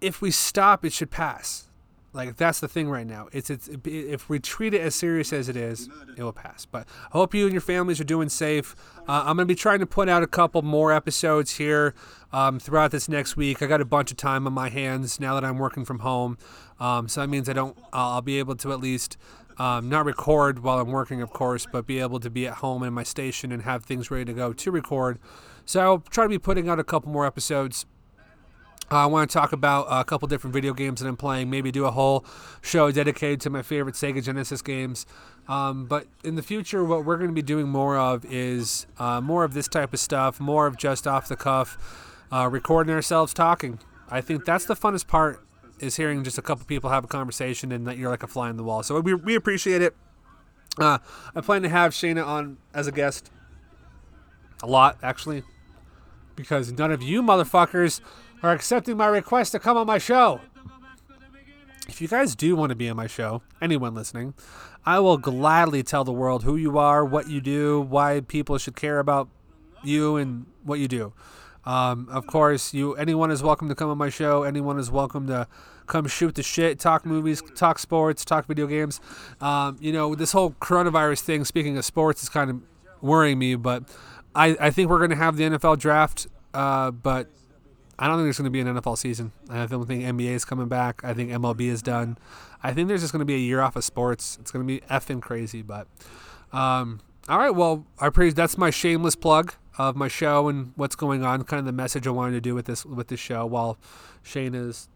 if 0.00 0.20
we 0.20 0.30
stop, 0.30 0.84
it 0.84 0.92
should 0.92 1.10
pass. 1.10 1.70
Like 2.12 2.36
that's 2.36 2.58
the 2.58 2.66
thing 2.66 2.90
right 2.90 3.06
now. 3.06 3.28
It's 3.30 3.50
it's 3.50 3.68
if 3.84 4.28
we 4.28 4.40
treat 4.40 4.74
it 4.74 4.80
as 4.80 4.96
serious 4.96 5.32
as 5.32 5.48
it 5.48 5.56
is, 5.56 5.88
it 6.16 6.22
will 6.22 6.32
pass. 6.32 6.66
But 6.66 6.88
I 7.06 7.18
hope 7.18 7.34
you 7.34 7.44
and 7.44 7.52
your 7.52 7.60
families 7.60 8.00
are 8.00 8.04
doing 8.04 8.28
safe. 8.28 8.74
Uh, 9.08 9.22
I'm 9.26 9.36
gonna 9.36 9.46
be 9.46 9.54
trying 9.54 9.78
to 9.78 9.86
put 9.86 10.08
out 10.08 10.20
a 10.24 10.26
couple 10.26 10.62
more 10.62 10.92
episodes 10.92 11.58
here 11.58 11.94
um, 12.32 12.58
throughout 12.58 12.90
this 12.90 13.08
next 13.08 13.36
week. 13.36 13.62
I 13.62 13.66
got 13.66 13.80
a 13.80 13.84
bunch 13.84 14.10
of 14.10 14.16
time 14.16 14.44
on 14.48 14.52
my 14.52 14.70
hands 14.70 15.20
now 15.20 15.34
that 15.34 15.44
I'm 15.44 15.56
working 15.56 15.84
from 15.84 16.00
home, 16.00 16.36
um, 16.80 17.06
so 17.06 17.20
that 17.20 17.28
means 17.28 17.48
I 17.48 17.52
don't. 17.52 17.78
I'll 17.92 18.22
be 18.22 18.40
able 18.40 18.56
to 18.56 18.72
at 18.72 18.80
least 18.80 19.16
um, 19.58 19.88
not 19.88 20.04
record 20.04 20.64
while 20.64 20.80
I'm 20.80 20.90
working, 20.90 21.22
of 21.22 21.30
course, 21.32 21.64
but 21.70 21.86
be 21.86 22.00
able 22.00 22.18
to 22.20 22.30
be 22.30 22.46
at 22.48 22.54
home 22.54 22.82
in 22.82 22.92
my 22.92 23.04
station 23.04 23.52
and 23.52 23.62
have 23.62 23.84
things 23.84 24.10
ready 24.10 24.24
to 24.24 24.32
go 24.32 24.52
to 24.52 24.70
record. 24.72 25.20
So 25.64 25.80
I'll 25.80 25.98
try 25.98 26.24
to 26.24 26.28
be 26.28 26.38
putting 26.38 26.68
out 26.68 26.80
a 26.80 26.84
couple 26.84 27.12
more 27.12 27.24
episodes 27.24 27.86
I 28.92 29.06
want 29.06 29.30
to 29.30 29.34
talk 29.34 29.52
about 29.52 29.86
a 29.88 30.04
couple 30.04 30.26
different 30.26 30.52
video 30.52 30.74
games 30.74 31.00
that 31.00 31.06
I'm 31.06 31.16
playing. 31.16 31.48
Maybe 31.48 31.70
do 31.70 31.84
a 31.84 31.92
whole 31.92 32.24
show 32.60 32.90
dedicated 32.90 33.40
to 33.42 33.50
my 33.50 33.62
favorite 33.62 33.94
Sega 33.94 34.22
Genesis 34.22 34.62
games. 34.62 35.06
Um, 35.46 35.86
but 35.86 36.06
in 36.24 36.34
the 36.34 36.42
future, 36.42 36.84
what 36.84 37.04
we're 37.04 37.16
going 37.16 37.30
to 37.30 37.34
be 37.34 37.42
doing 37.42 37.68
more 37.68 37.96
of 37.96 38.24
is 38.24 38.86
uh, 38.98 39.20
more 39.20 39.44
of 39.44 39.54
this 39.54 39.68
type 39.68 39.92
of 39.92 40.00
stuff, 40.00 40.40
more 40.40 40.66
of 40.66 40.76
just 40.76 41.06
off 41.06 41.28
the 41.28 41.36
cuff, 41.36 41.78
uh, 42.32 42.48
recording 42.50 42.92
ourselves 42.92 43.32
talking. 43.32 43.78
I 44.08 44.20
think 44.20 44.44
that's 44.44 44.64
the 44.64 44.74
funnest 44.74 45.06
part 45.06 45.40
is 45.78 45.94
hearing 45.94 46.24
just 46.24 46.36
a 46.36 46.42
couple 46.42 46.66
people 46.66 46.90
have 46.90 47.04
a 47.04 47.08
conversation 47.08 47.70
and 47.70 47.86
that 47.86 47.96
you're 47.96 48.10
like 48.10 48.24
a 48.24 48.26
fly 48.26 48.50
in 48.50 48.56
the 48.56 48.64
wall. 48.64 48.82
So 48.82 48.98
we, 48.98 49.14
we 49.14 49.36
appreciate 49.36 49.82
it. 49.82 49.94
Uh, 50.78 50.98
I 51.34 51.40
plan 51.42 51.62
to 51.62 51.68
have 51.68 51.92
Shaina 51.92 52.26
on 52.26 52.58
as 52.74 52.88
a 52.88 52.92
guest 52.92 53.30
a 54.64 54.66
lot, 54.66 54.98
actually, 55.00 55.44
because 56.34 56.72
none 56.72 56.90
of 56.90 57.02
you 57.02 57.22
motherfuckers 57.22 58.00
are 58.42 58.52
accepting 58.52 58.96
my 58.96 59.06
request 59.06 59.52
to 59.52 59.58
come 59.58 59.76
on 59.76 59.86
my 59.86 59.98
show. 59.98 60.40
If 61.88 62.00
you 62.00 62.08
guys 62.08 62.34
do 62.36 62.54
want 62.54 62.70
to 62.70 62.76
be 62.76 62.88
on 62.88 62.96
my 62.96 63.06
show, 63.06 63.42
anyone 63.60 63.94
listening, 63.94 64.34
I 64.86 65.00
will 65.00 65.18
gladly 65.18 65.82
tell 65.82 66.04
the 66.04 66.12
world 66.12 66.44
who 66.44 66.56
you 66.56 66.78
are, 66.78 67.04
what 67.04 67.28
you 67.28 67.40
do, 67.40 67.80
why 67.80 68.20
people 68.20 68.58
should 68.58 68.76
care 68.76 68.98
about 68.98 69.28
you 69.82 70.16
and 70.16 70.46
what 70.62 70.78
you 70.78 70.88
do. 70.88 71.12
Um, 71.64 72.08
of 72.10 72.26
course, 72.26 72.72
you 72.72 72.94
anyone 72.94 73.30
is 73.30 73.42
welcome 73.42 73.68
to 73.68 73.74
come 73.74 73.90
on 73.90 73.98
my 73.98 74.08
show. 74.08 74.44
Anyone 74.44 74.78
is 74.78 74.90
welcome 74.90 75.26
to 75.26 75.46
come 75.86 76.06
shoot 76.06 76.34
the 76.34 76.42
shit, 76.42 76.78
talk 76.78 77.04
movies, 77.04 77.42
talk 77.54 77.78
sports, 77.78 78.24
talk 78.24 78.46
video 78.46 78.66
games. 78.66 79.00
Um, 79.40 79.76
you 79.80 79.92
know, 79.92 80.14
this 80.14 80.32
whole 80.32 80.52
coronavirus 80.52 81.20
thing. 81.20 81.44
Speaking 81.44 81.76
of 81.76 81.84
sports, 81.84 82.22
is 82.22 82.28
kind 82.28 82.50
of 82.50 82.62
worrying 83.02 83.38
me, 83.38 83.56
but 83.56 83.84
I, 84.34 84.56
I 84.58 84.70
think 84.70 84.88
we're 84.88 84.98
going 84.98 85.10
to 85.10 85.16
have 85.16 85.36
the 85.36 85.44
NFL 85.44 85.78
draft, 85.78 86.28
uh, 86.54 86.90
but 86.92 87.28
I 88.00 88.06
don't 88.06 88.16
think 88.16 88.24
there's 88.24 88.38
going 88.38 88.46
to 88.46 88.50
be 88.50 88.60
an 88.60 88.66
NFL 88.66 88.96
season. 88.96 89.32
I 89.50 89.66
don't 89.66 89.86
think 89.86 90.02
NBA 90.02 90.30
is 90.30 90.46
coming 90.46 90.68
back. 90.68 91.02
I 91.04 91.12
think 91.12 91.30
MLB 91.30 91.60
is 91.68 91.82
done. 91.82 92.16
I 92.62 92.72
think 92.72 92.88
there's 92.88 93.02
just 93.02 93.12
going 93.12 93.20
to 93.20 93.26
be 93.26 93.34
a 93.34 93.38
year 93.38 93.60
off 93.60 93.76
of 93.76 93.84
sports. 93.84 94.38
It's 94.40 94.50
going 94.50 94.66
to 94.66 94.66
be 94.66 94.80
effing 94.86 95.20
crazy, 95.20 95.60
but 95.60 95.86
um, 96.50 97.00
all 97.28 97.38
right. 97.38 97.54
Well, 97.54 97.84
I 97.98 98.08
praise. 98.08 98.32
That's 98.32 98.56
my 98.56 98.70
shameless 98.70 99.16
plug 99.16 99.52
of 99.76 99.96
my 99.96 100.08
show 100.08 100.48
and 100.48 100.72
what's 100.76 100.96
going 100.96 101.24
on. 101.24 101.44
Kind 101.44 101.60
of 101.60 101.66
the 101.66 101.72
message 101.72 102.06
I 102.06 102.10
wanted 102.10 102.32
to 102.32 102.40
do 102.40 102.54
with 102.54 102.64
this 102.64 102.86
with 102.86 103.08
this 103.08 103.20
show 103.20 103.44
while 103.44 103.76
Shane 104.22 104.54
is 104.54 104.88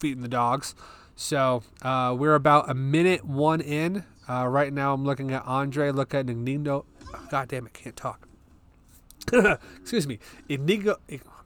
feeding 0.00 0.22
the 0.22 0.28
dogs. 0.28 0.74
So 1.14 1.62
uh, 1.82 2.16
we're 2.18 2.34
about 2.34 2.70
a 2.70 2.74
minute 2.74 3.24
one 3.24 3.60
in. 3.60 4.04
Uh, 4.26 4.46
right 4.46 4.72
now, 4.72 4.94
I'm 4.94 5.04
looking 5.04 5.30
at 5.32 5.44
Andre. 5.44 5.90
Look 5.90 6.14
at 6.14 6.26
Nino. 6.26 6.86
God 7.30 7.48
damn 7.48 7.66
it, 7.66 7.74
can't 7.74 7.96
talk. 7.96 8.28
Excuse 9.80 10.06
me, 10.06 10.18
Inigo. 10.48 10.96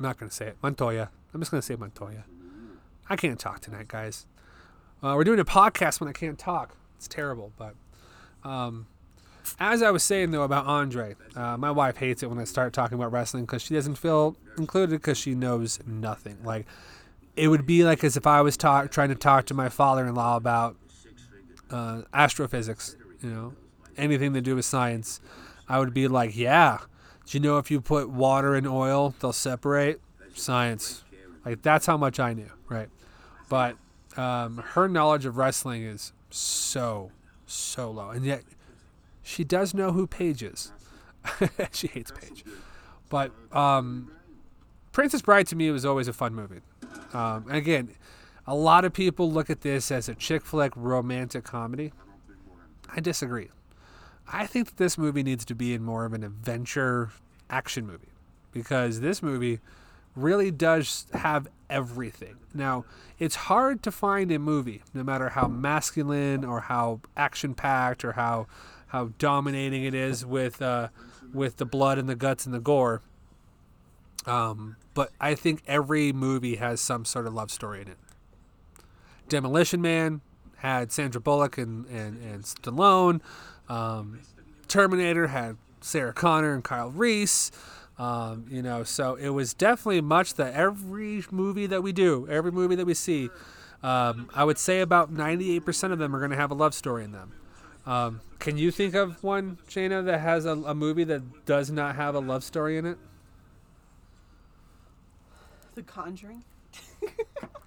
I'm 0.02 0.08
not 0.08 0.18
gonna 0.18 0.32
say 0.32 0.48
it. 0.48 0.56
Montoya. 0.60 1.10
I'm 1.32 1.40
just 1.40 1.52
gonna 1.52 1.62
say 1.62 1.76
Montoya. 1.76 2.24
I 3.08 3.14
can't 3.14 3.38
talk 3.38 3.60
tonight, 3.60 3.86
guys. 3.86 4.26
Uh, 5.00 5.14
we're 5.16 5.22
doing 5.22 5.38
a 5.38 5.44
podcast 5.44 6.00
when 6.00 6.08
I 6.08 6.12
can't 6.12 6.36
talk. 6.36 6.74
It's 6.96 7.06
terrible, 7.06 7.52
but 7.56 7.76
um, 8.42 8.88
as 9.60 9.80
I 9.80 9.92
was 9.92 10.02
saying 10.02 10.32
though 10.32 10.42
about 10.42 10.66
Andre, 10.66 11.14
uh, 11.36 11.56
my 11.56 11.70
wife 11.70 11.98
hates 11.98 12.24
it 12.24 12.28
when 12.28 12.40
I 12.40 12.44
start 12.44 12.72
talking 12.72 12.98
about 12.98 13.12
wrestling 13.12 13.44
because 13.44 13.62
she 13.62 13.74
doesn't 13.74 13.94
feel 13.94 14.36
included 14.58 14.90
because 14.90 15.18
she 15.18 15.36
knows 15.36 15.78
nothing. 15.86 16.38
Like 16.42 16.66
it 17.36 17.46
would 17.46 17.64
be 17.64 17.84
like 17.84 18.02
as 18.02 18.16
if 18.16 18.26
I 18.26 18.40
was 18.40 18.56
talk, 18.56 18.90
trying 18.90 19.10
to 19.10 19.14
talk 19.14 19.46
to 19.46 19.54
my 19.54 19.68
father-in-law 19.68 20.34
about 20.34 20.74
uh, 21.70 22.02
astrophysics. 22.12 22.96
You 23.20 23.30
know, 23.30 23.52
anything 23.96 24.34
to 24.34 24.40
do 24.40 24.56
with 24.56 24.64
science. 24.64 25.20
I 25.68 25.78
would 25.78 25.94
be 25.94 26.08
like, 26.08 26.36
yeah. 26.36 26.78
You 27.34 27.40
know 27.40 27.58
if 27.58 27.70
you 27.70 27.80
put 27.80 28.10
water 28.10 28.54
and 28.54 28.66
oil, 28.66 29.14
they'll 29.20 29.32
separate? 29.32 30.00
Science. 30.34 31.04
Like 31.44 31.62
that's 31.62 31.86
how 31.86 31.96
much 31.96 32.20
I 32.20 32.34
knew, 32.34 32.50
right? 32.68 32.88
But 33.48 33.76
um, 34.16 34.58
her 34.58 34.88
knowledge 34.88 35.24
of 35.26 35.36
wrestling 35.36 35.82
is 35.82 36.12
so 36.30 37.10
so 37.46 37.90
low, 37.90 38.10
and 38.10 38.24
yet 38.24 38.42
she 39.22 39.44
does 39.44 39.74
know 39.74 39.92
who 39.92 40.06
Paige 40.06 40.42
is. 40.42 40.72
she 41.72 41.86
hates 41.86 42.10
Paige, 42.10 42.44
but 43.08 43.32
um, 43.52 44.10
Princess 44.92 45.22
Bride 45.22 45.46
to 45.48 45.56
me 45.56 45.70
was 45.70 45.84
always 45.84 46.08
a 46.08 46.12
fun 46.12 46.34
movie. 46.34 46.60
Um, 47.12 47.46
and 47.48 47.56
again, 47.56 47.90
a 48.46 48.54
lot 48.54 48.84
of 48.84 48.92
people 48.92 49.30
look 49.30 49.50
at 49.50 49.60
this 49.60 49.90
as 49.90 50.08
a 50.08 50.14
chick 50.14 50.44
flick 50.44 50.72
romantic 50.76 51.44
comedy. 51.44 51.92
I 52.94 53.00
disagree. 53.00 53.48
I 54.32 54.46
think 54.46 54.68
that 54.68 54.76
this 54.78 54.96
movie 54.96 55.22
needs 55.22 55.44
to 55.46 55.54
be 55.54 55.74
in 55.74 55.82
more 55.82 56.04
of 56.04 56.12
an 56.14 56.24
adventure 56.24 57.10
action 57.50 57.86
movie 57.86 58.08
because 58.52 59.00
this 59.00 59.22
movie 59.22 59.60
really 60.16 60.50
does 60.50 61.06
have 61.12 61.48
everything. 61.68 62.36
Now, 62.54 62.84
it's 63.18 63.34
hard 63.34 63.82
to 63.84 63.90
find 63.90 64.30
a 64.32 64.38
movie, 64.38 64.82
no 64.94 65.02
matter 65.02 65.30
how 65.30 65.48
masculine 65.48 66.44
or 66.44 66.62
how 66.62 67.00
action 67.16 67.54
packed 67.54 68.04
or 68.04 68.12
how 68.12 68.46
how 68.88 69.10
dominating 69.18 69.84
it 69.84 69.94
is 69.94 70.24
with 70.24 70.60
uh, 70.60 70.88
with 71.32 71.56
the 71.56 71.64
blood 71.64 71.98
and 71.98 72.08
the 72.08 72.14
guts 72.14 72.44
and 72.44 72.54
the 72.54 72.60
gore. 72.60 73.02
Um, 74.26 74.76
but 74.94 75.10
I 75.20 75.34
think 75.34 75.62
every 75.66 76.12
movie 76.12 76.56
has 76.56 76.80
some 76.80 77.04
sort 77.04 77.26
of 77.26 77.34
love 77.34 77.50
story 77.50 77.80
in 77.80 77.88
it. 77.88 77.96
Demolition 79.28 79.80
Man 79.80 80.20
had 80.58 80.92
Sandra 80.92 81.20
Bullock 81.20 81.58
and, 81.58 81.86
and, 81.86 82.22
and 82.22 82.44
Stallone. 82.44 83.20
Um, 83.68 84.20
Terminator 84.68 85.28
had 85.28 85.56
Sarah 85.80 86.12
Connor 86.12 86.54
and 86.54 86.64
Kyle 86.64 86.90
Reese. 86.90 87.50
Um, 87.98 88.46
you 88.50 88.62
know, 88.62 88.84
so 88.84 89.14
it 89.16 89.28
was 89.28 89.54
definitely 89.54 90.00
much 90.00 90.34
that 90.34 90.54
every 90.54 91.24
movie 91.30 91.66
that 91.66 91.82
we 91.82 91.92
do, 91.92 92.26
every 92.28 92.50
movie 92.50 92.74
that 92.76 92.86
we 92.86 92.94
see, 92.94 93.28
um, 93.82 94.30
I 94.34 94.44
would 94.44 94.58
say 94.58 94.80
about 94.80 95.12
98% 95.12 95.92
of 95.92 95.98
them 95.98 96.14
are 96.14 96.18
going 96.18 96.30
to 96.30 96.36
have 96.36 96.50
a 96.50 96.54
love 96.54 96.74
story 96.74 97.04
in 97.04 97.12
them. 97.12 97.32
Um, 97.84 98.20
can 98.38 98.56
you 98.56 98.70
think 98.70 98.94
of 98.94 99.22
one, 99.22 99.58
Shaina, 99.68 100.04
that 100.04 100.20
has 100.20 100.46
a, 100.46 100.52
a 100.52 100.74
movie 100.74 101.04
that 101.04 101.44
does 101.46 101.70
not 101.70 101.96
have 101.96 102.14
a 102.14 102.20
love 102.20 102.44
story 102.44 102.78
in 102.78 102.86
it? 102.86 102.98
The 105.74 105.82
Conjuring. 105.82 106.44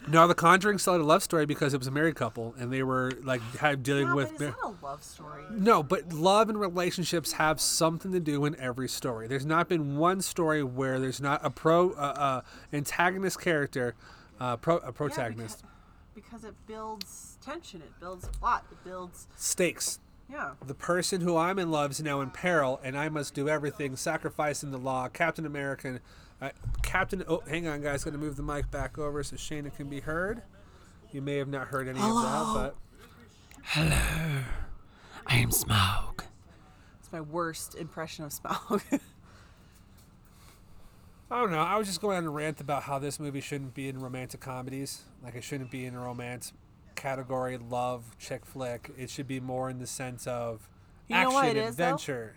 I 0.00 0.04
don't 0.04 0.12
know. 0.12 0.20
No, 0.22 0.28
The 0.28 0.34
Conjuring 0.34 0.78
had 0.78 0.86
a 1.00 1.04
love 1.04 1.22
story 1.22 1.46
because 1.46 1.74
it 1.74 1.78
was 1.78 1.86
a 1.86 1.90
married 1.90 2.14
couple 2.16 2.54
and 2.58 2.72
they 2.72 2.82
were 2.82 3.12
like 3.22 3.40
had 3.58 3.82
dealing 3.82 4.06
Yeah, 4.08 4.14
with. 4.14 4.38
but 4.38 4.46
it's 4.48 4.56
not 4.62 4.74
a 4.82 4.84
love 4.84 5.02
story. 5.02 5.42
No, 5.50 5.82
but 5.82 6.12
love 6.12 6.48
and 6.48 6.58
relationships 6.58 7.32
have 7.32 7.60
something 7.60 8.12
to 8.12 8.20
do 8.20 8.44
in 8.44 8.58
every 8.58 8.88
story. 8.88 9.28
There's 9.28 9.46
not 9.46 9.68
been 9.68 9.96
one 9.96 10.20
story 10.22 10.62
where 10.62 10.98
there's 10.98 11.20
not 11.20 11.40
a 11.44 11.50
pro 11.50 11.90
uh, 11.92 11.94
uh, 11.94 12.40
antagonist 12.72 13.40
character, 13.40 13.94
uh, 14.40 14.56
pro 14.56 14.78
a 14.78 14.86
Yeah, 14.86 14.90
protagonist. 14.92 15.62
because, 16.14 16.40
because 16.40 16.44
it 16.44 16.54
builds 16.66 17.38
tension. 17.44 17.82
It 17.82 17.92
builds 18.00 18.26
plot. 18.28 18.64
It 18.70 18.82
builds. 18.84 19.26
Stakes. 19.36 19.98
Yeah. 20.30 20.52
The 20.64 20.74
person 20.74 21.22
who 21.22 21.36
I'm 21.36 21.58
in 21.58 21.70
love 21.72 21.90
is 21.90 22.00
now 22.02 22.20
in 22.20 22.30
peril, 22.30 22.80
and 22.84 22.96
I 22.96 23.08
must 23.08 23.34
do 23.34 23.48
everything, 23.48 23.96
sacrificing 23.96 24.70
the 24.70 24.78
law. 24.78 25.08
Captain 25.08 25.44
American, 25.44 25.98
uh, 26.40 26.50
Captain. 26.82 27.22
Oh, 27.28 27.42
hang 27.48 27.66
on, 27.68 27.80
guys. 27.82 28.04
Going 28.04 28.12
to 28.14 28.18
move 28.20 28.36
the 28.36 28.42
mic 28.42 28.70
back 28.70 28.98
over 28.98 29.22
so 29.22 29.36
Shaina 29.36 29.74
can 29.74 29.88
be 29.88 30.00
heard. 30.00 30.42
You 31.12 31.20
may 31.22 31.36
have 31.36 31.48
not 31.48 31.68
heard 31.68 31.88
any 31.88 31.98
of 31.98 32.04
that, 32.22 32.52
but 32.54 32.76
Hello. 33.62 34.42
I 35.26 35.36
am 35.36 35.50
Smaug. 35.50 36.20
It's 37.00 37.12
my 37.12 37.20
worst 37.20 37.74
impression 37.74 38.24
of 38.24 38.30
Smaug. 38.32 39.00
I 41.32 41.38
don't 41.40 41.52
know. 41.52 41.60
I 41.60 41.76
was 41.76 41.86
just 41.86 42.00
going 42.00 42.16
on 42.16 42.24
a 42.26 42.30
rant 42.30 42.60
about 42.60 42.84
how 42.84 42.98
this 42.98 43.20
movie 43.20 43.40
shouldn't 43.40 43.74
be 43.74 43.88
in 43.88 44.00
romantic 44.00 44.40
comedies. 44.40 45.02
Like 45.22 45.34
it 45.36 45.44
shouldn't 45.44 45.70
be 45.70 45.84
in 45.86 45.94
a 45.94 46.00
romance 46.00 46.52
category, 46.96 47.56
love, 47.56 48.16
chick 48.18 48.44
flick. 48.44 48.90
It 48.98 49.10
should 49.10 49.28
be 49.28 49.38
more 49.40 49.70
in 49.70 49.78
the 49.78 49.86
sense 49.86 50.26
of 50.26 50.68
You 51.06 51.14
know 51.14 51.20
action, 51.22 51.34
why 51.34 51.46
it 51.46 51.56
is, 51.56 51.76
though? 51.76 51.84
adventure. 51.84 52.34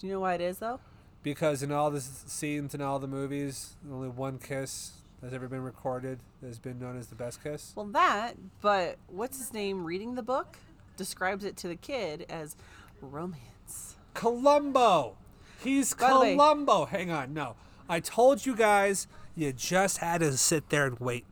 Do 0.00 0.06
you 0.08 0.12
know 0.14 0.20
why 0.20 0.34
it 0.34 0.40
is 0.40 0.58
though? 0.58 0.80
Because 1.22 1.62
in 1.62 1.72
all 1.72 1.90
the 1.90 2.00
scenes 2.00 2.74
in 2.74 2.80
all 2.80 2.98
the 2.98 3.08
movies, 3.08 3.74
only 3.92 4.08
one 4.08 4.38
kiss 4.38 4.92
has 5.22 5.32
ever 5.32 5.48
been 5.48 5.62
recorded 5.62 6.20
that 6.40 6.46
has 6.46 6.58
been 6.58 6.78
known 6.78 6.96
as 6.96 7.08
the 7.08 7.16
best 7.16 7.42
kiss. 7.42 7.72
Well, 7.74 7.86
that. 7.86 8.34
But 8.60 8.98
what's 9.08 9.38
his 9.38 9.52
name? 9.52 9.84
Reading 9.84 10.14
the 10.14 10.22
book 10.22 10.56
describes 10.96 11.44
it 11.44 11.56
to 11.58 11.68
the 11.68 11.76
kid 11.76 12.24
as 12.28 12.56
romance. 13.00 13.96
Columbo. 14.14 15.16
He's 15.62 15.92
By 15.94 16.08
the 16.12 16.20
way- 16.20 16.36
Columbo. 16.36 16.86
Hang 16.86 17.10
on, 17.10 17.34
no. 17.34 17.56
I 17.88 18.00
told 18.00 18.46
you 18.46 18.54
guys 18.54 19.06
you 19.34 19.52
just 19.52 19.98
had 19.98 20.20
to 20.20 20.36
sit 20.36 20.68
there 20.68 20.86
and 20.86 20.98
wait. 21.00 21.24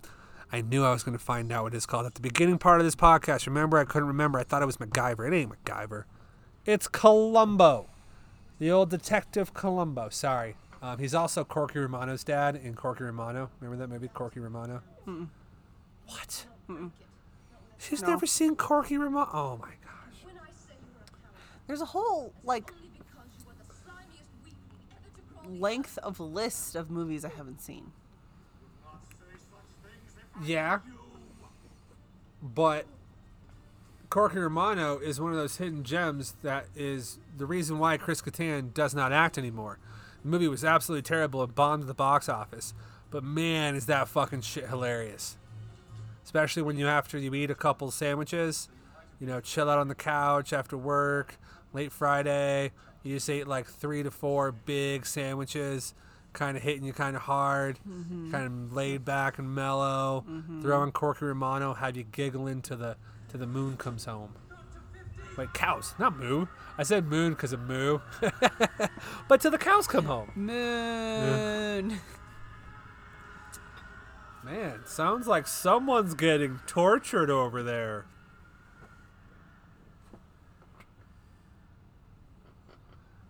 I 0.53 0.61
knew 0.63 0.85
I 0.85 0.91
was 0.93 1.03
going 1.03 1.17
to 1.17 1.23
find 1.23 1.51
out 1.53 1.65
what 1.65 1.75
it's 1.75 1.87
called 1.87 2.07
at 2.07 2.15
the 2.15 2.21
beginning 2.21 2.59
part 2.59 2.81
of 2.81 2.87
this 2.87 2.95
podcast. 2.97 3.47
Remember, 3.47 3.79
I 3.79 3.85
couldn't 3.85 4.09
remember. 4.09 4.39
I 4.39 4.45
thought 4.45 4.63
it 4.63 4.67
was 4.67 4.77
MacGyver. 4.79 5.27
It 5.31 5.37
ain't 5.37 5.53
MacGyver. 5.65 6.05
It's 6.65 6.89
Columbo, 6.89 7.87
the 8.59 8.71
old 8.71 8.91
detective 8.91 9.55
Columbo. 9.55 10.09
Sorry. 10.09 10.57
Um, 10.83 10.99
he's 10.99 11.15
also 11.15 11.43
Corky 11.45 11.79
Romano's 11.79 12.23
dad 12.23 12.57
in 12.57 12.75
Corky 12.75 13.05
Romano. 13.05 13.51
Remember 13.61 13.85
that 13.87 13.93
movie, 13.93 14.09
Corky 14.09 14.41
Romano? 14.41 14.83
What? 16.07 16.47
She's 17.79 18.03
No. 18.03 18.09
never 18.11 18.27
seen 18.27 18.57
Corky 18.57 18.97
Romano. 18.99 19.29
Oh 19.33 19.57
my 19.57 19.69
gosh. 19.85 20.33
There's 21.67 21.81
a 21.81 21.87
whole 21.87 22.33
like 22.45 22.73
length 25.49 25.99
of 25.99 26.21
list 26.21 26.75
of 26.75 26.91
movies 26.91 27.25
I 27.25 27.31
haven't 27.31 27.61
seen. 27.61 27.93
Yeah. 30.45 30.81
But 32.43 32.87
Corky 34.11 34.39
Romano 34.39 34.99
is 34.99 35.21
one 35.21 35.33
of 35.33 35.39
those 35.39 35.57
hidden 35.57 35.83
gems 35.83 36.35
that 36.43 36.67
is 36.75 37.19
the 37.37 37.47
reason 37.47 37.79
why 37.79 37.97
Chris 37.97 38.23
Kattan 38.23 38.73
does 38.73 38.95
not 38.95 39.13
act 39.13 39.37
anymore. 39.37 39.79
The 40.23 40.29
movie 40.29 40.49
was 40.49 40.65
absolutely 40.65 41.03
terrible. 41.03 41.43
It 41.43 41.55
bombed 41.55 41.83
at 41.83 41.87
the 41.87 41.95
box 41.95 42.29
office. 42.29 42.75
But 43.11 43.25
man, 43.25 43.75
is 43.75 43.87
that 43.87 44.09
fucking 44.09 44.43
shit 44.43 44.69
hilarious. 44.69 45.37
Especially 46.25 46.63
when 46.63 46.77
you 46.77 46.87
after 46.89 47.19
you 47.19 47.33
eat 47.35 47.51
a 47.51 47.55
couple 47.55 47.91
sandwiches, 47.91 48.69
you 49.21 49.27
know, 49.27 49.41
chill 49.41 49.71
out 49.71 49.79
on 49.79 49.89
the 49.89 49.95
couch 49.95 50.53
after 50.53 50.77
work, 50.77 51.39
late 51.73 51.93
Friday. 51.93 52.73
You 53.03 53.15
just 53.15 53.31
ate 53.31 53.47
like 53.47 53.67
three 53.67 54.03
to 54.03 54.11
four 54.11 54.51
big 54.51 55.07
sandwiches, 55.07 55.95
kind 56.33 56.57
of 56.57 56.63
hitting 56.63 56.85
you 56.85 56.93
kind 56.93 57.15
of 57.15 57.23
hard, 57.23 57.79
mm-hmm. 57.89 58.33
kind 58.33 58.47
of 58.47 58.73
laid 58.73 59.05
back 59.05 59.39
and 59.39 59.55
mellow. 59.55 60.25
Mm-hmm. 60.29 60.63
Throw 60.63 60.83
in 60.83 60.91
Corky 60.91 61.25
Romano, 61.27 61.75
have 61.75 61.97
you 61.97 62.03
giggling 62.05 62.63
to 62.63 62.75
the 62.75 62.97
to 63.29 63.39
the 63.39 63.47
moon 63.47 63.77
comes 63.77 64.05
home. 64.05 64.35
Wait, 65.37 65.53
cows, 65.53 65.95
not 65.99 66.17
moo. 66.17 66.47
I 66.79 66.83
said 66.83 67.07
moon 67.07 67.33
because 67.33 67.53
of 67.53 67.61
moo, 67.61 67.99
but 69.29 69.41
till 69.41 69.51
the 69.51 69.59
cows 69.59 69.87
come 69.87 70.07
home. 70.07 70.31
Moon. 70.35 72.01
Man, 74.45 74.81
sounds 74.87 75.27
like 75.27 75.47
someone's 75.47 76.15
getting 76.15 76.61
tortured 76.67 77.31
over 77.31 77.63
there. 77.63 78.07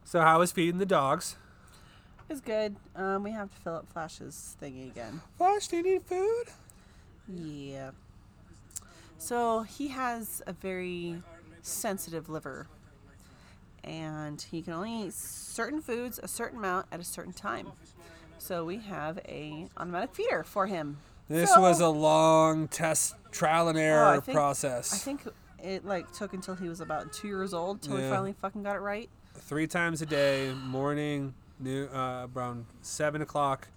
So 0.04 0.20
how 0.20 0.40
is 0.42 0.52
feeding 0.52 0.78
the 0.78 0.86
dogs? 0.86 1.36
It's 2.28 2.40
good. 2.40 2.76
Um, 2.94 3.22
we 3.22 3.30
have 3.32 3.50
to 3.54 3.56
fill 3.62 3.76
up 3.76 3.86
Flash's 3.92 4.56
thingy 4.60 4.90
again. 4.90 5.20
Flash, 5.36 5.68
do 5.68 5.76
you 5.78 5.82
need 5.82 6.02
food? 6.02 6.44
Yeah. 7.28 7.90
So 9.18 9.62
he 9.62 9.88
has 9.88 10.42
a 10.46 10.52
very 10.52 11.22
sensitive 11.62 12.28
liver, 12.28 12.66
and 13.82 14.40
he 14.40 14.62
can 14.62 14.72
only 14.74 15.02
eat 15.06 15.14
certain 15.14 15.80
foods 15.80 16.20
a 16.22 16.28
certain 16.28 16.58
amount 16.58 16.86
at 16.92 17.00
a 17.00 17.04
certain 17.04 17.32
time. 17.32 17.68
So 18.38 18.64
we 18.64 18.78
have 18.78 19.18
a 19.26 19.66
automatic 19.76 20.14
feeder 20.14 20.44
for 20.44 20.66
him. 20.66 20.98
This 21.28 21.52
So- 21.52 21.60
was 21.60 21.80
a 21.80 21.88
long 21.88 22.68
test, 22.68 23.16
trial 23.32 23.68
and 23.68 23.78
Oh, 23.78 23.80
error 23.82 24.04
I 24.06 24.20
think- 24.20 24.36
process. 24.36 24.92
I 24.92 24.98
think 24.98 25.26
it 25.58 25.84
like 25.84 26.12
took 26.12 26.32
until 26.34 26.54
he 26.54 26.68
was 26.68 26.80
about 26.80 27.12
two 27.12 27.26
years 27.26 27.52
old 27.52 27.82
till 27.82 27.96
we 27.96 28.02
finally 28.02 28.34
fucking 28.34 28.62
got 28.62 28.76
it 28.76 28.80
right. 28.80 29.08
Three 29.34 29.66
times 29.66 30.00
a 30.02 30.06
day, 30.06 30.52
morning, 30.54 31.34
new, 31.58 31.86
uh, 31.86 32.28
around 32.34 32.66
seven 32.82 33.22
o'clock, 33.22 33.68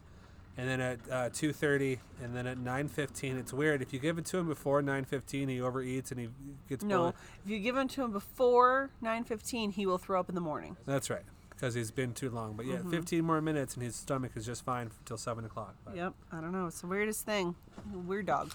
and 0.59 0.67
then 0.69 0.81
at 0.81 0.99
uh, 1.11 1.29
two 1.31 1.53
thirty, 1.53 1.99
and 2.21 2.35
then 2.35 2.45
at 2.47 2.57
nine 2.57 2.87
fifteen. 2.89 3.37
It's 3.37 3.53
weird 3.53 3.81
if 3.81 3.93
you 3.93 3.99
give 3.99 4.17
it 4.17 4.25
to 4.25 4.37
him 4.37 4.47
before 4.47 4.81
nine 4.81 5.05
fifteen, 5.05 5.47
he 5.47 5.59
overeats 5.59 6.11
and 6.11 6.19
he 6.19 6.29
gets 6.67 6.83
No, 6.83 7.07
if 7.09 7.15
you 7.49 7.59
give 7.59 7.77
him 7.77 7.87
to 7.89 8.03
him 8.03 8.11
before 8.11 8.89
9:15, 9.03 9.73
he 9.73 9.85
will 9.85 9.97
throw 9.97 10.19
up 10.19 10.27
in 10.29 10.35
the 10.35 10.41
morning. 10.41 10.75
That's 10.85 11.09
right, 11.09 11.23
because 11.51 11.73
he's 11.75 11.91
been 11.91 12.13
too 12.13 12.29
long. 12.29 12.53
But 12.55 12.65
yeah, 12.65 12.77
Mm-hmm. 12.77 12.91
15 12.91 13.23
more 13.23 13.41
minutes 13.41 13.75
and 13.75 13.83
his 13.83 13.95
stomach 13.95 14.31
is 14.35 14.45
just 14.45 14.63
fine 14.65 14.91
until 14.99 15.17
7 15.17 15.45
o'clock. 15.45 15.75
But, 15.85 15.95
Yep, 15.95 16.13
I 16.31 16.41
don't 16.41 16.51
know. 16.51 16.67
It's 16.67 16.81
the 16.81 16.87
weirdest 16.87 17.25
thing. 17.25 17.55
Weird 17.93 18.25
dog. 18.25 18.51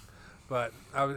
but 0.48 0.72
was, 0.94 1.16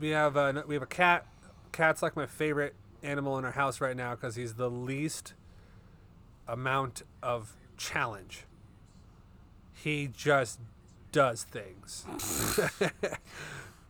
we 0.00 0.10
have 0.10 0.36
a, 0.36 0.64
we 0.66 0.74
have 0.74 0.82
a 0.82 0.86
cat. 0.86 1.26
Cat's 1.72 2.02
like 2.02 2.16
my 2.16 2.26
favorite 2.26 2.74
animal 3.02 3.38
in 3.38 3.44
our 3.44 3.52
house 3.52 3.80
right 3.80 3.96
now 3.96 4.14
because 4.14 4.34
he's 4.36 4.54
the 4.54 4.68
least 4.70 5.34
amount 6.46 7.02
of 7.22 7.56
challenge. 7.76 8.44
He 9.82 10.08
just 10.14 10.58
does 11.12 11.44
things. 11.44 12.04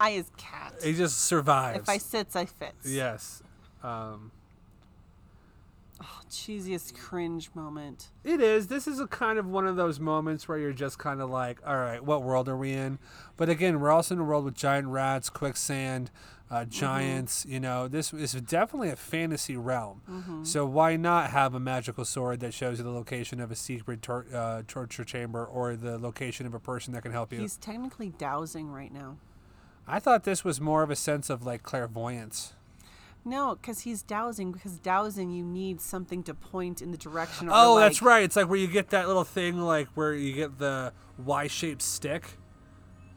I 0.00 0.10
is 0.10 0.30
cat. 0.36 0.74
He 0.82 0.94
just 0.94 1.18
survives. 1.22 1.80
If 1.80 1.88
I 1.88 1.98
sits, 1.98 2.36
I 2.36 2.44
fits. 2.44 2.86
yes. 2.88 3.42
Um, 3.82 4.30
Oh, 6.00 6.20
cheesiest 6.30 6.96
cringe 6.96 7.50
moment. 7.54 8.10
It 8.22 8.40
is. 8.40 8.68
This 8.68 8.86
is 8.86 9.00
a 9.00 9.08
kind 9.08 9.36
of 9.36 9.46
one 9.48 9.66
of 9.66 9.74
those 9.74 9.98
moments 9.98 10.46
where 10.46 10.56
you're 10.56 10.72
just 10.72 10.96
kind 10.96 11.20
of 11.20 11.28
like, 11.28 11.58
all 11.66 11.74
right, 11.76 12.02
what 12.04 12.22
world 12.22 12.48
are 12.48 12.56
we 12.56 12.70
in? 12.72 13.00
But 13.36 13.48
again, 13.48 13.80
we're 13.80 13.90
also 13.90 14.14
in 14.14 14.20
a 14.20 14.24
world 14.24 14.44
with 14.44 14.54
giant 14.54 14.86
rats, 14.86 15.28
quicksand, 15.28 16.12
uh, 16.50 16.64
giants. 16.64 17.44
You 17.48 17.60
know, 17.60 17.88
this 17.88 18.12
is 18.12 18.32
definitely 18.32 18.90
a 18.90 18.96
fantasy 18.96 19.56
realm. 19.56 20.42
So 20.44 20.64
why 20.66 20.96
not 20.96 21.30
have 21.30 21.54
a 21.54 21.60
magical 21.60 22.04
sword 22.04 22.40
that 22.40 22.54
shows 22.54 22.78
you 22.78 22.84
the 22.84 22.90
location 22.90 23.40
of 23.40 23.50
a 23.50 23.56
secret 23.56 24.02
tor- 24.02 24.26
uh, 24.32 24.62
torture 24.66 25.04
chamber 25.04 25.44
or 25.44 25.76
the 25.76 25.98
location 25.98 26.46
of 26.46 26.54
a 26.54 26.60
person 26.60 26.92
that 26.94 27.02
can 27.02 27.12
help 27.12 27.32
you? 27.32 27.40
He's 27.40 27.56
technically 27.56 28.10
dowsing 28.18 28.70
right 28.70 28.92
now. 28.92 29.18
I 29.86 30.00
thought 30.00 30.24
this 30.24 30.44
was 30.44 30.60
more 30.60 30.82
of 30.82 30.90
a 30.90 30.96
sense 30.96 31.30
of 31.30 31.46
like 31.46 31.62
clairvoyance. 31.62 32.52
No, 33.24 33.56
because 33.56 33.80
he's 33.80 34.02
dowsing. 34.02 34.52
Because 34.52 34.78
dowsing, 34.78 35.30
you 35.30 35.44
need 35.44 35.80
something 35.80 36.22
to 36.24 36.34
point 36.34 36.80
in 36.80 36.92
the 36.92 36.98
direction. 36.98 37.48
Oh, 37.50 37.78
that's 37.78 38.00
right. 38.00 38.22
It's 38.22 38.36
like 38.36 38.48
where 38.48 38.58
you 38.58 38.68
get 38.68 38.90
that 38.90 39.06
little 39.06 39.24
thing, 39.24 39.60
like 39.60 39.88
where 39.94 40.14
you 40.14 40.34
get 40.34 40.58
the 40.58 40.92
Y-shaped 41.18 41.82
stick, 41.82 42.38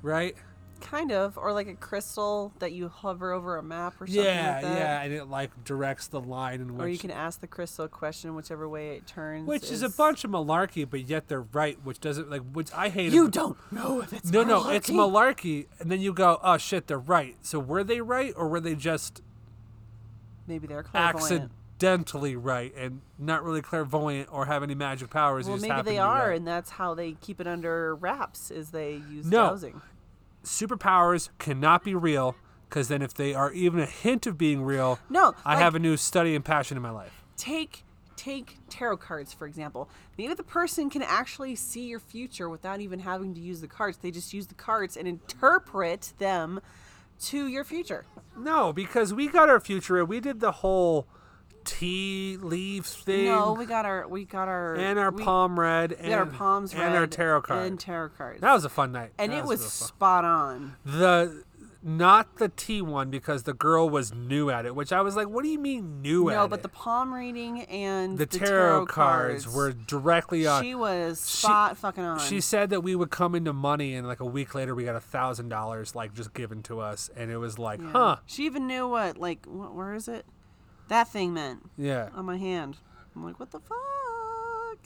right? 0.01 0.35
Kind 0.81 1.11
of, 1.11 1.37
or 1.37 1.53
like 1.53 1.67
a 1.67 1.75
crystal 1.75 2.51
that 2.59 2.71
you 2.73 2.89
hover 2.89 3.31
over 3.31 3.57
a 3.57 3.63
map 3.63 3.93
or 4.01 4.07
something 4.07 4.23
Yeah, 4.25 4.53
like 4.53 4.61
that. 4.63 4.77
yeah, 4.77 5.01
and 5.03 5.13
it 5.13 5.25
like 5.29 5.63
directs 5.63 6.07
the 6.07 6.19
line 6.19 6.59
in 6.61 6.73
which, 6.77 6.83
Or 6.83 6.87
you 6.89 6.97
can 6.97 7.11
ask 7.11 7.39
the 7.39 7.47
crystal 7.47 7.85
a 7.85 7.87
question, 7.89 8.35
whichever 8.35 8.67
way 8.67 8.95
it 8.97 9.07
turns. 9.07 9.47
which 9.47 9.71
is 9.71 9.81
a 9.83 9.89
bunch 9.89 10.23
of 10.23 10.31
malarkey, 10.31 10.89
but 10.89 11.07
yet 11.07 11.27
they're 11.27 11.41
right, 11.53 11.77
which 11.83 11.99
doesn't 11.99 12.29
like 12.29 12.41
which 12.51 12.73
I 12.73 12.89
hate. 12.89 13.13
You 13.13 13.29
don't 13.29 13.57
know 13.71 14.01
if 14.01 14.11
it's 14.11 14.31
No, 14.31 14.43
no, 14.43 14.69
it's 14.69 14.89
malarkey. 14.89 14.95
malarkey, 15.35 15.65
and 15.79 15.91
then 15.91 16.01
you 16.01 16.11
go, 16.13 16.39
oh 16.43 16.57
shit, 16.57 16.87
they're 16.87 16.97
right. 16.99 17.35
So 17.41 17.59
were 17.59 17.83
they 17.83 18.01
right, 18.01 18.33
or 18.35 18.47
were 18.49 18.59
they 18.59 18.75
just 18.75 19.21
Maybe 20.47 20.67
they're 20.67 20.83
clairvoyant. 20.83 21.51
accidentally 21.79 22.35
right 22.35 22.73
and 22.75 23.01
not 23.17 23.43
really 23.43 23.61
clairvoyant 23.61 24.27
or 24.31 24.45
have 24.47 24.63
any 24.63 24.75
magic 24.75 25.09
powers? 25.09 25.47
Well, 25.47 25.57
maybe 25.57 25.81
they 25.83 25.97
are, 25.97 26.29
right? 26.29 26.37
and 26.37 26.45
that's 26.47 26.71
how 26.71 26.93
they 26.93 27.13
keep 27.13 27.39
it 27.39 27.47
under 27.47 27.95
wraps. 27.95 28.51
Is 28.51 28.71
they 28.71 28.93
use 29.09 29.25
No. 29.27 29.49
dowsing. 29.51 29.81
Superpowers 30.43 31.29
cannot 31.39 31.83
be 31.83 31.93
real, 31.95 32.35
because 32.69 32.87
then 32.87 33.01
if 33.01 33.13
they 33.13 33.33
are 33.33 33.51
even 33.53 33.79
a 33.79 33.85
hint 33.85 34.25
of 34.25 34.37
being 34.37 34.63
real, 34.63 34.99
No, 35.09 35.33
I 35.45 35.53
like- 35.53 35.63
have 35.63 35.75
a 35.75 35.79
new 35.79 35.97
study 35.97 36.35
and 36.35 36.43
passion 36.43 36.77
in 36.77 36.83
my 36.83 36.91
life. 36.91 37.23
take 37.37 37.83
take 38.17 38.57
tarot 38.69 38.97
cards 38.97 39.33
for 39.33 39.47
example 39.47 39.89
maybe 40.15 40.31
the 40.35 40.43
person 40.43 40.91
can 40.91 41.01
actually 41.01 41.55
see 41.55 41.87
your 41.87 41.99
future 41.99 42.47
without 42.49 42.79
even 42.79 42.99
having 42.99 43.33
to 43.33 43.39
use 43.41 43.61
the 43.61 43.67
cards 43.67 43.97
they 43.97 44.11
just 44.11 44.31
use 44.31 44.45
the 44.45 44.53
cards 44.53 44.95
and 44.95 45.07
interpret 45.07 46.13
them 46.19 46.59
to 47.19 47.47
your 47.47 47.63
future 47.63 48.05
No, 48.37 48.71
because 48.73 49.11
we 49.11 49.27
got 49.27 49.49
our 49.49 49.59
future. 49.59 49.97
And 49.99 50.07
we 50.07 50.19
did 50.19 50.39
the 50.39 50.51
whole 50.51 51.07
tea 51.63 52.37
leaves 52.41 52.93
thing. 52.95 53.25
no 53.25 53.53
we 53.53 53.65
got 53.65 53.85
our 53.85 54.07
we 54.07 54.25
got 54.25 54.47
our 54.47 54.75
and 54.75 54.97
our 54.99 55.11
we, 55.11 55.23
palm 55.23 55.59
read. 55.59 55.91
and, 55.93 56.13
our 56.13 56.25
palms 56.25 56.73
and 56.73 56.81
our 56.95 57.07
tarot 57.07 57.41
card. 57.41 57.65
and 57.67 57.79
tarot 57.79 58.09
cards 58.09 58.41
that 58.41 58.53
was 58.53 58.65
a 58.65 58.69
fun 58.69 58.91
night. 58.91 59.11
and 59.17 59.31
That 59.31 59.39
it 59.39 59.45
was 59.45 59.61
fun. 59.61 59.87
spot 59.87 60.25
on 60.25 60.75
the 60.85 61.43
not 61.83 62.37
the 62.37 62.47
tea 62.49 62.79
one 62.79 63.09
because 63.09 63.41
the 63.41 63.55
girl 63.55 63.89
was 63.89 64.13
new 64.13 64.51
at 64.51 64.67
it. 64.67 64.75
Which 64.75 64.93
I 64.93 65.01
was 65.01 65.15
like, 65.15 65.27
what 65.27 65.43
do 65.43 65.49
you 65.49 65.57
mean 65.57 65.99
new 66.03 66.29
at 66.29 66.33
it?" 66.33 66.35
no 66.35 66.47
but 66.47 66.61
the 66.61 66.69
palm 66.69 67.11
reading 67.11 67.63
and 67.63 68.19
the 68.19 68.27
tarot, 68.27 68.85
cards, 68.85 69.51
were 69.51 69.71
directly 69.71 70.45
on. 70.45 70.61
she 70.63 70.75
was 70.75 71.19
spot 71.19 71.77
fucking 71.77 72.03
on 72.03 72.19
She 72.19 72.39
said 72.39 72.69
that 72.69 72.81
we 72.81 72.93
would 72.95 73.09
come 73.09 73.33
into 73.33 73.51
money, 73.51 73.95
and 73.95 74.07
like 74.07 74.19
a 74.19 74.25
week 74.25 74.53
later, 74.53 74.75
we 74.75 74.83
got 74.83 74.95
a 74.95 74.99
thousand 74.99 75.49
dollars 75.49 75.95
like 75.95 76.13
just 76.13 76.35
given 76.35 76.61
to 76.63 76.79
us, 76.81 77.09
and 77.17 77.31
it 77.31 77.37
was 77.37 77.57
like, 77.57 77.79
Yeah. 77.81 77.91
huh? 77.91 78.15
she 78.27 78.45
even 78.45 78.67
knew 78.67 78.87
what 78.87 79.17
like 79.17 79.43
what, 79.47 79.73
where 79.73 79.95
is 79.95 80.07
it 80.07 80.27
that 80.91 81.07
thing 81.07 81.33
meant 81.33 81.69
Yeah. 81.77 82.09
on 82.13 82.25
my 82.25 82.37
hand 82.37 82.77
i'm 83.15 83.23
like 83.23 83.39
what 83.39 83.51
the 83.51 83.59
fuck 83.59 83.77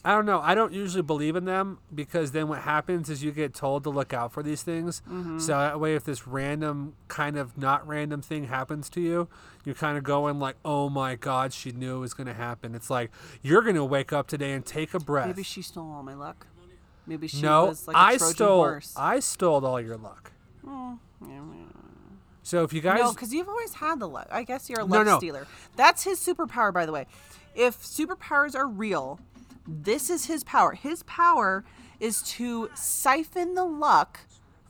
I 0.03 0.11
don't 0.11 0.27
know. 0.27 0.39
I 0.39 0.53
don't 0.53 0.71
usually 0.71 1.01
believe 1.01 1.35
in 1.35 1.45
them 1.45 1.79
because 1.93 2.31
then 2.31 2.47
what 2.47 2.61
happens 2.61 3.09
is 3.09 3.23
you 3.23 3.31
get 3.31 3.55
told 3.55 3.83
to 3.85 3.89
look 3.89 4.13
out 4.13 4.31
for 4.31 4.43
these 4.43 4.61
things. 4.61 5.01
Mm-hmm. 5.09 5.39
So 5.39 5.53
that 5.57 5.79
way, 5.79 5.95
if 5.95 6.03
this 6.03 6.27
random 6.27 6.93
kind 7.07 7.37
of 7.37 7.57
not 7.57 7.87
random 7.87 8.21
thing 8.21 8.45
happens 8.45 8.87
to 8.91 9.01
you, 9.01 9.27
you're 9.63 9.73
kind 9.73 9.97
of 9.97 10.03
going 10.03 10.39
like, 10.39 10.57
"Oh 10.63 10.89
my 10.89 11.15
God, 11.15 11.53
she 11.53 11.71
knew 11.71 11.95
it 11.97 11.99
was 11.99 12.13
going 12.13 12.27
to 12.27 12.35
happen." 12.35 12.75
It's 12.75 12.91
like 12.91 13.09
you're 13.41 13.63
going 13.63 13.75
to 13.75 13.85
wake 13.85 14.13
up 14.13 14.27
today 14.27 14.53
and 14.53 14.63
take 14.63 14.93
a 14.93 14.99
breath. 14.99 15.25
Maybe 15.27 15.41
she 15.43 15.63
stole 15.63 15.91
all 15.91 16.03
my 16.03 16.13
luck. 16.13 16.45
Maybe 17.07 17.27
she 17.27 17.41
no, 17.41 17.67
was 17.67 17.87
like 17.87 17.95
a 17.95 17.99
I 17.99 18.17
Trojan 18.17 18.35
stole. 18.35 18.57
horse. 18.57 18.93
I 18.95 19.19
stole 19.19 19.65
all 19.65 19.81
your 19.81 19.97
luck. 19.97 20.33
Yeah, 20.63 20.95
yeah. 21.27 21.39
So 22.45 22.63
if 22.63 22.73
you 22.73 22.79
guys, 22.79 22.99
No, 22.99 23.11
because 23.11 23.33
you've 23.33 23.49
always 23.49 23.73
had 23.73 23.99
the 23.99 24.07
luck. 24.07 24.27
I 24.31 24.43
guess 24.43 24.69
you're 24.69 24.81
a 24.81 24.85
luck 24.85 25.05
no. 25.07 25.17
stealer. 25.17 25.47
That's 25.75 26.03
his 26.03 26.19
superpower, 26.19 26.71
by 26.71 26.85
the 26.85 26.91
way. 26.91 27.07
If 27.55 27.81
superpowers 27.81 28.55
are 28.55 28.67
real, 28.67 29.19
this 29.67 30.11
is 30.11 30.25
his 30.25 30.43
power. 30.43 30.73
His 30.73 31.01
power 31.03 31.63
is 31.99 32.21
to 32.33 32.69
siphon 32.75 33.55
the 33.55 33.65
luck 33.65 34.19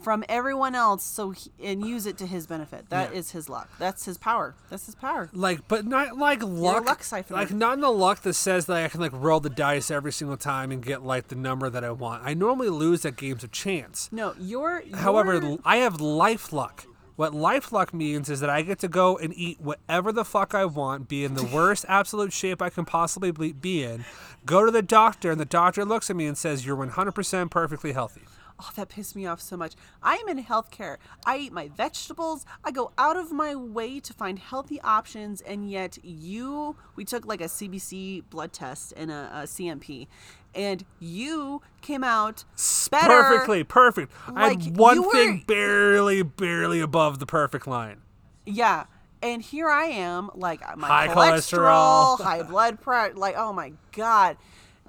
from 0.01 0.23
everyone 0.29 0.73
else 0.73 1.03
so 1.03 1.31
he, 1.31 1.51
and 1.61 1.85
use 1.85 2.05
it 2.05 2.17
to 2.19 2.25
his 2.25 2.47
benefit. 2.47 2.89
That 2.91 3.11
is 3.13 3.29
Yeah. 3.33 3.39
his 3.39 3.49
luck. 3.49 3.69
That's 3.77 4.05
his 4.05 4.17
power. 4.17 4.55
That's 4.69 4.85
his 4.85 4.95
power. 4.95 5.29
like 5.33 5.67
but 5.67 5.85
not 5.85 6.17
like 6.17 6.41
luck, 6.43 6.85
luck 6.85 7.01
siphoner. 7.01 7.31
like 7.31 7.51
not 7.51 7.73
in 7.73 7.79
the 7.81 7.89
luck 7.91 8.21
that 8.21 8.35
says 8.35 8.67
that 8.67 8.83
I 8.85 8.87
can 8.87 9.01
like 9.01 9.11
roll 9.13 9.41
the 9.41 9.49
dice 9.49 9.91
every 9.91 10.13
single 10.13 10.37
time 10.37 10.71
and 10.71 10.81
get 10.81 11.03
like 11.03 11.27
the 11.27 11.35
number 11.35 11.69
that 11.69 11.83
I 11.83 11.91
want. 11.91 12.23
I 12.23 12.33
normally 12.35 12.69
lose 12.69 13.03
at 13.05 13.17
games 13.17 13.43
of 13.43 13.51
chance. 13.51 14.07
No, 14.13 14.33
you're. 14.39 14.83
However, 14.93 15.57
I 15.65 15.77
have 15.77 15.99
life 15.99 16.53
luck. 16.53 16.85
What 17.15 17.33
life 17.33 17.71
luck 17.71 17.93
means 17.93 18.29
is 18.29 18.41
that 18.41 18.49
I 18.49 18.61
get 18.61 18.79
to 18.79 18.89
go 18.89 19.17
and 19.17 19.33
eat 19.37 19.61
whatever 19.61 20.11
the 20.11 20.25
fuck 20.25 20.53
I 20.53 20.65
want, 20.65 21.07
be 21.07 21.23
in 21.23 21.35
the 21.35 21.45
worst 21.53 21.85
absolute 21.87 22.33
shape 22.33 22.61
I 22.61 22.69
can 22.69 22.83
possibly 22.83 23.31
be- 23.31 23.53
be 23.53 23.83
in, 23.83 24.03
go 24.45 24.65
to 24.65 24.71
the 24.71 24.81
doctor, 24.81 25.31
and 25.31 25.39
the 25.39 25.45
doctor 25.45 25.85
looks 25.85 26.09
at 26.09 26.15
me 26.15 26.25
and 26.25 26.37
says, 26.37 26.65
You're 26.65 26.75
100% 26.75 27.49
perfectly 27.49 27.93
healthy. 27.93 28.23
Oh, 28.57 28.69
that 28.75 28.87
pissed 28.87 29.15
me 29.17 29.25
off 29.25 29.41
so 29.41 29.57
much. 29.57 29.73
I 30.01 30.15
am 30.15 30.29
in 30.29 30.43
healthcare. 30.43 30.97
I 31.25 31.37
eat 31.37 31.51
my 31.51 31.67
vegetables. 31.67 32.45
I 32.63 32.71
go 32.71 32.91
out 32.97 33.17
of 33.17 33.31
my 33.31 33.53
way 33.53 33.99
to 33.99 34.13
find 34.13 34.39
healthy 34.39 34.79
options, 34.81 35.41
and 35.41 35.69
yet 35.69 35.97
you, 36.03 36.77
we 36.95 37.03
took 37.03 37.25
like 37.25 37.41
a 37.41 37.45
CBC 37.45 38.23
blood 38.29 38.53
test 38.53 38.93
and 38.95 39.11
a, 39.11 39.29
a 39.33 39.43
CMP, 39.43 40.07
and 40.55 40.83
you 40.99 41.61
came 41.81 42.03
out 42.03 42.45
better. 42.89 43.07
Perfectly, 43.07 43.63
perfect. 43.63 44.11
I 44.27 44.47
Like, 44.49 44.63
had 44.63 44.77
one 44.77 44.95
you 44.97 45.11
thing 45.11 45.43
barely, 45.45 46.23
barely 46.23 46.79
above 46.79 47.19
the 47.19 47.25
perfect 47.25 47.67
line. 47.67 48.01
Yeah. 48.45 48.85
And 49.21 49.41
here 49.41 49.69
I 49.69 49.85
am, 49.85 50.29
like 50.35 50.61
uh, 50.67 50.75
my 50.75 50.87
High 50.87 51.07
cholesterol, 51.07 52.17
cholesterol. 52.17 52.21
high 52.23 52.43
blood 52.43 52.79
pressure, 52.79 53.15
like 53.15 53.35
oh 53.37 53.51
my 53.53 53.73
god, 53.91 54.37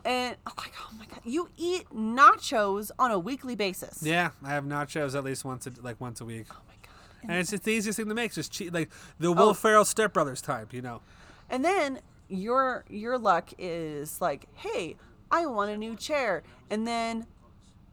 and 0.05 0.37
oh 0.47 0.51
I'm 0.51 0.55
like 0.63 0.75
oh 0.79 0.91
my 0.99 1.07
god, 1.07 1.21
you 1.25 1.49
eat 1.57 1.89
nachos 1.91 2.91
on 2.99 3.11
a 3.13 3.19
weekly 3.19 3.55
basis. 3.55 4.03
Yeah, 4.03 4.31
I 4.45 4.51
have 4.51 4.65
nachos 4.65 5.15
at 5.17 5.25
least 5.25 5.45
once, 5.47 5.67
a, 5.67 5.73
like 5.81 5.99
once 6.03 6.21
a 6.21 6.27
week. 6.27 6.47
Oh 6.51 6.61
my 6.69 6.75
god. 6.83 7.31
And 7.31 7.41
it's 7.41 7.51
just 7.51 7.63
the 7.65 7.71
easiest 7.73 7.97
thing 7.97 8.09
to 8.09 8.15
make. 8.15 8.35
Just 8.35 8.53
cheat, 8.53 8.75
like 8.75 8.91
the 9.19 9.29
oh. 9.29 9.33
Will 9.33 9.55
Ferrell 9.55 9.87
Step 9.87 10.13
Brothers 10.13 10.43
type, 10.43 10.75
you 10.75 10.83
know. 10.83 11.01
And 11.49 11.65
then 11.65 12.01
your 12.29 12.85
your 12.91 13.17
luck 13.19 13.55
is 13.59 14.21
like, 14.21 14.47
hey, 14.55 14.97
I 15.31 15.47
want 15.47 15.71
a 15.71 15.77
new 15.77 15.97
chair, 15.97 16.43
and 16.71 16.87
then 16.87 17.27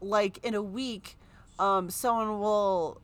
like 0.02 0.40
in 0.44 0.54
a 0.54 0.62
week, 0.62 1.18
um, 1.60 1.90
someone 1.90 2.40
will 2.40 3.00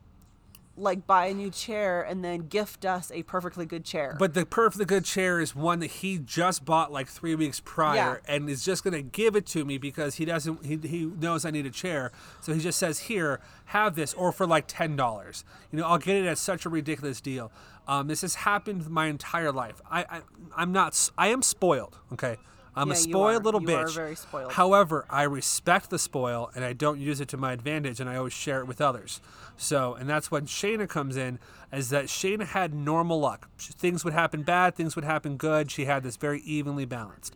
like 0.76 1.06
buy 1.06 1.26
a 1.26 1.34
new 1.34 1.50
chair 1.50 2.00
and 2.00 2.24
then 2.24 2.48
gift 2.48 2.86
us 2.86 3.10
a 3.12 3.22
perfectly 3.24 3.66
good 3.66 3.84
chair. 3.84 4.16
But 4.18 4.32
the 4.32 4.46
perfectly 4.46 4.86
good 4.86 5.04
chair 5.04 5.38
is 5.38 5.54
one 5.54 5.80
that 5.80 5.90
he 5.90 6.16
just 6.18 6.64
bought 6.64 6.90
like 6.90 7.06
three 7.06 7.34
weeks 7.34 7.60
prior 7.60 7.96
Yeah. 8.26 8.34
and 8.34 8.48
is 8.48 8.64
just 8.64 8.82
gonna 8.82 9.02
give 9.02 9.36
it 9.36 9.44
to 9.46 9.64
me 9.66 9.76
because 9.76 10.14
he 10.14 10.24
doesn't 10.24 10.64
he, 10.64 10.78
he 10.88 11.04
knows 11.04 11.44
I 11.44 11.50
need 11.50 11.66
a 11.66 11.70
chair. 11.70 12.12
So 12.40 12.54
he 12.54 12.60
just 12.60 12.78
says, 12.78 13.00
Here, 13.00 13.40
have 13.66 13.94
this 13.94 14.14
or 14.14 14.32
for 14.32 14.46
like 14.46 14.64
ten 14.68 14.96
dollars. 14.96 15.44
You 15.70 15.80
know, 15.80 15.86
I'll 15.86 15.98
get 15.98 16.16
it 16.16 16.26
at 16.26 16.38
such 16.38 16.64
a 16.64 16.70
ridiculous 16.70 17.20
deal. 17.20 17.52
Um, 17.86 18.06
this 18.06 18.22
has 18.22 18.36
happened 18.36 18.88
my 18.88 19.06
entire 19.06 19.52
life. 19.52 19.82
I, 19.90 20.04
I 20.04 20.20
I'm 20.56 20.72
not 20.72 21.10
I 21.18 21.28
am 21.28 21.42
spoiled, 21.42 21.98
okay? 22.12 22.36
I'm 22.76 22.88
Yeah, 22.88 22.94
a 22.94 22.96
spoiled 22.96 23.44
little 23.44 23.60
You 23.60 23.66
bitch. 23.68 24.16
spoiled. 24.16 24.52
However, 24.52 25.04
I 25.10 25.24
respect 25.24 25.90
the 25.90 25.98
spoil 25.98 26.50
and 26.54 26.64
I 26.64 26.72
don't 26.72 27.00
use 27.00 27.20
it 27.20 27.28
to 27.30 27.36
my 27.36 27.52
advantage 27.52 28.00
and 28.00 28.08
I 28.08 28.16
always 28.16 28.32
share 28.32 28.60
it 28.60 28.66
with 28.66 28.80
others. 28.80 29.20
So, 29.56 29.94
and 29.94 30.08
that's 30.08 30.30
when 30.30 30.46
Shaina 30.46 30.88
comes 30.88 31.16
in, 31.16 31.38
is 31.72 31.90
that 31.90 32.06
Shaina 32.06 32.46
had 32.46 32.72
normal 32.72 33.20
luck. 33.20 33.48
Things 33.58 34.04
would 34.04 34.14
happen 34.14 34.42
bad, 34.42 34.74
things 34.76 34.94
would 34.96 35.04
happen 35.04 35.36
good. 35.36 35.70
She 35.70 35.84
had 35.84 36.02
this 36.02 36.16
very 36.16 36.40
evenly 36.42 36.84
balanced. 36.84 37.34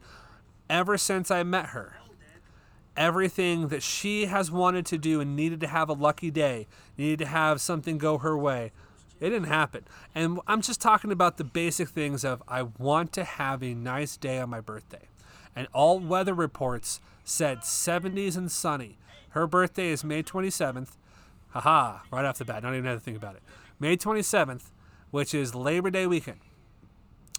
Ever 0.70 0.96
since 0.96 1.30
I 1.30 1.42
met 1.42 1.66
her, 1.66 1.96
everything 2.96 3.68
that 3.68 3.82
she 3.82 4.26
has 4.26 4.50
wanted 4.50 4.86
to 4.86 4.98
do 4.98 5.20
and 5.20 5.34
needed 5.36 5.60
to 5.60 5.66
have 5.66 5.88
a 5.88 5.92
lucky 5.92 6.30
day, 6.30 6.66
needed 6.96 7.18
to 7.18 7.26
have 7.26 7.60
something 7.60 7.98
go 7.98 8.18
her 8.18 8.38
way, 8.38 8.72
it 9.20 9.30
didn't 9.30 9.48
happen. 9.48 9.84
And 10.14 10.38
I'm 10.46 10.60
just 10.60 10.80
talking 10.80 11.10
about 11.12 11.36
the 11.36 11.44
basic 11.44 11.88
things 11.88 12.24
of 12.24 12.42
I 12.48 12.62
want 12.62 13.12
to 13.14 13.24
have 13.24 13.62
a 13.62 13.74
nice 13.74 14.16
day 14.16 14.38
on 14.38 14.50
my 14.50 14.60
birthday. 14.60 15.08
And 15.56 15.68
all 15.72 15.98
weather 16.00 16.34
reports 16.34 17.00
said 17.24 17.60
70s 17.60 18.36
and 18.36 18.50
sunny. 18.50 18.98
Her 19.30 19.46
birthday 19.46 19.88
is 19.88 20.04
May 20.04 20.22
27th. 20.22 20.90
Haha, 21.50 22.00
right 22.10 22.24
off 22.24 22.38
the 22.38 22.44
bat, 22.44 22.62
not 22.62 22.72
even 22.74 22.84
have 22.84 22.98
to 22.98 23.04
think 23.04 23.16
about 23.16 23.36
it. 23.36 23.42
May 23.78 23.96
27th, 23.96 24.70
which 25.10 25.34
is 25.34 25.54
Labor 25.54 25.90
Day 25.90 26.06
weekend. 26.06 26.40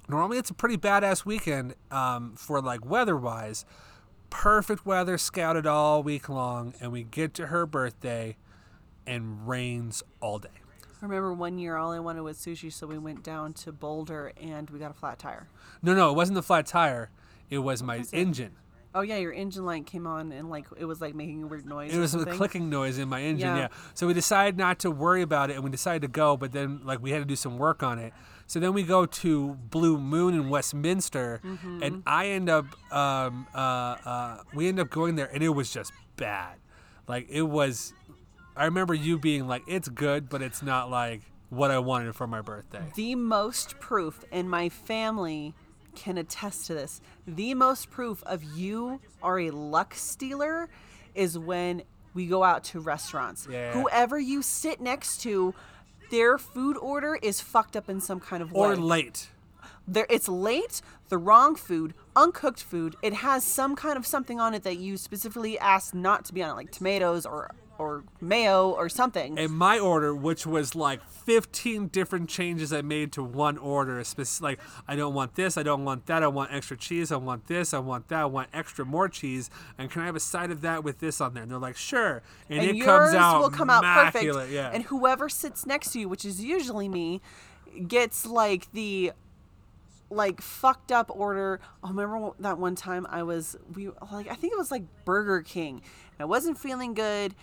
Normally, 0.07 0.37
it's 0.37 0.49
a 0.49 0.53
pretty 0.53 0.77
badass 0.77 1.25
weekend 1.25 1.75
um, 1.91 2.35
for 2.35 2.61
like 2.61 2.85
weather 2.85 3.17
wise. 3.17 3.65
Perfect 4.29 4.85
weather 4.85 5.17
scouted 5.17 5.65
all 5.65 6.03
week 6.03 6.29
long, 6.29 6.73
and 6.79 6.91
we 6.91 7.03
get 7.03 7.33
to 7.35 7.47
her 7.47 7.65
birthday 7.65 8.37
and 9.07 9.47
rains 9.47 10.03
all 10.21 10.39
day. 10.39 10.49
I 11.01 11.05
remember 11.05 11.33
one 11.33 11.57
year 11.57 11.75
all 11.75 11.91
I 11.91 11.99
wanted 11.99 12.21
was 12.21 12.37
sushi, 12.37 12.71
so 12.71 12.87
we 12.87 12.97
went 12.97 13.23
down 13.23 13.53
to 13.53 13.71
Boulder 13.71 14.31
and 14.41 14.69
we 14.69 14.79
got 14.79 14.91
a 14.91 14.95
flat 14.95 15.19
tire. 15.19 15.47
No, 15.83 15.93
no, 15.93 16.09
it 16.09 16.15
wasn't 16.15 16.35
the 16.35 16.41
flat 16.41 16.65
tire. 16.65 17.09
It 17.49 17.59
was 17.59 17.81
my 17.83 18.03
engine. 18.11 18.51
Oh 18.93 19.01
yeah, 19.01 19.17
your 19.17 19.33
engine 19.33 19.65
light 19.65 19.85
came 19.85 20.07
on 20.07 20.31
and 20.31 20.49
like 20.49 20.67
it 20.77 20.85
was 20.85 21.01
like 21.01 21.15
making 21.15 21.43
a 21.43 21.47
weird 21.47 21.65
noise. 21.65 21.93
It 21.93 21.99
was 21.99 22.15
a 22.15 22.25
clicking 22.25 22.69
noise 22.69 22.97
in 22.97 23.09
my 23.09 23.21
engine, 23.21 23.49
Yeah. 23.49 23.57
yeah. 23.57 23.67
So 23.93 24.07
we 24.07 24.13
decided 24.13 24.57
not 24.57 24.79
to 24.79 24.91
worry 24.91 25.21
about 25.21 25.49
it, 25.49 25.55
and 25.55 25.63
we 25.65 25.69
decided 25.69 26.01
to 26.03 26.07
go. 26.07 26.37
But 26.37 26.53
then, 26.53 26.79
like, 26.85 27.01
we 27.01 27.11
had 27.11 27.19
to 27.19 27.25
do 27.25 27.35
some 27.35 27.57
work 27.57 27.83
on 27.83 27.99
it. 27.99 28.13
So 28.47 28.59
then 28.61 28.73
we 28.73 28.83
go 28.83 29.05
to 29.05 29.55
Blue 29.69 29.97
Moon 29.99 30.33
in 30.33 30.49
Westminster, 30.49 31.41
Mm-hmm. 31.43 31.83
and 31.83 32.03
I 32.07 32.27
end 32.27 32.47
up, 32.47 32.65
um, 32.93 33.47
uh, 33.53 33.57
uh, 33.57 34.43
we 34.53 34.67
end 34.69 34.79
up 34.79 34.89
going 34.89 35.15
there, 35.15 35.29
and 35.33 35.43
it 35.43 35.49
was 35.49 35.71
just 35.73 35.91
bad. 36.15 36.55
Like 37.07 37.27
it 37.29 37.43
was. 37.43 37.93
I 38.55 38.63
remember 38.63 38.93
you 38.93 39.19
being 39.19 39.45
like, 39.45 39.63
"It's 39.67 39.89
good, 39.89 40.29
but 40.29 40.41
it's 40.41 40.63
not 40.63 40.89
like 40.89 41.21
what 41.49 41.69
I 41.69 41.79
wanted 41.79 42.15
for 42.15 42.27
my 42.27 42.39
birthday." 42.41 42.83
The 42.95 43.15
most 43.15 43.77
proof, 43.81 44.23
in 44.31 44.47
my 44.47 44.69
family 44.69 45.53
can 45.95 46.17
attest 46.17 46.67
to 46.67 46.73
this. 46.73 47.01
The 47.25 47.53
most 47.53 47.89
proof 47.89 48.21
of 48.23 48.43
you 48.43 48.99
are 49.23 49.39
a 49.39 49.51
luck 49.51 49.95
stealer 49.95 50.69
is 51.13 51.37
when 51.37 51.83
we 52.13 52.27
go 52.27 52.43
out 52.43 52.63
to 52.65 52.79
restaurants. 52.79 53.47
Yeah. 53.49 53.73
Whoever 53.73 54.19
you 54.19 54.41
sit 54.41 54.79
next 54.79 55.21
to, 55.21 55.53
their 56.11 56.37
food 56.37 56.77
order 56.77 57.17
is 57.21 57.41
fucked 57.41 57.75
up 57.75 57.89
in 57.89 57.99
some 57.99 58.19
kind 58.19 58.43
of 58.43 58.51
way. 58.51 58.69
Or 58.69 58.75
late. 58.75 59.29
there 59.87 60.07
it's 60.09 60.27
late 60.27 60.81
the 61.09 61.17
wrong 61.17 61.55
food 61.55 61.93
uncooked 62.15 62.63
food 62.63 62.95
it 63.01 63.13
has 63.13 63.43
some 63.43 63.75
kind 63.75 63.97
of 63.97 64.05
something 64.05 64.39
on 64.39 64.53
it 64.53 64.63
that 64.63 64.77
you 64.77 64.97
specifically 64.97 65.59
asked 65.59 65.93
not 65.93 66.25
to 66.25 66.33
be 66.33 66.41
on 66.41 66.51
it 66.51 66.53
like 66.53 66.71
tomatoes 66.71 67.25
or 67.25 67.51
or 67.77 68.03
mayo 68.21 68.71
or 68.71 68.89
something. 68.89 69.37
And 69.37 69.51
my 69.51 69.79
order, 69.79 70.15
which 70.15 70.45
was 70.45 70.75
like 70.75 71.07
15 71.09 71.87
different 71.87 72.29
changes 72.29 72.71
I 72.71 72.81
made 72.81 73.11
to 73.13 73.23
one 73.23 73.57
order, 73.57 74.03
spec- 74.03 74.41
like 74.41 74.59
I 74.87 74.95
don't 74.95 75.13
want 75.13 75.35
this, 75.35 75.57
I 75.57 75.63
don't 75.63 75.83
want 75.83 76.05
that, 76.05 76.23
I 76.23 76.27
want 76.27 76.53
extra 76.53 76.77
cheese, 76.77 77.11
I 77.11 77.17
want 77.17 77.47
this, 77.47 77.73
I 77.73 77.79
want 77.79 78.07
that, 78.09 78.21
I 78.21 78.25
want 78.25 78.49
extra 78.53 78.85
more 78.85 79.09
cheese, 79.09 79.49
and 79.77 79.89
can 79.89 80.01
I 80.01 80.05
have 80.05 80.15
a 80.15 80.19
side 80.19 80.51
of 80.51 80.61
that 80.61 80.83
with 80.83 80.99
this 80.99 81.19
on 81.21 81.33
there? 81.33 81.43
And 81.43 81.51
they're 81.51 81.59
like, 81.59 81.77
sure, 81.77 82.21
and, 82.49 82.59
and 82.59 82.69
it 82.69 82.75
yours 82.75 83.11
comes 83.11 83.13
out 83.15 83.39
will 83.41 83.49
come 83.49 83.69
out 83.69 83.83
perfect. 83.83 84.51
Yeah. 84.51 84.71
and 84.73 84.83
whoever 84.85 85.29
sits 85.29 85.65
next 85.65 85.91
to 85.93 85.99
you 85.99 86.09
which 86.09 86.25
is 86.25 86.43
usually 86.43 86.87
me 86.87 87.21
gets 87.87 88.25
like 88.25 88.71
the 88.73 89.11
like 90.09 90.41
fucked 90.41 90.91
up 90.91 91.09
order. 91.13 91.59
Oh 91.83 91.89
remember 91.89 92.31
that 92.39 92.57
one 92.57 92.75
time 92.75 93.07
i 93.09 93.23
was 93.23 93.57
we 93.73 93.89
like 94.11 94.29
i 94.29 94.35
think 94.35 94.53
it 94.53 94.57
was 94.57 94.71
like 94.71 94.83
burger 95.03 95.41
king. 95.41 95.75
And 95.75 96.21
i 96.21 96.25
wasn't 96.25 96.57
feeling 96.57 96.93
good 96.93 97.35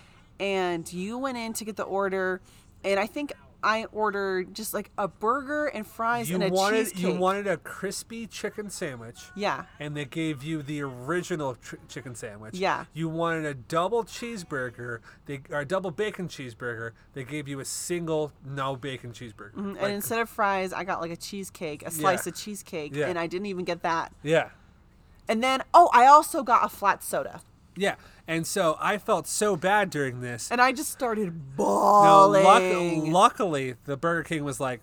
and 0.42 0.92
you 0.92 1.16
went 1.18 1.38
in 1.38 1.52
to 1.54 1.64
get 1.64 1.76
the 1.76 1.84
order 1.84 2.40
and 2.84 2.98
i 2.98 3.06
think 3.06 3.32
i 3.64 3.84
ordered 3.92 4.52
just 4.52 4.74
like 4.74 4.90
a 4.98 5.06
burger 5.06 5.66
and 5.66 5.86
fries 5.86 6.28
you 6.28 6.34
and 6.34 6.42
a 6.42 6.48
wanted 6.48 6.78
cheesecake 6.86 7.00
you 7.00 7.14
wanted 7.14 7.46
a 7.46 7.56
crispy 7.58 8.26
chicken 8.26 8.68
sandwich. 8.68 9.20
yeah 9.36 9.66
And 9.78 9.96
they 9.96 10.04
gave 10.04 10.42
you 10.42 10.62
the 10.62 10.82
original 10.82 11.54
tr- 11.54 11.76
chicken 11.88 12.16
sandwich. 12.16 12.54
Yeah. 12.56 12.86
You 12.92 13.08
wanted 13.08 13.44
a 13.44 13.54
double 13.54 14.02
cheeseburger. 14.02 14.98
They 15.26 15.42
or 15.48 15.60
a 15.60 15.64
double 15.64 15.92
bacon 15.92 16.26
cheeseburger. 16.26 16.90
They 17.14 17.22
gave 17.22 17.46
you 17.46 17.60
a 17.60 17.64
single 17.64 18.32
no 18.44 18.74
bacon 18.74 19.12
cheeseburger. 19.12 19.52
Mm-hmm. 19.54 19.68
and 19.68 19.80
Like, 19.80 19.92
instead 19.92 20.18
of 20.18 20.28
fries 20.28 20.72
i 20.72 20.82
got 20.82 21.00
like 21.00 21.12
a 21.12 21.16
cheesecake 21.16 21.84
a 21.86 21.92
slice 21.92 22.26
Yeah. 22.26 22.30
of 22.30 22.36
cheesecake 22.36 22.96
Yeah. 22.96 23.06
and 23.10 23.16
i 23.16 23.28
didn't 23.28 23.46
even 23.46 23.64
get 23.64 23.82
that 23.82 24.12
yeah. 24.24 24.48
and 25.28 25.40
then 25.40 25.62
oh 25.72 25.88
i 25.94 26.06
also 26.06 26.42
got 26.42 26.64
a 26.64 26.68
flat 26.68 27.04
soda 27.04 27.42
Yeah. 27.76 27.96
And 28.28 28.46
so 28.46 28.76
I 28.80 28.98
felt 28.98 29.26
so 29.26 29.56
bad 29.56 29.90
during 29.90 30.20
this. 30.20 30.50
and 30.50 30.60
i 30.60 30.72
just 30.72 30.90
started 30.92 31.56
bawling 31.56 32.44
luck- 32.44 33.12
luckily, 33.12 33.74
the 33.84 33.96
Burger 33.96 34.22
King 34.22 34.44
was 34.44 34.60
like 34.60 34.80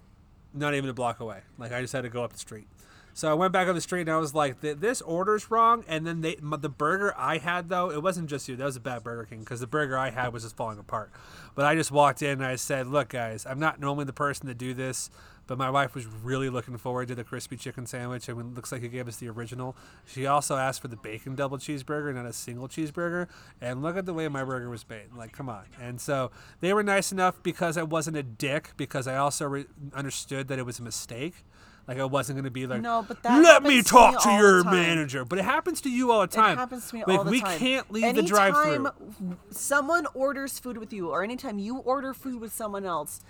not 0.54 0.74
even 0.74 0.90
a 0.90 0.94
block 0.94 1.20
away. 1.20 1.42
Like 1.58 1.72
I 1.72 1.82
just 1.82 1.94
had 1.94 2.02
to 2.02 2.10
go 2.10 2.24
up 2.24 2.34
the 2.34 2.40
street. 2.40 2.68
So 3.14 3.30
I 3.30 3.34
went 3.34 3.52
back 3.52 3.68
up 3.68 3.76
the 3.76 3.82
street 3.82 4.02
and 4.02 4.12
I 4.12 4.18
was 4.18 4.34
like, 4.34 4.62
"This 4.62 5.02
order's 5.02 5.52
wrong." 5.52 5.84
And 5.90 6.08
then 6.08 6.22
they, 6.22 6.36
the 6.36 6.70
burger 6.70 7.14
I 7.18 7.38
had 7.40 7.68
though, 7.68 7.92
it 7.92 8.02
wasn't 8.02 8.30
just 8.30 8.48
you. 8.48 8.56
That 8.56 8.64
was 8.66 8.78
a 8.78 8.80
bad 8.80 9.04
Burger 9.04 9.26
King 9.26 9.40
because 9.40 9.60
the 9.60 9.68
burger 9.68 9.98
I 9.98 10.10
had 10.12 10.32
was 10.32 10.44
just 10.44 10.56
falling 10.56 10.80
apart. 10.80 11.12
But 11.54 11.66
I 11.66 11.76
just 11.76 11.92
walked 11.92 12.22
in 12.22 12.30
and 12.32 12.46
I 12.46 12.56
said, 12.56 12.88
"Look, 12.88 13.10
guys, 13.10 13.46
I'm 13.46 13.60
not 13.60 13.80
normally 13.80 14.06
the 14.06 14.14
person 14.14 14.48
to 14.48 14.54
do 14.54 14.74
this, 14.74 15.10
but 15.50 15.58
my 15.58 15.70
wife 15.72 15.96
was 15.96 16.06
really 16.06 16.48
looking 16.48 16.78
forward 16.78 17.08
to 17.08 17.16
the 17.16 17.24
crispy 17.24 17.58
chicken 17.58 17.88
sandwich, 17.88 18.30
and 18.30 18.40
it 18.40 18.54
looks 18.54 18.72
like 18.72 18.84
he 18.84 18.88
gave 18.88 19.08
us 19.08 19.16
the 19.16 19.28
original. 19.28 19.76
She 20.06 20.28
also 20.28 20.58
asked 20.58 20.80
for 20.80 20.90
the 20.90 20.96
bacon 20.96 21.34
double 21.34 21.58
cheeseburger, 21.58 22.14
not 22.14 22.28
a 22.28 22.34
single 22.34 22.68
cheeseburger. 22.68 23.28
And 23.60 23.82
look 23.82 23.98
at 23.98 24.06
the 24.06 24.14
way 24.14 24.28
my 24.28 24.44
burger 24.44 24.70
was 24.70 24.88
made. 24.88 25.12
Like, 25.18 25.32
come 25.32 25.50
on. 25.50 25.64
And 25.82 26.00
so 26.00 26.30
they 26.62 26.72
were 26.72 26.84
nice 26.84 27.12
enough 27.12 27.42
because 27.42 27.78
I 27.78 27.82
wasn't 27.82 28.16
a 28.16 28.22
dick, 28.22 28.74
because 28.78 29.08
I 29.08 29.16
also 29.16 29.48
re- 29.48 29.66
understood 29.92 30.50
that 30.50 30.60
it 30.60 30.68
was 30.68 30.78
a 30.78 30.84
mistake. 30.84 31.44
Like 31.88 31.98
I 31.98 32.06
wasn't 32.06 32.38
gonna 32.38 32.52
be 32.52 32.68
like, 32.68 32.82
No, 32.82 33.04
but 33.08 33.24
that 33.24 33.42
let 33.42 33.64
me 33.64 33.78
happens 33.78 33.90
to 33.90 33.96
me 33.96 34.02
talk 34.12 34.22
to 34.22 34.30
your 34.30 34.64
manager. 34.64 35.26
But 35.26 35.40
it 35.40 35.46
happens 35.46 35.82
to 35.82 35.90
you 35.90 36.12
all 36.12 36.22
the 36.22 36.28
time. 36.28 36.54
It 36.54 36.62
happens 36.62 36.88
to 36.90 36.96
me 36.96 37.04
like, 37.08 37.18
all 37.18 37.24
the 37.24 37.32
we 37.32 37.42
time. 37.42 37.54
We 37.54 37.58
can't 37.58 37.92
leave 37.92 38.04
anytime 38.04 38.24
the 38.24 38.30
drive-through. 38.30 39.38
Someone 39.50 40.06
orders 40.14 40.60
food 40.60 40.78
with 40.78 40.94
you, 40.94 41.10
or 41.10 41.24
anytime 41.24 41.58
you 41.58 41.78
order 41.78 42.14
food 42.14 42.40
with 42.40 42.54
someone 42.54 42.86
else, 42.86 43.22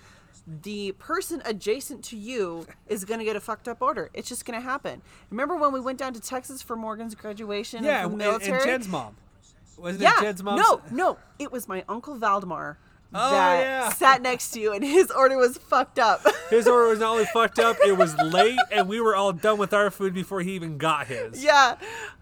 the 0.61 0.93
person 0.93 1.41
adjacent 1.45 2.03
to 2.05 2.17
you 2.17 2.65
is 2.87 3.05
gonna 3.05 3.23
get 3.23 3.35
a 3.35 3.39
fucked 3.39 3.67
up 3.67 3.81
order. 3.81 4.09
It's 4.13 4.27
just 4.27 4.45
gonna 4.45 4.61
happen. 4.61 5.01
Remember 5.29 5.55
when 5.55 5.71
we 5.71 5.79
went 5.79 5.99
down 5.99 6.13
to 6.13 6.19
Texas 6.19 6.61
for 6.61 6.75
Morgan's 6.75 7.15
graduation? 7.15 7.83
Yeah, 7.83 8.03
and, 8.03 8.09
and 8.09 8.17
military? 8.17 8.63
Jen's 8.65 8.87
mom. 8.87 9.15
Wasn't 9.77 10.01
yeah. 10.01 10.17
it 10.17 10.23
Jen's 10.23 10.43
mom? 10.43 10.57
No, 10.57 10.81
no, 10.91 11.17
it 11.37 11.51
was 11.51 11.67
my 11.67 11.83
uncle 11.87 12.15
Valdemar. 12.15 12.77
Oh, 13.13 13.31
that 13.31 13.61
yeah. 13.61 13.89
sat 13.89 14.21
next 14.21 14.51
to 14.51 14.59
you, 14.59 14.71
and 14.73 14.83
his 14.83 15.09
order 15.09 15.35
was 15.37 15.57
fucked 15.57 15.97
up. 15.97 16.21
His 16.51 16.67
order 16.67 16.89
was 16.89 16.99
not 16.99 17.11
only 17.11 17.25
fucked 17.25 17.57
up, 17.57 17.77
it 17.83 17.97
was 17.97 18.15
late, 18.23 18.59
and 18.71 18.87
we 18.87 19.01
were 19.01 19.15
all 19.15 19.33
done 19.33 19.57
with 19.57 19.73
our 19.73 19.89
food 19.89 20.13
before 20.13 20.41
he 20.41 20.53
even 20.53 20.77
got 20.77 21.07
his. 21.07 21.43
yeah. 21.43 21.75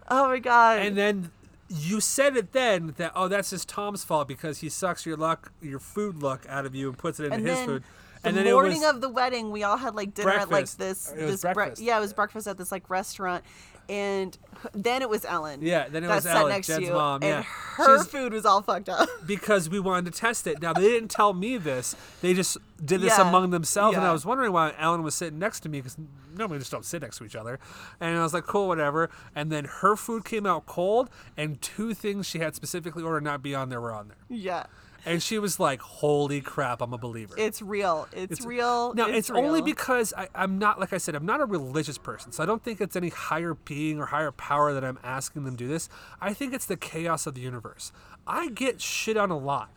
Oh 0.09 0.29
my 0.29 0.39
god. 0.39 0.79
And 0.79 0.97
then 0.97 1.31
you 1.69 1.99
said 1.99 2.37
it 2.37 2.53
then 2.53 2.93
that 2.97 3.11
oh 3.15 3.27
that's 3.27 3.49
just 3.49 3.67
Tom's 3.67 4.03
fault 4.03 4.27
because 4.27 4.59
he 4.59 4.69
sucks 4.69 5.05
your 5.05 5.17
luck 5.17 5.51
your 5.61 5.79
food 5.79 6.21
luck 6.21 6.45
out 6.47 6.65
of 6.65 6.73
you 6.73 6.87
and 6.87 6.97
puts 6.97 7.19
it 7.19 7.25
into 7.25 7.35
and 7.35 7.47
his 7.47 7.57
then 7.57 7.65
food. 7.67 7.83
The 8.21 8.27
And 8.29 8.37
then 8.37 8.45
morning 8.53 8.77
it 8.77 8.85
was 8.85 8.95
of 8.95 9.01
the 9.01 9.09
wedding, 9.09 9.51
we 9.51 9.63
all 9.63 9.77
had 9.77 9.95
like 9.95 10.13
dinner 10.13 10.31
at 10.31 10.49
like 10.49 10.69
this. 10.71 11.11
It 11.11 11.17
this 11.17 11.41
bre- 11.41 11.69
yeah, 11.77 11.97
it 11.97 12.01
was 12.01 12.13
breakfast 12.13 12.47
at 12.47 12.57
this 12.57 12.71
like 12.71 12.89
restaurant, 12.89 13.43
and 13.89 14.37
then 14.73 15.01
it 15.01 15.09
was 15.09 15.23
Ellen. 15.25 15.59
Yeah, 15.61 15.87
then 15.87 16.03
it 16.03 16.07
was 16.07 16.25
Ellen, 16.25 16.49
next 16.49 16.67
Jen's 16.67 16.79
to 16.79 16.85
you, 16.85 16.93
mom, 16.93 17.23
yeah. 17.23 17.37
and 17.37 17.45
her 17.45 17.97
She's- 17.97 18.07
food 18.07 18.33
was 18.33 18.45
all 18.45 18.61
fucked 18.61 18.89
up. 18.89 19.07
because 19.25 19.69
we 19.69 19.79
wanted 19.79 20.11
to 20.13 20.19
test 20.19 20.47
it. 20.47 20.61
Now 20.61 20.73
they 20.73 20.81
didn't 20.81 21.09
tell 21.11 21.33
me 21.33 21.57
this; 21.57 21.95
they 22.21 22.33
just 22.33 22.57
did 22.83 23.01
this 23.01 23.17
Yeah. 23.17 23.27
among 23.29 23.51
themselves, 23.51 23.97
and 23.97 24.05
I 24.05 24.11
was 24.11 24.25
wondering 24.25 24.51
why 24.51 24.73
Ellen 24.77 25.03
was 25.03 25.15
sitting 25.15 25.39
next 25.39 25.61
to 25.61 25.69
me 25.69 25.79
because 25.81 25.97
normally 26.35 26.57
we 26.57 26.59
just 26.61 26.71
don't 26.71 26.85
sit 26.85 27.01
next 27.01 27.17
to 27.17 27.23
each 27.25 27.35
other. 27.35 27.59
And 27.99 28.17
I 28.17 28.23
was 28.23 28.33
like, 28.33 28.45
"Cool, 28.45 28.67
whatever." 28.67 29.09
And 29.35 29.51
then 29.51 29.65
her 29.65 29.95
food 29.95 30.25
came 30.25 30.45
out 30.45 30.65
cold, 30.65 31.09
and 31.35 31.61
two 31.61 31.93
things 31.93 32.25
she 32.27 32.39
had 32.39 32.55
specifically 32.55 33.03
ordered 33.03 33.23
not 33.23 33.41
be 33.41 33.55
on 33.55 33.69
there 33.69 33.81
were 33.81 33.93
on 33.93 34.09
there, 34.09 34.17
yeah, 34.29 34.65
and 35.07 35.23
she 35.23 35.39
was 35.39 35.59
like, 35.59 35.81
"Holy 35.81 36.41
crap, 36.41 36.81
I'm 36.81 36.93
a 36.93 36.97
believer." 36.97 37.33
it's 37.37 37.61
real. 37.61 38.07
It's, 38.11 38.45
real. 38.45 38.93
No, 38.93 39.07
it's, 39.07 39.29
only 39.29 39.61
real. 39.61 39.65
because 39.65 40.13
I, 40.15 40.27
I'm 40.35 40.59
not, 40.59 40.79
like 40.79 40.91
I 40.91 40.97
said, 40.97 41.15
I'm 41.15 41.25
not 41.25 41.39
a 41.39 41.45
religious 41.45 41.97
person. 41.97 42.31
So 42.31 42.43
I 42.43 42.45
don't 42.45 42.61
think 42.61 42.81
it's 42.81 42.95
any 42.95 43.09
higher 43.09 43.53
being 43.53 43.99
or 43.99 44.07
higher 44.07 44.31
power 44.31 44.73
that 44.73 44.83
I'm 44.83 44.99
asking 45.03 45.45
them 45.45 45.55
to 45.55 45.63
do 45.63 45.67
this. 45.67 45.87
I 46.19 46.33
think 46.33 46.53
it's 46.53 46.65
the 46.65 46.77
chaos 46.77 47.25
of 47.25 47.35
the 47.35 47.41
universe. 47.41 47.91
I 48.27 48.49
get 48.49 48.81
shit 48.81 49.15
on 49.17 49.31
a 49.31 49.37
lot. 49.37 49.69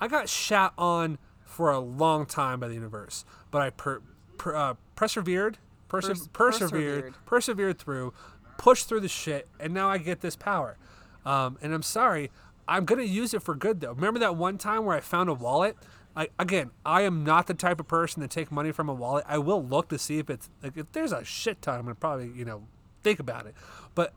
I 0.00 0.08
got 0.08 0.28
shat 0.28 0.72
on 0.78 1.18
for 1.44 1.70
a 1.70 1.78
long 1.78 2.24
time 2.24 2.60
by 2.60 2.68
the 2.68 2.74
universe, 2.74 3.24
but 3.50 3.60
I 3.60 3.70
per, 3.70 4.00
per, 4.38 4.54
uh, 4.56 4.74
persevered, 4.96 5.58
perse- 5.88 6.06
Pers- 6.06 6.28
persevered, 6.28 6.32
persevered. 6.32 7.14
persevered 7.26 7.78
through, 7.78 8.14
pushed 8.56 8.88
through 8.88 9.00
the 9.00 9.08
shit, 9.08 9.48
and 9.60 9.74
now 9.74 9.90
I 9.90 9.98
get 9.98 10.20
this 10.20 10.36
power. 10.36 10.78
Um, 11.26 11.58
and 11.60 11.74
I'm 11.74 11.82
sorry, 11.82 12.30
I'm 12.68 12.84
gonna 12.84 13.02
use 13.02 13.34
it 13.34 13.42
for 13.42 13.54
good 13.54 13.80
though. 13.80 13.92
Remember 13.92 14.20
that 14.20 14.36
one 14.36 14.58
time 14.58 14.84
where 14.84 14.96
I 14.96 15.00
found 15.00 15.28
a 15.28 15.34
wallet? 15.34 15.76
I, 16.14 16.28
again, 16.38 16.70
I 16.84 17.02
am 17.02 17.24
not 17.24 17.46
the 17.46 17.54
type 17.54 17.78
of 17.78 17.86
person 17.86 18.22
to 18.22 18.28
take 18.28 18.50
money 18.50 18.72
from 18.72 18.88
a 18.88 18.94
wallet. 18.94 19.24
I 19.28 19.38
will 19.38 19.64
look 19.64 19.88
to 19.90 19.98
see 19.98 20.18
if 20.18 20.28
it's 20.28 20.50
like 20.62 20.76
if 20.76 20.90
there's 20.92 21.12
a 21.12 21.24
shit 21.24 21.62
ton, 21.62 21.78
I'm 21.78 21.82
gonna 21.82 21.94
probably 21.94 22.30
you 22.34 22.44
know 22.44 22.64
think 23.02 23.20
about 23.20 23.46
it. 23.46 23.54
But 23.94 24.12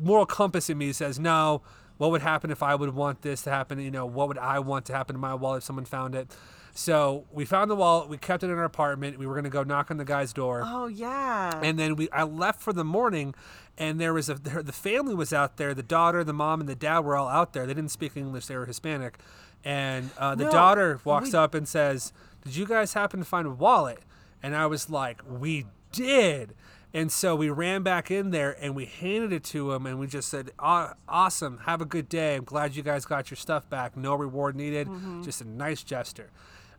moral 0.00 0.26
compass 0.26 0.68
in 0.68 0.78
me 0.78 0.92
says 0.92 1.18
no. 1.18 1.62
What 1.98 2.10
would 2.10 2.20
happen 2.20 2.50
if 2.50 2.62
I 2.62 2.74
would 2.74 2.94
want 2.94 3.22
this 3.22 3.42
to 3.42 3.50
happen? 3.50 3.80
You 3.80 3.90
know, 3.90 4.04
what 4.04 4.28
would 4.28 4.36
I 4.36 4.58
want 4.58 4.84
to 4.86 4.92
happen 4.92 5.14
to 5.14 5.20
my 5.20 5.34
wallet 5.34 5.58
if 5.58 5.64
someone 5.64 5.86
found 5.86 6.14
it? 6.14 6.30
So 6.74 7.24
we 7.32 7.46
found 7.46 7.70
the 7.70 7.74
wallet. 7.74 8.10
We 8.10 8.18
kept 8.18 8.42
it 8.42 8.50
in 8.50 8.58
our 8.58 8.64
apartment. 8.64 9.18
We 9.18 9.26
were 9.26 9.34
gonna 9.34 9.48
go 9.48 9.62
knock 9.62 9.90
on 9.90 9.96
the 9.96 10.04
guy's 10.04 10.34
door. 10.34 10.62
Oh 10.64 10.86
yeah. 10.88 11.58
And 11.62 11.78
then 11.78 11.96
we 11.96 12.10
I 12.10 12.24
left 12.24 12.60
for 12.60 12.74
the 12.74 12.84
morning, 12.84 13.34
and 13.78 14.00
there 14.00 14.12
was 14.14 14.28
a 14.28 14.34
the 14.34 14.72
family 14.72 15.14
was 15.14 15.32
out 15.32 15.56
there. 15.56 15.74
The 15.74 15.82
daughter, 15.82 16.22
the 16.24 16.32
mom, 16.32 16.60
and 16.60 16.68
the 16.68 16.74
dad 16.74 17.00
were 17.00 17.16
all 17.16 17.28
out 17.28 17.52
there. 17.52 17.66
They 17.66 17.74
didn't 17.74 17.90
speak 17.90 18.16
English. 18.16 18.46
They 18.46 18.56
were 18.56 18.66
Hispanic, 18.66 19.18
and 19.64 20.10
uh, 20.18 20.34
the 20.34 20.44
No, 20.44 20.50
daughter 20.52 21.00
walks 21.04 21.32
we- 21.32 21.38
up 21.38 21.54
and 21.54 21.66
says, 21.68 22.12
"Did 22.44 22.56
you 22.56 22.66
guys 22.66 22.94
happen 22.94 23.20
to 23.20 23.26
find 23.26 23.46
a 23.46 23.50
wallet?" 23.50 23.98
And 24.42 24.54
I 24.56 24.66
was 24.66 24.88
like, 24.90 25.20
"We 25.28 25.66
did." 25.92 26.54
And 26.94 27.12
so 27.12 27.36
we 27.36 27.50
ran 27.50 27.82
back 27.82 28.10
in 28.10 28.30
there 28.30 28.56
and 28.58 28.74
we 28.74 28.86
handed 28.86 29.30
it 29.30 29.44
to 29.44 29.72
him 29.72 29.84
and 29.84 29.98
we 29.98 30.06
just 30.06 30.28
said, 30.30 30.50
"Awesome, 30.58 31.58
have 31.66 31.80
a 31.82 31.84
good 31.84 32.08
day. 32.08 32.36
I'm 32.36 32.44
glad 32.44 32.74
you 32.74 32.82
guys 32.82 33.04
got 33.04 33.30
your 33.30 33.36
stuff 33.36 33.68
back. 33.68 33.96
No 33.96 34.14
reward 34.14 34.56
needed. 34.56 34.86
Mm-hmm. 34.88 35.22
Just 35.22 35.40
a 35.40 35.44
nice 35.48 35.82
gesture." 35.82 36.30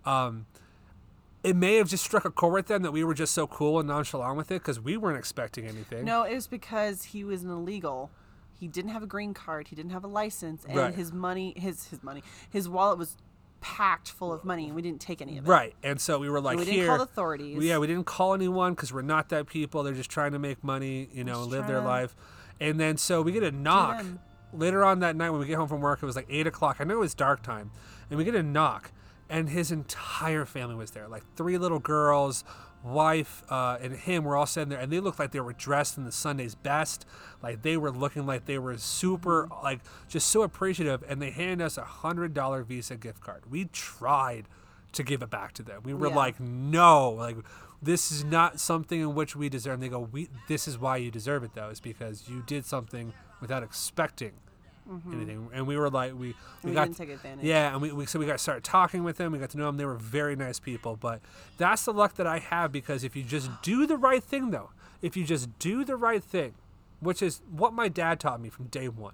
Um, 0.06 0.46
it 1.44 1.56
may 1.56 1.76
have 1.76 1.88
just 1.88 2.04
struck 2.04 2.26
a 2.26 2.32
chord 2.32 2.54
with 2.54 2.68
them 2.68 2.82
that 2.82 2.92
we 2.92 3.04
were 3.04 3.14
just 3.14 3.34
so 3.34 3.48
cool 3.48 3.80
and 3.80 3.88
nonchalant 3.88 4.36
with 4.38 4.52
it 4.52 4.56
because 4.62 4.80
we 4.80 4.98
weren't 4.98 5.18
expecting 5.18 5.66
anything. 5.66 6.04
no, 6.06 6.24
it 6.24 6.34
was 6.36 6.48
because 6.48 7.04
he 7.04 7.24
was 7.24 7.44
an 7.44 7.50
illegal. 7.50 8.10
He 8.60 8.68
didn't 8.68 8.90
have 8.92 9.04
a 9.04 9.08
green 9.08 9.34
card. 9.36 9.68
He 9.68 9.76
didn't 9.76 9.92
have 9.92 10.04
a 10.04 10.08
license, 10.08 10.66
and 10.66 10.76
Right. 10.76 10.94
his 10.96 11.14
money, 11.14 11.54
his 11.58 11.90
his 11.90 12.04
money, 12.04 12.24
his 12.50 12.68
wallet 12.68 12.98
was 12.98 13.16
packed 13.62 14.10
full 14.10 14.32
of 14.34 14.44
money, 14.44 14.66
and 14.66 14.76
we 14.76 14.82
didn't 14.82 15.02
take 15.02 15.22
any 15.22 15.38
of 15.38 15.46
it. 15.46 15.50
Right, 15.50 15.76
and 15.84 16.00
so 16.02 16.18
we 16.20 16.30
were 16.30 16.42
like, 16.42 16.58
we 16.58 16.66
didn't 16.66 16.78
here. 16.78 16.88
call 16.88 17.02
authorities. 17.02 17.64
Yeah, 17.64 17.78
we 17.78 17.88
didn't 17.88 18.06
call 18.06 18.34
anyone 18.34 18.74
because 18.74 18.92
we're 18.92 19.02
not 19.04 19.30
that 19.30 19.46
people. 19.48 19.84
They're 19.84 19.94
just 19.94 20.10
trying 20.10 20.32
to 20.32 20.40
make 20.40 20.64
money, 20.64 21.08
you 21.14 21.24
know, 21.24 21.44
and 21.44 21.52
live 21.52 21.68
their 21.68 21.80
to 21.82 21.86
life. 21.86 22.16
And 22.60 22.80
then 22.80 22.98
so 22.98 23.22
we 23.22 23.32
get 23.32 23.44
a 23.44 23.52
knock 23.52 24.04
later 24.54 24.84
on 24.84 25.00
that 25.00 25.16
night 25.16 25.30
when 25.30 25.40
we 25.40 25.46
get 25.46 25.58
home 25.58 25.68
from 25.68 25.82
work. 25.82 26.02
It 26.02 26.06
was 26.08 26.16
like 26.16 26.28
eight 26.30 26.48
o'clock. 26.48 26.78
I 26.80 26.84
know 26.84 26.96
it 26.96 27.00
was 27.00 27.14
dark 27.14 27.44
time, 27.44 27.70
and 28.10 28.18
we 28.18 28.24
get 28.26 28.34
a 28.36 28.42
knock, 28.44 28.92
and 29.30 29.50
his 29.50 29.72
entire 29.72 30.46
family 30.46 30.76
was 30.76 30.92
there, 30.92 31.08
like 31.08 31.24
three 31.36 31.58
little 31.58 31.80
girls, 31.80 32.44
wife, 32.84 33.44
uh, 33.50 33.78
and 33.82 33.94
him 33.94 34.24
were 34.24 34.38
all 34.38 34.46
sitting 34.46 34.70
there, 34.70 34.80
and 34.80 34.92
they 34.92 35.00
looked 35.00 35.20
like 35.20 35.32
they 35.32 35.40
were 35.40 35.54
dressed 35.54 35.98
in 35.98 36.06
the 36.06 36.12
Sunday's 36.12 36.56
best. 36.56 37.06
Like 37.44 37.62
they 37.62 37.76
were 37.78 37.92
looking 37.92 38.26
like 38.26 38.46
they 38.46 38.58
were 38.60 38.78
super, 38.78 39.50
like 39.64 39.80
just 40.08 40.30
so 40.30 40.44
appreciative. 40.44 41.04
And 41.08 41.22
they 41.22 41.32
handed 41.32 41.62
us 41.64 41.78
a 41.78 41.84
hundred 41.84 42.34
dollar 42.34 42.64
Visa 42.64 42.96
gift 42.96 43.20
card. 43.22 43.44
We 43.50 43.66
tried 43.66 44.46
to 44.94 45.04
give 45.04 45.22
it 45.22 45.30
back 45.30 45.54
to 45.54 45.64
them. 45.64 45.82
We 45.84 45.94
were 45.94 46.08
Yeah. 46.08 46.16
like, 46.16 46.40
no, 46.40 47.10
like 47.10 47.38
this 47.82 48.12
is 48.12 48.24
not 48.24 48.60
something 48.60 49.00
in 49.02 49.14
which 49.14 49.36
we 49.36 49.50
deserve. 49.50 49.76
And 49.76 49.84
they 49.84 49.90
go, 49.90 50.00
we. 50.00 50.30
This 50.48 50.68
is 50.68 50.78
why 50.80 50.98
you 50.98 51.12
deserve 51.12 51.44
it, 51.44 51.52
though, 51.54 51.70
is 51.70 51.80
because 51.80 52.28
you 52.30 52.42
did 52.46 52.66
something 52.66 53.14
without 53.42 53.62
expecting 53.64 54.32
anything. 55.12 55.50
And 55.54 55.68
we 55.68 55.78
were 55.78 55.90
like, 55.90 56.14
we 56.14 56.20
we, 56.20 56.34
Mm-hmm. 56.34 56.68
We 56.70 56.74
got 56.74 56.84
didn't 56.86 56.98
take 56.98 57.10
advantage. 57.10 57.46
yeah, 57.46 57.72
and 57.74 57.82
we, 57.82 57.92
we 57.92 58.06
so 58.06 58.20
we 58.20 58.26
got 58.26 58.40
started 58.40 58.64
talking 58.64 59.04
with 59.04 59.18
them. 59.18 59.32
We 59.32 59.40
got 59.40 59.50
to 59.52 59.58
know 59.58 59.66
them. 59.68 59.78
They 59.78 59.86
were 59.86 59.96
very 59.96 60.36
nice 60.36 60.60
people. 60.60 60.96
But 60.96 61.22
that's 61.58 61.86
the 61.86 61.94
luck 61.94 62.16
that 62.16 62.28
I 62.28 62.40
have 62.40 62.72
because 62.72 63.04
if 63.04 63.16
you 63.16 63.24
just 63.24 63.50
do 63.62 63.86
the 63.86 63.98
right 63.98 64.24
thing, 64.24 64.52
though, 64.52 64.72
if 65.02 65.16
you 65.16 65.24
just 65.24 65.58
do 65.60 65.84
the 65.86 65.96
right 65.96 66.24
thing, 66.24 66.56
which 67.00 67.22
is 67.22 67.42
what 67.52 67.74
my 67.74 67.88
dad 67.90 68.20
taught 68.20 68.42
me 68.42 68.50
from 68.50 68.66
day 68.68 68.88
one, 68.90 69.14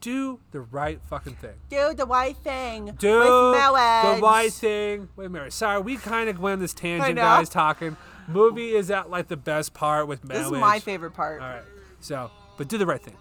do 0.00 0.40
the 0.50 0.60
right 0.60 1.00
fucking 1.08 1.36
thing. 1.36 1.54
Do 1.70 1.94
the 1.94 2.04
right 2.04 2.36
thing. 2.36 2.92
Do 2.98 3.18
with 3.20 3.28
the 3.28 4.18
right 4.22 4.52
thing 4.52 5.08
Wait 5.16 5.24
a 5.24 5.28
minute. 5.30 5.52
Sorry, 5.52 5.80
we 5.80 5.96
kind 5.96 6.28
of 6.28 6.38
went 6.38 6.54
on 6.54 6.58
this 6.60 6.74
tangent, 6.74 7.16
guys. 7.16 7.48
Talking 7.48 7.96
movie 8.28 8.74
is 8.74 8.90
at 8.90 9.08
like 9.10 9.28
the 9.28 9.36
best 9.36 9.72
part 9.74 10.06
with 10.06 10.24
marriage. 10.24 10.44
This 10.44 10.52
is 10.52 10.60
my 10.60 10.80
favorite 10.80 11.12
part. 11.12 11.40
All 11.40 11.48
right, 11.48 11.62
so 12.00 12.30
but 12.58 12.68
do 12.68 12.76
the 12.78 12.86
right 12.86 13.02
thing. 13.02 13.16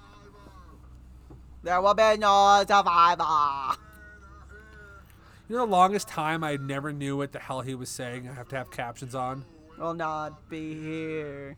There 1.64 1.81
will 1.81 1.94
be 1.94 2.18
no 2.18 2.65
survivor. 2.68 3.77
You 5.48 5.56
know, 5.56 5.65
the 5.65 5.72
longest 5.72 6.10
time 6.10 6.44
I 6.44 6.57
never 6.57 6.91
knew 6.91 7.15
what 7.15 7.31
the 7.31 7.40
hell 7.40 7.61
he 7.61 7.73
was 7.73 7.90
saying. 7.90 8.27
I 8.27 8.34
have 8.34 8.49
to 8.49 8.57
have 8.57 8.69
captions 8.69 9.15
on. 9.15 9.45
Will 9.77 9.94
not 9.94 10.49
be 10.49 10.73
here. 10.73 11.56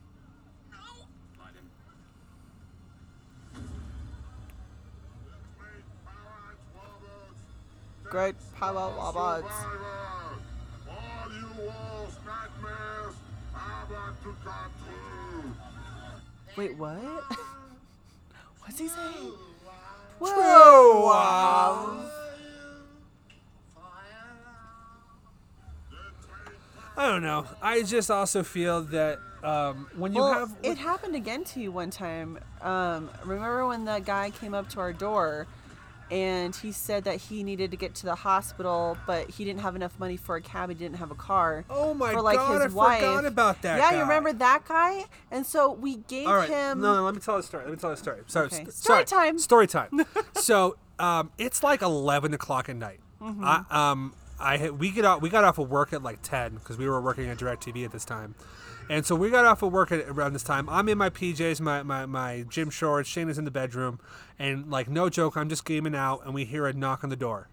Great 8.04 8.36
power 8.60 8.94
robots. 8.96 9.52
All 10.88 11.34
you 11.34 11.48
walls, 11.66 12.16
nightmares, 12.26 13.16
are 13.56 13.86
about 13.88 14.24
to 14.24 14.36
come 14.44 14.72
true. 14.86 15.52
Wait, 16.56 16.78
what? 16.78 17.00
What's 18.60 18.80
he 18.80 18.88
saying? 18.88 19.34
True. 20.20 21.12
I 26.98 27.08
don't 27.10 27.24
know. 27.24 27.46
I 27.62 27.84
just 27.84 28.10
also 28.10 28.42
feel 28.44 28.82
that 28.84 29.20
um, 29.44 29.88
when 29.98 30.14
you 30.14 30.22
Well, 30.22 30.34
have 30.34 30.56
it 30.64 30.78
happened 30.78 31.16
again 31.16 31.44
to 31.46 31.60
you 31.60 31.72
one 31.72 31.90
time. 31.90 32.40
Um, 32.62 33.10
remember 33.26 33.68
when 33.68 33.86
that 33.86 34.06
guy 34.06 34.30
came 34.30 34.54
up 34.54 34.70
to 34.70 34.80
our 34.80 34.94
door 34.94 35.46
and 36.12 36.56
he 36.56 36.72
said 36.72 37.04
that 37.06 37.18
he 37.18 37.44
needed 37.44 37.72
to 37.72 37.78
get 37.78 37.96
to 37.96 38.06
the 38.06 38.16
hospital, 38.16 38.98
but 39.08 39.30
he 39.30 39.44
didn't 39.44 39.62
have 39.62 39.76
enough 39.76 39.98
money 40.00 40.18
for 40.18 40.36
a 40.36 40.42
cab. 40.42 40.70
He 40.70 40.76
didn't 40.76 40.98
have 40.98 41.12
a 41.12 41.16
car. 41.16 41.66
Oh 41.70 41.94
my 41.94 42.14
for, 42.14 42.22
like, 42.22 42.38
God, 42.38 42.62
his 42.62 42.74
I 42.74 42.76
wife. 42.76 43.00
forgot 43.00 43.26
about 43.26 43.62
that 43.64 43.78
Yeah, 43.80 43.90
guy. 43.92 43.96
you 43.98 44.02
remember 44.04 44.34
that 44.34 44.66
guy? 44.68 45.06
And 45.32 45.46
so 45.46 45.72
we 45.72 45.98
gave 45.98 46.28
All 46.28 46.36
right. 46.36 46.50
him. 46.50 46.82
No, 46.82 46.96
no, 46.96 47.04
let 47.04 47.16
me 47.16 47.20
tell 47.22 47.38
the 47.38 47.44
story. 47.44 47.64
Let 47.64 47.72
me 47.72 47.78
tell 47.78 47.90
the 47.92 47.98
story. 47.98 48.22
Sorry. 48.28 48.46
Okay. 48.48 48.56
st- 48.58 48.74
Story 48.74 49.06
sorry. 49.08 49.26
time. 49.28 49.40
Story 49.40 49.68
time. 49.68 50.06
so 50.36 50.78
um, 51.00 51.32
it's 51.38 51.64
like 51.64 51.82
eleven 51.82 52.34
o'clock 52.34 52.70
at 52.70 52.76
night. 52.76 53.00
Mm-hmm. 53.22 53.44
I, 53.44 53.64
um, 53.92 54.14
I 54.40 54.70
we 54.70 54.92
get 54.92 55.06
out. 55.06 55.22
We 55.22 55.30
got 55.30 55.44
off 55.44 55.58
of 55.58 55.70
work 55.70 55.92
at 55.94 56.04
like 56.04 56.22
ten 56.22 56.56
because 56.56 56.78
we 56.78 56.88
were 56.88 57.02
working 57.02 57.28
at 57.30 57.38
Directv 57.38 57.84
at 57.86 57.92
this 57.92 58.06
time, 58.06 58.36
and 58.90 59.06
so 59.06 59.16
we 59.16 59.30
got 59.30 59.46
off 59.46 59.62
of 59.62 59.72
work 59.72 59.92
at 59.92 60.08
around 60.08 60.34
this 60.34 60.44
time. 60.44 60.70
I'm 60.70 60.88
in 60.90 60.98
my 60.98 61.10
PJs, 61.10 61.60
my 61.62 61.84
my, 61.84 62.06
my 62.06 62.46
gym 62.50 62.70
shorts. 62.70 63.10
Shane 63.10 63.30
is 63.30 63.38
in 63.38 63.46
the 63.46 63.52
bedroom, 63.52 64.00
and 64.38 64.70
like 64.70 64.90
no 64.90 65.10
joke, 65.10 65.36
I'm 65.36 65.50
just 65.50 65.66
gaming 65.66 65.96
out, 65.96 66.26
and 66.26 66.34
we 66.34 66.46
hear 66.46 66.66
a 66.68 66.74
knock 66.74 67.04
on 67.04 67.10
the 67.10 67.16
door, 67.16 67.48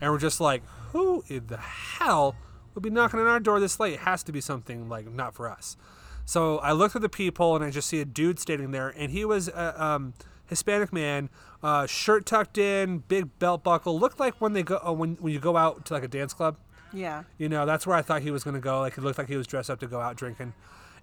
and 0.00 0.12
we're 0.12 0.18
just 0.18 0.40
like, 0.40 0.62
who 0.92 1.24
in 1.28 1.46
the 1.46 1.56
hell 1.56 2.36
would 2.74 2.82
be 2.82 2.90
knocking 2.90 3.20
on 3.20 3.26
our 3.26 3.40
door 3.40 3.60
this 3.60 3.80
late? 3.80 3.94
It 3.94 4.00
has 4.00 4.22
to 4.24 4.32
be 4.32 4.40
something 4.40 4.88
like 4.88 5.10
not 5.10 5.34
for 5.34 5.48
us. 5.48 5.76
So 6.24 6.58
I 6.58 6.72
looked 6.72 6.96
at 6.96 7.02
the 7.02 7.08
people 7.08 7.54
and 7.54 7.64
I 7.64 7.70
just 7.70 7.88
see 7.88 8.00
a 8.00 8.04
dude 8.04 8.38
standing 8.38 8.72
there, 8.72 8.88
and 8.88 9.10
he 9.10 9.24
was 9.24 9.48
a 9.48 9.82
um, 9.82 10.14
Hispanic 10.46 10.92
man, 10.92 11.30
uh, 11.62 11.86
shirt 11.86 12.26
tucked 12.26 12.58
in, 12.58 12.98
big 12.98 13.38
belt 13.38 13.62
buckle. 13.64 13.98
Looked 13.98 14.20
like 14.20 14.40
when 14.40 14.52
they 14.52 14.62
go 14.62 14.80
uh, 14.84 14.92
when 14.92 15.16
when 15.16 15.32
you 15.32 15.38
go 15.38 15.56
out 15.56 15.84
to 15.86 15.94
like 15.94 16.04
a 16.04 16.08
dance 16.08 16.32
club. 16.32 16.56
Yeah. 16.96 17.24
You 17.38 17.48
know, 17.48 17.66
that's 17.66 17.86
where 17.86 17.96
I 17.96 18.02
thought 18.02 18.22
he 18.22 18.30
was 18.30 18.42
gonna 18.42 18.58
go. 18.60 18.80
Like 18.80 18.96
it 18.98 19.02
looked 19.02 19.18
like 19.18 19.28
he 19.28 19.36
was 19.36 19.46
dressed 19.46 19.70
up 19.70 19.80
to 19.80 19.86
go 19.86 20.00
out 20.00 20.16
drinking. 20.16 20.54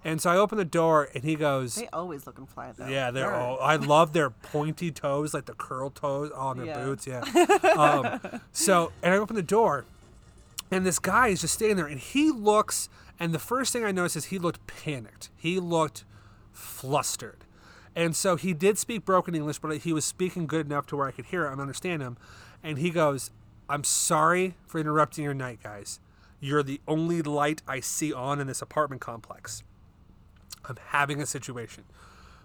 And 0.05 0.19
so 0.19 0.29
I 0.29 0.35
open 0.35 0.57
the 0.57 0.65
door, 0.65 1.07
and 1.15 1.23
he 1.23 1.35
goes, 1.35 1.75
They 1.75 1.87
always 1.93 2.27
looking 2.27 2.45
fly 2.45 2.73
though. 2.75 2.87
"Yeah, 2.87 3.09
they're 3.11 3.27
They're- 3.27 3.35
all. 3.35 3.57
I 3.61 3.77
love 3.77 4.11
their 4.11 4.29
pointy 4.29 4.91
toes, 4.91 5.33
like 5.33 5.45
the 5.45 5.53
curl 5.53 5.89
toes 5.91 6.29
on 6.35 6.57
their 6.57 6.65
Yeah. 6.65 6.83
boots. 6.83 7.07
Yeah. 7.07 7.21
um, 7.77 8.41
so, 8.51 8.91
and 9.01 9.13
I 9.13 9.17
open 9.17 9.37
the 9.37 9.41
door, 9.41 9.85
and 10.69 10.85
this 10.85 10.99
guy 10.99 11.29
is 11.29 11.39
just 11.39 11.53
standing 11.53 11.77
there, 11.77 11.85
and 11.87 11.99
he 12.01 12.31
looks. 12.31 12.89
And 13.17 13.33
the 13.33 13.39
first 13.39 13.71
thing 13.71 13.85
I 13.85 13.91
noticed 13.93 14.17
is 14.17 14.25
he 14.25 14.39
looked 14.39 14.65
panicked. 14.67 15.29
He 15.37 15.57
looked 15.59 16.03
flustered. 16.51 17.45
And 17.95 18.15
so 18.15 18.35
he 18.35 18.53
did 18.53 18.77
speak 18.77 19.05
broken 19.05 19.35
English, 19.35 19.59
but 19.59 19.77
he 19.77 19.93
was 19.93 20.03
speaking 20.03 20.47
good 20.47 20.65
enough 20.65 20.87
to 20.87 20.97
where 20.97 21.07
I 21.07 21.11
could 21.11 21.25
hear 21.27 21.45
him 21.45 21.53
and 21.53 21.61
understand 21.61 22.01
him. 22.01 22.17
And 22.63 22.79
he 22.79 22.89
goes, 22.89 23.29
I'm 23.69 23.83
sorry 23.83 24.55
for 24.65 24.79
interrupting 24.79 25.23
your 25.23 25.33
night, 25.33 25.59
guys. 25.63 25.99
You're 26.39 26.63
the 26.63 26.81
only 26.87 27.21
light 27.21 27.61
I 27.67 27.79
see 27.79 28.11
on 28.13 28.39
in 28.39 28.47
this 28.47 28.61
apartment 28.61 29.01
complex. 29.01 29.63
I'm 30.65 30.77
having 30.87 31.21
a 31.21 31.25
situation. 31.25 31.85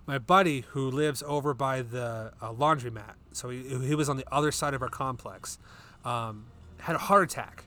My 0.06 0.18
buddy, 0.18 0.62
who 0.70 0.90
lives 0.90 1.22
over 1.26 1.52
by 1.52 1.82
the 1.82 2.32
uh, 2.40 2.52
laundromat, 2.52 3.14
so 3.32 3.50
he, 3.50 3.62
he 3.62 3.94
was 3.94 4.08
on 4.08 4.16
the 4.16 4.24
other 4.32 4.50
side 4.52 4.72
of 4.74 4.82
our 4.82 4.88
complex, 4.88 5.58
um, 6.04 6.46
had 6.80 6.94
a 6.96 6.98
heart 6.98 7.24
attack 7.30 7.64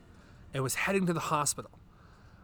and 0.54 0.64
was 0.64 0.76
heading 0.76 1.06
to 1.06 1.14
the 1.14 1.20
hospital. 1.20 1.72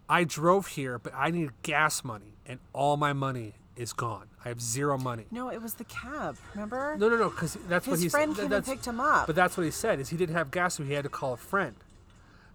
I 0.10 0.24
drove 0.24 0.68
here, 0.68 1.00
but 1.00 1.14
I 1.16 1.32
need 1.32 1.52
gas 1.64 2.04
money, 2.04 2.38
and 2.46 2.60
all 2.74 2.96
my 2.96 3.14
money 3.14 3.56
is 3.78 3.94
gone. 3.94 4.28
I 4.44 4.50
have 4.50 4.62
zero 4.62 4.98
money. 4.98 5.26
No, 5.32 5.50
it 5.50 5.62
was 5.62 5.76
the 5.76 5.84
cab. 5.86 6.38
Remember? 6.54 6.96
No, 6.98 7.10
no, 7.10 7.18
no, 7.18 7.30
because 7.30 7.58
that's 7.68 7.88
what 7.88 7.94
His 7.94 8.04
he 8.04 8.10
friend 8.10 8.36
said. 8.36 8.44
came 8.44 8.54
and 8.54 8.66
picked 8.66 8.86
him 8.86 9.00
up. 9.00 9.28
But 9.28 9.36
that's 9.36 9.56
what 9.56 9.64
he 9.64 9.72
said 9.72 10.00
is 10.00 10.10
he 10.10 10.18
didn't 10.18 10.36
have 10.36 10.52
gas, 10.52 10.76
so 10.76 10.84
he 10.84 10.94
had 10.94 11.04
to 11.04 11.10
call 11.10 11.34
a 11.34 11.38
friend. 11.38 11.76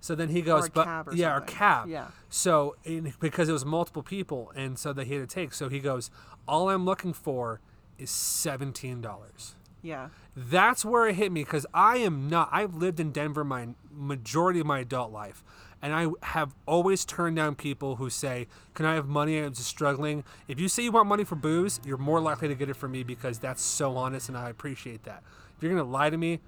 So 0.01 0.16
then 0.16 0.31
he 0.31 0.43
goes, 0.43 0.69
but 0.69 0.85
cab 0.85 1.09
or 1.09 1.15
yeah, 1.15 1.36
or 1.36 1.40
cab. 1.43 1.89
Yeah. 1.89 2.09
So 2.28 2.74
in, 2.82 3.15
because 3.20 3.49
it 3.49 3.53
was 3.53 3.65
multiple 3.65 4.03
people, 4.03 4.53
and 4.57 4.77
so 4.78 4.93
that 4.93 5.07
he 5.07 5.15
had 5.15 5.28
to 5.28 5.32
take. 5.32 5.55
So 5.55 5.69
he 5.69 5.78
goes, 5.78 6.11
all 6.49 6.69
I'm 6.70 6.85
looking 6.85 7.12
for 7.12 7.61
is 7.99 8.11
seventeen 8.11 9.01
dollars. 9.01 9.55
Yeah. 9.81 10.09
That's 10.35 10.85
where 10.85 11.07
it 11.07 11.16
hit 11.16 11.31
me 11.31 11.44
because 11.44 11.66
I 11.73 11.99
am 11.99 12.28
not. 12.28 12.49
I've 12.51 12.74
lived 12.74 12.99
in 12.99 13.12
Denver 13.12 13.44
my 13.44 13.69
majority 13.93 14.59
of 14.59 14.66
my 14.66 14.81
adult 14.81 15.12
life, 15.12 15.44
and 15.83 15.93
I 15.93 16.07
have 16.23 16.55
always 16.65 17.05
turned 17.05 17.37
down 17.37 17.57
people 17.57 17.97
who 17.97 18.09
say, 18.09 18.47
"Can 18.75 18.87
I 18.87 18.95
have 18.95 19.09
money? 19.09 19.39
I'm 19.39 19.53
just 19.53 19.69
struggling." 19.69 20.25
If 20.49 20.61
you 20.61 20.69
say 20.69 20.85
you 20.85 20.93
want 20.93 21.09
money 21.09 21.25
for 21.25 21.35
booze, 21.35 21.81
you're 21.85 21.99
more 21.99 22.21
likely 22.21 22.49
to 22.49 22.55
get 22.55 22.71
it 22.71 22.77
from 22.77 22.93
me 22.93 23.03
because 23.03 23.39
that's 23.39 23.61
so 23.63 23.97
honest, 23.97 24.29
and 24.29 24.39
I 24.39 24.49
appreciate 24.49 25.03
that. 25.05 25.23
If 25.57 25.63
you're 25.63 25.73
gonna 25.73 25.91
lie 25.91 26.11
to 26.11 26.17
me, 26.17 26.41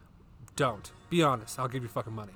don't 0.57 0.93
be 1.11 1.23
honest. 1.23 1.59
I'll 1.59 1.69
give 1.69 1.83
you 1.83 1.89
fucking 1.89 2.15
money. 2.15 2.33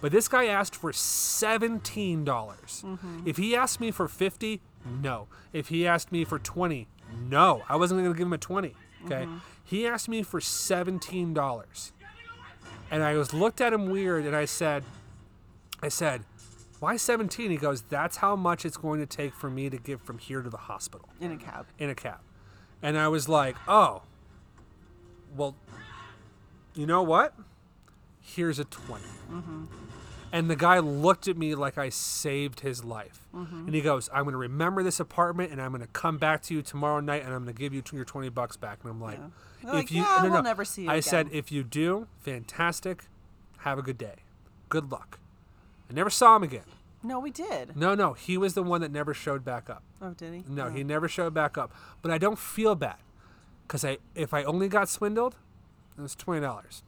But 0.00 0.12
this 0.12 0.28
guy 0.28 0.46
asked 0.46 0.74
for 0.74 0.92
seventeen 0.92 2.24
dollars. 2.24 2.82
Mm-hmm. 2.84 3.22
If 3.26 3.36
he 3.36 3.54
asked 3.54 3.80
me 3.80 3.90
for 3.90 4.08
fifty, 4.08 4.60
no. 4.84 5.28
If 5.52 5.68
he 5.68 5.86
asked 5.86 6.10
me 6.10 6.24
for 6.24 6.38
twenty, 6.38 6.88
no. 7.28 7.62
I 7.68 7.76
wasn't 7.76 8.02
gonna 8.02 8.14
give 8.14 8.26
him 8.26 8.32
a 8.32 8.38
twenty. 8.38 8.74
Okay. 9.04 9.24
Mm-hmm. 9.24 9.38
He 9.62 9.86
asked 9.86 10.08
me 10.08 10.22
for 10.22 10.40
seventeen 10.40 11.32
dollars, 11.32 11.92
and 12.90 13.02
I 13.02 13.14
was 13.14 13.32
looked 13.32 13.60
at 13.60 13.72
him 13.72 13.88
weird, 13.88 14.24
and 14.24 14.34
I 14.34 14.46
said, 14.46 14.84
I 15.82 15.88
said, 15.88 16.24
why 16.80 16.96
seventeen? 16.96 17.50
He 17.50 17.56
goes, 17.56 17.82
that's 17.82 18.16
how 18.18 18.34
much 18.36 18.64
it's 18.64 18.76
going 18.76 19.00
to 19.00 19.06
take 19.06 19.34
for 19.34 19.48
me 19.50 19.70
to 19.70 19.76
get 19.76 20.00
from 20.00 20.18
here 20.18 20.42
to 20.42 20.50
the 20.50 20.56
hospital 20.56 21.08
In 21.20 21.30
a 21.32 21.36
cab. 21.36 21.66
in 21.78 21.90
a 21.90 21.94
cab. 21.94 22.18
And 22.82 22.98
I 22.98 23.08
was 23.08 23.28
like, 23.28 23.56
oh, 23.68 24.02
well, 25.36 25.54
you 26.74 26.86
know 26.86 27.02
what? 27.02 27.34
Here's 28.20 28.58
a 28.58 28.64
20. 28.64 29.04
Mm-hmm. 29.30 29.64
And 30.32 30.48
the 30.48 30.56
guy 30.56 30.78
looked 30.78 31.26
at 31.28 31.36
me 31.36 31.54
like 31.54 31.76
I 31.76 31.88
saved 31.88 32.60
his 32.60 32.84
life. 32.84 33.26
Mm-hmm. 33.34 33.66
And 33.66 33.74
he 33.74 33.80
goes, 33.80 34.08
I'm 34.12 34.22
going 34.22 34.32
to 34.32 34.38
remember 34.38 34.82
this 34.82 35.00
apartment 35.00 35.50
and 35.50 35.60
I'm 35.60 35.70
going 35.72 35.82
to 35.82 35.88
come 35.88 36.18
back 36.18 36.42
to 36.44 36.54
you 36.54 36.62
tomorrow 36.62 37.00
night 37.00 37.24
and 37.24 37.34
I'm 37.34 37.42
going 37.44 37.54
to 37.54 37.58
give 37.60 37.74
you 37.74 37.82
your 37.92 38.04
20 38.04 38.28
bucks 38.28 38.56
back. 38.56 38.78
And 38.82 38.90
I'm 38.90 39.00
like, 39.00 39.18
Yeah. 39.18 39.26
They're 39.62 39.74
like, 39.74 39.90
"Yeah, 39.90 40.22
we'll 40.22 40.42
never 40.42 40.64
see 40.64 40.84
you 40.84 40.90
I 40.90 41.00
said, 41.00 41.28
if 41.32 41.52
you 41.52 41.62
do, 41.62 42.06
fantastic. 42.20 43.04
Have 43.58 43.78
a 43.78 43.82
good 43.82 43.98
day. 43.98 44.14
Good 44.70 44.90
luck. 44.90 45.18
I 45.90 45.92
never 45.92 46.10
saw 46.10 46.36
him 46.36 46.42
again. 46.44 46.62
No, 47.02 47.18
we 47.18 47.30
did. 47.30 47.76
No, 47.76 47.94
no, 47.94 48.12
he 48.12 48.36
was 48.36 48.54
the 48.54 48.62
one 48.62 48.80
that 48.82 48.92
never 48.92 49.12
showed 49.14 49.44
back 49.44 49.68
up. 49.70 49.82
Oh, 50.02 50.10
did 50.10 50.34
he? 50.34 50.44
No, 50.48 50.66
Oh. 50.66 50.70
he 50.70 50.84
never 50.84 51.08
showed 51.08 51.34
back 51.34 51.56
up. 51.58 51.72
But 52.02 52.10
I 52.10 52.18
don't 52.18 52.38
feel 52.38 52.74
bad, 52.74 52.96
cause 53.68 53.84
I 53.84 53.98
if 54.14 54.32
I 54.34 54.44
only 54.44 54.68
got 54.68 54.88
swindled, 54.88 55.34
it 55.98 56.00
was 56.02 56.14
twenty 56.14 56.40
dollars. 56.42 56.82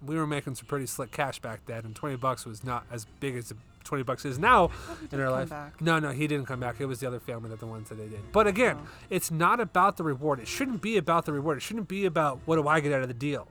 We 0.00 0.14
were 0.16 0.26
making 0.28 0.54
some 0.54 0.66
pretty 0.66 0.86
slick 0.86 1.10
cash 1.10 1.40
back 1.40 1.66
then, 1.66 1.84
and 1.84 1.94
twenty 1.94 2.16
bucks 2.16 2.46
was 2.46 2.62
not 2.62 2.84
as 2.90 3.04
big 3.18 3.34
as 3.34 3.52
twenty 3.82 4.04
bucks 4.04 4.24
is 4.24 4.38
now 4.38 4.70
in 5.10 5.20
our 5.20 5.30
life. 5.30 5.48
back. 5.50 5.80
No, 5.80 5.98
no, 5.98 6.10
he 6.12 6.28
didn't 6.28 6.46
come 6.46 6.60
back. 6.60 6.80
It 6.80 6.86
was 6.86 7.00
the 7.00 7.08
other 7.08 7.18
family 7.20 7.50
that 7.50 7.58
the 7.58 7.66
ones 7.66 7.88
that 7.88 7.96
they 7.96 8.06
did. 8.06 8.30
But 8.30 8.46
again, 8.46 8.76
Oh. 8.80 8.88
it's 9.10 9.30
not 9.32 9.58
about 9.58 9.96
the 9.96 10.04
reward. 10.04 10.38
It 10.38 10.46
shouldn't 10.46 10.80
be 10.82 10.96
about 10.96 11.24
the 11.24 11.32
reward. 11.32 11.56
It 11.56 11.62
shouldn't 11.62 11.88
be 11.88 12.04
about 12.06 12.38
what 12.44 12.56
do 12.56 12.68
I 12.68 12.78
get 12.78 12.92
out 12.92 13.02
of 13.02 13.08
the 13.08 13.14
deal. 13.14 13.48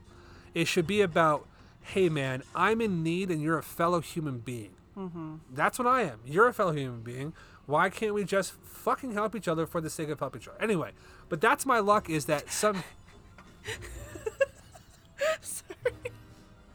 It 0.53 0.69
should 0.69 0.87
be 0.87 1.01
about, 1.01 1.45
hey 1.81 2.07
man, 2.07 2.43
I'm 2.55 2.79
in 2.79 3.03
need, 3.03 3.29
and 3.29 3.41
you're 3.41 3.57
a 3.57 3.63
fellow 3.63 3.99
human 3.99 4.37
being. 4.39 4.71
Mm-hmm. 4.97 5.35
That's 5.53 5.77
what 5.77 5.87
I 5.87 6.01
am. 6.03 6.19
You're 6.25 6.47
a 6.47 6.53
fellow 6.53 6.71
human 6.73 7.01
being. 7.01 7.33
Why 7.65 7.89
can't 7.89 8.13
we 8.13 8.23
just 8.23 8.53
fucking 8.63 9.11
help 9.13 9.35
each 9.35 9.47
other 9.47 9.65
for 9.67 9.79
the 9.81 9.89
sake 9.89 10.09
of 10.09 10.19
helping 10.19 10.41
each 10.41 10.47
other? 10.47 10.61
Anyway, 10.61 10.91
but 11.29 11.39
that's 11.41 11.65
my 11.65 11.79
luck 11.79 12.09
is 12.09 12.25
that 12.25 12.49
some. 12.51 12.83
Sorry. 15.41 15.73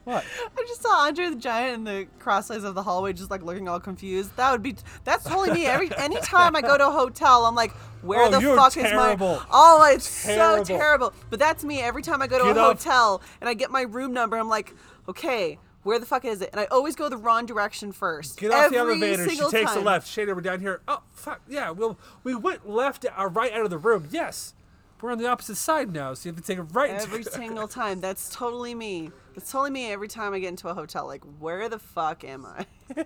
What? 0.05 0.25
I 0.59 0.65
just 0.67 0.83
saw 0.83 1.07
Andre 1.07 1.31
the 1.31 1.37
Giant 1.37 1.75
in 1.75 1.85
the 1.85 2.09
crossways 2.19 2.65
of 2.65 2.75
the 2.75 2.83
hallway, 2.83 3.13
just 3.13 3.31
like 3.31 3.43
looking 3.45 3.69
all 3.69 3.79
confused. 3.79 4.37
That 4.37 4.51
would 4.51 4.63
be. 4.63 4.75
That's 5.05 5.23
totally 5.25 5.53
me. 5.53 5.67
Every 5.67 5.91
anytime 5.97 6.57
I 6.57 6.61
go 6.61 6.77
to 6.77 6.89
a 6.89 6.91
hotel, 6.91 7.47
I'm 7.47 7.55
like, 7.55 7.71
where 8.03 8.25
Oh, 8.25 8.31
the 8.31 8.41
fuck 8.41 8.73
terrible. 8.73 9.35
is 9.35 9.41
my? 9.41 9.47
Oh, 9.53 9.89
it's 9.95 10.25
Terrible. 10.25 10.65
so 10.65 10.77
terrible. 10.77 11.13
But 11.31 11.39
that's 11.39 11.63
me. 11.65 11.81
Every 11.81 12.03
time 12.03 12.21
I 12.21 12.27
go 12.27 12.39
to 12.39 12.45
Get 12.45 12.57
a 12.57 12.63
hotel 12.63 13.23
and 13.41 13.49
I 13.49 13.55
get 13.55 13.71
my 13.71 13.83
room 13.83 14.13
number, 14.13 14.37
I'm 14.37 14.49
like, 14.49 14.75
okay, 15.09 15.59
where 15.83 15.99
the 15.99 16.07
fuck 16.07 16.25
is 16.25 16.41
it? 16.41 16.51
And 16.53 16.61
I 16.61 16.67
always 16.67 16.95
go 16.95 17.09
the 17.09 17.17
wrong 17.17 17.47
direction 17.47 17.93
first. 17.93 18.39
Get 18.39 18.51
off 18.53 18.71
the 18.71 18.79
Every 18.79 18.93
elevator. 18.93 19.29
She 19.29 19.37
takes 19.37 19.51
the 19.51 19.77
time. 19.77 19.85
left. 19.85 20.07
Shader, 20.07 20.35
we're 20.35 20.41
down 20.41 20.61
here. 20.61 20.81
Oh, 20.87 21.03
fuck. 21.13 21.41
Yeah, 21.49 21.71
well, 21.71 21.99
we 22.23 22.35
went 22.35 22.69
left 22.69 23.05
or 23.19 23.29
right 23.29 23.53
out 23.53 23.65
of 23.65 23.71
the 23.71 23.79
room. 23.79 24.09
Yes. 24.11 24.55
We're 25.01 25.11
on 25.11 25.19
the 25.19 25.27
opposite 25.27 25.57
side 25.57 25.93
now, 25.93 26.15
so 26.15 26.29
you 26.29 26.33
have 26.33 26.41
to 26.41 26.47
take 26.47 26.59
a 26.59 26.63
right. 26.63 26.91
Every 26.91 27.25
single 27.25 27.67
time. 27.67 28.01
That's 28.01 28.31
totally 28.33 28.75
me. 28.75 29.11
That's 29.35 29.51
totally 29.51 29.71
me 29.71 29.91
every 29.91 30.07
time 30.07 30.33
I 30.33 30.39
get 30.39 30.49
into 30.49 30.69
a 30.69 30.75
hotel. 30.75 31.09
Like, 31.09 31.25
where 31.41 31.69
the 31.69 31.81
fuck 31.81 32.23
am 32.23 32.47
I? 32.47 32.67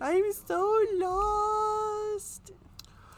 I'm 0.00 0.32
so 0.32 0.84
lost. 0.94 2.50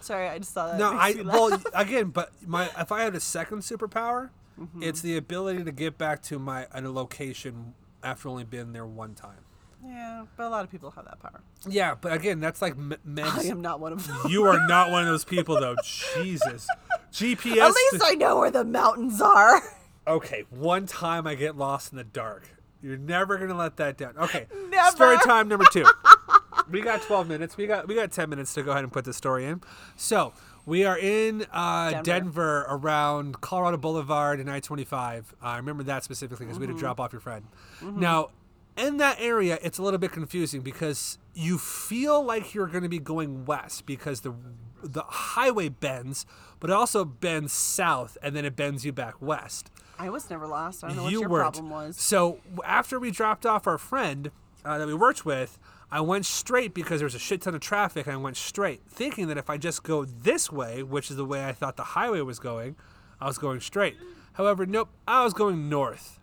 Sorry, 0.01 0.29
I 0.29 0.39
just 0.39 0.53
saw 0.53 0.67
that. 0.67 0.79
No, 0.79 0.91
I 0.91 1.09
makes 1.09 1.19
me 1.19 1.25
laugh. 1.25 1.35
well 1.35 1.61
again, 1.75 2.11
but 2.11 2.33
my 2.47 2.69
if 2.79 2.91
I 2.91 3.03
had 3.05 3.15
a 3.15 3.21
second 3.21 3.61
superpower, 3.61 4.31
Mm-hmm. 4.61 4.83
it's 4.83 5.01
the 5.01 5.17
ability 5.17 5.65
to 5.65 5.73
get 5.73 5.97
back 5.99 6.23
to 6.25 6.39
my 6.39 6.67
a 6.73 6.81
location 6.83 7.75
after 8.03 8.29
only 8.29 8.45
being 8.45 8.73
there 8.73 8.87
one 8.87 9.15
time. 9.15 9.39
Yeah, 9.85 10.27
but 10.37 10.47
a 10.47 10.49
lot 10.51 10.63
of 10.65 10.71
people 10.71 10.91
have 10.93 11.07
that 11.07 11.19
power. 11.21 11.41
Yeah, 11.69 11.97
but 12.01 12.13
again, 12.13 12.39
that's 12.39 12.63
like 12.63 12.75
m- 12.75 12.95
I 13.19 13.43
am 13.45 13.61
not 13.63 13.81
one 13.81 13.93
of 13.93 14.07
them. 14.07 14.17
You 14.29 14.45
are 14.45 14.65
not 14.69 14.91
one 14.91 15.03
of 15.03 15.09
those 15.09 15.25
people, 15.35 15.59
though. 15.61 15.75
Jesus, 15.83 16.69
GPS. 17.13 17.57
At 17.61 17.75
least 17.75 18.03
I 18.05 18.15
know 18.15 18.39
where 18.39 18.51
the 18.51 18.65
mountains 18.65 19.21
are. 19.21 19.61
Okay, 20.05 20.43
one 20.51 20.87
time 20.87 21.29
I 21.29 21.37
get 21.37 21.57
lost 21.57 21.93
in 21.93 21.97
the 21.97 22.03
dark. 22.03 22.49
You're 22.83 22.97
never 22.97 23.39
gonna 23.39 23.57
let 23.57 23.77
that 23.77 23.97
down. 23.97 24.19
Okay, 24.19 24.47
Never. 24.69 24.91
story 24.97 25.17
time 25.25 25.47
number 25.47 25.65
two. 25.73 25.87
we 26.69 26.81
got 26.81 27.03
12 27.03 27.29
minutes. 27.29 27.57
We 27.57 27.69
got 27.69 27.87
we 27.87 27.95
got 27.95 28.11
10 28.11 28.29
minutes 28.29 28.53
to 28.55 28.65
go 28.65 28.73
ahead 28.73 28.83
and 28.83 28.93
put 28.93 29.05
the 29.05 29.13
story 29.13 29.45
in. 29.45 29.61
So 29.95 30.33
We 30.65 30.85
are 30.85 30.97
in 30.99 31.45
uh, 31.53 31.91
Denver. 31.91 32.03
Denver. 32.05 32.67
around 32.69 33.41
Colorado 33.41 33.77
Boulevard 33.79 34.39
and 34.41 34.51
I 34.51 34.61
25. 34.61 35.35
I 35.43 35.57
remember 35.57 35.83
that 35.85 36.05
specifically 36.05 36.47
because 36.47 36.59
we 36.59 36.67
Mm-hmm. 36.67 36.73
had 36.75 36.77
to 36.79 36.81
drop 36.81 37.01
off 37.01 37.13
your 37.13 37.21
friend. 37.21 37.47
Now, 37.83 38.31
in 38.77 38.99
that 38.99 39.17
area, 39.21 39.59
it's 39.63 39.79
a 39.79 39.83
little 39.83 39.99
bit 39.99 40.13
confusing 40.13 40.61
because 40.63 41.19
you 41.35 41.59
feel 41.59 42.23
like 42.25 42.55
you're 42.55 42.69
going 42.69 42.85
to 42.85 42.89
be 42.89 42.99
going 43.01 43.45
west 43.45 43.87
because 43.87 44.21
the 44.21 44.33
the 44.85 45.03
highway 45.03 45.69
bends, 45.69 46.27
but 46.59 46.69
it 46.71 46.73
also 46.73 47.05
bends 47.05 47.53
south 47.53 48.19
and 48.23 48.35
then 48.35 48.45
it 48.45 48.57
bends 48.57 48.85
you 48.85 48.93
back 48.93 49.15
west. 49.21 49.71
I 49.99 50.11
was 50.11 50.29
never 50.29 50.47
lost. 50.47 50.83
I 50.83 50.89
don't 50.89 50.97
know 50.97 51.03
what 51.05 51.13
you 51.13 51.21
your 51.21 51.29
weren't. 51.29 51.53
problem 51.55 51.71
was. 51.71 51.97
So 51.97 52.39
after 52.65 52.99
we 52.99 53.11
dropped 53.13 53.47
off 53.47 53.67
our 53.69 53.79
friend 53.79 54.31
uh, 54.65 54.79
that 54.79 54.87
we 54.89 54.95
worked 54.95 55.25
with, 55.25 55.57
I 55.93 56.01
went 56.01 56.25
straight 56.27 56.73
because 56.75 56.99
there 57.01 57.07
was 57.07 57.15
a 57.15 57.19
shit 57.21 57.43
ton 57.43 57.55
of 57.55 57.61
traffic. 57.61 58.07
And 58.07 58.15
I 58.15 58.17
went 58.17 58.37
straight, 58.39 58.81
thinking 58.89 59.29
that 59.29 59.37
if 59.37 59.49
I 59.51 59.59
just 59.59 59.83
go 59.83 60.05
this 60.07 60.51
way, 60.51 60.83
which 60.83 61.11
is 61.11 61.17
the 61.17 61.25
way 61.27 61.45
I 61.45 61.53
thought 61.53 61.77
the 61.77 61.85
highway 61.85 62.23
was 62.23 62.39
going, 62.39 62.77
I 63.21 63.27
was 63.27 63.37
going 63.39 63.61
straight. 63.61 63.97
However, 64.33 64.65
nope, 64.67 64.89
I 65.07 65.23
was 65.23 65.35
going 65.35 65.69
north, 65.69 66.19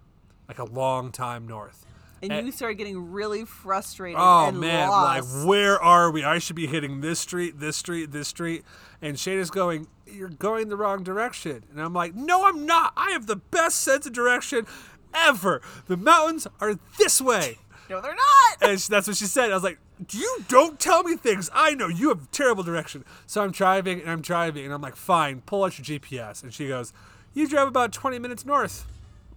like 0.48 0.58
a 0.60 0.66
long 0.66 1.12
time 1.12 1.48
north. 1.48 1.86
And 2.22 2.34
Eh. 2.34 2.42
you 2.42 2.52
started 2.52 2.76
getting 2.76 3.12
really 3.12 3.46
frustrated 3.46 4.18
Oh 4.20 4.48
and 4.48 4.60
man, 4.60 4.90
lost. 4.90 5.38
like 5.38 5.48
where 5.48 5.80
are 5.82 6.12
we? 6.12 6.24
I 6.26 6.40
should 6.40 6.56
be 6.58 6.68
hitting 6.68 7.00
this 7.00 7.20
street, 7.20 7.60
this 7.60 7.78
street, 7.78 8.12
this 8.12 8.28
street. 8.28 8.64
And 9.02 9.16
Shaina's 9.16 9.50
going, 9.52 9.88
You're 10.06 10.28
going 10.30 10.68
the 10.68 10.76
wrong 10.76 11.04
direction. 11.04 11.64
And 11.72 11.80
I'm 11.80 11.94
like, 11.94 12.16
No, 12.16 12.46
I'm 12.46 12.66
not. 12.66 12.92
I 12.98 13.12
have 13.12 13.28
the 13.28 13.38
best 13.38 13.80
sense 13.82 14.06
of 14.06 14.12
direction 14.12 14.66
ever. 15.14 15.62
The 15.88 15.96
mountains 15.96 16.46
are 16.60 16.78
this 16.98 17.22
way. 17.22 17.60
No, 17.90 18.02
they're 18.02 18.16
not. 18.16 18.70
And 18.70 18.80
she- 18.80 18.90
that's 18.90 19.08
what 19.08 19.18
she 19.18 19.26
said. 19.26 19.52
I 19.52 19.54
was 19.54 19.64
like, 19.64 19.80
You 20.12 20.40
don't 20.48 20.80
tell 20.80 21.04
me 21.04 21.16
things. 21.16 21.50
I 21.54 21.74
know 21.76 21.88
you 21.88 22.10
have 22.10 22.30
terrible 22.32 22.64
direction. 22.64 23.04
So 23.26 23.42
I'm 23.44 23.52
driving 23.52 24.00
and 24.02 24.10
I'm 24.10 24.22
driving 24.22 24.66
and 24.66 24.74
I'm 24.74 24.82
like, 24.82 24.96
Fine, 24.96 25.42
pull 25.46 25.64
out 25.64 25.78
your 25.78 26.00
GPS. 26.00 26.44
And 26.44 26.54
she 26.54 26.68
goes, 26.68 26.94
You 27.34 27.48
drive 27.48 27.68
about 27.68 27.92
20 27.92 28.20
minutes 28.20 28.46
north. 28.46 28.86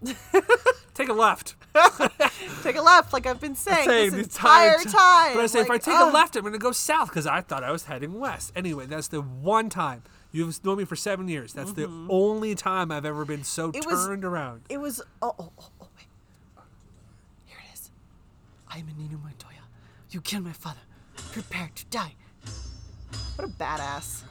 Take 0.94 1.08
a 1.08 1.12
left. 1.12 1.54
Take 2.62 2.76
a 2.76 2.82
left, 2.82 3.12
like 3.14 3.24
I've 3.26 3.40
been 3.40 3.54
saying, 3.54 3.86
saying 3.88 4.10
this 4.10 4.14
the 4.14 4.18
entire 4.44 4.78
ti- 4.78 4.90
time. 4.90 5.34
But 5.34 5.42
I 5.42 5.46
say, 5.46 5.60
if 5.60 5.70
I 5.70 5.78
take 5.78 5.94
ugh. 5.94 6.10
a 6.10 6.12
left, 6.12 6.36
I'm 6.36 6.42
going 6.42 6.52
to 6.52 6.58
go 6.58 6.72
south 6.72 7.08
because 7.08 7.26
I 7.26 7.40
thought 7.40 7.64
I 7.64 7.70
was 7.70 7.84
heading 7.84 8.18
west. 8.20 8.52
Anyway, 8.54 8.84
that's 8.86 9.08
the 9.08 9.22
one 9.22 9.70
time. 9.70 10.02
You've 10.32 10.62
known 10.64 10.78
me 10.78 10.84
for 10.84 10.96
seven 10.96 11.28
years. 11.28 11.52
That's 11.54 11.72
the 11.72 11.88
only 12.10 12.54
time 12.54 12.90
I've 12.92 13.04
ever 13.06 13.24
been 13.24 13.42
so 13.44 13.68
Mm-hmm. 13.68 13.76
It 13.78 13.86
was- 13.86 14.06
turned 14.06 14.24
around. 14.24 14.62
It 14.68 14.80
was. 14.80 15.00
Oh, 15.22 15.34
oh, 15.38 15.52
oh, 15.58 15.68
oh, 15.80 15.88
wait. 15.96 16.06
Here 17.46 17.58
it 17.66 17.72
is. 17.74 17.90
I 18.74 18.78
am 18.78 18.86
Nino 18.96 19.18
Montoya. 19.18 19.64
You 20.10 20.22
killed 20.22 20.44
my 20.44 20.52
father. 20.52 20.80
Prepare 21.32 21.70
to 21.74 21.84
die. 21.86 22.14
What 23.36 23.48
a 23.48 23.50
badass. 23.50 24.22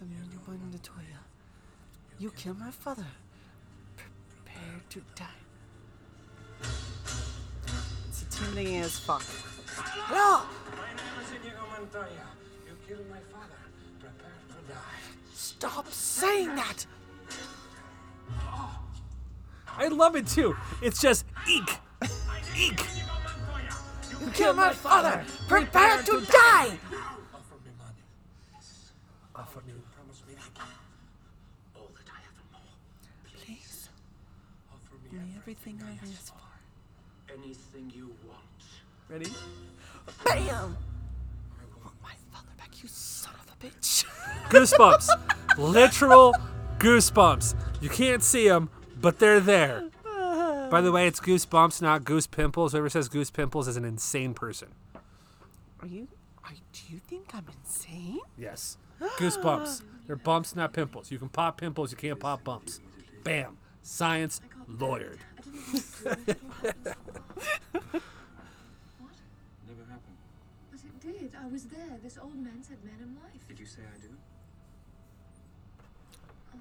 I'm 0.00 0.08
Nino 0.10 0.40
Montoya. 0.46 1.20
You 2.18 2.30
killed 2.30 2.58
my 2.58 2.70
father. 2.72 3.06
Prepare 3.96 4.80
to 4.90 5.02
die. 5.14 5.26
It's 8.08 8.22
intimidating 8.22 8.76
as 8.78 8.98
fuck. 8.98 9.22
No! 10.10 10.42
My 10.76 10.88
name 10.88 11.22
is 11.22 11.30
Inigo 11.30 11.62
Montoya. 11.70 12.26
You 12.66 12.76
killed 12.88 13.08
my 13.08 13.20
father. 13.32 13.60
Prepare 14.00 14.30
to 14.48 14.72
die. 14.72 15.00
Stop 15.34 15.88
saying 15.92 16.54
that! 16.56 16.86
Oh, 18.32 18.78
I 19.68 19.86
love 19.88 20.16
it 20.16 20.26
too. 20.26 20.56
It's 20.82 21.00
just 21.00 21.24
eek, 21.48 21.78
eek. 22.58 22.84
You 24.20 24.30
killed 24.32 24.56
my 24.56 24.72
father! 24.72 25.24
Prepare 25.46 26.02
to 26.02 26.20
die! 26.20 26.78
Offer 27.32 27.56
me 27.64 27.70
money. 27.78 28.04
Offer 29.34 29.62
me. 29.66 29.72
Promise 29.94 30.22
me 30.28 30.34
all 31.76 31.82
oh, 31.82 31.88
that 31.94 32.12
I 32.12 32.20
have 32.26 32.36
and 32.42 32.52
more. 32.52 33.42
Please, 33.44 33.88
Offer 34.72 34.96
me 35.04 35.18
me 35.18 35.34
everything 35.36 35.80
I 35.84 35.92
ask 36.04 36.34
for. 36.34 37.32
anything 37.32 37.92
you 37.94 38.14
want. 38.26 38.42
Ready? 39.08 39.30
Bam! 40.24 40.76
I 41.56 41.82
want 41.82 41.94
my 42.02 42.12
father 42.32 42.52
back, 42.58 42.82
you 42.82 42.88
son 42.88 43.34
of 43.34 43.54
a 43.54 43.66
bitch. 43.66 44.04
Goosebumps. 44.50 45.08
Literal 45.56 46.34
goosebumps. 46.78 47.54
You 47.80 47.88
can't 47.88 48.22
see 48.22 48.48
them, 48.48 48.70
but 49.00 49.18
they're 49.18 49.40
there. 49.40 49.84
By 50.70 50.80
the 50.80 50.88
oh. 50.88 50.92
way, 50.92 51.06
it's 51.06 51.20
goosebumps, 51.20 51.80
not 51.82 52.04
goose 52.04 52.26
pimples. 52.26 52.72
Whoever 52.72 52.90
says 52.90 53.08
goose 53.08 53.30
pimples 53.30 53.68
is 53.68 53.76
an 53.76 53.84
insane 53.84 54.34
person. 54.34 54.68
Are 55.80 55.86
you? 55.86 56.08
Are, 56.44 56.52
do 56.72 56.80
you 56.92 56.98
think 56.98 57.34
I'm 57.34 57.46
insane? 57.62 58.20
Yes. 58.36 58.76
Goosebumps. 59.00 59.82
They're 60.06 60.16
bumps, 60.16 60.56
not 60.56 60.72
pimples. 60.72 61.10
You 61.10 61.18
can 61.18 61.28
pop 61.28 61.60
pimples, 61.60 61.90
you 61.90 61.98
can't 61.98 62.18
pop 62.18 62.42
bumps. 62.42 62.80
Bam. 63.24 63.58
Science 63.82 64.40
lawyered. 64.70 65.18
Never 66.04 66.16
happened. 69.88 70.16
But 70.70 70.80
it 70.84 71.00
did. 71.00 71.32
I 71.40 71.46
was 71.46 71.64
there. 71.64 71.98
This 72.02 72.18
old 72.20 72.36
man 72.36 72.62
said 72.62 72.78
man 72.84 72.96
and 73.00 73.16
wife. 73.16 73.46
Did 73.48 73.60
you 73.60 73.66
say 73.66 73.82
I 73.82 74.00
do? 74.00 74.08
Oh, 76.54 76.58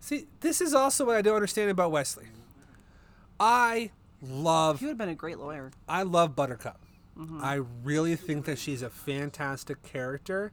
See, 0.00 0.26
this 0.40 0.60
is 0.60 0.74
also 0.74 1.06
what 1.06 1.16
I 1.16 1.22
don't 1.22 1.36
understand 1.36 1.70
about 1.70 1.90
Wesley. 1.90 2.26
I 3.38 3.90
love 4.22 4.80
He 4.80 4.86
would 4.86 4.90
have 4.92 4.98
been 4.98 5.08
a 5.08 5.14
great 5.14 5.38
lawyer. 5.38 5.70
I 5.88 6.02
love 6.02 6.34
Buttercup. 6.36 6.80
Mm-hmm. 7.18 7.40
I 7.42 7.60
really 7.84 8.16
think 8.16 8.44
that 8.46 8.58
she's 8.58 8.82
a 8.82 8.90
fantastic 8.90 9.82
character. 9.82 10.52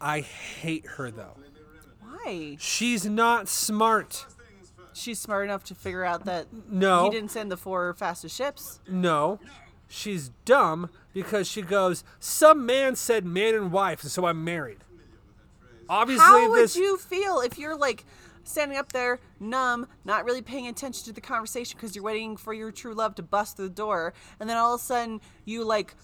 I 0.00 0.20
hate 0.20 0.84
her 0.96 1.10
though. 1.10 1.36
Why? 2.00 2.56
She's 2.58 3.04
not 3.06 3.48
smart. 3.48 4.26
She's 4.92 5.18
smart 5.18 5.44
enough 5.44 5.64
to 5.64 5.74
figure 5.74 6.04
out 6.04 6.24
that 6.26 6.46
No. 6.68 7.04
he 7.04 7.10
didn't 7.10 7.30
send 7.30 7.50
the 7.50 7.56
four 7.56 7.94
fastest 7.94 8.36
ships. 8.36 8.80
No. 8.88 9.38
She's 9.88 10.30
dumb 10.44 10.90
because 11.14 11.48
she 11.48 11.62
goes, 11.62 12.02
Some 12.18 12.66
man 12.66 12.96
said 12.96 13.24
man 13.24 13.54
and 13.54 13.70
wife, 13.72 14.02
and 14.02 14.10
so 14.10 14.26
I'm 14.26 14.42
married. 14.44 14.78
Obviously, 15.88 16.24
How 16.24 16.48
would 16.50 16.62
this. 16.64 16.76
you 16.76 16.96
feel 16.96 17.40
if 17.40 17.58
you're 17.58 17.76
like 17.76 18.04
standing 18.44 18.78
up 18.78 18.92
there, 18.92 19.20
numb, 19.40 19.86
not 20.04 20.24
really 20.24 20.42
paying 20.42 20.66
attention 20.66 21.04
to 21.04 21.12
the 21.12 21.20
conversation 21.20 21.76
because 21.76 21.94
you're 21.94 22.04
waiting 22.04 22.36
for 22.36 22.52
your 22.52 22.70
true 22.70 22.94
love 22.94 23.14
to 23.16 23.22
bust 23.22 23.56
through 23.56 23.68
the 23.68 23.74
door, 23.74 24.14
and 24.40 24.48
then 24.48 24.56
all 24.56 24.74
of 24.74 24.80
a 24.80 24.84
sudden 24.84 25.20
you 25.44 25.64
like, 25.64 25.94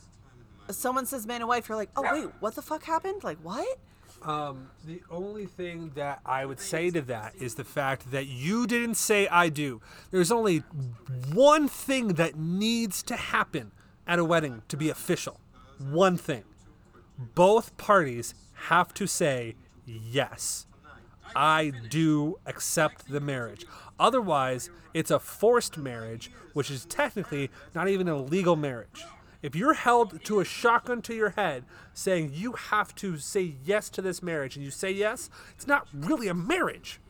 someone 0.71 1.07
says 1.07 1.27
man 1.27 1.41
and 1.41 1.49
wife, 1.49 1.69
you're 1.69 1.77
like, 1.77 1.91
oh 1.97 2.03
wait, 2.03 2.31
what 2.41 2.55
the 2.55 2.63
fuck 2.63 2.85
happened? 2.85 3.25
Like 3.25 3.39
what? 3.43 3.79
Um, 4.23 4.71
the 4.85 5.01
only 5.11 5.47
thing 5.47 5.93
that 5.95 6.21
I 6.27 6.45
would 6.45 6.59
say 6.59 6.91
to 6.91 7.01
that 7.03 7.35
is 7.37 7.55
the 7.55 7.65
fact 7.65 8.11
that 8.11 8.27
you 8.27 8.67
didn't 8.67 8.97
say 8.97 9.29
I 9.29 9.49
do. 9.49 9.81
There's 10.11 10.33
only 10.33 10.59
one 11.33 11.69
thing 11.69 12.09
that 12.15 12.37
needs 12.37 13.03
to 13.05 13.17
happen 13.17 13.71
at 14.07 14.19
a 14.19 14.25
wedding 14.25 14.63
to 14.69 14.77
be 14.77 14.89
official. 14.91 15.41
One 15.79 16.17
thing. 16.17 16.45
Both 17.17 17.77
parties 17.77 18.35
have 18.67 18.93
to 18.95 19.07
say 19.07 19.55
yes. 19.87 20.67
I 21.35 21.73
do 21.89 22.39
accept 22.47 23.09
the 23.09 23.21
marriage. 23.21 23.65
Otherwise, 23.99 24.71
it's 24.95 25.11
a 25.11 25.19
forced 25.19 25.77
marriage, 25.77 26.31
which 26.53 26.71
is 26.71 26.85
technically 26.85 27.51
not 27.75 27.89
even 27.89 28.09
a 28.09 28.17
legal 28.17 28.57
marriage. 28.57 29.05
If 29.43 29.55
you're 29.55 29.75
held 29.75 30.25
to 30.25 30.41
a 30.41 30.45
shotgun 30.45 31.01
to 31.03 31.15
your 31.15 31.31
head 31.31 31.65
saying 31.95 32.33
you 32.35 32.53
have 32.53 32.95
to 32.97 33.19
say 33.19 33.55
yes 33.65 33.89
to 33.91 34.03
this 34.03 34.23
marriage 34.23 34.57
and 34.57 34.65
you 34.65 34.71
say 34.71 34.91
yes, 34.91 35.31
it's 35.55 35.67
not 35.67 35.87
really 35.93 36.27
a 36.29 36.35
marriage. 36.35 37.01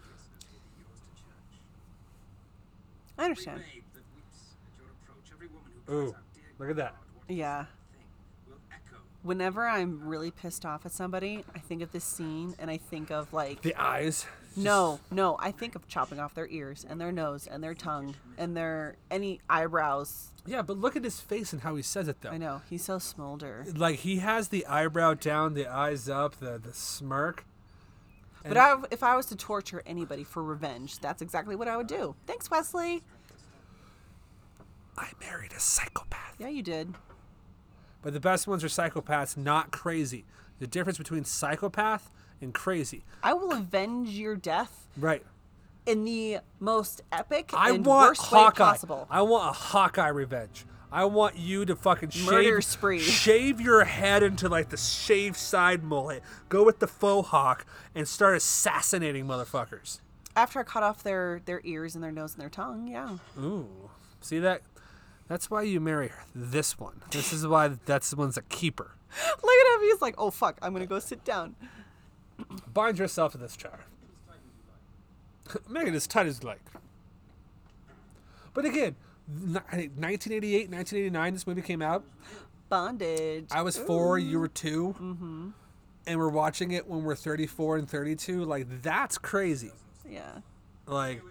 I 3.16 3.24
understand. 3.24 3.62
Babe 3.72 3.82
that 3.94 4.02
weeps 4.14 4.54
at 4.62 4.78
your 4.78 4.88
approach. 5.02 5.32
Every 5.32 5.48
woman 5.48 5.70
who 5.86 5.92
Ooh, 5.92 6.12
cries 6.12 6.14
out, 6.14 6.34
"Dear 6.34 6.44
look 6.58 6.70
at 6.70 6.76
that. 6.76 6.94
Yeah. 7.28 7.64
Thing 9.22 9.28
will 9.28 9.42
echo. 9.42 9.54
Whenever 9.56 9.66
I'm 9.66 10.08
really 10.08 10.30
pissed 10.30 10.64
off 10.64 10.86
at 10.86 10.92
somebody, 10.92 11.44
I 11.54 11.58
think 11.58 11.82
of 11.82 11.92
this 11.92 12.04
scene 12.04 12.54
and 12.58 12.70
I 12.70 12.76
think 12.76 13.10
of 13.10 13.32
like 13.32 13.62
The 13.62 13.74
eyes. 13.74 14.26
No, 14.56 14.98
no, 15.10 15.36
I 15.38 15.52
think 15.52 15.76
of 15.76 15.86
chopping 15.86 16.18
off 16.18 16.34
their 16.34 16.48
ears 16.48 16.84
and 16.88 17.00
their 17.00 17.12
nose 17.12 17.46
and 17.46 17.62
their 17.62 17.74
tongue 17.74 18.16
and 18.36 18.56
their 18.56 18.96
any 19.10 19.40
eyebrows. 19.48 20.30
Yeah, 20.46 20.62
but 20.62 20.78
look 20.78 20.96
at 20.96 21.04
his 21.04 21.20
face 21.20 21.52
and 21.52 21.62
how 21.62 21.76
he 21.76 21.82
says 21.82 22.08
it 22.08 22.22
though. 22.22 22.30
I 22.30 22.38
know 22.38 22.62
he's 22.68 22.84
so 22.84 22.98
smolder. 22.98 23.66
Like 23.76 24.00
he 24.00 24.16
has 24.16 24.48
the 24.48 24.66
eyebrow 24.66 25.14
down, 25.14 25.54
the 25.54 25.66
eyes 25.68 26.08
up, 26.08 26.40
the 26.40 26.58
the 26.58 26.72
smirk. 26.72 27.44
But 28.44 28.56
I, 28.56 28.76
if 28.90 29.02
I 29.02 29.14
was 29.14 29.26
to 29.26 29.36
torture 29.36 29.82
anybody 29.84 30.24
for 30.24 30.42
revenge, 30.42 31.00
that's 31.00 31.20
exactly 31.20 31.54
what 31.54 31.68
I 31.68 31.76
would 31.76 31.86
do. 31.86 32.14
Thanks, 32.26 32.50
Wesley. 32.50 33.02
I 34.96 35.10
married 35.20 35.52
a 35.52 35.60
psychopath. 35.60 36.36
Yeah, 36.38 36.48
you 36.48 36.62
did. 36.62 36.94
But 38.08 38.14
the 38.14 38.20
best 38.20 38.46
ones 38.48 38.64
are 38.64 38.68
psychopaths, 38.68 39.36
not 39.36 39.70
crazy. 39.70 40.24
The 40.60 40.66
difference 40.66 40.96
between 40.96 41.26
psychopath 41.26 42.10
and 42.40 42.54
crazy. 42.54 43.04
I 43.22 43.34
will 43.34 43.52
avenge 43.52 44.08
your 44.08 44.34
death 44.34 44.88
Right. 44.96 45.22
in 45.84 46.06
the 46.06 46.38
most 46.58 47.02
epic 47.12 47.50
I 47.52 47.68
and 47.72 47.84
want 47.84 48.08
worst 48.18 48.32
way 48.32 48.48
possible. 48.54 49.06
I 49.10 49.20
want 49.20 49.50
a 49.50 49.52
Hawkeye 49.52 50.08
revenge. 50.08 50.64
I 50.90 51.04
want 51.04 51.36
you 51.36 51.66
to 51.66 51.76
fucking 51.76 52.08
shave, 52.08 52.30
Murder 52.30 52.60
spree. 52.62 52.98
shave 52.98 53.60
your 53.60 53.84
head 53.84 54.22
into 54.22 54.48
like 54.48 54.70
the 54.70 54.78
shaved 54.78 55.36
side 55.36 55.84
mullet. 55.84 56.22
Go 56.48 56.64
with 56.64 56.78
the 56.78 56.86
faux 56.86 57.28
hawk 57.28 57.66
and 57.94 58.08
start 58.08 58.34
assassinating 58.38 59.26
motherfuckers. 59.26 60.00
After 60.34 60.60
I 60.60 60.62
cut 60.62 60.82
off 60.82 61.02
their 61.02 61.42
their 61.44 61.60
ears 61.62 61.94
and 61.94 62.02
their 62.02 62.10
nose 62.12 62.32
and 62.32 62.40
their 62.40 62.48
tongue, 62.48 62.88
yeah. 62.88 63.18
Ooh, 63.38 63.68
see 64.22 64.38
that? 64.38 64.62
That's 65.28 65.50
why 65.50 65.62
you 65.62 65.80
marry 65.80 66.08
her. 66.08 66.24
This 66.34 66.78
one. 66.78 67.02
This 67.10 67.32
is 67.32 67.46
why 67.46 67.68
that's 67.84 68.10
the 68.10 68.16
one's 68.16 68.36
a 68.36 68.42
keeper. 68.42 68.92
Look 69.42 69.52
at 69.52 69.74
him. 69.76 69.82
He's 69.82 70.00
like, 70.00 70.14
oh 70.18 70.30
fuck, 70.30 70.58
I'm 70.62 70.72
gonna 70.72 70.86
go 70.86 70.98
sit 70.98 71.24
down. 71.24 71.54
Bind 72.72 72.98
yourself 72.98 73.32
to 73.32 73.38
this 73.38 73.56
chair. 73.56 73.80
Make 75.68 75.86
it 75.86 75.94
as 75.94 76.06
tight 76.06 76.26
as 76.26 76.40
you 76.42 76.48
like. 76.48 76.60
But 78.54 78.64
again, 78.64 78.96
n- 79.30 79.62
I 79.70 79.90
1988, 79.94 80.70
1989, 80.70 81.32
this 81.32 81.46
movie 81.46 81.62
came 81.62 81.82
out. 81.82 82.04
Bondage. 82.68 83.46
I 83.50 83.62
was 83.62 83.78
four, 83.78 84.18
you 84.18 84.38
were 84.38 84.48
2 84.48 84.94
mm-hmm. 85.00 85.48
and 86.06 86.18
we're 86.18 86.28
watching 86.28 86.72
it 86.72 86.86
when 86.86 87.02
we're 87.02 87.14
34 87.14 87.78
and 87.78 87.88
32. 87.88 88.44
Like, 88.44 88.82
that's 88.82 89.16
crazy. 89.16 89.72
yeah. 90.08 90.38
Like, 90.86 91.22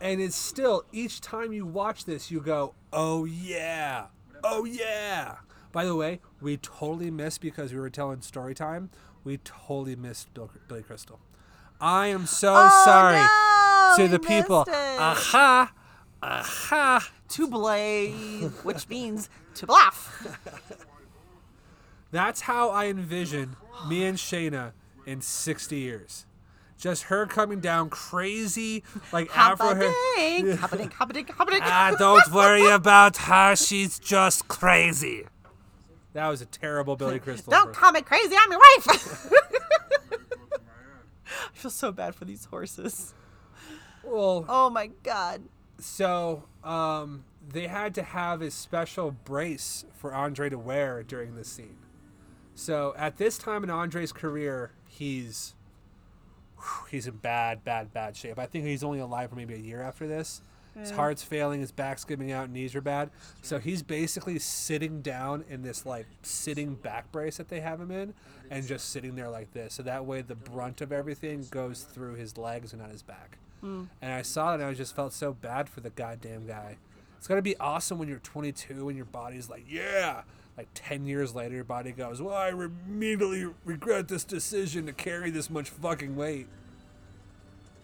and 0.00 0.20
it's 0.20 0.36
still, 0.36 0.84
each 0.92 1.20
time 1.20 1.52
you 1.52 1.66
watch 1.66 2.04
this, 2.04 2.30
you 2.30 2.40
go, 2.40 2.74
oh 2.92 3.24
yeah, 3.24 4.06
oh 4.44 4.64
yeah. 4.64 5.36
By 5.72 5.84
the 5.84 5.94
way, 5.94 6.20
we 6.40 6.56
totally 6.56 7.10
missed 7.10 7.40
because 7.40 7.72
we 7.72 7.78
were 7.78 7.90
telling 7.90 8.22
story 8.22 8.54
time. 8.54 8.90
We 9.24 9.38
totally 9.38 9.96
missed 9.96 10.32
Bill, 10.34 10.50
Billy 10.68 10.82
Crystal. 10.82 11.18
I 11.80 12.06
am 12.08 12.26
so 12.26 12.54
Oh, 12.56 12.82
sorry 12.84 13.16
no, 13.18 14.04
to 14.04 14.10
the 14.10 14.18
people. 14.18 14.62
it. 14.62 14.68
Aha, 14.70 15.72
aha. 16.22 17.10
To 17.28 17.46
blade, 17.48 18.50
which 18.62 18.88
means 18.88 19.28
to 19.54 19.66
bluff. 19.66 20.26
That's 22.10 22.42
how 22.42 22.70
I 22.70 22.86
envision 22.86 23.56
me 23.86 24.04
and 24.04 24.16
Shaina 24.16 24.72
in 25.06 25.20
60 25.20 25.76
years. 25.76 26.24
Just 26.78 27.04
her 27.04 27.26
coming 27.26 27.58
down 27.60 27.90
crazy, 27.90 28.84
like 29.12 29.36
Afro 29.36 29.74
hair. 29.74 29.90
Happening, 29.90 30.56
happening, 30.56 30.90
happening, 30.90 31.26
happening. 31.26 31.60
Ah, 31.62 31.94
don't 31.98 32.32
worry 32.32 32.66
about 32.70 33.16
her. 33.16 33.56
She's 33.56 33.98
just 33.98 34.46
crazy. 34.48 35.26
That 36.12 36.28
was 36.28 36.40
a 36.40 36.46
terrible 36.46 36.94
Billy 36.96 37.18
Crystal. 37.18 37.50
Don't 37.50 37.74
call 37.74 37.92
me 37.92 38.00
crazy. 38.02 38.34
I'm 38.38 38.50
your 38.50 38.60
wife. 38.60 39.32
I 40.12 41.50
feel 41.52 41.70
so 41.70 41.92
bad 41.92 42.14
for 42.14 42.24
these 42.24 42.44
horses. 42.46 43.14
Well, 44.04 44.44
Oh 44.48 44.70
my 44.70 44.90
god. 45.02 45.42
so 45.78 46.44
um, 46.64 47.24
they 47.46 47.66
had 47.66 47.94
to 47.96 48.02
have 48.02 48.40
a 48.40 48.50
special 48.50 49.10
brace 49.10 49.84
for 49.94 50.14
Andre 50.14 50.48
to 50.48 50.58
wear 50.58 51.02
during 51.02 51.34
this 51.34 51.48
scene. 51.48 51.76
So 52.54 52.94
at 52.96 53.16
this 53.18 53.36
time 53.38 53.62
in 53.64 53.70
Andre's 53.70 54.12
career, 54.12 54.72
he's 54.86 55.54
he's 56.90 57.06
in 57.06 57.16
bad, 57.16 57.64
bad, 57.64 57.92
bad 57.92 58.16
shape. 58.16 58.38
I 58.38 58.46
think 58.46 58.64
he's 58.64 58.84
only 58.84 58.98
alive 58.98 59.30
for 59.30 59.36
maybe 59.36 59.54
a 59.54 59.58
year 59.58 59.82
after 59.82 60.06
this. 60.06 60.42
His 60.78 60.92
mm. 60.92 60.96
heart's 60.96 61.22
failing, 61.22 61.60
his 61.60 61.72
back's 61.72 62.04
giving 62.04 62.30
out, 62.30 62.50
knees 62.50 62.74
are 62.74 62.80
bad. 62.80 63.10
So 63.42 63.58
he's 63.58 63.82
basically 63.82 64.38
sitting 64.38 65.02
down 65.02 65.44
in 65.48 65.62
this 65.62 65.84
like 65.84 66.06
sitting 66.22 66.74
back 66.74 67.10
brace 67.10 67.38
that 67.38 67.48
they 67.48 67.60
have 67.60 67.80
him 67.80 67.90
in, 67.90 68.14
and 68.50 68.66
just 68.66 68.90
sitting 68.90 69.16
there 69.16 69.28
like 69.28 69.52
this. 69.52 69.74
So 69.74 69.82
that 69.82 70.04
way 70.04 70.22
the 70.22 70.36
brunt 70.36 70.80
of 70.80 70.92
everything 70.92 71.46
goes 71.50 71.82
through 71.82 72.14
his 72.14 72.38
legs 72.38 72.72
and 72.72 72.80
not 72.80 72.90
his 72.90 73.02
back. 73.02 73.38
Mm. 73.62 73.88
And 74.00 74.12
I 74.12 74.22
saw 74.22 74.56
that 74.56 74.62
and 74.62 74.70
I 74.70 74.74
just 74.74 74.94
felt 74.94 75.12
so 75.12 75.32
bad 75.32 75.68
for 75.68 75.80
the 75.80 75.90
goddamn 75.90 76.46
guy. 76.46 76.76
It's 77.16 77.26
gonna 77.26 77.42
be 77.42 77.56
awesome 77.58 77.98
when 77.98 78.08
you're 78.08 78.18
22 78.18 78.88
and 78.88 78.96
your 78.96 79.06
body's 79.06 79.50
like, 79.50 79.64
yeah. 79.68 80.22
Like 80.58 80.66
10 80.74 81.06
years 81.06 81.36
later, 81.36 81.54
your 81.54 81.62
body 81.62 81.92
goes, 81.92 82.20
well, 82.20 82.34
I 82.34 82.48
immediately 82.48 83.46
regret 83.64 84.08
this 84.08 84.24
decision 84.24 84.86
to 84.86 84.92
carry 84.92 85.30
this 85.30 85.48
much 85.48 85.70
fucking 85.70 86.16
weight. 86.16 86.48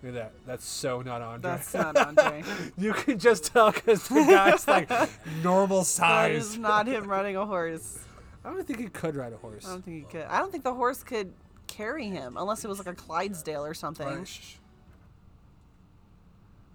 Look 0.03 0.09
at 0.09 0.15
that. 0.17 0.33
That's 0.45 0.67
so 0.67 1.01
not 1.01 1.23
Andre. 1.23 1.51
That's 1.53 1.73
not 1.75 1.97
Andre. 1.97 2.43
you 2.77 2.93
can 2.93 3.21
just 3.21 3.45
tell 3.53 3.71
because 3.71 4.09
the 4.09 4.17
guy's 4.17 4.67
like 4.67 4.91
normal 5.45 5.79
that 5.79 5.85
size. 5.87 6.45
is 6.47 6.59
not 6.59 6.89
him 6.89 7.07
riding 7.07 7.37
a 7.37 7.47
horse. 7.47 8.01
I 8.45 8.51
don't 8.51 8.67
think 8.67 8.81
he 8.81 8.89
could 8.89 9.15
ride 9.15 9.33
a 9.33 9.37
horse. 9.37 9.65
I 9.65 9.71
don't 9.71 9.85
think 9.85 9.97
he 10.07 10.19
could. 10.19 10.27
I 10.27 10.41
don't 10.41 10.51
think 10.51 10.65
the 10.65 10.75
horse 10.75 11.05
could 11.05 11.33
carry 11.69 12.09
him 12.09 12.37
unless 12.37 12.65
it 12.65 12.69
was 12.69 12.79
like 12.79 12.89
a 12.89 12.95
Clydesdale 12.95 13.65
or 13.65 13.73
something. 13.75 14.05
Alright, 14.09 14.27
shh. 14.27 14.55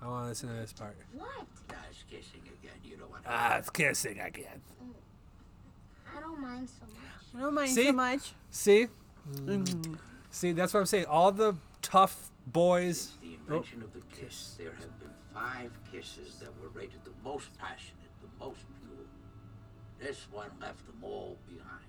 I 0.02 0.08
want 0.08 0.24
to 0.24 0.30
listen 0.30 0.48
to 0.48 0.56
this 0.56 0.72
part. 0.72 0.96
What? 1.12 1.46
That's 1.68 2.06
kissing 2.10 2.40
again. 2.62 2.72
You 2.86 2.96
know 2.96 3.08
what? 3.10 3.20
Ah, 3.28 3.58
it's 3.58 3.70
kissing 3.70 4.18
again. 4.22 4.62
I 6.30 6.32
don't 6.32 6.42
mind 6.42 6.70
so 6.70 6.86
much. 6.86 7.36
I 7.36 7.40
don't 7.40 7.54
mind 7.54 7.72
See? 7.72 7.86
so 7.86 7.92
much. 7.92 8.34
See? 8.52 8.88
Mm. 9.34 9.66
Mm. 9.66 9.98
See, 10.30 10.52
that's 10.52 10.74
what 10.74 10.82
I'm 10.82 10.86
saying. 10.86 11.06
All 11.06 11.32
the 11.32 11.56
tough 11.82 12.30
boys. 12.48 13.12
The 13.22 13.34
invention 13.34 13.82
of 13.82 13.94
the 13.94 14.02
kiss. 14.16 14.56
There 14.58 14.72
have 14.72 15.00
been 15.00 15.10
five 15.34 15.72
kisses 15.92 16.36
that 16.40 16.50
were 16.62 16.70
rated 16.70 17.04
the 17.04 17.12
most 17.24 17.50
passionate, 17.58 17.96
the 18.22 18.46
most 18.46 18.60
pure. 18.80 19.06
This 20.00 20.28
one 20.32 20.50
left 20.62 20.86
them 20.86 20.98
all 21.02 21.38
behind. 21.48 21.86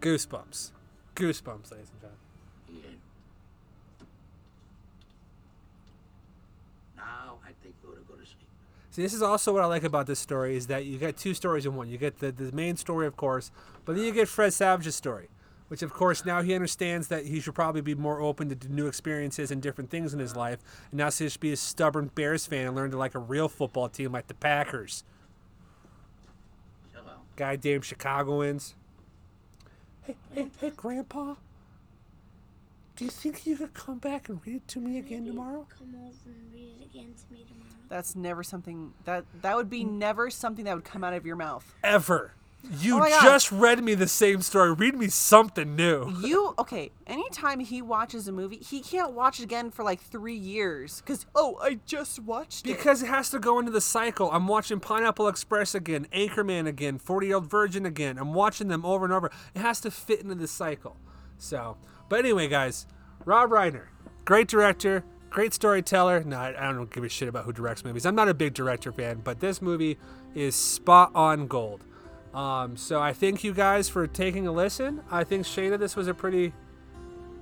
Goosebumps. 0.00 0.70
Goosebumps, 1.16 1.72
ladies 1.72 1.90
and 1.90 2.00
gentlemen. 2.00 2.18
The. 2.68 2.74
Now 6.96 7.38
I 7.44 7.50
think 7.62 7.74
we 7.82 7.90
ought 7.90 7.96
to 7.96 8.02
go 8.02 8.14
to 8.14 8.24
sleep. 8.24 8.48
See, 8.90 9.02
this 9.02 9.12
is 9.12 9.22
also 9.22 9.52
what 9.52 9.62
I 9.62 9.66
like 9.66 9.84
about 9.84 10.06
this 10.06 10.18
story 10.18 10.56
is 10.56 10.66
that 10.68 10.86
you 10.86 10.98
get 10.98 11.16
two 11.16 11.34
stories 11.34 11.66
in 11.66 11.76
one. 11.76 11.88
You 11.88 11.98
get 11.98 12.18
the, 12.20 12.32
the 12.32 12.50
main 12.52 12.76
story, 12.76 13.06
of 13.06 13.16
course, 13.16 13.50
but 13.84 13.96
then 13.96 14.04
you 14.04 14.12
get 14.12 14.28
Fred 14.28 14.52
Savage's 14.52 14.96
story, 14.96 15.28
which, 15.68 15.82
of 15.82 15.92
course, 15.92 16.24
now 16.24 16.42
he 16.42 16.54
understands 16.54 17.08
that 17.08 17.26
he 17.26 17.38
should 17.38 17.54
probably 17.54 17.82
be 17.82 17.94
more 17.94 18.20
open 18.20 18.54
to 18.56 18.72
new 18.72 18.86
experiences 18.86 19.50
and 19.50 19.60
different 19.60 19.90
things 19.90 20.14
in 20.14 20.20
his 20.20 20.34
life, 20.34 20.58
and 20.90 20.98
now 20.98 21.10
he 21.10 21.28
should 21.28 21.40
be 21.40 21.52
a 21.52 21.56
stubborn 21.56 22.10
Bears 22.14 22.46
fan 22.46 22.66
and 22.66 22.76
learn 22.76 22.90
to 22.90 22.96
like 22.96 23.14
a 23.14 23.18
real 23.18 23.48
football 23.48 23.88
team 23.88 24.12
like 24.12 24.26
the 24.26 24.34
Packers. 24.34 25.04
So 26.92 27.00
long. 27.06 27.16
Goddamn 27.36 27.82
Chicagoans. 27.82 28.74
Hey, 30.02 30.16
hey, 30.34 30.48
hey, 30.60 30.72
Grandpa. 30.74 31.34
Do 32.98 33.04
you 33.04 33.12
think 33.12 33.46
you 33.46 33.56
could 33.56 33.74
come 33.74 33.98
back 33.98 34.28
and 34.28 34.40
read 34.44 34.56
it 34.56 34.68
to 34.68 34.80
me 34.80 34.98
again 34.98 35.24
tomorrow? 35.24 35.68
Come 35.78 35.94
over 35.94 36.16
and 36.26 36.52
read 36.52 36.68
it 36.80 36.84
again 36.84 37.14
to 37.14 37.32
me 37.32 37.44
tomorrow. 37.48 37.70
That's 37.88 38.16
never 38.16 38.42
something 38.42 38.92
that 39.04 39.24
that 39.40 39.54
would 39.54 39.70
be 39.70 39.84
never 39.84 40.30
something 40.30 40.64
that 40.64 40.74
would 40.74 40.84
come 40.84 41.04
out 41.04 41.14
of 41.14 41.24
your 41.24 41.36
mouth. 41.36 41.72
Ever. 41.84 42.32
You 42.80 43.00
Oh 43.00 43.08
just 43.22 43.52
read 43.52 43.84
me 43.84 43.94
the 43.94 44.08
same 44.08 44.42
story. 44.42 44.72
Read 44.72 44.96
me 44.96 45.06
something 45.06 45.76
new. 45.76 46.12
You 46.20 46.56
okay? 46.58 46.90
Anytime 47.06 47.60
he 47.60 47.80
watches 47.82 48.26
a 48.26 48.32
movie, 48.32 48.56
he 48.56 48.80
can't 48.80 49.12
watch 49.12 49.38
it 49.38 49.44
again 49.44 49.70
for 49.70 49.84
like 49.84 50.00
three 50.00 50.34
years 50.34 51.00
because 51.00 51.24
oh, 51.36 51.56
I 51.62 51.78
just 51.86 52.18
watched 52.18 52.66
it. 52.66 52.76
Because 52.76 53.04
it 53.04 53.06
has 53.06 53.30
to 53.30 53.38
go 53.38 53.60
into 53.60 53.70
the 53.70 53.80
cycle. 53.80 54.28
I'm 54.32 54.48
watching 54.48 54.80
Pineapple 54.80 55.28
Express 55.28 55.72
again, 55.72 56.08
Anchorman 56.12 56.66
again, 56.66 56.98
40 56.98 57.28
Year 57.28 57.36
Old 57.36 57.48
Virgin 57.48 57.86
again. 57.86 58.18
I'm 58.18 58.34
watching 58.34 58.66
them 58.66 58.84
over 58.84 59.04
and 59.04 59.14
over. 59.14 59.30
It 59.54 59.60
has 59.60 59.80
to 59.82 59.92
fit 59.92 60.20
into 60.20 60.34
the 60.34 60.48
cycle. 60.48 60.96
So, 61.38 61.76
but 62.08 62.20
anyway, 62.20 62.48
guys, 62.48 62.86
Rob 63.24 63.50
Reiner, 63.50 63.86
great 64.24 64.48
director, 64.48 65.04
great 65.30 65.52
storyteller. 65.54 66.22
No, 66.24 66.36
I, 66.38 66.68
I 66.68 66.72
don't 66.72 66.90
give 66.92 67.04
a 67.04 67.08
shit 67.08 67.28
about 67.28 67.44
who 67.44 67.52
directs 67.52 67.84
movies. 67.84 68.06
I'm 68.06 68.14
not 68.14 68.28
a 68.28 68.34
big 68.34 68.54
director 68.54 68.92
fan, 68.92 69.20
but 69.22 69.40
this 69.40 69.60
movie 69.62 69.98
is 70.34 70.54
spot 70.54 71.10
on 71.14 71.46
gold. 71.46 71.84
Um, 72.34 72.76
so 72.76 73.00
I 73.00 73.12
thank 73.12 73.42
you 73.42 73.52
guys 73.54 73.88
for 73.88 74.06
taking 74.06 74.46
a 74.46 74.52
listen. 74.52 75.02
I 75.10 75.24
think 75.24 75.44
Shaina, 75.46 75.78
this 75.78 75.96
was 75.96 76.08
a 76.08 76.14
pretty, 76.14 76.52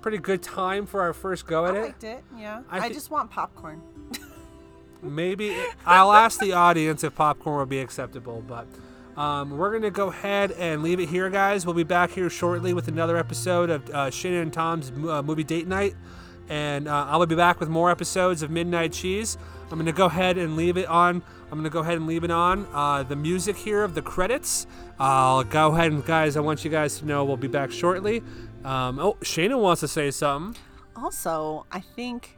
pretty 0.01 0.19
good 0.19 0.43
time 0.43 0.87
for 0.87 1.03
our 1.03 1.13
first 1.13 1.47
go 1.47 1.65
I 1.65 1.69
at 1.71 1.75
it. 1.77 1.81
liked 1.83 2.05
it. 2.05 2.25
Yeah, 2.37 2.63
I 2.71 2.81
I, 2.81 2.89
just 2.93 3.11
want 3.11 3.31
popcorn. 3.31 3.83
Maybe 5.03 5.57
I'll 5.85 6.13
ask 6.13 6.41
the 6.41 6.53
audience 6.53 7.05
if 7.05 7.15
popcorn 7.15 7.59
will 7.59 7.67
be 7.67 7.81
acceptable, 7.81 8.43
but 8.47 8.67
um, 9.17 9.57
we're 9.57 9.73
gonna 9.73 9.91
go 9.91 10.09
ahead 10.09 10.53
and 10.53 10.83
leave 10.83 11.01
it 11.01 11.09
here, 11.09 11.31
guys. 11.31 11.65
We'll 11.65 11.75
be 11.75 11.85
back 11.85 12.11
here 12.11 12.29
shortly 12.29 12.75
with 12.75 12.89
another 12.89 13.17
episode 13.17 13.71
of 13.71 13.89
uh, 13.91 14.11
Shannon 14.11 14.43
and 14.43 14.53
Tom's 14.53 14.91
uh, 14.91 15.23
movie 15.23 15.45
date 15.45 15.67
night, 15.67 15.95
and 16.49 16.87
uh, 16.87 17.07
I 17.09 17.17
will 17.17 17.27
be 17.27 17.35
back 17.35 17.59
with 17.59 17.69
more 17.69 17.91
episodes 17.91 18.43
of 18.43 18.51
Midnight 18.51 18.93
Cheese. 18.93 19.39
I'm 19.71 19.79
gonna 19.79 19.93
go 19.93 20.07
ahead 20.07 20.37
and 20.37 20.57
leave 20.57 20.77
it 20.77 20.87
on. 20.87 21.23
I'm 21.51 21.59
gonna 21.59 21.71
go 21.71 21.81
ahead 21.81 21.97
and 21.97 22.07
leave 22.07 22.25
it 22.25 22.31
on 22.31 22.67
uh, 22.73 23.05
the 23.05 23.17
music 23.17 23.57
here 23.57 23.83
of 23.83 23.95
the 23.95 24.03
credits. 24.03 24.67
I'll 24.99 25.45
go 25.45 25.73
ahead 25.73 25.93
and 25.93 26.05
guys, 26.05 26.37
I 26.37 26.41
want 26.41 26.65
you 26.65 26.71
guys 26.71 26.99
to 26.99 27.07
know 27.07 27.25
we'll 27.25 27.37
be 27.37 27.49
back 27.49 27.71
shortly. 27.71 28.23
Um, 28.65 28.99
oh, 28.99 29.15
Shaina 29.23 29.59
wants 29.61 29.81
to 29.81 29.89
say 29.89 30.11
something. 30.11 30.61
Also, 30.95 31.67
I 31.71 31.81
think 31.81 32.37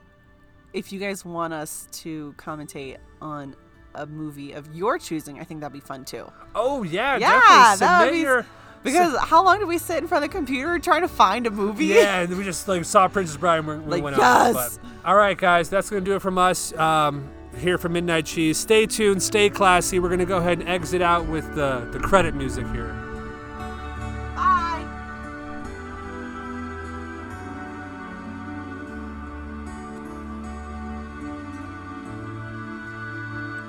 if 0.72 0.92
you 0.92 1.00
guys 1.00 1.24
want 1.24 1.52
us 1.52 1.88
to 1.92 2.34
commentate 2.36 2.98
on 3.20 3.56
a 3.94 4.06
movie 4.06 4.52
of 4.52 4.74
your 4.74 4.98
choosing, 4.98 5.40
I 5.40 5.44
think 5.44 5.60
that'd 5.60 5.72
be 5.72 5.80
fun 5.80 6.04
too. 6.04 6.30
Oh 6.54 6.82
yeah, 6.82 7.16
Yeah, 7.18 7.76
definitely 7.78 8.22
submit 8.22 8.44
be. 8.44 8.48
Because 8.84 9.16
how 9.18 9.44
long 9.44 9.58
did 9.58 9.66
we 9.66 9.76
sit 9.76 9.98
in 9.98 10.06
front 10.08 10.24
of 10.24 10.30
the 10.30 10.36
computer 10.36 10.78
trying 10.78 11.02
to 11.02 11.08
find 11.08 11.46
a 11.46 11.50
movie? 11.50 11.86
Yeah, 11.86 12.20
and 12.20 12.38
we 12.38 12.44
just 12.44 12.68
like 12.68 12.84
saw 12.84 13.08
Princess 13.08 13.36
Bride 13.36 13.58
and 13.58 13.66
we, 13.66 13.76
we 13.76 13.84
Like, 13.84 14.04
went 14.04 14.16
yes! 14.16 14.78
But, 14.78 14.88
all 15.04 15.16
right, 15.16 15.36
guys, 15.36 15.68
that's 15.68 15.90
gonna 15.90 16.00
do 16.00 16.14
it 16.14 16.22
from 16.22 16.38
us. 16.38 16.72
Um, 16.74 17.28
here 17.58 17.76
for 17.76 17.88
Midnight 17.88 18.26
Cheese. 18.26 18.56
Stay 18.56 18.86
tuned, 18.86 19.22
stay 19.22 19.50
classy. 19.50 19.98
We're 19.98 20.08
going 20.08 20.20
to 20.20 20.26
go 20.26 20.38
ahead 20.38 20.60
and 20.60 20.68
exit 20.68 21.02
out 21.02 21.26
with 21.26 21.54
the, 21.54 21.88
the 21.92 21.98
credit 21.98 22.34
music 22.34 22.66
here. 22.68 22.94